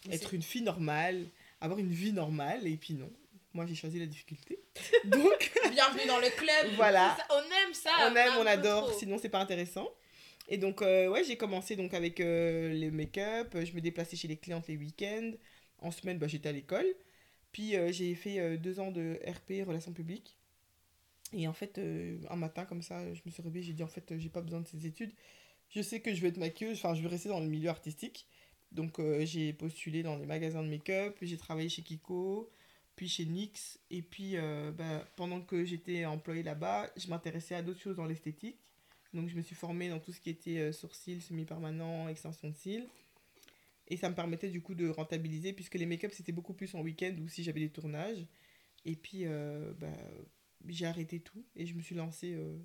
être 0.08 0.34
une 0.34 0.42
fille 0.42 0.62
normale, 0.62 1.26
avoir 1.60 1.80
une 1.80 1.90
vie 1.90 2.12
normale, 2.12 2.64
et 2.68 2.76
puis 2.76 2.94
non. 2.94 3.10
Moi, 3.54 3.66
j'ai 3.66 3.76
choisi 3.76 4.00
la 4.00 4.06
difficulté. 4.06 4.58
Donc, 5.04 5.52
Bienvenue 5.70 6.06
dans 6.08 6.18
le 6.18 6.28
club. 6.36 6.74
voilà. 6.74 7.16
Ça, 7.16 7.24
on 7.30 7.38
aime 7.38 7.72
ça. 7.72 7.90
on 8.10 8.16
aime, 8.16 8.32
on 8.40 8.46
adore, 8.46 8.88
trop. 8.88 8.98
sinon 8.98 9.16
c'est 9.16 9.28
pas 9.28 9.38
intéressant. 9.38 9.88
Et 10.48 10.58
donc, 10.58 10.82
euh, 10.82 11.08
ouais, 11.08 11.22
j'ai 11.24 11.36
commencé 11.36 11.76
donc 11.76 11.94
avec 11.94 12.20
euh, 12.20 12.72
les 12.72 12.90
make-up, 12.90 13.54
je 13.54 13.72
me 13.72 13.80
déplaçais 13.80 14.16
chez 14.16 14.28
les 14.28 14.36
clientes 14.36 14.66
les 14.66 14.76
week-ends. 14.76 15.30
En 15.78 15.90
semaine, 15.92 16.18
bah, 16.18 16.26
j'étais 16.26 16.48
à 16.48 16.52
l'école. 16.52 16.84
Puis 17.52 17.76
euh, 17.76 17.92
j'ai 17.92 18.14
fait 18.16 18.40
euh, 18.40 18.56
deux 18.56 18.80
ans 18.80 18.90
de 18.90 19.20
RP, 19.24 19.64
relations 19.66 19.92
publiques. 19.92 20.36
Et 21.32 21.46
en 21.48 21.52
fait, 21.52 21.80
un 22.30 22.36
matin, 22.36 22.64
comme 22.64 22.82
ça, 22.82 23.12
je 23.14 23.20
me 23.24 23.30
suis 23.30 23.42
réveillée, 23.42 23.66
j'ai 23.66 23.72
dit 23.72 23.82
en 23.82 23.88
fait, 23.88 24.14
j'ai 24.18 24.28
pas 24.28 24.40
besoin 24.40 24.60
de 24.60 24.66
ces 24.66 24.86
études. 24.86 25.12
Je 25.68 25.80
sais 25.80 26.00
que 26.00 26.12
je 26.14 26.20
vais 26.20 26.28
être 26.28 26.36
maquilleuse, 26.36 26.76
enfin, 26.78 26.94
je 26.94 27.02
vais 27.02 27.08
rester 27.08 27.28
dans 27.28 27.40
le 27.40 27.46
milieu 27.46 27.70
artistique. 27.70 28.26
Donc, 28.70 29.00
j'ai 29.22 29.52
postulé 29.52 30.04
dans 30.04 30.16
les 30.16 30.26
magasins 30.26 30.62
de 30.62 30.68
make-up, 30.68 31.16
j'ai 31.22 31.36
travaillé 31.36 31.68
chez 31.68 31.82
Kiko, 31.82 32.52
puis 32.96 33.08
chez 33.08 33.24
NYX. 33.24 33.78
Et 33.90 34.02
puis, 34.02 34.36
euh, 34.36 34.70
bah, 34.72 35.06
pendant 35.16 35.40
que 35.40 35.64
j'étais 35.64 36.04
employée 36.04 36.42
là-bas, 36.42 36.90
je 36.96 37.08
m'intéressais 37.08 37.54
à 37.54 37.62
d'autres 37.62 37.80
choses 37.80 37.96
dans 37.96 38.06
l'esthétique. 38.06 38.58
Donc, 39.12 39.28
je 39.28 39.36
me 39.36 39.42
suis 39.42 39.54
formée 39.54 39.88
dans 39.88 40.00
tout 40.00 40.12
ce 40.12 40.20
qui 40.20 40.30
était 40.30 40.58
euh, 40.58 40.72
sourcils, 40.72 41.20
semi-permanent, 41.20 42.08
extension 42.08 42.48
de 42.48 42.54
cils. 42.54 42.86
Et 43.88 43.96
ça 43.96 44.08
me 44.08 44.14
permettait 44.14 44.48
du 44.48 44.60
coup 44.62 44.74
de 44.74 44.88
rentabiliser, 44.88 45.52
puisque 45.52 45.74
les 45.74 45.84
make-up 45.86 46.10
c'était 46.14 46.32
beaucoup 46.32 46.54
plus 46.54 46.74
en 46.74 46.80
week-end 46.80 47.14
ou 47.22 47.28
si 47.28 47.42
j'avais 47.44 47.60
des 47.60 47.70
tournages. 47.70 48.26
Et 48.86 48.96
puis, 48.96 49.24
euh, 49.26 49.72
bah, 49.78 49.88
j'ai 50.66 50.86
arrêté 50.86 51.20
tout 51.20 51.44
et 51.54 51.66
je 51.66 51.74
me 51.74 51.82
suis 51.82 51.94
lancée 51.94 52.32
euh, 52.34 52.56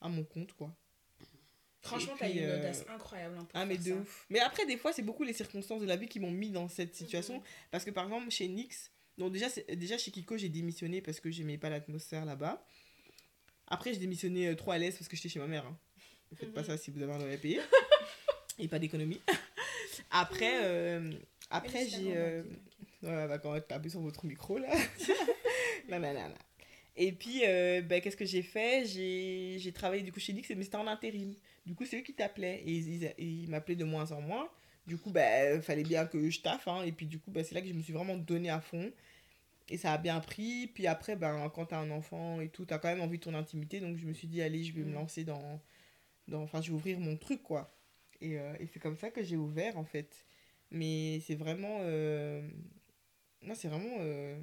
à 0.00 0.08
mon 0.08 0.24
compte, 0.24 0.54
quoi. 0.54 0.74
Franchement, 1.82 2.14
t'as 2.18 2.28
une 2.30 2.38
audace 2.44 2.84
incroyable. 2.88 3.36
hein, 3.38 3.44
pour 3.44 3.50
Ah, 3.60 3.64
mais 3.64 3.76
de 3.78 3.82
ça. 3.82 3.94
ouf. 3.94 4.26
Mais 4.28 4.40
après, 4.40 4.66
des 4.66 4.76
fois, 4.76 4.92
c'est 4.92 5.02
beaucoup 5.02 5.22
les 5.22 5.32
circonstances 5.34 5.80
de 5.82 5.86
la 5.86 5.96
vie 5.96 6.08
qui 6.08 6.18
m'ont 6.18 6.32
mis 6.32 6.50
dans 6.50 6.68
cette 6.68 6.96
situation. 6.96 7.36
Mhm. 7.36 7.42
Parce 7.70 7.84
que 7.84 7.90
par 7.92 8.04
exemple, 8.06 8.28
chez 8.30 8.48
NYX, 8.48 8.90
donc 9.18 9.32
déjà, 9.32 9.48
c'est- 9.48 9.74
déjà 9.76 9.96
chez 9.98 10.10
Kiko, 10.10 10.36
j'ai 10.36 10.48
démissionné 10.48 11.00
parce 11.00 11.20
que 11.20 11.30
j'aimais 11.30 11.58
pas 11.58 11.70
l'atmosphère 11.70 12.24
là-bas. 12.24 12.64
Après, 13.68 13.92
j'ai 13.92 13.98
démissionné 13.98 14.48
euh, 14.48 14.54
trop 14.54 14.70
à 14.72 14.78
l'aise 14.78 14.96
parce 14.96 15.08
que 15.08 15.16
j'étais 15.16 15.28
chez 15.28 15.38
ma 15.40 15.46
mère. 15.46 15.66
Hein. 15.66 15.76
Ne 16.32 16.36
faites 16.36 16.52
pas 16.54 16.60
Mhm. 16.62 16.66
ça 16.66 16.76
si 16.78 16.90
vous 16.90 17.02
avez 17.02 17.12
un 17.12 17.18
loyer 17.18 17.34
à 17.34 17.38
payer. 17.38 17.60
Et 18.58 18.68
pas 18.68 18.78
d'économie. 18.78 19.20
après, 20.10 20.64
euh, 20.64 21.12
après 21.50 21.86
j'ai. 21.88 22.16
euh, 22.16 22.42
Ouais, 23.02 23.28
bah, 23.28 23.38
quand 23.38 23.50
on 23.50 23.52
va 23.52 23.60
taper 23.60 23.88
sur 23.90 24.00
votre 24.00 24.24
micro 24.26 24.58
là. 24.58 24.68
non, 25.88 26.00
non, 26.00 26.14
non, 26.14 26.28
non. 26.28 26.34
Et 26.96 27.12
puis, 27.12 27.42
euh, 27.44 27.82
bah, 27.82 28.00
qu'est-ce 28.00 28.16
que 28.16 28.24
j'ai 28.24 28.42
fait? 28.42 28.84
J'ai 28.86 29.72
travaillé 29.72 30.02
du 30.02 30.12
coup 30.12 30.18
chez 30.20 30.32
NYX, 30.32 30.50
mais 30.56 30.64
c'était 30.64 30.76
en 30.76 30.86
intérim. 30.86 31.34
Du 31.66 31.74
coup, 31.74 31.84
c'est 31.84 31.98
eux 31.98 32.02
qui 32.02 32.14
t'appelaient. 32.14 32.62
Et 32.64 32.70
ils, 32.72 33.02
ils- 33.18 33.42
ils 33.44 33.50
m'appelaient 33.50 33.76
de 33.76 33.84
moins 33.84 34.10
en 34.12 34.20
moins. 34.22 34.48
Du 34.86 34.96
coup, 34.96 35.10
bah, 35.10 35.60
fallait 35.60 35.82
bien 35.82 36.06
que 36.06 36.30
je 36.30 36.40
taffe. 36.40 36.66
hein. 36.68 36.82
Et 36.84 36.92
puis, 36.92 37.04
du 37.06 37.18
coup, 37.18 37.30
bah, 37.30 37.44
c'est 37.44 37.54
là 37.54 37.60
que 37.60 37.68
je 37.68 37.74
me 37.74 37.82
suis 37.82 37.92
vraiment 37.92 38.16
donné 38.16 38.48
à 38.48 38.60
fond. 38.62 38.90
Et 39.68 39.76
ça 39.78 39.92
a 39.92 39.98
bien 39.98 40.20
pris. 40.20 40.68
Puis 40.68 40.86
après, 40.86 41.16
ben, 41.16 41.50
quand 41.50 41.66
t'as 41.66 41.78
un 41.80 41.90
enfant 41.90 42.40
et 42.40 42.48
tout, 42.50 42.64
t'as 42.66 42.78
quand 42.78 42.88
même 42.88 43.00
envie 43.00 43.18
de 43.18 43.24
ton 43.24 43.34
intimité. 43.34 43.80
Donc, 43.80 43.96
je 43.96 44.06
me 44.06 44.12
suis 44.12 44.28
dit, 44.28 44.42
allez, 44.42 44.64
je 44.64 44.72
vais 44.74 44.82
me 44.82 44.92
Mm. 44.92 44.94
lancer 44.94 45.24
dans. 45.24 45.60
dans 46.28 46.42
enfin, 46.42 46.62
je 46.62 46.68
vais 46.70 46.74
ouvrir 46.76 47.00
mon 47.00 47.16
truc, 47.18 47.42
quoi. 47.42 47.76
Et, 48.20 48.38
euh, 48.40 48.54
et 48.60 48.66
c'est 48.68 48.80
comme 48.80 48.96
ça 48.96 49.10
que 49.10 49.22
j'ai 49.24 49.36
ouvert, 49.36 49.78
en 49.78 49.84
fait. 49.84 50.26
Mais 50.70 51.20
c'est 51.26 51.36
vraiment. 51.36 51.78
euh, 51.82 52.48
Non, 53.42 53.54
c'est 53.54 53.68
vraiment. 53.68 53.96
euh, 54.00 54.40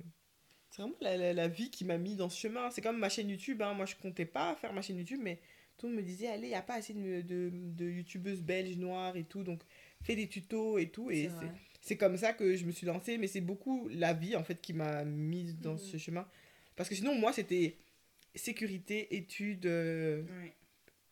C'est 0.71 0.81
vraiment 0.81 0.95
la, 1.01 1.17
la, 1.17 1.33
la 1.33 1.47
vie 1.47 1.71
qui 1.71 1.85
m'a 1.85 1.97
mis 1.97 2.15
dans 2.15 2.29
ce 2.29 2.39
chemin. 2.39 2.71
C'est 2.71 2.81
comme 2.81 2.99
ma 2.99 3.09
chaîne 3.09 3.29
YouTube. 3.29 3.61
hein. 3.61 3.73
Moi, 3.73 3.85
je 3.85 3.95
comptais 3.95 4.25
pas 4.25 4.55
faire 4.55 4.73
ma 4.73 4.81
chaîne 4.81 4.97
YouTube, 4.97 5.19
mais 5.23 5.39
tout 5.77 5.87
le 5.87 5.93
monde 5.93 6.01
me 6.03 6.07
disait, 6.07 6.27
allez, 6.27 6.47
il 6.47 6.49
n'y 6.49 6.55
a 6.55 6.61
pas 6.63 6.75
assez 6.75 6.93
de, 6.93 7.21
de, 7.21 7.51
de 7.53 7.85
youtubeuses 7.89 8.41
belges, 8.43 8.77
noires 8.77 9.15
et 9.17 9.25
tout. 9.25 9.43
Donc, 9.43 9.63
fais 10.03 10.15
des 10.15 10.27
tutos 10.29 10.77
et 10.79 10.89
tout. 10.91 11.11
Et 11.11 11.29
C'est 11.29 11.51
c'est 11.83 11.97
comme 11.97 12.17
ça 12.17 12.33
que 12.33 12.55
je 12.55 12.65
me 12.65 12.71
suis 12.71 12.87
lancée. 12.87 13.17
Mais 13.19 13.27
c'est 13.27 13.41
beaucoup 13.41 13.87
la 13.91 14.13
vie, 14.13 14.35
en 14.35 14.43
fait, 14.43 14.59
qui 14.59 14.73
m'a 14.73 15.03
mise 15.03 15.59
dans 15.59 15.73
Mhm. 15.73 15.77
ce 15.77 15.97
chemin. 15.97 16.27
Parce 16.75 16.89
que 16.89 16.95
sinon, 16.95 17.13
moi, 17.13 17.31
c'était 17.33 17.77
sécurité, 18.33 19.15
études. 19.15 19.65
euh, 19.67 20.23
Ouais. 20.23 20.53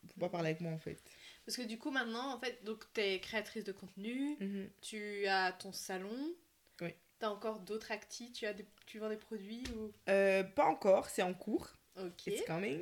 Faut 0.07 0.19
pas 0.19 0.29
parler 0.29 0.49
avec 0.49 0.61
moi, 0.61 0.71
en 0.71 0.79
fait. 0.79 0.97
Parce 1.45 1.55
que 1.57 1.61
du 1.61 1.77
coup, 1.77 1.91
maintenant, 1.91 2.33
en 2.33 2.39
fait, 2.39 2.63
donc 2.63 2.83
t'es 2.93 3.19
créatrice 3.19 3.63
de 3.63 3.71
contenu, 3.71 4.37
tu 4.81 5.27
as 5.27 5.51
ton 5.51 5.71
salon. 5.71 6.33
Oui. 6.81 6.89
T'as 7.19 7.29
encore 7.29 7.59
d'autres 7.59 7.91
actis, 7.91 8.31
tu, 8.31 8.47
as 8.47 8.53
des... 8.53 8.65
tu 8.87 8.97
vends 8.97 9.09
des 9.09 9.17
produits 9.17 9.63
ou... 9.75 9.91
Euh, 10.09 10.43
pas 10.43 10.65
encore, 10.65 11.07
c'est 11.09 11.21
en 11.21 11.35
cours. 11.35 11.69
Ok. 11.99 12.25
It's 12.27 12.41
coming. 12.47 12.79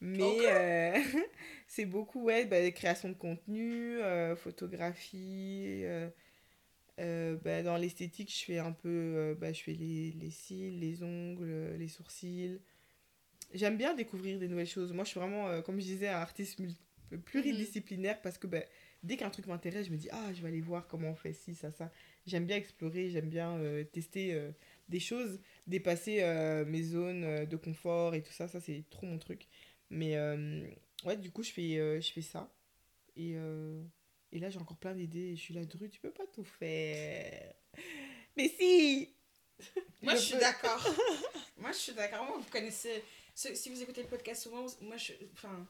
Mais 0.00 0.38
euh, 0.46 0.98
c'est 1.66 1.84
beaucoup, 1.84 2.22
ouais, 2.24 2.46
bah, 2.46 2.70
création 2.70 3.08
de 3.10 3.14
contenu, 3.14 3.98
euh, 3.98 4.34
photographie. 4.36 5.82
Euh, 6.98 7.34
euh, 7.34 7.36
bah, 7.36 7.62
dans 7.62 7.76
l'esthétique, 7.76 8.32
je 8.32 8.44
fais 8.44 8.58
un 8.58 8.72
peu, 8.72 8.88
euh, 8.88 9.34
bah, 9.34 9.52
je 9.52 9.62
fais 9.62 9.74
les, 9.74 10.12
les 10.12 10.30
cils, 10.30 10.78
les 10.78 11.02
ongles, 11.02 11.76
les 11.78 11.88
sourcils. 11.88 12.60
J'aime 13.54 13.76
bien 13.76 13.94
découvrir 13.94 14.38
des 14.38 14.48
nouvelles 14.48 14.66
choses. 14.66 14.92
Moi, 14.92 15.04
je 15.04 15.10
suis 15.10 15.20
vraiment, 15.20 15.48
euh, 15.48 15.62
comme 15.62 15.80
je 15.80 15.86
disais, 15.86 16.08
un 16.08 16.18
artiste 16.20 16.60
pluridisciplinaire 17.24 18.20
parce 18.20 18.38
que 18.38 18.46
bah, 18.46 18.62
dès 19.02 19.16
qu'un 19.16 19.30
truc 19.30 19.46
m'intéresse, 19.46 19.86
je 19.86 19.92
me 19.92 19.96
dis, 19.96 20.08
ah, 20.10 20.32
je 20.34 20.42
vais 20.42 20.48
aller 20.48 20.60
voir 20.60 20.86
comment 20.88 21.10
on 21.10 21.14
fait 21.14 21.32
ci, 21.32 21.54
ça, 21.54 21.70
ça. 21.70 21.90
J'aime 22.26 22.46
bien 22.46 22.56
explorer, 22.56 23.10
j'aime 23.10 23.28
bien 23.28 23.56
euh, 23.58 23.84
tester 23.84 24.34
euh, 24.34 24.50
des 24.88 25.00
choses, 25.00 25.40
dépasser 25.66 26.22
euh, 26.22 26.64
mes 26.64 26.82
zones 26.82 27.24
euh, 27.24 27.46
de 27.46 27.56
confort 27.56 28.14
et 28.14 28.22
tout 28.22 28.32
ça. 28.32 28.48
Ça, 28.48 28.60
c'est 28.60 28.84
trop 28.90 29.06
mon 29.06 29.18
truc. 29.18 29.46
Mais 29.90 30.16
euh, 30.16 30.66
ouais, 31.04 31.16
du 31.16 31.30
coup, 31.30 31.42
je 31.42 31.52
fais, 31.52 31.78
euh, 31.78 32.00
je 32.00 32.12
fais 32.12 32.22
ça. 32.22 32.52
Et, 33.16 33.34
euh, 33.36 33.82
et 34.32 34.38
là, 34.38 34.50
j'ai 34.50 34.58
encore 34.58 34.76
plein 34.76 34.94
d'idées. 34.94 35.36
Je 35.36 35.40
suis 35.40 35.54
là, 35.54 35.64
Dru, 35.64 35.88
tu 35.88 36.00
peux 36.00 36.10
pas 36.10 36.26
tout 36.26 36.44
faire. 36.44 37.54
Mais 38.36 38.48
si 38.48 39.14
Moi, 40.02 40.14
Je 40.14 40.20
je 40.20 40.24
suis 40.26 40.38
d'accord. 40.38 40.86
moi, 41.58 41.72
je 41.72 41.78
suis 41.78 41.92
d'accord. 41.94 42.24
Moi, 42.26 42.38
vous 42.38 42.50
connaissez. 42.50 43.02
Si 43.34 43.68
vous 43.70 43.82
écoutez 43.82 44.02
le 44.02 44.08
podcast 44.08 44.42
souvent, 44.42 44.66
moi, 44.82 44.96
je, 44.96 45.12
enfin, 45.32 45.66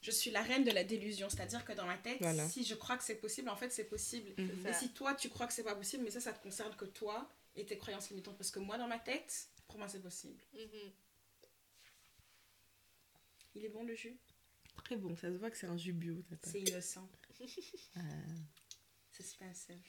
je 0.00 0.10
suis 0.10 0.30
la 0.30 0.42
reine 0.42 0.64
de 0.64 0.70
la 0.70 0.84
délusion. 0.84 1.28
C'est-à-dire 1.28 1.64
que 1.64 1.72
dans 1.72 1.86
ma 1.86 1.98
tête, 1.98 2.18
Voilà. 2.20 2.48
si 2.48 2.64
je 2.64 2.74
crois 2.74 2.96
que 2.96 3.04
c'est 3.04 3.16
possible, 3.16 3.48
en 3.48 3.56
fait, 3.56 3.70
c'est 3.70 3.84
possible. 3.84 4.32
C'est 4.62 4.70
Et 4.70 4.72
si 4.74 4.88
toi, 4.90 5.14
tu 5.14 5.28
crois 5.28 5.46
que 5.46 5.52
c'est 5.52 5.62
pas 5.64 5.74
possible, 5.74 6.04
mais 6.04 6.10
ça, 6.10 6.20
ça 6.20 6.32
te 6.32 6.42
concerne 6.42 6.74
que 6.76 6.84
toi 6.86 7.28
et 7.54 7.64
tes 7.66 7.76
croyances 7.76 8.10
limitantes. 8.10 8.36
Parce 8.38 8.50
que 8.50 8.58
moi, 8.58 8.78
dans 8.78 8.88
ma 8.88 8.98
tête, 8.98 9.48
pour 9.68 9.78
moi, 9.78 9.88
c'est 9.88 10.00
possible. 10.02 10.40
Mhm. 10.54 10.92
Il 13.54 13.64
est 13.64 13.70
bon 13.70 13.84
le 13.84 13.94
jus? 13.94 14.16
Très 14.84 14.96
bon, 14.96 15.16
ça 15.16 15.30
se 15.32 15.36
voit 15.38 15.50
que 15.50 15.56
c'est 15.56 15.66
un 15.66 15.76
jus 15.78 15.92
bio. 15.94 16.22
C'est 16.42 16.60
innocent. 16.60 17.08
Ah. 17.96 18.00
C'est 19.12 19.22
expensive. 19.22 19.80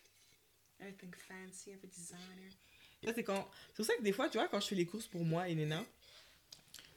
Everything 0.79 1.13
fancy, 1.27 1.71
every 1.71 1.87
designer. 1.87 2.51
Ça, 3.03 3.13
c'est 3.13 3.23
quand... 3.23 3.49
c'est 3.69 3.75
pour 3.75 3.85
ça 3.85 3.95
que 3.95 4.01
des 4.03 4.11
fois, 4.13 4.29
tu 4.29 4.37
vois, 4.37 4.47
quand 4.47 4.59
je 4.59 4.67
fais 4.67 4.75
les 4.75 4.85
courses 4.85 5.07
pour 5.07 5.23
moi 5.23 5.49
et 5.49 5.55
Nena, 5.55 5.85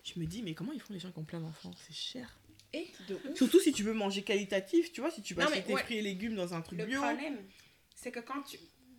je 0.03 0.19
me 0.19 0.27
dis, 0.27 0.43
mais 0.43 0.55
comment 0.55 0.73
ils 0.73 0.81
font 0.81 0.93
les 0.93 1.01
gens 1.01 1.11
qui 1.11 1.19
ont 1.19 1.25
plein 1.25 1.41
d'enfants? 1.41 1.73
C'est 1.87 1.95
cher. 1.95 2.39
Et 2.73 2.89
de 3.09 3.15
ouf. 3.17 3.37
Surtout 3.37 3.61
si 3.61 3.73
tu 3.73 3.83
veux 3.83 3.93
manger 3.93 4.23
qualitatif, 4.23 4.93
tu 4.93 5.01
vois, 5.01 5.11
si 5.11 5.23
tu 5.23 5.35
vas 5.35 5.45
acheter 5.45 5.63
tes 5.63 5.75
ouais. 5.75 5.83
fruits 5.83 5.99
et 5.99 6.03
légumes 6.03 6.37
dans 6.37 6.55
un 6.55 6.63
truc 6.63 6.79
Le 6.79 6.87
bio. 6.87 7.01
problème, 7.01 7.39
c'est 7.95 8.13
que 8.13 8.21
quand 8.21 8.43
tu. 8.43 8.59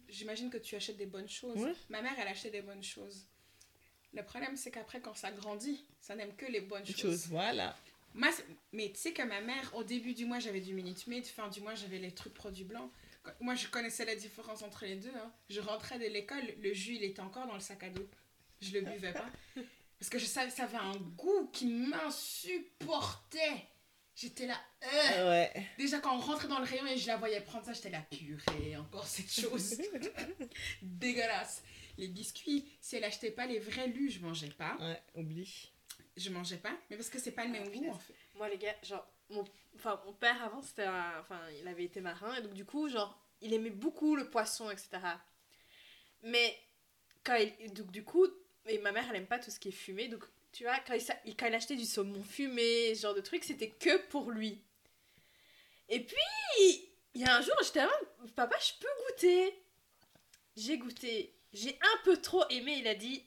J'imagine 0.10 0.50
que 0.50 0.58
tu 0.58 0.76
achètes 0.76 0.98
des 0.98 1.06
bonnes 1.06 1.30
choses. 1.30 1.58
Ouais. 1.58 1.74
Ma 1.90 2.02
mère, 2.02 2.14
elle 2.20 2.28
achetait 2.28 2.50
des 2.52 2.62
bonnes 2.62 2.84
choses. 2.84 3.26
Le 4.14 4.24
problème, 4.24 4.58
c'est 4.58 4.72
qu'après, 4.72 5.00
quand 5.00 5.16
ça 5.16 5.32
grandit, 5.32 5.86
ça 6.02 6.16
n'aime 6.16 6.36
que 6.36 6.46
les 6.46 6.60
bonnes 6.60 6.86
Chose. 6.86 6.98
choses. 6.98 7.28
Voilà. 7.28 7.78
Moi, 8.14 8.30
mais 8.74 8.92
tu 8.92 9.00
sais 9.00 9.14
que 9.14 9.22
ma 9.24 9.42
mère, 9.42 9.72
au 9.76 9.84
début 9.84 10.14
du 10.14 10.26
mois, 10.26 10.40
j'avais 10.40 10.60
du 10.62 10.74
Minute 10.74 11.06
Maid, 11.08 11.26
fin 11.26 11.48
du 11.50 11.62
mois, 11.62 11.76
j'avais 11.76 12.00
les 12.00 12.12
trucs 12.12 12.34
produits 12.34 12.64
blancs. 12.66 12.92
Moi, 13.40 13.56
je 13.56 13.68
connaissais 13.68 14.04
la 14.06 14.16
différence 14.16 14.64
entre 14.64 14.86
les 14.86 14.96
deux. 14.96 15.12
hein. 15.16 15.32
Je 15.50 15.62
rentrais 15.62 16.00
de 16.00 16.06
l'école, 16.06 16.44
le 16.62 16.74
jus, 16.74 16.96
il 16.96 17.04
était 17.04 17.22
encore 17.22 17.48
dans 17.48 17.54
le 17.54 17.60
sac 17.60 17.84
à 17.84 17.90
dos. 17.90 18.08
Je 18.62 18.74
le 18.74 18.82
buvais 18.82 19.14
pas. 19.14 19.30
Parce 20.00 20.10
que 20.10 20.18
je 20.20 20.26
savais 20.26 20.50
ça 20.50 20.64
avait 20.64 20.78
un 20.78 20.96
goût 21.16 21.48
qui 21.54 21.68
m'insupportait. 21.68 23.68
J'étais 24.16 24.48
là. 24.48 24.60
euh. 24.84 25.30
Ouais. 25.30 25.68
Déjà, 25.78 26.00
quand 26.00 26.16
on 26.16 26.20
rentrait 26.20 26.48
dans 26.48 26.60
le 26.60 26.66
rayon 26.66 26.86
et 26.88 26.98
je 26.98 27.08
la 27.08 27.18
voyais 27.18 27.40
prendre 27.42 27.66
ça, 27.66 27.74
j'étais 27.74 27.92
là, 27.92 28.02
purée, 28.12 28.76
encore 28.78 29.08
cette 29.08 29.32
chose. 29.32 29.80
Dégueulasse. 30.82 31.64
Les 31.98 32.08
biscuits, 32.08 32.66
si 32.82 32.96
elle 32.96 33.04
achetait 33.04 33.32
pas 33.32 33.46
les 33.46 33.60
vrais 33.60 33.88
lus, 33.88 34.10
je 34.12 34.20
mangeais 34.20 34.50
pas. 34.50 34.78
Ouais, 34.80 35.00
oublie. 35.16 35.72
Je 36.18 36.30
mangeais 36.30 36.58
pas, 36.58 36.76
mais 36.90 36.98
parce 36.98 37.10
que 37.10 37.20
c'est 37.20 37.32
pas 37.32 37.46
le 37.46 37.52
même 37.52 37.64
Ah, 37.64 37.68
goût 37.68 37.72
punaise. 37.72 37.92
en 37.96 38.00
fait. 38.00 38.16
Moi, 38.36 38.50
les 38.50 38.58
gars, 38.58 38.76
genre, 38.84 39.08
mon, 39.30 39.46
enfin, 39.76 40.02
mon 40.06 40.14
père 40.14 40.42
avant, 40.44 40.62
c'était 40.62 40.84
un- 40.84 41.20
enfin, 41.20 41.40
il 41.60 41.68
avait 41.68 41.86
été 41.86 42.02
marin, 42.02 42.36
et 42.36 42.42
donc 42.42 42.54
du 42.54 42.66
coup, 42.66 42.90
genre, 42.90 43.18
il 43.42 43.54
aimait 43.54 43.70
beaucoup 43.70 44.16
le 44.16 44.30
poisson, 44.30 44.70
etc. 44.70 45.00
Mais 46.24 46.58
quand 47.24 47.36
il, 47.36 47.74
donc 47.74 47.92
du 47.92 48.04
coup, 48.04 48.28
et 48.66 48.78
ma 48.80 48.92
mère, 48.92 49.06
elle 49.10 49.16
aime 49.18 49.26
pas 49.28 49.40
tout 49.40 49.52
ce 49.52 49.60
qui 49.60 49.70
est 49.70 49.72
fumé, 49.72 50.08
donc 50.10 50.24
tu 50.52 50.64
vois, 50.64 50.78
quand 50.86 50.94
il, 51.26 51.36
quand 51.38 51.48
il 51.48 51.56
achetait 51.56 51.76
du 51.78 51.86
saumon 51.86 52.22
fumé, 52.24 52.94
ce 52.94 53.02
genre 53.04 53.16
de 53.16 53.22
truc, 53.22 53.44
c'était 53.44 53.70
que 53.70 53.98
pour 54.10 54.32
lui. 54.32 54.60
Et 55.90 56.02
puis, 56.02 56.18
il 57.14 57.22
y 57.22 57.26
a 57.26 57.38
un 57.38 57.42
jour, 57.42 57.56
j'étais 57.64 57.80
là, 57.80 57.92
papa, 58.36 58.56
je 58.60 58.74
peux 58.80 58.88
goûter. 59.08 59.54
J'ai 60.58 60.78
goûté, 60.78 61.34
j'ai 61.54 61.78
un 61.82 62.04
peu 62.04 62.18
trop 62.18 62.44
aimé, 62.50 62.76
il 62.80 62.88
a 62.88 62.96
dit, 62.96 63.24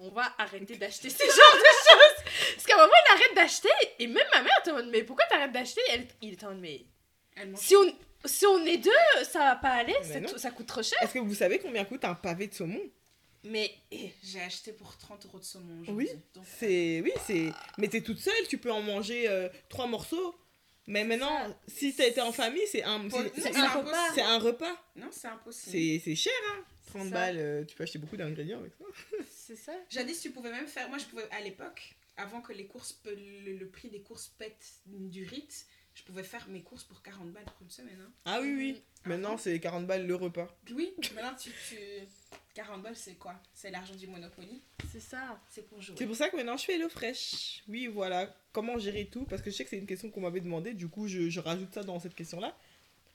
on 0.00 0.08
va 0.10 0.34
arrêter 0.38 0.76
d'acheter 0.76 1.08
ce 1.10 1.18
genre 1.24 1.26
de 1.28 1.34
choses. 1.90 2.32
Parce 2.54 2.66
qu'à 2.66 2.74
un 2.74 2.78
moment, 2.82 2.92
il 3.08 3.12
arrête 3.14 3.34
d'acheter, 3.36 3.68
et 3.98 4.06
même 4.06 4.26
ma 4.34 4.42
mère 4.42 4.52
était 4.60 4.70
en 4.72 4.74
mode, 4.74 4.88
mais 4.90 5.02
pourquoi 5.04 5.24
t'arrêtes 5.26 5.52
d'acheter? 5.52 5.80
Elle- 5.90 6.08
Il 6.22 6.32
était 6.32 6.46
en 6.46 6.50
mode, 6.50 6.60
mais 6.60 6.82
Elle 7.36 7.56
si 7.56 7.76
on, 7.76 7.94
si 8.24 8.44
on 8.46 8.64
est 8.66 8.78
deux, 8.78 8.90
ça 9.24 9.38
va 9.40 9.56
pas 9.56 9.70
aller, 9.70 9.94
tout- 10.28 10.38
ça 10.38 10.50
coûte 10.50 10.66
trop 10.66 10.82
cher. 10.82 10.98
Est-ce 11.02 11.14
que 11.14 11.18
vous 11.20 11.34
savez 11.34 11.58
combien 11.58 11.84
coûte 11.84 12.04
un 12.04 12.14
pavé 12.14 12.46
de 12.48 12.54
saumon? 12.54 12.80
Mais 13.44 13.72
eh, 13.90 14.10
J'ai 14.22 14.40
acheté 14.42 14.72
pour 14.72 14.96
30 14.98 15.24
euros 15.26 15.38
de 15.38 15.44
saumon 15.44 15.82
Oui, 15.88 16.04
aujourd'hui. 16.04 16.08
Donc, 16.34 16.44
C'est. 16.58 17.00
Oui, 17.02 17.12
c'est. 17.26 17.50
Mais 17.78 17.88
t'es 17.88 18.02
toute 18.02 18.18
seule, 18.18 18.46
tu 18.48 18.58
peux 18.58 18.70
en 18.70 18.82
manger 18.82 19.28
euh, 19.30 19.48
trois 19.70 19.86
morceaux. 19.86 20.34
Mais 20.86 21.04
maintenant, 21.04 21.38
ça. 21.48 21.56
si 21.68 21.94
t'as 21.94 22.06
été 22.06 22.20
en 22.20 22.32
famille, 22.32 22.66
c'est 22.70 22.82
un, 22.82 23.08
c'est- 23.08 23.56
un 23.56 23.62
un, 23.64 23.68
repas. 23.68 24.12
c'est 24.14 24.20
un 24.22 24.38
repas. 24.38 24.76
Non, 24.96 25.06
c'est 25.10 25.28
impossible. 25.28 25.72
C'est 25.72 26.02
c'est 26.04 26.14
cher, 26.16 26.32
hein 26.50 26.64
30 26.88 27.04
ça. 27.04 27.10
balles, 27.10 27.38
euh, 27.38 27.64
tu 27.64 27.76
peux 27.76 27.84
acheter 27.84 27.98
beaucoup 27.98 28.16
d'ingrédients 28.16 28.58
avec 28.58 28.72
ça. 28.78 28.84
c'est 29.56 29.56
ça? 29.56 29.72
Jadis, 29.88 30.20
tu 30.20 30.30
pouvais 30.30 30.50
même 30.52 30.66
faire. 30.68 30.88
Moi, 30.88 30.98
je 30.98 31.04
pouvais, 31.06 31.28
à 31.30 31.40
l'époque, 31.40 31.94
avant 32.16 32.40
que 32.40 32.52
les 32.52 32.66
courses, 32.66 33.00
le, 33.04 33.56
le 33.56 33.68
prix 33.68 33.88
des 33.90 34.00
courses 34.00 34.28
pète 34.38 34.80
du 34.86 35.24
rite, 35.24 35.66
je 35.94 36.02
pouvais 36.04 36.22
faire 36.22 36.46
mes 36.48 36.62
courses 36.62 36.84
pour 36.84 37.02
40 37.02 37.32
balles 37.32 37.44
pour 37.44 37.62
une 37.62 37.70
semaine. 37.70 37.98
Hein. 38.00 38.12
Ah 38.24 38.40
oui, 38.40 38.54
oui. 38.54 38.82
Maintenant, 39.04 39.36
c'est 39.36 39.58
40 39.58 39.86
balles 39.86 40.06
le 40.06 40.14
repas. 40.14 40.48
Oui, 40.72 40.92
maintenant, 41.14 41.34
tu, 41.34 41.50
tu... 41.68 41.76
40 42.54 42.82
balles, 42.82 42.96
c'est 42.96 43.14
quoi? 43.16 43.34
C'est 43.54 43.70
l'argent 43.70 43.94
du 43.94 44.06
Monopoly. 44.06 44.62
C'est 44.92 45.00
ça. 45.00 45.40
C'est 45.50 45.66
pour 45.66 45.80
jouer. 45.80 45.96
C'est 45.98 46.06
pour 46.06 46.16
ça 46.16 46.28
que 46.28 46.36
maintenant, 46.36 46.56
je 46.56 46.64
fais 46.64 46.74
HelloFresh. 46.76 47.64
Oui, 47.68 47.86
voilà. 47.88 48.32
Comment 48.52 48.78
gérer 48.78 49.06
tout? 49.06 49.24
Parce 49.24 49.42
que 49.42 49.50
je 49.50 49.56
sais 49.56 49.64
que 49.64 49.70
c'est 49.70 49.78
une 49.78 49.86
question 49.86 50.10
qu'on 50.10 50.20
m'avait 50.20 50.40
demandé. 50.40 50.74
Du 50.74 50.88
coup, 50.88 51.08
je, 51.08 51.28
je 51.28 51.40
rajoute 51.40 51.72
ça 51.74 51.82
dans 51.82 51.98
cette 51.98 52.14
question-là. 52.14 52.56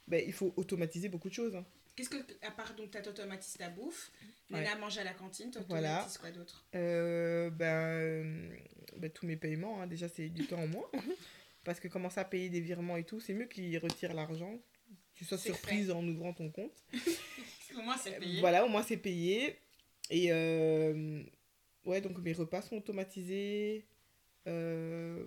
Ben, 0.08 0.24
il 0.26 0.34
faut 0.34 0.54
automatiser 0.58 1.10
beaucoup 1.10 1.30
de 1.30 1.34
choses. 1.34 1.56
hein. 1.56 1.66
Qu'est-ce 1.96 2.10
que, 2.10 2.18
à 2.46 2.52
part 2.52 2.76
donc, 2.76 2.92
tu 2.92 3.10
automatises 3.10 3.54
ta 3.58 3.70
bouffe, 3.70 4.12
Ouais. 4.52 4.60
Léna 4.60 4.76
mange 4.76 4.98
à 4.98 5.04
la 5.04 5.14
cantine, 5.14 5.50
tu 5.50 5.58
Voilà. 5.68 6.08
quoi 6.20 6.30
d'autre? 6.30 6.66
Euh, 6.76 7.50
ben, 7.50 8.52
ben, 8.98 9.10
tous 9.10 9.26
mes 9.26 9.38
paiements, 9.38 9.82
hein, 9.82 9.88
déjà, 9.88 10.08
c'est 10.08 10.30
du 10.30 10.46
temps 10.46 10.60
en 10.60 10.68
moins. 10.68 10.90
Parce 11.64 11.80
que 11.80 11.88
commencer 11.88 12.20
à 12.20 12.26
payer 12.26 12.50
des 12.50 12.60
virements 12.60 12.96
et 12.98 13.04
tout, 13.04 13.20
c'est 13.20 13.34
mieux 13.34 13.48
qu'ils 13.48 13.76
retirent 13.80 14.14
l'argent. 14.14 14.60
Tu 15.16 15.26
sois 15.26 15.38
surprise 15.40 15.90
en 15.90 16.06
ouvrant 16.08 16.34
ton 16.34 16.52
compte. 16.52 16.84
Au 17.76 17.82
moins, 17.82 17.98
c'est 17.98 18.20
payé. 18.20 18.40
Voilà, 18.40 18.64
au 18.66 18.70
moins 18.70 18.84
c'est 18.84 18.98
payé. 18.98 19.58
Et 20.10 20.32
euh, 20.32 21.24
ouais, 21.86 22.00
donc 22.02 22.18
mes 22.20 22.34
repas 22.34 22.62
sont 22.62 22.78
automatisés. 22.78 23.86
Euh, 24.48 25.26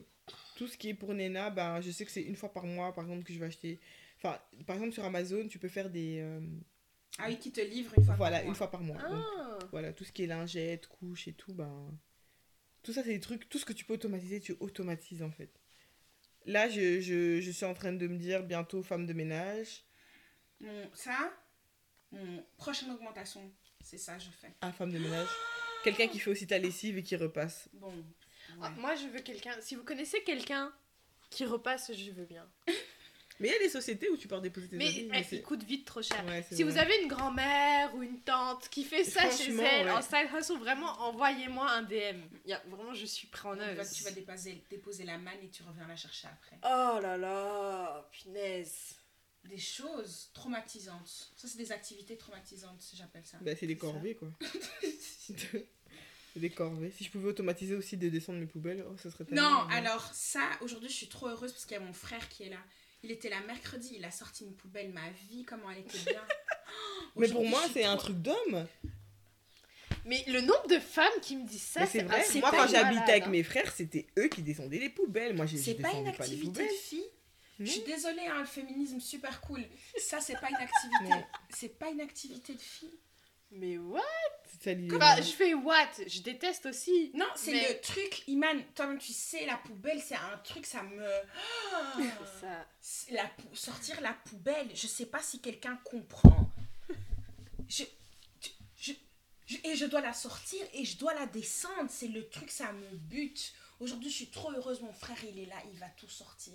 tout 0.56 0.66
ce 0.68 0.78
qui 0.78 0.90
est 0.90 0.94
pour 0.94 1.12
Nena, 1.12 1.50
ben, 1.50 1.80
je 1.80 1.90
sais 1.90 2.04
que 2.04 2.10
c'est 2.10 2.22
une 2.22 2.36
fois 2.36 2.52
par 2.52 2.64
mois, 2.64 2.94
par 2.94 3.04
exemple, 3.04 3.24
que 3.24 3.32
je 3.32 3.38
vais 3.38 3.46
acheter. 3.46 3.80
Enfin, 4.18 4.38
par 4.66 4.76
exemple, 4.76 4.92
sur 4.92 5.04
Amazon, 5.04 5.46
tu 5.48 5.58
peux 5.58 5.68
faire 5.68 5.90
des. 5.90 6.18
euh, 6.20 6.40
Ah 7.18 7.26
oui, 7.28 7.38
qui 7.38 7.50
te 7.52 7.60
livre 7.60 7.92
une 7.96 8.04
fois 8.04 8.14
voilà, 8.16 8.36
par 8.38 8.44
mois. 8.44 8.50
une 8.50 8.56
fois 8.56 8.70
par 8.70 8.80
mois. 8.82 8.96
Donc, 9.08 9.24
Ah. 9.38 9.58
voilà, 9.70 9.92
tout 9.92 10.04
ce 10.04 10.12
qui 10.12 10.24
est 10.24 10.26
lingette, 10.26 10.86
couche 10.88 11.28
et 11.28 11.32
tout, 11.34 11.54
ben. 11.54 11.96
Tout 12.82 12.92
ça, 12.92 13.02
c'est 13.02 13.10
des 13.10 13.20
trucs. 13.20 13.48
Tout 13.48 13.58
ce 13.58 13.64
que 13.64 13.72
tu 13.72 13.84
peux 13.84 13.94
automatiser, 13.94 14.40
tu 14.40 14.56
automatises 14.60 15.22
en 15.22 15.30
fait. 15.30 15.52
Là, 16.46 16.68
je, 16.68 17.00
je, 17.00 17.40
je 17.40 17.50
suis 17.50 17.64
en 17.66 17.74
train 17.74 17.92
de 17.92 18.06
me 18.06 18.16
dire 18.16 18.42
bientôt 18.42 18.82
femme 18.82 19.06
de 19.06 19.12
ménage. 19.12 19.84
Mon- 20.60 20.90
ça, 20.94 21.32
mon 22.12 22.42
prochaine 22.56 22.90
augmentation, 22.90 23.52
c'est 23.82 23.98
ça, 23.98 24.18
je 24.18 24.30
fais. 24.30 24.52
Ah, 24.60 24.72
femme 24.72 24.92
de 24.92 24.98
ménage. 24.98 25.28
Quelqu'un 25.84 26.08
qui 26.08 26.18
fait 26.18 26.30
aussi 26.30 26.46
ta 26.46 26.58
lessive 26.58 26.96
et 26.98 27.02
qui 27.02 27.16
repasse. 27.16 27.68
Bon. 27.74 27.92
Ah, 28.62 28.70
moi, 28.70 28.94
je 28.96 29.06
veux 29.08 29.20
quelqu'un. 29.20 29.54
Si 29.60 29.74
vous 29.76 29.84
connaissez 29.84 30.22
quelqu'un 30.24 30.72
qui 31.30 31.44
repasse, 31.44 31.92
je 31.94 32.10
veux 32.12 32.24
bien. 32.24 32.50
Mais 33.40 33.48
il 33.48 33.52
y 33.52 33.54
a 33.54 33.58
des 33.58 33.68
sociétés 33.68 34.08
où 34.10 34.16
tu 34.16 34.26
pars 34.28 34.40
déposer 34.40 34.68
tes 34.68 34.76
Mais 34.76 34.88
habits, 34.88 35.10
eh, 35.14 35.22
c'est- 35.22 35.36
il 35.36 35.42
coûte 35.42 35.62
vite 35.62 35.84
trop 35.84 36.02
cher. 36.02 36.24
Ouais, 36.26 36.44
Si 36.50 36.62
vrai. 36.62 36.72
vous 36.72 36.78
avez 36.78 37.02
une 37.02 37.08
grand-mère 37.08 37.94
ou 37.94 38.02
une 38.02 38.20
tante 38.20 38.68
qui 38.68 38.82
fait 38.84 39.04
ça 39.04 39.30
chez 39.30 39.52
elle 39.54 39.86
ouais. 39.86 39.90
en 39.92 40.02
side 40.02 40.28
hustle, 40.36 40.58
vraiment, 40.58 40.90
envoyez-moi 41.02 41.70
un 41.70 41.82
DM. 41.82 42.20
Il 42.44 42.50
y 42.50 42.52
a, 42.52 42.62
vraiment, 42.68 42.94
je 42.94 43.06
suis 43.06 43.28
preneuse. 43.28 43.92
tu 43.92 44.02
vas 44.02 44.10
déposer, 44.10 44.64
déposer 44.70 45.04
la 45.04 45.18
manne 45.18 45.38
et 45.42 45.48
tu 45.50 45.62
reviens 45.62 45.86
la 45.86 45.96
chercher 45.96 46.28
après. 46.28 46.56
Oh 46.64 47.00
là 47.00 47.16
là, 47.16 48.08
punaise. 48.10 48.94
Des 49.44 49.56
choses 49.58 50.30
traumatisantes. 50.34 51.32
Ça, 51.36 51.46
c'est 51.48 51.56
des 51.58 51.70
activités 51.72 52.16
traumatisantes, 52.18 52.82
j'appelle 52.94 53.24
ça. 53.24 53.38
Bah, 53.40 53.52
c'est 53.58 53.66
des 53.66 53.74
C'est 53.74 53.80
ça. 53.86 53.92
corvées, 53.92 54.14
quoi. 54.16 54.28
c'est 55.14 56.40
des 56.40 56.50
corvées. 56.50 56.90
Si 56.90 57.04
je 57.04 57.10
pouvais 57.10 57.28
automatiser 57.28 57.74
aussi 57.74 57.96
de 57.96 58.08
descendre 58.08 58.38
mes 58.40 58.46
poubelles, 58.46 58.84
oh, 58.90 58.96
ça 58.98 59.10
serait 59.10 59.24
tellement 59.24 59.60
Non, 59.60 59.66
bien. 59.66 59.76
alors 59.76 60.12
ça, 60.12 60.42
aujourd'hui, 60.60 60.88
je 60.88 60.94
suis 60.94 61.08
trop 61.08 61.28
heureuse 61.28 61.52
parce 61.52 61.64
qu'il 61.64 61.74
y 61.76 61.80
a 61.80 61.84
mon 61.84 61.92
frère 61.92 62.28
qui 62.28 62.42
est 62.44 62.50
là. 62.50 62.58
Il 63.02 63.10
était 63.12 63.28
là 63.28 63.40
mercredi, 63.46 63.94
il 63.96 64.04
a 64.04 64.10
sorti 64.10 64.44
une 64.44 64.54
poubelle, 64.54 64.92
ma 64.92 65.08
vie, 65.10 65.44
comment 65.44 65.70
elle 65.70 65.78
était 65.78 65.98
bien. 66.10 66.22
Mais 67.16 67.28
pour 67.28 67.44
moi, 67.44 67.62
c'est 67.72 67.84
un 67.84 67.96
truc 67.96 68.16
d'homme. 68.16 68.66
Mais 70.04 70.24
le 70.26 70.40
nombre 70.40 70.66
de 70.68 70.78
femmes 70.78 71.20
qui 71.22 71.36
me 71.36 71.46
disent 71.46 71.62
ça, 71.62 71.86
c'est 71.86 72.02
vrai. 72.02 72.24
Moi, 72.36 72.50
quand 72.50 72.66
j'habitais 72.66 73.10
avec 73.10 73.24
hein. 73.24 73.30
mes 73.30 73.42
frères, 73.42 73.70
c'était 73.72 74.06
eux 74.18 74.28
qui 74.28 74.42
descendaient 74.42 74.78
les 74.78 74.88
poubelles. 74.88 75.34
Moi, 75.34 75.46
j'ai 75.46 75.58
je 75.58 75.62
C'est 75.62 75.74
pas 75.74 75.92
une 75.92 76.08
activité 76.08 76.66
de 76.66 76.72
fille. 76.72 77.04
Je 77.60 77.66
suis 77.66 77.82
désolée, 77.82 78.26
hein, 78.26 78.40
le 78.40 78.46
féminisme 78.46 79.00
super 79.00 79.40
cool. 79.40 79.64
Ça, 79.98 80.20
c'est 80.20 80.38
pas 80.40 80.48
une 80.48 80.56
activité. 80.56 80.98
Mais- 81.02 81.26
C'est 81.50 81.78
pas 81.78 81.90
une 81.90 82.00
activité 82.00 82.54
de 82.54 82.60
fille. 82.60 82.98
Mais 83.50 83.78
what? 83.78 84.02
C'est 84.46 84.62
ça 84.64 84.72
l'idée. 84.74 84.98
Bah, 84.98 85.16
je 85.20 85.30
fais 85.30 85.54
what? 85.54 85.88
Je 86.06 86.20
déteste 86.20 86.66
aussi. 86.66 87.10
Non, 87.14 87.26
c'est 87.34 87.52
Mais- 87.52 87.68
le 87.74 87.80
truc, 87.80 88.22
Iman, 88.28 88.62
toi-même 88.74 88.98
tu 88.98 89.12
sais, 89.12 89.46
la 89.46 89.56
poubelle, 89.56 90.00
c'est 90.02 90.16
un 90.16 90.36
truc, 90.44 90.66
ça 90.66 90.82
me... 90.82 91.06
Ça. 92.40 92.66
La 93.10 93.24
pou- 93.26 93.54
sortir 93.54 94.00
la 94.00 94.12
poubelle, 94.14 94.68
je 94.74 94.86
sais 94.86 95.06
pas 95.06 95.20
si 95.22 95.40
quelqu'un 95.40 95.78
comprend. 95.84 96.50
Je, 97.68 97.84
je, 98.80 98.92
je- 99.46 99.56
et 99.64 99.76
je 99.76 99.84
dois 99.84 100.00
la 100.00 100.14
sortir 100.14 100.60
et 100.72 100.84
je 100.86 100.96
dois 100.96 101.12
la 101.14 101.26
descendre, 101.26 101.90
c'est 101.90 102.08
le 102.08 102.26
truc, 102.30 102.50
ça 102.50 102.72
me 102.72 102.96
bute. 102.96 103.52
Aujourd'hui, 103.80 104.08
je 104.10 104.16
suis 104.16 104.30
trop 104.30 104.50
heureuse, 104.52 104.80
mon 104.80 104.92
frère, 104.92 105.18
il 105.24 105.38
est 105.38 105.44
là, 105.46 105.56
il 105.72 105.78
va 105.78 105.88
tout 105.90 106.08
sortir. 106.08 106.54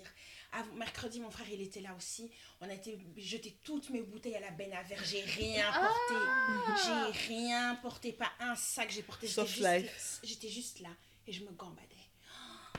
Mercredi, 0.76 1.20
mon 1.20 1.30
frère, 1.30 1.46
il 1.50 1.60
était 1.62 1.80
là 1.80 1.94
aussi. 1.96 2.30
On 2.60 2.68
a 2.68 2.74
été 2.74 2.98
jeter 3.16 3.58
toutes 3.64 3.90
mes 3.90 4.02
bouteilles 4.02 4.36
à 4.36 4.40
la 4.40 4.50
benne 4.50 4.72
à 4.72 4.82
verre. 4.82 5.02
J'ai 5.04 5.22
rien 5.22 5.64
Ah. 5.72 5.88
porté. 5.88 6.84
J'ai 6.84 7.34
rien 7.34 7.74
porté, 7.76 8.12
pas 8.12 8.30
un 8.40 8.54
sac. 8.54 8.90
J'ai 8.90 9.02
porté. 9.02 9.26
J'étais 9.26 9.46
juste, 9.46 9.60
life. 9.66 10.20
j'étais 10.22 10.48
juste 10.48 10.80
là 10.80 10.90
et 11.26 11.32
je 11.32 11.42
me 11.44 11.50
gambadais. 11.52 11.88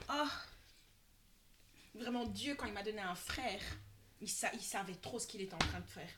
Oh, 0.10 0.28
vraiment 1.96 2.26
Dieu 2.26 2.56
quand 2.56 2.66
il 2.66 2.74
m'a 2.74 2.84
donné 2.84 3.02
un 3.02 3.16
frère, 3.16 3.62
il, 4.22 4.30
sa- 4.30 4.54
il 4.54 4.62
savait 4.62 4.96
trop 4.96 5.20
ce 5.20 5.28
qu'il 5.28 5.42
était 5.42 5.56
en 5.56 5.60
train 5.60 5.80
de 5.80 5.88
faire. 5.88 6.10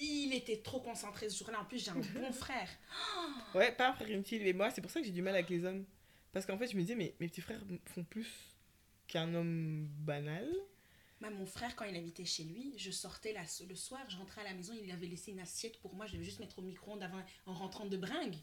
Il 0.00 0.32
était 0.32 0.58
trop 0.58 0.80
concentré 0.80 1.28
ce 1.28 1.38
jour-là. 1.38 1.60
En 1.60 1.64
plus, 1.64 1.84
j'ai 1.84 1.90
un 1.90 1.94
bon 1.96 2.32
frère. 2.32 2.68
Ouais, 3.54 3.72
pas 3.72 3.88
un 3.90 3.92
frère 3.94 4.10
inutile. 4.10 4.42
Mais 4.44 4.52
moi, 4.52 4.70
c'est 4.70 4.80
pour 4.80 4.90
ça 4.90 5.00
que 5.00 5.06
j'ai 5.06 5.12
du 5.12 5.22
mal 5.22 5.34
avec 5.34 5.48
les 5.50 5.64
hommes. 5.64 5.84
Parce 6.32 6.44
qu'en 6.46 6.56
fait, 6.58 6.68
je 6.68 6.76
me 6.76 6.82
disais, 6.82 6.94
mais 6.94 7.14
mes 7.18 7.28
petits 7.28 7.40
frères 7.40 7.60
font 7.94 8.04
plus 8.04 8.28
qu'un 9.08 9.32
homme 9.34 9.86
banal. 10.00 10.46
Bah, 11.20 11.30
mon 11.30 11.46
frère, 11.46 11.74
quand 11.74 11.84
il 11.84 11.96
habitait 11.96 12.24
chez 12.24 12.44
lui, 12.44 12.74
je 12.78 12.90
sortais 12.92 13.32
la- 13.32 13.42
le 13.68 13.74
soir, 13.74 14.08
je 14.08 14.16
rentrais 14.16 14.42
à 14.42 14.44
la 14.44 14.54
maison, 14.54 14.72
il 14.80 14.90
avait 14.92 15.06
laissé 15.08 15.32
une 15.32 15.40
assiette 15.40 15.78
pour 15.80 15.94
moi, 15.94 16.06
je 16.06 16.12
devais 16.12 16.24
juste 16.24 16.38
mettre 16.38 16.58
au 16.60 16.62
micro-ondes 16.62 17.02
avant- 17.02 17.24
en 17.46 17.54
rentrant 17.54 17.86
de 17.86 17.96
bringue. 17.96 18.36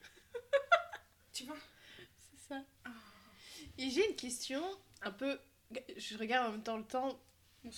tu 1.32 1.44
vois? 1.44 1.56
C'est 2.16 2.48
ça. 2.48 2.64
Et 3.78 3.90
j'ai 3.90 4.08
une 4.08 4.16
question 4.16 4.62
un 5.02 5.10
peu. 5.10 5.38
Je 5.96 6.16
regarde 6.18 6.48
en 6.48 6.52
même 6.52 6.62
temps 6.62 6.76
le 6.78 6.84
temps. 6.86 7.20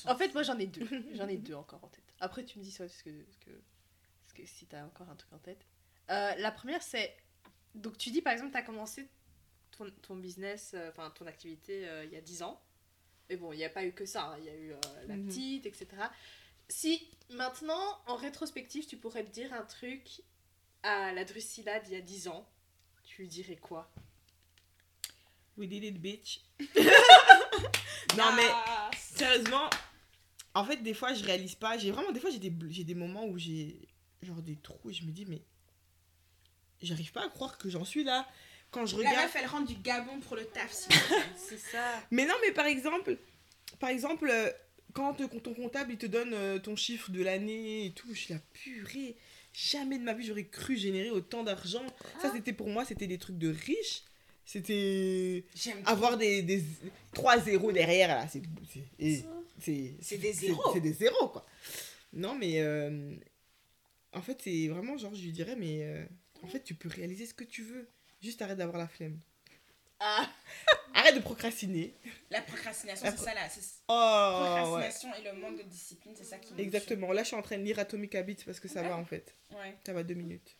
En 0.07 0.17
fait, 0.17 0.33
moi 0.35 0.43
j'en 0.43 0.59
ai 0.59 0.67
deux. 0.67 0.89
J'en 1.15 1.29
ai 1.29 1.37
deux 1.37 1.55
encore 1.55 1.83
en 1.85 1.89
tête. 1.89 2.05
Après, 2.21 2.45
tu 2.45 2.59
me 2.59 2.65
dis 2.65 2.71
ça 2.71 2.85
parce 2.85 3.03
que, 3.03 3.11
parce 3.23 3.37
que, 3.39 3.51
parce 4.23 4.33
que 4.35 4.47
si 4.47 4.67
t'as 4.67 4.85
encore 4.85 5.09
un 5.11 5.17
truc 5.17 5.33
en 5.33 5.39
tête. 5.39 5.67
Euh, 6.11 6.35
la 6.37 6.51
première, 6.53 6.83
c'est. 6.83 7.15
Donc, 7.75 7.99
tu 7.99 8.11
dis 8.11 8.23
par 8.23 8.33
exemple, 8.33 8.53
t'as 8.53 8.63
commencé 8.63 9.09
ton, 9.73 9.91
ton 10.03 10.17
business, 10.17 10.73
euh, 10.75 10.89
enfin 10.91 11.11
ton 11.11 11.27
activité 11.27 11.87
euh, 11.89 12.05
il 12.05 12.13
y 12.13 12.17
a 12.17 12.21
10 12.21 12.43
ans. 12.43 12.63
Mais 13.31 13.37
bon, 13.37 13.53
il 13.53 13.57
n'y 13.57 13.65
a 13.65 13.71
pas 13.71 13.85
eu 13.85 13.93
que 13.93 14.05
ça. 14.07 14.25
hein. 14.33 14.37
Il 14.39 14.45
y 14.45 14.49
a 14.51 14.55
eu 14.55 14.73
euh, 14.73 14.81
la 15.07 15.17
Mhm. 15.17 15.27
petite, 15.27 15.67
etc. 15.67 15.87
Si 16.69 17.09
maintenant, 17.31 17.99
en 18.07 18.17
rétrospective, 18.17 18.87
tu 18.87 18.97
pourrais 18.97 19.25
te 19.25 19.31
dire 19.31 19.53
un 19.53 19.63
truc 19.65 20.23
à 20.83 21.13
la 21.13 21.25
Drusilla 21.25 21.81
d'il 21.81 21.95
y 21.95 21.97
a 21.97 22.01
10 22.01 22.29
ans, 22.29 22.47
tu 23.05 23.23
lui 23.23 23.29
dirais 23.29 23.57
quoi? 23.57 23.91
We 25.57 25.69
did 25.69 25.85
it, 25.85 26.01
bitch. 26.01 26.41
non, 28.17 28.33
mais 28.37 28.49
sérieusement, 28.99 29.71
en 30.55 30.65
fait, 30.65 30.79
des 30.79 30.95
fois, 30.95 31.15
je 31.15 31.25
réalise 31.25 31.55
pas. 31.55 31.79
J'ai 31.79 31.91
vraiment, 31.91 32.13
des 32.13 32.21
fois, 32.21 32.31
j'ai 32.31 32.39
des, 32.39 32.53
j'ai 32.71 32.85
des 32.85 32.95
moments 32.95 33.25
où 33.27 33.39
j'ai 33.39 33.89
genre 34.23 34.43
des 34.43 34.57
trous 34.57 34.91
et 34.91 34.93
je 34.93 35.05
me 35.05 35.13
dis, 35.13 35.27
mais 35.27 35.43
j'arrive 36.83 37.13
pas 37.13 37.25
à 37.25 37.29
croire 37.29 37.57
que 37.59 37.69
j'en 37.71 37.85
suis 37.85 38.05
là. 38.05 38.27
Quand 38.75 38.87
je 38.87 38.97
La 38.97 39.09
regarde. 39.11 39.25
meuf, 39.27 39.37
elle 39.41 39.47
rentre 39.47 39.67
du 39.69 39.77
Gabon 39.77 40.19
pour 40.21 40.37
le 40.37 40.45
taf, 40.45 40.73
C'est 41.37 41.59
ça. 41.59 42.03
Mais 42.11 42.27
non, 42.27 42.35
mais 42.45 42.53
par 42.53 42.67
exemple, 42.67 43.17
par 43.81 43.89
exemple, 43.91 44.29
euh, 44.31 44.51
quand 44.93 45.15
ton 45.15 45.55
comptable 45.55 45.93
il 45.93 45.99
te 45.99 46.07
donne 46.07 46.35
euh, 46.35 46.59
ton 46.59 46.75
chiffre 46.77 47.11
de 47.11 47.23
l'année 47.23 47.87
et 47.87 47.91
tout, 47.93 48.09
je 48.13 48.19
suis 48.21 48.35
la 48.35 48.41
purée. 48.53 49.17
Jamais 49.53 49.99
de 49.99 50.03
ma 50.03 50.13
vie 50.15 50.27
j'aurais 50.27 50.47
cru 50.47 50.77
générer 50.77 51.11
autant 51.11 51.45
d'argent. 51.45 51.85
Ça, 52.21 52.33
c'était 52.33 52.53
pour 52.53 52.69
moi, 52.69 52.85
c'était 52.85 53.07
des 53.07 53.19
trucs 53.19 53.39
de 53.39 53.51
riches. 53.51 54.03
C'était 54.45 55.45
avoir 55.87 56.17
des, 56.19 56.43
des 56.43 56.63
trois 57.13 57.39
zéros 57.41 57.73
derrière 57.73 58.09
là. 58.09 58.27
C'est 58.29 58.43
c'est- 58.73 58.85
et 58.99 59.25
c'est 59.61 59.95
C'est 60.01 60.19
des 60.19 60.33
zéros. 60.33 60.71
C'est 60.73 60.81
des 60.81 60.93
zéros 60.93 61.29
quoi. 61.29 61.47
Non, 62.13 62.35
mais 62.35 62.61
euh, 62.61 63.15
en 64.13 64.23
fait, 64.23 64.39
c'est 64.43 64.69
vraiment 64.69 64.97
genre, 64.99 65.15
je 65.15 65.23
lui 65.23 65.33
dirais, 65.33 65.57
mais 65.57 65.83
euh, 65.85 66.05
en 66.43 66.47
fait, 66.49 66.63
tu 66.63 66.75
peux 66.75 66.89
réaliser 66.89 67.27
ce 67.27 67.35
que 67.35 67.45
tu 67.45 67.63
veux. 67.63 67.89
Juste 68.25 68.41
arrête 68.43 68.57
d'avoir 68.57 68.79
la 68.79 68.89
flemme. 68.89 69.21
Ah, 70.01 70.27
Arrête 70.95 71.15
de 71.17 71.21
procrastiner. 71.21 71.95
La 72.31 72.41
procrastination, 72.41 73.07
c'est 73.11 73.19
ça 73.25 73.35
là. 73.35 73.43
Oh, 73.89 74.43
ouais. 74.43 74.63
procrastination 74.81 75.15
et 75.15 75.25
le 75.31 75.39
manque 75.41 75.59
de 75.59 75.63
discipline, 75.65 76.15
c'est 76.17 76.25
ça 76.25 76.39
qui. 76.39 76.55
Exactement. 76.59 77.13
Là, 77.13 77.23
je 77.23 77.29
suis 77.29 77.37
en 77.37 77.43
train 77.43 77.59
de 77.59 77.63
lire 77.65 77.79
Atomic 77.79 78.15
Habits 78.15 78.39
parce 78.47 78.61
que 78.61 78.69
ça 78.69 78.81
Ouais. 78.83 78.89
va 78.89 78.97
en 78.97 79.05
fait. 79.05 79.35
Ouais. 79.53 79.77
Ça 79.85 79.93
va 79.93 80.03
deux 80.03 80.15
minutes. 80.15 80.57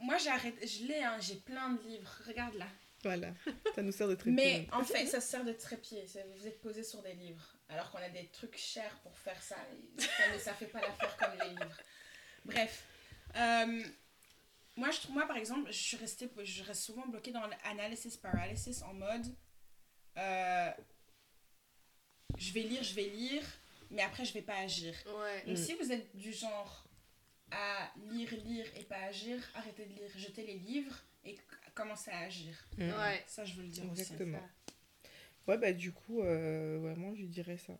Moi, 0.00 0.18
j'arrête, 0.18 0.54
je 0.66 0.84
l'ai, 0.86 1.02
hein, 1.02 1.16
j'ai 1.20 1.36
plein 1.36 1.70
de 1.70 1.82
livres. 1.82 2.10
Regarde 2.26 2.54
là. 2.56 2.66
Voilà. 3.02 3.28
Ça 3.74 3.82
nous 3.82 3.90
sert 3.90 4.06
de 4.06 4.14
trépied. 4.14 4.34
Mais 4.34 4.68
en 4.72 4.84
fait, 4.84 5.06
ça 5.06 5.20
sert 5.20 5.44
de 5.44 5.52
trépied. 5.52 6.04
Vous 6.36 6.46
êtes 6.46 6.60
posé 6.60 6.84
sur 6.84 7.00
des 7.02 7.14
livres. 7.14 7.56
Alors 7.68 7.90
qu'on 7.90 7.98
a 7.98 8.08
des 8.10 8.26
trucs 8.28 8.56
chers 8.58 8.94
pour 9.02 9.16
faire 9.18 9.42
ça. 9.42 9.56
ça 9.98 10.38
ça 10.38 10.54
fait 10.54 10.66
pas 10.66 10.80
l'affaire 10.82 11.16
comme 11.16 11.38
les 11.42 11.48
livres. 11.50 11.78
Bref. 12.44 12.84
Euh, 13.34 13.82
moi, 14.76 14.90
je 14.90 15.00
trouve, 15.00 15.14
moi, 15.14 15.26
par 15.26 15.36
exemple, 15.36 15.70
je 15.70 15.76
suis 15.78 15.96
restée, 15.96 16.28
je 16.42 16.62
reste 16.62 16.82
souvent 16.82 17.06
bloquée 17.06 17.30
dans 17.32 17.46
l'analysis 17.46 18.16
paralysis 18.16 18.82
en 18.82 18.94
mode. 18.94 19.26
euh, 20.18 20.70
je 22.38 22.52
vais 22.52 22.60
lire, 22.62 22.82
je 22.82 22.94
vais 22.94 23.08
lire, 23.08 23.42
mais 23.90 24.02
après, 24.02 24.24
je 24.24 24.32
vais 24.34 24.42
pas 24.42 24.56
agir. 24.56 24.94
ouais. 25.06 25.44
Donc, 25.46 25.54
Mm. 25.58 25.62
si 25.64 25.74
vous 25.74 25.92
êtes 25.92 26.14
du 26.16 26.32
genre 26.32 26.84
à 27.50 27.90
lire, 28.10 28.30
lire 28.44 28.66
et 28.76 28.84
pas 28.84 28.96
agir, 29.04 29.38
arrêtez 29.54 29.84
de 29.86 29.92
lire, 29.94 30.10
jetez 30.16 30.46
les 30.46 30.58
livres 30.58 30.98
et 31.24 31.36
commencez 31.74 32.10
à 32.10 32.20
agir. 32.20 32.54
Mm. 32.78 32.90
Ouais. 32.90 33.24
Ça, 33.26 33.44
je 33.44 33.54
veux 33.54 33.62
le 33.62 33.68
dire 33.68 33.84
aussi. 33.90 34.00
Exactement. 34.02 34.40
Ouais, 35.46 35.58
bah 35.58 35.72
du 35.72 35.92
coup, 35.92 36.22
euh, 36.22 36.78
ouais, 36.78 36.94
moi, 36.94 37.12
je 37.14 37.24
dirais 37.24 37.58
ça. 37.58 37.74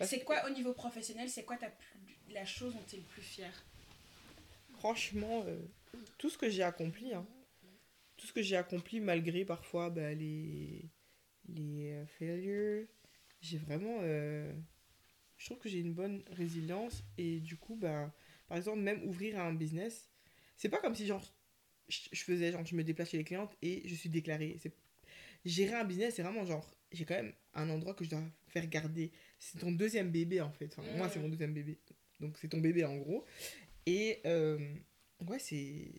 C'est 0.00 0.20
que, 0.20 0.24
quoi 0.24 0.44
au 0.46 0.50
niveau 0.50 0.72
professionnel, 0.72 1.28
c'est 1.28 1.44
quoi 1.44 1.56
ta 1.56 1.68
plus, 1.70 2.16
la 2.30 2.44
chose 2.44 2.74
dont 2.74 2.82
tu 2.88 2.96
es 2.96 2.98
le 2.98 3.04
plus 3.04 3.22
fier 3.22 3.52
Franchement, 4.78 5.44
euh, 5.46 5.60
tout 6.18 6.30
ce 6.30 6.38
que 6.38 6.48
j'ai 6.48 6.62
accompli, 6.62 7.12
hein, 7.12 7.26
tout 8.16 8.26
ce 8.26 8.32
que 8.32 8.42
j'ai 8.42 8.56
accompli 8.56 9.00
malgré 9.00 9.44
parfois 9.44 9.90
bah, 9.90 10.14
les, 10.14 10.88
les 11.48 11.92
euh, 11.92 12.06
failures, 12.06 12.86
j'ai 13.40 13.58
vraiment. 13.58 13.98
euh, 14.02 14.52
je 15.36 15.46
trouve 15.46 15.58
que 15.58 15.68
j'ai 15.68 15.80
une 15.80 15.94
bonne 15.94 16.22
résilience 16.30 17.02
et 17.18 17.40
du 17.40 17.56
coup, 17.56 17.74
bah, 17.74 18.14
par 18.46 18.56
exemple, 18.56 18.78
même 18.78 19.02
ouvrir 19.02 19.40
un 19.40 19.52
business, 19.52 20.08
c'est 20.56 20.68
pas 20.68 20.78
comme 20.78 20.94
si 20.94 21.06
genre 21.06 21.34
je 21.88 22.22
faisais 22.22 22.52
genre 22.52 22.64
je 22.64 22.76
me 22.76 22.84
déplace 22.84 23.10
chez 23.10 23.18
les 23.18 23.24
clientes 23.24 23.54
et 23.60 23.82
je 23.86 23.94
suis 23.94 24.08
déclarée. 24.08 24.56
Gérer 25.44 25.74
un 25.74 25.84
business, 25.84 26.14
c'est 26.14 26.22
vraiment 26.22 26.44
genre 26.44 26.76
j'ai 26.92 27.04
quand 27.04 27.14
même 27.14 27.32
un 27.54 27.68
endroit 27.70 27.94
que 27.94 28.04
je 28.04 28.10
dois 28.10 28.22
faire 28.46 28.66
garder. 28.68 29.10
C'est 29.38 29.58
ton 29.58 29.72
deuxième 29.72 30.10
bébé 30.10 30.40
en 30.40 30.52
fait. 30.52 30.76
Moi, 30.96 31.08
c'est 31.08 31.18
mon 31.18 31.28
deuxième 31.28 31.52
bébé. 31.52 31.78
Donc 32.20 32.38
c'est 32.38 32.48
ton 32.48 32.60
bébé 32.60 32.84
en 32.84 32.96
gros. 32.96 33.24
Et 33.86 34.20
euh, 34.26 34.58
ouais, 35.28 35.38
c'est 35.38 35.90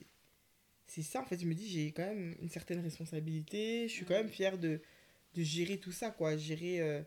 c'est 0.87 1.01
ça 1.03 1.21
en 1.21 1.25
fait. 1.25 1.39
Je 1.39 1.45
me 1.45 1.53
dis 1.53 1.69
j'ai 1.69 1.91
quand 1.91 2.05
même 2.05 2.35
une 2.41 2.49
certaine 2.49 2.79
responsabilité. 2.81 3.87
Je 3.87 3.93
suis 3.93 4.05
quand 4.05 4.13
même 4.15 4.29
fière 4.29 4.57
de 4.57 4.81
de 5.35 5.41
gérer 5.43 5.79
tout 5.79 5.91
ça 5.91 6.11
quoi, 6.11 6.37
gérer 6.37 6.79
euh, 6.81 7.01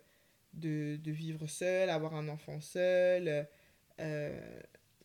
de, 0.53 0.97
de 0.97 1.11
vivre 1.13 1.47
seul, 1.47 1.89
avoir 1.91 2.15
un 2.15 2.29
enfant 2.29 2.61
seul, 2.61 3.47
euh, 4.01 4.61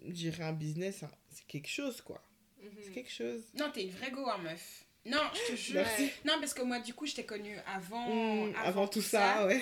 gérer 0.09 0.43
un 0.43 0.53
business, 0.53 1.03
hein, 1.03 1.11
c'est 1.29 1.45
quelque 1.45 1.67
chose 1.69 2.01
quoi. 2.01 2.23
C'est 2.59 2.87
Mhm. 2.89 2.93
quelque 2.93 3.11
chose. 3.11 3.41
Non, 3.55 3.71
t'es 3.71 3.83
une 3.83 3.91
vraie 3.91 4.11
go, 4.11 4.25
hein, 4.27 4.37
meuf. 4.39 4.85
Non, 5.05 5.19
je 5.33 5.51
te 5.51 5.55
jure. 5.57 5.75
Merci. 5.81 6.11
Non, 6.25 6.33
parce 6.39 6.53
que 6.53 6.61
moi, 6.61 6.79
du 6.79 6.93
coup, 6.93 7.07
je 7.07 7.15
t'ai 7.15 7.25
connue 7.25 7.57
avant, 7.65 8.07
Mmh, 8.07 8.53
avant, 8.57 8.87
tout 8.87 9.01
ça, 9.01 9.45
ouais. 9.47 9.61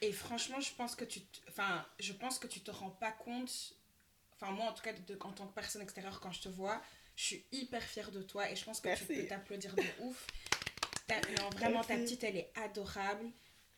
Et 0.00 0.10
franchement, 0.12 0.60
je 0.60 0.72
pense 0.74 0.94
que 0.96 1.04
tu, 1.04 1.20
t- 1.20 1.40
enfin, 1.48 1.86
je 2.00 2.12
pense 2.12 2.38
que 2.40 2.48
tu 2.48 2.60
te 2.60 2.70
rends 2.72 2.90
pas 2.90 3.12
compte. 3.12 3.76
Enfin, 4.40 4.52
moi, 4.52 4.66
en 4.66 4.72
tout 4.72 4.82
cas, 4.82 4.92
de- 4.92 5.18
en 5.20 5.32
tant 5.32 5.46
que 5.46 5.54
personne 5.54 5.82
extérieure, 5.82 6.20
quand 6.20 6.30
je 6.32 6.42
te 6.42 6.48
vois, 6.48 6.80
je 7.16 7.24
suis 7.24 7.44
hyper 7.52 7.82
fière 7.82 8.10
de 8.12 8.22
toi 8.22 8.50
et 8.50 8.54
je 8.56 8.64
pense 8.64 8.80
que 8.80 8.88
tu 8.98 9.04
peux 9.04 9.26
t'applaudir 9.26 9.74
de 9.74 9.82
ouf. 10.04 10.26
Non, 11.36 11.48
vraiment, 11.50 11.82
ta 11.82 11.94
petite, 12.04 12.22
elle 12.24 12.36
est 12.36 12.52
adorable. 12.54 13.30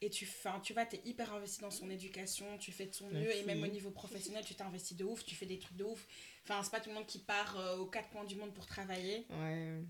Et 0.03 0.09
tu, 0.09 0.25
fin, 0.25 0.59
tu 0.61 0.73
vois, 0.73 0.87
t'es 0.87 1.01
hyper 1.05 1.33
investi 1.35 1.61
dans 1.61 1.71
son 1.71 1.91
éducation, 1.91 2.57
tu 2.57 2.73
fais 2.73 2.87
de 2.87 2.91
ton 2.91 3.07
mieux, 3.09 3.35
et 3.37 3.43
même 3.45 3.59
au 3.63 3.67
niveau 3.67 3.91
professionnel, 3.91 4.43
tu 4.47 4.55
t'es 4.55 4.63
investi 4.63 4.95
de 4.95 5.05
ouf, 5.05 5.25
tu 5.27 5.35
fais 5.35 5.45
des 5.45 5.59
trucs 5.59 5.77
de 5.77 5.85
ouf. 5.85 6.07
Enfin, 6.45 6.63
c'est 6.63 6.71
pas 6.71 6.81
tout 6.81 6.89
le 6.89 6.95
monde 6.95 7.07
qui 7.07 7.19
part 7.19 7.59
euh, 7.59 7.77
aux 7.77 7.87
quatre 7.87 8.09
coins 8.09 8.25
du 8.25 8.35
monde 8.35 8.55
pour 8.55 8.65
travailler. 8.67 9.27
Ouais. 9.29 9.83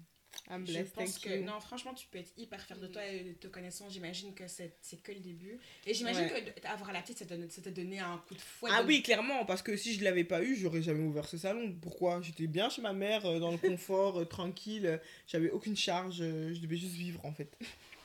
I'm 0.48 0.66
Je 0.66 0.80
pense 0.82 1.18
que, 1.18 1.28
you. 1.28 1.44
non, 1.44 1.58
franchement, 1.60 1.92
tu 1.94 2.06
peux 2.08 2.18
être 2.18 2.32
hyper 2.36 2.60
fier 2.64 2.78
de 2.78 2.86
toi 2.86 3.04
et 3.06 3.34
te 3.40 3.46
connaissant, 3.48 3.88
j'imagine 3.88 4.34
que 4.34 4.46
c'est 4.48 4.72
que 5.02 5.12
le 5.12 5.20
début. 5.20 5.58
Et 5.86 5.94
j'imagine 5.94 6.22
Ouais. 6.24 6.54
que 6.60 6.66
avoir 6.68 6.92
la 6.92 7.02
petite, 7.02 7.18
ça 7.18 7.24
te 7.26 7.68
donnait 7.68 7.98
un 7.98 8.18
coup 8.28 8.34
de 8.34 8.40
fouet. 8.40 8.70
Ah 8.72 8.82
de- 8.82 8.88
oui, 8.88 9.02
clairement, 9.02 9.44
parce 9.44 9.62
que 9.62 9.76
si 9.76 9.94
je 9.94 10.04
l'avais 10.04 10.24
pas 10.24 10.42
eu, 10.42 10.56
j'aurais 10.56 10.82
jamais 10.82 11.02
ouvert 11.04 11.26
ce 11.28 11.38
salon. 11.38 11.72
Pourquoi? 11.80 12.20
J'étais 12.22 12.46
bien 12.46 12.68
chez 12.68 12.82
ma 12.82 12.92
mère, 12.92 13.26
euh, 13.26 13.38
dans 13.38 13.50
le 13.50 13.58
confort, 13.78 14.20
euh, 14.20 14.24
tranquille. 14.24 15.00
J'avais 15.26 15.50
aucune 15.50 15.76
charge, 15.76 16.18
euh, 16.20 16.52
je 16.54 16.60
devais 16.60 16.76
juste 16.76 16.94
vivre 16.94 17.24
en 17.24 17.32
fait. 17.32 17.56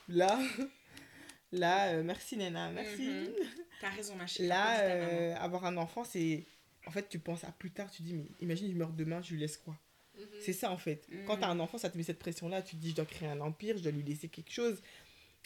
Là, 0.07 0.39
là, 1.51 1.89
euh, 1.93 2.03
merci 2.03 2.37
Nena, 2.37 2.69
merci. 2.71 3.03
Mhm. 3.07 3.33
T'as 3.81 3.89
raison, 3.89 4.15
ma 4.15 4.27
chérie. 4.27 4.47
Là, 4.49 4.77
ta 4.77 4.83
euh, 4.85 5.35
avoir 5.35 5.65
un 5.65 5.77
enfant, 5.77 6.03
c'est. 6.03 6.45
En 6.87 6.91
fait, 6.91 7.09
tu 7.09 7.17
penses 7.19 7.43
à 7.43 7.51
plus 7.51 7.71
tard, 7.71 7.89
tu 7.89 8.03
dis, 8.03 8.13
mais 8.13 8.25
imagine, 8.41 8.71
je 8.71 8.77
meurs 8.77 8.93
demain, 8.93 9.21
je 9.21 9.33
lui 9.33 9.39
laisse 9.39 9.57
quoi? 9.57 9.75
Mhm. 10.17 10.25
C'est 10.41 10.53
ça 10.53 10.71
en 10.71 10.77
fait. 10.77 11.07
Mhm. 11.09 11.25
Quand 11.25 11.37
t'as 11.37 11.47
un 11.49 11.59
enfant, 11.59 11.77
ça 11.77 11.89
te 11.89 11.97
met 11.97 12.03
cette 12.03 12.19
pression-là. 12.19 12.61
Tu 12.61 12.75
te 12.75 12.81
dis, 12.81 12.91
je 12.91 12.95
dois 12.95 13.05
créer 13.05 13.29
un 13.29 13.41
empire, 13.41 13.77
je 13.77 13.83
dois 13.83 13.91
lui 13.91 14.03
laisser 14.03 14.27
quelque 14.29 14.51
chose. 14.51 14.81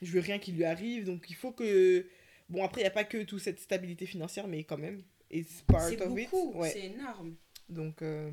Je 0.01 0.11
veux 0.11 0.20
rien 0.22 0.39
qui 0.39 0.51
lui 0.51 0.63
arrive. 0.65 1.05
Donc 1.05 1.26
il 1.30 1.36
faut 1.36 1.51
que. 1.51 2.05
Bon, 2.49 2.63
après, 2.63 2.82
il 2.82 2.84
n'y 2.84 2.88
a 2.88 2.91
pas 2.91 3.03
que 3.03 3.22
toute 3.24 3.41
cette 3.41 3.59
stabilité 3.59 4.05
financière, 4.05 4.47
mais 4.47 4.63
quand 4.63 4.78
même. 4.78 5.03
It's 5.32 5.61
part 5.61 5.88
C'est 5.88 6.01
of 6.01 6.17
it. 6.17 6.30
beaucoup, 6.32 6.57
Ouais. 6.57 6.72
c'est 6.72 6.86
énorme. 6.86 7.36
Donc, 7.67 8.01
euh, 8.01 8.32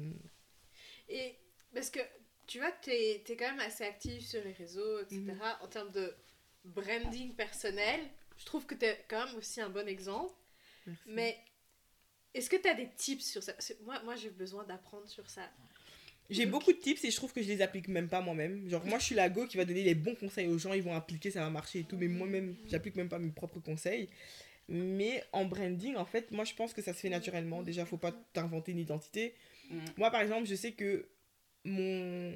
Et 1.10 1.36
parce 1.74 1.90
que 1.90 2.00
tu 2.46 2.58
vois, 2.58 2.72
tu 2.80 2.90
es, 2.90 3.22
quand 3.28 3.50
même 3.50 3.60
assez 3.60 3.84
active 3.84 4.22
sur 4.22 4.42
les 4.42 4.52
réseaux, 4.52 5.00
etc. 5.00 5.20
Mhm. 5.20 5.38
En 5.60 5.66
termes 5.68 5.92
de 5.92 6.14
branding 6.64 7.34
personnel, 7.34 8.00
je 8.38 8.44
trouve 8.46 8.64
que 8.66 8.74
tu 8.74 8.86
es 8.86 9.04
quand 9.08 9.26
même 9.26 9.36
aussi 9.36 9.60
un 9.60 9.68
bon 9.68 9.86
exemple. 9.86 10.32
merci. 10.86 11.02
Mais 11.06 11.38
est-ce 12.32 12.48
que 12.48 12.56
tu 12.56 12.68
as 12.68 12.74
des 12.74 12.88
tips 12.96 13.24
sur 13.26 13.42
ça? 13.42 13.52
Moi, 13.82 14.00
moi 14.04 14.16
j'ai 14.16 14.30
besoin 14.30 14.64
d'apprendre 14.64 15.06
sur 15.08 15.28
ça. 15.28 15.50
J'ai 16.30 16.46
beaucoup 16.46 16.72
de 16.72 16.78
tips 16.78 17.04
et 17.04 17.10
je 17.10 17.16
trouve 17.16 17.32
que 17.32 17.42
je 17.42 17.48
les 17.48 17.62
applique 17.62 17.88
même 17.88 18.08
pas 18.08 18.20
moi-même. 18.20 18.68
Genre, 18.68 18.84
moi, 18.86 18.98
je 18.98 19.04
suis 19.04 19.14
la 19.14 19.28
go 19.28 19.46
qui 19.46 19.56
va 19.56 19.64
donner 19.64 19.84
les 19.84 19.94
bons 19.94 20.14
conseils 20.14 20.48
aux 20.48 20.58
gens, 20.58 20.72
ils 20.72 20.82
vont 20.82 20.94
appliquer, 20.94 21.30
ça 21.30 21.40
va 21.40 21.50
marcher 21.50 21.80
et 21.80 21.84
tout. 21.84 21.96
Mais 21.96 22.08
moi-même, 22.08 22.56
j'applique 22.68 22.96
même 22.96 23.08
pas 23.08 23.18
mes 23.18 23.30
propres 23.30 23.60
conseils. 23.60 24.08
Mais 24.68 25.22
en 25.32 25.44
branding, 25.44 25.94
en 25.96 26.04
fait, 26.04 26.30
moi, 26.32 26.44
je 26.44 26.54
pense 26.54 26.72
que 26.72 26.82
ça 26.82 26.92
se 26.92 26.98
fait 26.98 27.08
naturellement. 27.08 27.62
Déjà, 27.62 27.86
faut 27.86 27.96
pas 27.96 28.12
t'inventer 28.32 28.72
une 28.72 28.80
identité. 28.80 29.34
Mhm. 29.70 29.80
Moi, 29.96 30.10
par 30.10 30.20
exemple, 30.20 30.46
je 30.46 30.54
sais 30.54 30.72
que 30.72 31.06
mon. 31.64 32.32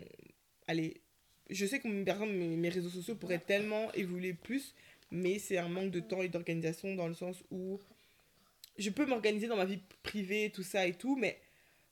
Allez, 0.68 1.01
je 1.49 1.66
sais 1.66 1.80
que 1.80 2.05
par 2.05 2.14
exemple, 2.14 2.32
mes 2.32 2.68
réseaux 2.68 2.91
sociaux 2.91 3.16
pourraient 3.16 3.41
tellement 3.41 3.93
évoluer 3.95 4.34
plus, 4.34 4.74
mais 5.11 5.41
c'est 5.41 5.59
un 5.59 5.68
manque 5.68 5.91
de 5.91 6.01
temps 6.01 6.22
et 6.22 6.28
d'organisation 6.28 6.95
dans 6.95 7.09
le 7.09 7.14
sens 7.14 7.43
où 7.51 7.80
je 8.78 8.91
peux 8.91 9.07
m'organiser 9.07 9.49
dans 9.49 9.57
ma 9.57 9.64
vie 9.64 9.80
privée, 10.03 10.51
tout 10.55 10.62
ça 10.62 10.86
et 10.86 10.95
tout, 10.95 11.16
mais 11.16 11.38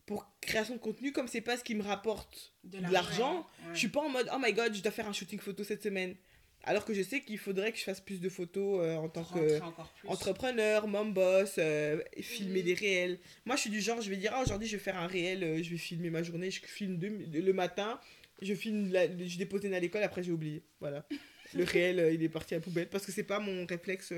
pour 0.09 0.27
création 0.41 0.75
de 0.75 0.81
contenu, 0.81 1.13
comme 1.13 1.29
c'est 1.29 1.41
pas 1.43 1.57
ce 1.57 1.63
qui 1.63 1.75
me 1.77 1.83
rapporte 1.83 2.55
De 2.65 2.79
l'argent, 2.91 3.41
ouais. 3.41 3.75
je 3.75 3.79
suis 3.79 3.89
pas 3.89 4.01
en 4.01 4.09
mode 4.09 4.29
oh 4.35 4.39
my 4.41 4.53
god, 4.53 4.75
je 4.75 4.83
dois 4.83 4.91
faire 4.91 5.07
un 5.09 5.13
shooting 5.13 5.39
photo 5.39 5.63
cette 5.63 5.83
semaine. 5.83 6.17
Alors 6.65 6.85
que 6.85 6.93
je 6.93 7.03
sais 7.03 7.21
qu'il 7.21 7.39
faudrait 7.39 7.71
que 7.73 7.79
je 7.79 7.85
fasse 7.85 8.01
plus 8.01 8.21
de 8.21 8.29
photos 8.29 8.81
euh, 8.83 8.97
en 8.97 9.09
tant 9.09 9.23
Pour 9.23 9.35
que 9.35 9.39
rentrer 9.41 9.61
encore 9.61 9.93
plus. 10.01 10.09
entrepreneur, 10.09 10.89
mom 10.89 11.13
boss, 11.15 11.55
euh, 11.59 12.03
filmer 12.21 12.61
Mhm. 12.61 12.65
des 12.65 12.75
réels. 12.75 13.19
Moi, 13.45 13.55
je 13.57 13.61
suis 13.63 13.71
du 13.71 13.81
genre, 13.81 14.01
je 14.01 14.11
vais 14.11 14.17
dire, 14.17 14.33
ah, 14.35 14.43
aujourd'hui, 14.43 14.67
je 14.67 14.77
vais 14.77 14.83
faire 14.83 14.97
un 14.99 15.07
réel, 15.07 15.45
euh, 15.45 15.63
je 15.63 15.71
vais 15.71 15.77
filmer 15.77 16.11
ma 16.11 16.23
journée, 16.25 16.51
je 16.51 16.61
filme 16.63 16.99
le 17.33 17.53
matin, 17.53 18.01
je 18.43 18.55
filme, 18.55 18.91
la- 18.91 19.07
je 19.07 19.39
dépose 19.39 19.65
à 19.67 19.79
l'école, 19.79 20.03
après 20.03 20.23
j'ai 20.25 20.33
oublié. 20.33 20.63
Voilà. 20.81 21.07
Le 21.55 21.65
réel, 21.65 22.11
il 22.13 22.23
est 22.23 22.29
parti 22.29 22.55
à 22.55 22.59
la 22.59 22.63
poubelle 22.63 22.89
parce 22.91 23.07
que 23.07 23.13
c'est 23.13 23.23
pas 23.23 23.39
mon 23.41 23.65
réflexe, 23.65 24.13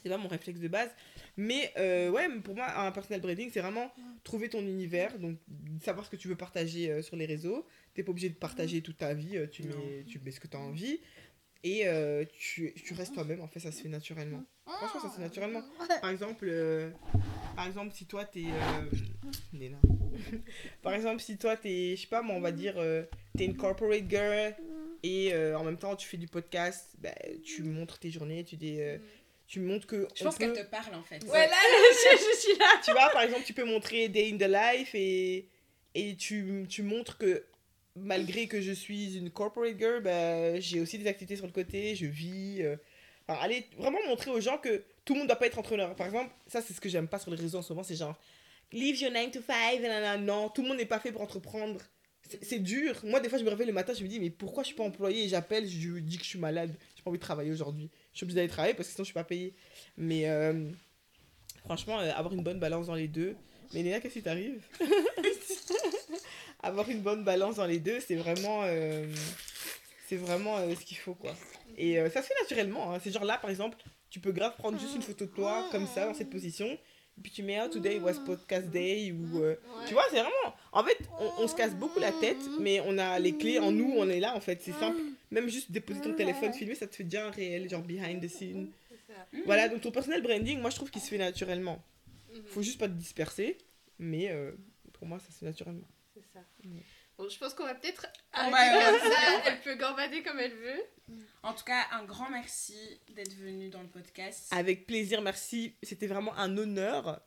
Mhm. 0.00 0.02
c'est 0.02 0.08
pas 0.10 0.18
mon 0.18 0.28
réflexe 0.28 0.60
de 0.60 0.68
base. 0.68 0.90
Mais 1.36 1.72
euh, 1.78 2.10
ouais, 2.10 2.28
pour 2.42 2.54
moi, 2.54 2.66
un 2.78 2.92
personal 2.92 3.20
branding, 3.20 3.50
c'est 3.52 3.60
vraiment 3.60 3.92
trouver 4.24 4.48
ton 4.48 4.60
univers, 4.60 5.18
donc 5.18 5.38
savoir 5.82 6.04
ce 6.04 6.10
que 6.10 6.16
tu 6.16 6.28
veux 6.28 6.36
partager 6.36 6.90
euh, 6.90 7.02
sur 7.02 7.16
les 7.16 7.26
réseaux. 7.26 7.66
T'es 7.94 8.02
pas 8.02 8.10
obligé 8.10 8.28
de 8.28 8.34
partager 8.34 8.82
toute 8.82 8.98
ta 8.98 9.14
vie, 9.14 9.36
euh, 9.36 9.46
tu, 9.46 9.62
mets, 9.64 10.04
tu 10.06 10.20
mets 10.20 10.30
ce 10.30 10.40
que 10.40 10.48
tu 10.48 10.56
as 10.56 10.60
envie. 10.60 11.00
Et 11.62 11.86
euh, 11.86 12.24
tu, 12.38 12.72
tu 12.74 12.94
restes 12.94 13.12
toi-même, 13.14 13.40
en 13.42 13.46
fait, 13.48 13.60
ça 13.60 13.70
se 13.70 13.82
fait 13.82 13.88
naturellement. 13.88 14.42
Franchement, 14.64 15.00
ça 15.02 15.08
se 15.08 15.16
fait 15.16 15.22
naturellement. 15.22 15.62
Par 16.00 16.10
exemple, 16.10 16.50
par 17.54 17.66
exemple 17.66 17.92
si 17.92 18.06
toi, 18.06 18.24
t'es... 18.24 18.44
Néna. 19.52 19.76
par 20.82 20.94
exemple, 20.94 21.20
si 21.20 21.36
toi, 21.36 21.56
t'es, 21.56 21.96
je 21.96 22.02
sais 22.02 22.06
pas, 22.06 22.22
moi, 22.22 22.36
on 22.36 22.40
va 22.40 22.52
dire, 22.52 22.76
t'es 23.36 23.44
une 23.44 23.56
corporate 23.56 24.08
girl 24.08 24.54
et 25.02 25.34
en 25.54 25.64
même 25.64 25.76
temps, 25.76 25.96
tu 25.96 26.08
fais 26.08 26.16
du 26.16 26.28
podcast, 26.28 26.94
bah, 26.98 27.10
tu 27.44 27.62
montres 27.62 27.98
tes 27.98 28.10
journées, 28.10 28.44
tu 28.44 28.56
dis... 28.56 28.78
tu 29.50 29.58
montres 29.58 29.88
que... 29.88 30.06
Je 30.14 30.22
pense 30.22 30.38
qu'elle 30.38 30.52
te 30.52 30.62
parle 30.62 30.94
en 30.94 31.02
fait. 31.02 31.24
Ouais, 31.24 31.48
là, 31.48 31.56
je, 31.60 32.16
je 32.16 32.38
suis 32.40 32.56
là. 32.56 32.66
tu 32.84 32.92
vois, 32.92 33.10
par 33.10 33.22
exemple, 33.22 33.42
tu 33.44 33.52
peux 33.52 33.64
montrer 33.64 34.08
Day 34.08 34.30
in 34.32 34.36
the 34.38 34.48
Life 34.48 34.94
et, 34.94 35.48
et 35.96 36.14
tu, 36.14 36.66
tu 36.68 36.84
montres 36.84 37.18
que 37.18 37.44
malgré 37.96 38.46
que 38.46 38.60
je 38.60 38.70
suis 38.70 39.16
une 39.16 39.28
corporate 39.28 39.76
girl, 39.76 40.00
bah, 40.04 40.60
j'ai 40.60 40.80
aussi 40.80 40.98
des 40.98 41.08
activités 41.08 41.34
sur 41.34 41.46
le 41.46 41.52
côté, 41.52 41.96
je 41.96 42.06
vis. 42.06 42.62
euh, 42.62 42.76
enfin, 43.26 43.40
allez, 43.42 43.66
vraiment 43.76 43.98
montrer 44.06 44.30
aux 44.30 44.40
gens 44.40 44.56
que 44.56 44.84
tout 45.04 45.14
le 45.14 45.18
monde 45.18 45.26
doit 45.26 45.36
pas 45.36 45.46
être 45.48 45.58
entrepreneur. 45.58 45.96
Par 45.96 46.06
exemple, 46.06 46.32
ça, 46.46 46.62
c'est 46.62 46.72
ce 46.72 46.80
que 46.80 46.88
j'aime 46.88 47.08
pas 47.08 47.18
sur 47.18 47.32
les 47.32 47.36
réseaux 47.36 47.58
en 47.58 47.62
ce 47.62 47.72
moment, 47.72 47.82
c'est 47.82 47.96
genre, 47.96 48.16
leave 48.70 49.00
your 49.00 49.10
9 49.10 49.32
to 49.32 49.40
5, 49.44 49.80
nanana. 49.80 50.16
non, 50.16 50.48
tout 50.48 50.62
le 50.62 50.68
monde 50.68 50.76
n'est 50.76 50.86
pas 50.86 51.00
fait 51.00 51.10
pour 51.10 51.22
entreprendre. 51.22 51.80
C'est 52.28 52.44
c'est 52.44 52.58
dur. 52.60 53.00
Moi, 53.02 53.18
des 53.18 53.28
fois, 53.28 53.38
je 53.38 53.42
me 53.44 53.50
réveille 53.50 53.66
le 53.66 53.72
matin, 53.72 53.92
je 53.94 54.04
me 54.04 54.08
dis, 54.08 54.20
mais 54.20 54.30
pourquoi 54.30 54.62
je 54.62 54.68
suis 54.68 54.76
pas 54.76 54.84
employée? 54.84 55.24
Et 55.24 55.28
j'appelle, 55.28 55.66
je 55.66 55.98
dis 55.98 56.18
que 56.18 56.22
je 56.22 56.28
suis 56.28 56.38
malade, 56.38 56.72
j'ai 56.94 57.02
pas 57.02 57.10
envie 57.10 57.18
de 57.18 57.24
travailler 57.24 57.50
aujourd'hui. 57.50 57.90
Je 58.12 58.18
suis 58.18 58.24
obligée 58.24 58.36
d'aller 58.36 58.48
travailler 58.48 58.74
parce 58.74 58.88
que 58.88 58.94
sinon, 58.94 59.04
je 59.04 59.08
suis 59.08 59.14
pas 59.14 59.24
payée. 59.24 59.54
Mais 59.96 60.28
euh, 60.28 60.70
franchement, 61.64 62.00
euh, 62.00 62.10
avoir 62.14 62.34
une 62.34 62.42
bonne 62.42 62.58
balance 62.60 62.86
dans 62.86 62.94
les 62.94 63.08
deux. 63.08 63.36
Mais 63.72 63.82
Léna, 63.82 64.00
qu'est-ce 64.00 64.14
qui 64.14 64.22
t'arrive? 64.22 64.62
Avoir 66.62 66.88
une 66.90 67.00
bonne 67.00 67.24
balance 67.24 67.56
dans 67.56 67.66
les 67.66 67.78
deux, 67.78 68.00
c'est 68.00 68.16
vraiment, 68.16 68.62
euh, 68.64 69.06
c'est 70.08 70.16
vraiment 70.16 70.58
ce 70.74 70.84
qu'il 70.84 70.98
faut, 70.98 71.14
quoi. 71.14 71.34
Et 71.78 71.96
ça 72.10 72.20
se 72.20 72.26
fait 72.28 72.34
naturellement. 72.42 72.92
hein. 72.92 72.98
C'est 73.02 73.10
genre 73.12 73.24
là, 73.24 73.38
par 73.38 73.48
exemple, 73.48 73.78
tu 74.10 74.20
peux 74.20 74.32
grave 74.32 74.54
prendre 74.58 74.78
juste 74.78 74.94
une 74.96 75.00
photo 75.02 75.24
de 75.24 75.30
toi, 75.30 75.68
comme 75.70 75.86
ça, 75.86 76.04
dans 76.06 76.12
cette 76.14 76.28
position. 76.28 76.76
Puis 77.22 77.32
tu 77.32 77.42
mets, 77.42 77.60
oh, 77.62 77.68
today 77.68 77.98
was 77.98 78.14
podcast 78.24 78.68
day, 78.68 79.12
ou... 79.12 79.42
euh, 79.42 79.56
tu 79.86 79.92
vois, 79.94 80.04
c'est 80.10 80.20
vraiment... 80.20 80.54
En 80.72 80.82
fait, 80.82 80.96
on, 81.18 81.44
on 81.44 81.48
se 81.48 81.54
casse 81.54 81.74
beaucoup 81.74 82.00
la 82.00 82.12
tête, 82.12 82.38
mais 82.60 82.80
on 82.86 82.96
a 82.98 83.18
les 83.18 83.36
clés 83.36 83.58
en 83.58 83.72
nous, 83.72 83.92
on 83.96 84.08
est 84.08 84.20
là, 84.20 84.34
en 84.34 84.40
fait. 84.40 84.60
C'est 84.62 84.72
simple. 84.72 84.98
Même 85.30 85.48
juste 85.48 85.70
déposer 85.70 86.00
ton 86.00 86.14
téléphone, 86.14 86.52
filmer, 86.52 86.74
ça 86.74 86.86
te 86.86 86.96
fait 86.96 87.04
déjà 87.04 87.26
un 87.26 87.30
réel, 87.30 87.68
genre 87.68 87.82
behind 87.82 88.22
the 88.22 88.28
scene. 88.28 88.70
Voilà, 89.44 89.68
donc 89.68 89.80
ton 89.82 89.90
personal 89.90 90.22
branding, 90.22 90.60
moi, 90.60 90.70
je 90.70 90.76
trouve 90.76 90.90
qu'il 90.90 91.02
se 91.02 91.08
fait 91.08 91.18
naturellement. 91.18 91.82
Mhm. 92.32 92.42
Faut 92.46 92.62
juste 92.62 92.78
pas 92.78 92.88
te 92.88 92.94
disperser, 92.94 93.58
mais 93.98 94.30
euh, 94.30 94.52
pour 94.92 95.06
moi, 95.06 95.18
ça 95.18 95.32
se 95.32 95.38
fait 95.38 95.46
naturellement. 95.46 95.86
C'est 96.14 96.24
ça. 96.32 96.40
Mm. 96.64 96.78
Bon, 97.20 97.28
je 97.28 97.38
pense 97.38 97.52
qu'on 97.52 97.64
va 97.64 97.74
peut-être 97.74 98.06
On 98.34 98.38
arrêter 98.50 98.78
va- 98.78 98.90
comme 98.98 99.10
ça. 99.12 99.18
Elle 99.46 99.60
peut 99.60 99.74
gambader 99.74 100.22
comme 100.22 100.38
elle 100.38 100.54
veut. 100.54 100.82
En 101.42 101.52
tout 101.52 101.64
cas, 101.64 101.84
un 101.92 102.04
grand 102.04 102.30
merci 102.30 102.98
d'être 103.10 103.34
venu 103.34 103.68
dans 103.68 103.82
le 103.82 103.88
podcast. 103.88 104.48
Avec 104.52 104.86
plaisir, 104.86 105.20
merci. 105.20 105.74
C'était 105.82 106.06
vraiment 106.06 106.34
un 106.38 106.56
honneur. 106.56 107.20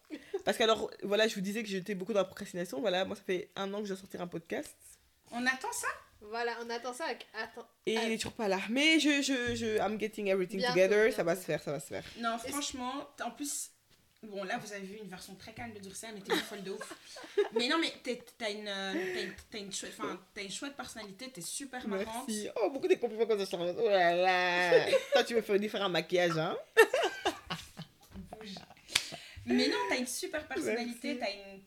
Parce 0.45 0.57
que 0.57 0.63
alors, 0.63 0.89
voilà, 1.03 1.27
je 1.27 1.35
vous 1.35 1.41
disais 1.41 1.61
que 1.61 1.69
j'étais 1.69 1.93
beaucoup 1.93 2.13
dans 2.13 2.21
la 2.21 2.25
procrastination. 2.25 2.81
Voilà, 2.81 3.05
moi, 3.05 3.15
ça 3.15 3.21
fait 3.21 3.51
un 3.55 3.71
an 3.73 3.79
que 3.79 3.83
je 3.85 3.89
dois 3.93 3.97
sortir 3.99 4.21
un 4.21 4.27
podcast. 4.27 4.75
On 5.31 5.45
attend 5.45 5.71
ça? 5.71 5.87
Voilà, 6.21 6.57
on 6.65 6.69
attend 6.71 6.93
ça 6.93 7.05
avec. 7.05 7.27
Attends. 7.35 7.67
Et 7.85 7.93
il 7.93 8.11
est 8.13 8.17
toujours 8.17 8.33
pas 8.33 8.47
là. 8.47 8.59
Mais 8.69 8.99
je, 8.99 9.21
je, 9.21 9.55
je, 9.55 9.77
I'm 9.77 9.99
getting 9.99 10.27
everything 10.27 10.57
Bientôt, 10.59 10.73
together. 10.73 11.11
Ça 11.13 11.23
va 11.23 11.33
bientôt. 11.33 11.41
se 11.41 11.45
faire, 11.45 11.61
ça 11.61 11.71
va 11.71 11.79
se 11.79 11.87
faire. 11.87 12.03
Non, 12.17 12.37
franchement, 12.39 13.09
en 13.23 13.29
plus, 13.31 13.69
bon 14.23 14.43
là 14.43 14.57
vous 14.57 14.71
avez 14.73 14.85
vu 14.85 14.97
une 14.97 15.09
version 15.09 15.35
très 15.35 15.53
calme 15.53 15.73
de 15.73 15.79
Durcia, 15.79 16.09
mais 16.13 16.21
t'es 16.21 16.33
une 16.33 16.39
folle 16.39 16.63
de 16.63 16.71
ouf. 16.71 16.93
mais 17.53 17.67
non, 17.67 17.77
mais 17.79 17.93
t'as 18.37 18.51
une, 18.51 18.67
euh, 18.67 18.93
une, 19.53 19.65
une, 19.65 19.71
chouette, 19.71 19.93
une 20.37 20.51
chouette 20.51 20.75
personnalité, 20.75 21.29
t'es 21.29 21.41
super 21.41 21.87
marrante. 21.87 22.07
Merci. 22.27 22.49
Oh, 22.55 22.69
beaucoup 22.69 22.87
de 22.87 22.95
compliments 22.95 23.25
comme 23.25 23.45
ça. 23.45 23.57
Oh 23.59 23.89
là 23.89 24.15
là. 24.15 24.85
Toi, 25.13 25.23
tu 25.23 25.35
veux 25.35 25.41
faire 25.41 25.59
faire 25.71 25.83
un 25.83 25.89
maquillage, 25.89 26.37
hein? 26.37 26.57
Bouge. 28.31 28.55
Mais 29.45 29.67
non, 29.67 29.77
t'as 29.89 29.97
une 29.97 30.07
super 30.07 30.47
personnalité, 30.47 31.17
t'as 31.19 31.31
une, 31.31 31.61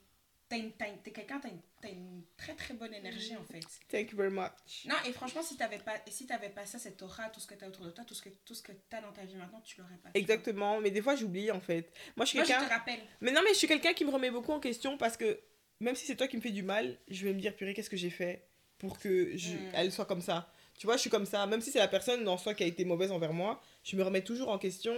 t'as 0.49 0.57
une, 0.57 0.66
une- 0.66 0.99
t'es 1.03 1.11
quelqu'un, 1.11 1.40
t'as 1.40 1.49
une, 1.49 1.61
t'as 1.80 1.88
une 1.88 2.22
très 2.36 2.55
très 2.55 2.74
bonne 2.74 2.94
énergie 2.94 3.36
en 3.36 3.44
fait. 3.44 3.61
Thank 3.88 4.12
you 4.12 4.16
very 4.16 4.30
much. 4.30 4.86
Non, 4.86 4.94
et 5.07 5.12
franchement, 5.12 5.42
si 5.42 5.57
t'avais 5.57 5.78
pas, 5.78 5.97
si 6.09 6.26
t'avais 6.26 6.49
pas 6.51 6.66
ça, 6.66 6.78
cette 6.78 7.01
aura, 7.03 7.28
tout 7.30 7.40
ce 7.40 7.47
que 7.47 7.55
t'as 7.55 7.66
autour 7.68 7.84
de 7.84 7.90
toi, 7.90 8.05
tout 8.05 8.14
ce 8.14 8.22
que, 8.22 8.28
tout 8.44 8.55
ce 8.55 8.62
que 8.62 8.72
t'as 8.88 9.01
dans 9.01 9.12
ta 9.12 9.24
vie 9.24 9.36
maintenant, 9.36 9.61
tu 9.61 9.80
l'aurais 9.80 9.97
pas. 9.97 10.11
Exactement. 10.14 10.80
Mais 10.80 10.90
des 10.90 11.03
fois, 11.03 11.16
j'oublie, 11.16 11.51
en 11.51 11.61
fait. 11.61 11.92
Moi, 12.16 12.24
je 12.24 12.30
suis 12.30 12.38
quelqu'un... 12.38 12.64
te 12.64 12.70
rappelle. 12.70 13.01
Mais 13.20 13.32
non, 13.32 13.40
mais 13.44 13.51
je 13.51 13.59
suis 13.59 13.68
quelqu'un 13.68 13.92
qui 13.92 14.05
me 14.05 14.11
remet 14.11 14.30
beaucoup 14.30 14.53
en 14.53 14.61
question 14.61 14.97
parce 14.97 15.16
que 15.16 15.38
même 15.80 15.94
si 15.94 16.07
c'est 16.07 16.16
toi 16.16 16.28
qui 16.28 16.36
me 16.36 16.42
fais 16.42 16.51
du 16.51 16.62
mal, 16.62 16.97
je 17.09 17.26
vais 17.26 17.34
me 17.34 17.40
dire, 17.40 17.55
purée, 17.55 17.74
qu'est-ce 17.74 17.90
que 17.90 17.97
j'ai 17.97 18.11
fait 18.11 18.47
pour 18.78 18.99
que 18.99 19.36
je... 19.36 19.55
Mm. 19.55 19.70
elle 19.74 19.92
soit 19.92 20.07
comme 20.07 20.20
ça. 20.20 20.53
Tu 20.78 20.86
vois, 20.86 20.97
je 20.97 21.01
suis 21.03 21.11
comme 21.11 21.26
ça. 21.26 21.47
Même 21.47 21.61
si 21.61 21.70
c'est 21.70 21.78
la 21.78 21.88
personne 21.88 22.26
en 22.28 22.36
soi 22.36 22.55
qui 22.55 22.62
a 22.62 22.66
été 22.66 22.84
mauvaise 22.84 23.11
envers 23.11 23.32
moi, 23.32 23.61
je 23.82 23.97
me 23.97 24.03
remets 24.03 24.22
toujours 24.22 24.51
en 24.51 24.59
question. 24.59 24.94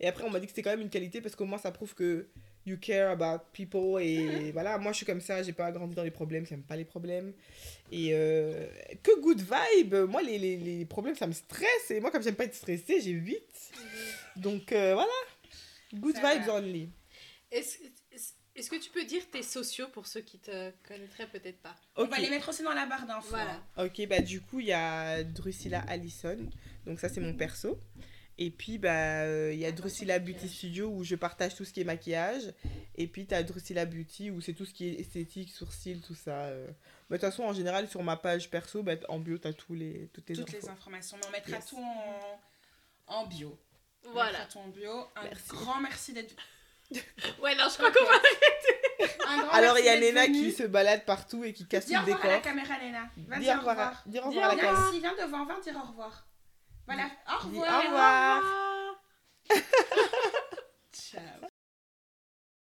Et 0.00 0.06
après, 0.06 0.24
on 0.24 0.30
m'a 0.30 0.40
dit 0.40 0.46
que 0.46 0.50
c'était 0.52 0.62
quand 0.62 0.70
même 0.70 0.82
une 0.82 0.90
qualité 0.90 1.20
parce 1.20 1.34
qu'au 1.34 1.46
moins, 1.46 1.58
ça 1.58 1.72
prouve 1.72 1.94
que 1.94 2.28
you 2.66 2.76
care 2.78 3.10
about 3.10 3.44
people. 3.52 4.00
Et 4.02 4.52
voilà, 4.52 4.78
moi, 4.78 4.92
je 4.92 4.98
suis 4.98 5.06
comme 5.06 5.20
ça. 5.20 5.42
J'ai 5.42 5.52
pas 5.52 5.70
grandi 5.72 5.94
dans 5.94 6.02
les 6.04 6.10
problèmes. 6.10 6.46
J'aime 6.46 6.62
pas 6.62 6.76
les 6.76 6.84
problèmes. 6.84 7.32
Et 7.92 8.10
euh, 8.12 8.66
que 9.02 9.20
good 9.20 9.40
vibe. 9.40 9.94
Moi, 10.08 10.22
les, 10.22 10.38
les, 10.38 10.56
les 10.56 10.84
problèmes, 10.84 11.14
ça 11.16 11.26
me 11.26 11.32
stresse. 11.32 11.90
Et 11.90 12.00
moi, 12.00 12.10
comme 12.10 12.22
j'aime 12.22 12.34
pas 12.36 12.44
être 12.44 12.54
stressée, 12.54 13.00
j'ai 13.00 13.14
vite. 13.14 13.72
Donc 14.36 14.72
euh, 14.72 14.94
voilà. 14.94 15.12
Good 15.94 16.16
Ça 16.16 16.34
vibes 16.34 16.46
va. 16.46 16.54
only. 16.56 16.88
Est-ce 17.50 17.78
est-ce- 18.12 18.32
est-ce 18.56 18.70
que 18.70 18.76
tu 18.76 18.88
peux 18.90 19.04
dire 19.04 19.22
tes 19.32 19.42
sociaux 19.42 19.86
pour 19.92 20.06
ceux 20.06 20.20
qui 20.20 20.38
te 20.38 20.70
connaîtraient 20.86 21.26
peut-être 21.26 21.58
pas? 21.58 21.74
On 21.96 22.04
va 22.04 22.18
les 22.18 22.30
mettre 22.30 22.48
aussi 22.48 22.62
dans 22.62 22.72
la 22.72 22.86
barre 22.86 23.04
d'infos. 23.04 23.30
Voilà. 23.30 23.60
Ok, 23.78 24.06
bah 24.08 24.20
du 24.20 24.40
coup, 24.40 24.60
il 24.60 24.66
y 24.66 24.72
a 24.72 25.24
Drusilla 25.24 25.80
Allison. 25.88 26.38
Donc 26.86 27.00
ça, 27.00 27.08
c'est 27.08 27.20
mon 27.20 27.34
perso. 27.34 27.80
Et 28.36 28.50
puis, 28.50 28.78
bah, 28.78 29.20
euh, 29.22 29.50
il 29.52 29.60
y 29.60 29.64
a 29.64 29.70
Drusilla 29.70 30.18
Beauty 30.18 30.48
Studio 30.48 30.88
où 30.88 31.04
je 31.04 31.14
partage 31.14 31.54
tout 31.54 31.64
ce 31.64 31.72
qui 31.72 31.80
est 31.80 31.84
maquillage. 31.84 32.52
Et 32.96 33.06
puis, 33.06 33.26
tu 33.26 33.34
as 33.34 33.42
Drusilla 33.44 33.86
Beauty 33.86 34.30
où 34.30 34.40
c'est 34.40 34.54
tout 34.54 34.64
ce 34.64 34.74
qui 34.74 34.88
est 34.88 35.00
esthétique, 35.00 35.50
sourcils, 35.52 36.00
tout 36.00 36.16
ça. 36.16 36.46
euh. 36.46 36.66
Bah, 37.08 37.16
De 37.16 37.20
toute 37.20 37.30
façon, 37.30 37.44
en 37.44 37.52
général, 37.52 37.88
sur 37.88 38.02
ma 38.02 38.16
page 38.16 38.50
perso, 38.50 38.82
bah, 38.82 38.94
en 39.08 39.20
bio, 39.20 39.38
tu 39.38 39.46
as 39.46 39.52
tous 39.52 39.74
les, 39.74 40.08
toutes 40.12 40.28
les 40.30 40.34
Toutes 40.36 40.50
les 40.52 40.68
informations. 40.68 41.16
Mais 41.20 41.26
on 41.28 41.30
mettra 41.30 41.52
Yes. 41.56 41.66
tout 41.66 41.78
en, 41.78 42.40
en 43.06 43.26
bio. 43.26 43.56
On 44.06 44.10
Voilà. 44.10 44.32
mettra 44.32 44.46
tout 44.46 44.58
en 44.58 44.68
bio. 44.68 44.92
Un 45.14 45.22
Merci. 45.24 45.48
grand 45.50 45.80
merci 45.80 46.12
d'être 46.12 46.34
Ouais, 47.40 47.54
non, 47.54 47.64
je 47.70 47.74
crois 47.78 47.90
qu'on 47.92 48.04
va. 48.04 48.18
grand 49.46 49.48
Alors, 49.52 49.78
il 49.78 49.84
y 49.84 49.88
a 49.88 49.96
Léna 49.96 50.26
qui 50.26 50.50
se 50.52 50.64
balade 50.64 51.04
partout 51.04 51.44
et 51.44 51.52
qui 51.52 51.66
casse 51.66 51.86
Dis 51.86 51.94
tout 51.94 52.00
au 52.02 52.06
le 52.06 52.12
revoir 52.12 52.24
à 52.24 52.28
la 52.28 52.36
décor. 52.40 52.52
caméra, 52.52 52.78
Léna. 52.80 53.10
Va 53.28 53.36
Dis 53.36 53.42
dire 53.44 53.54
au 53.54 53.58
revoir 53.58 53.78
à, 53.78 54.02
dis 54.06 54.18
au 54.18 54.22
Dis 54.22 54.28
revoir 54.28 54.44
à 54.50 54.52
au 54.52 54.56
la 54.56 54.62
caméra. 54.62 54.80
Merci, 54.82 55.00
viens 55.00 55.14
devant, 55.14 55.44
viens 55.46 55.60
dire 55.60 55.76
au 55.82 55.86
revoir. 55.88 56.26
Voilà, 56.86 57.04
au 57.28 57.46
revoir. 57.46 57.80
au 57.80 57.82
revoir. 57.86 58.42
Ciao. 60.92 61.43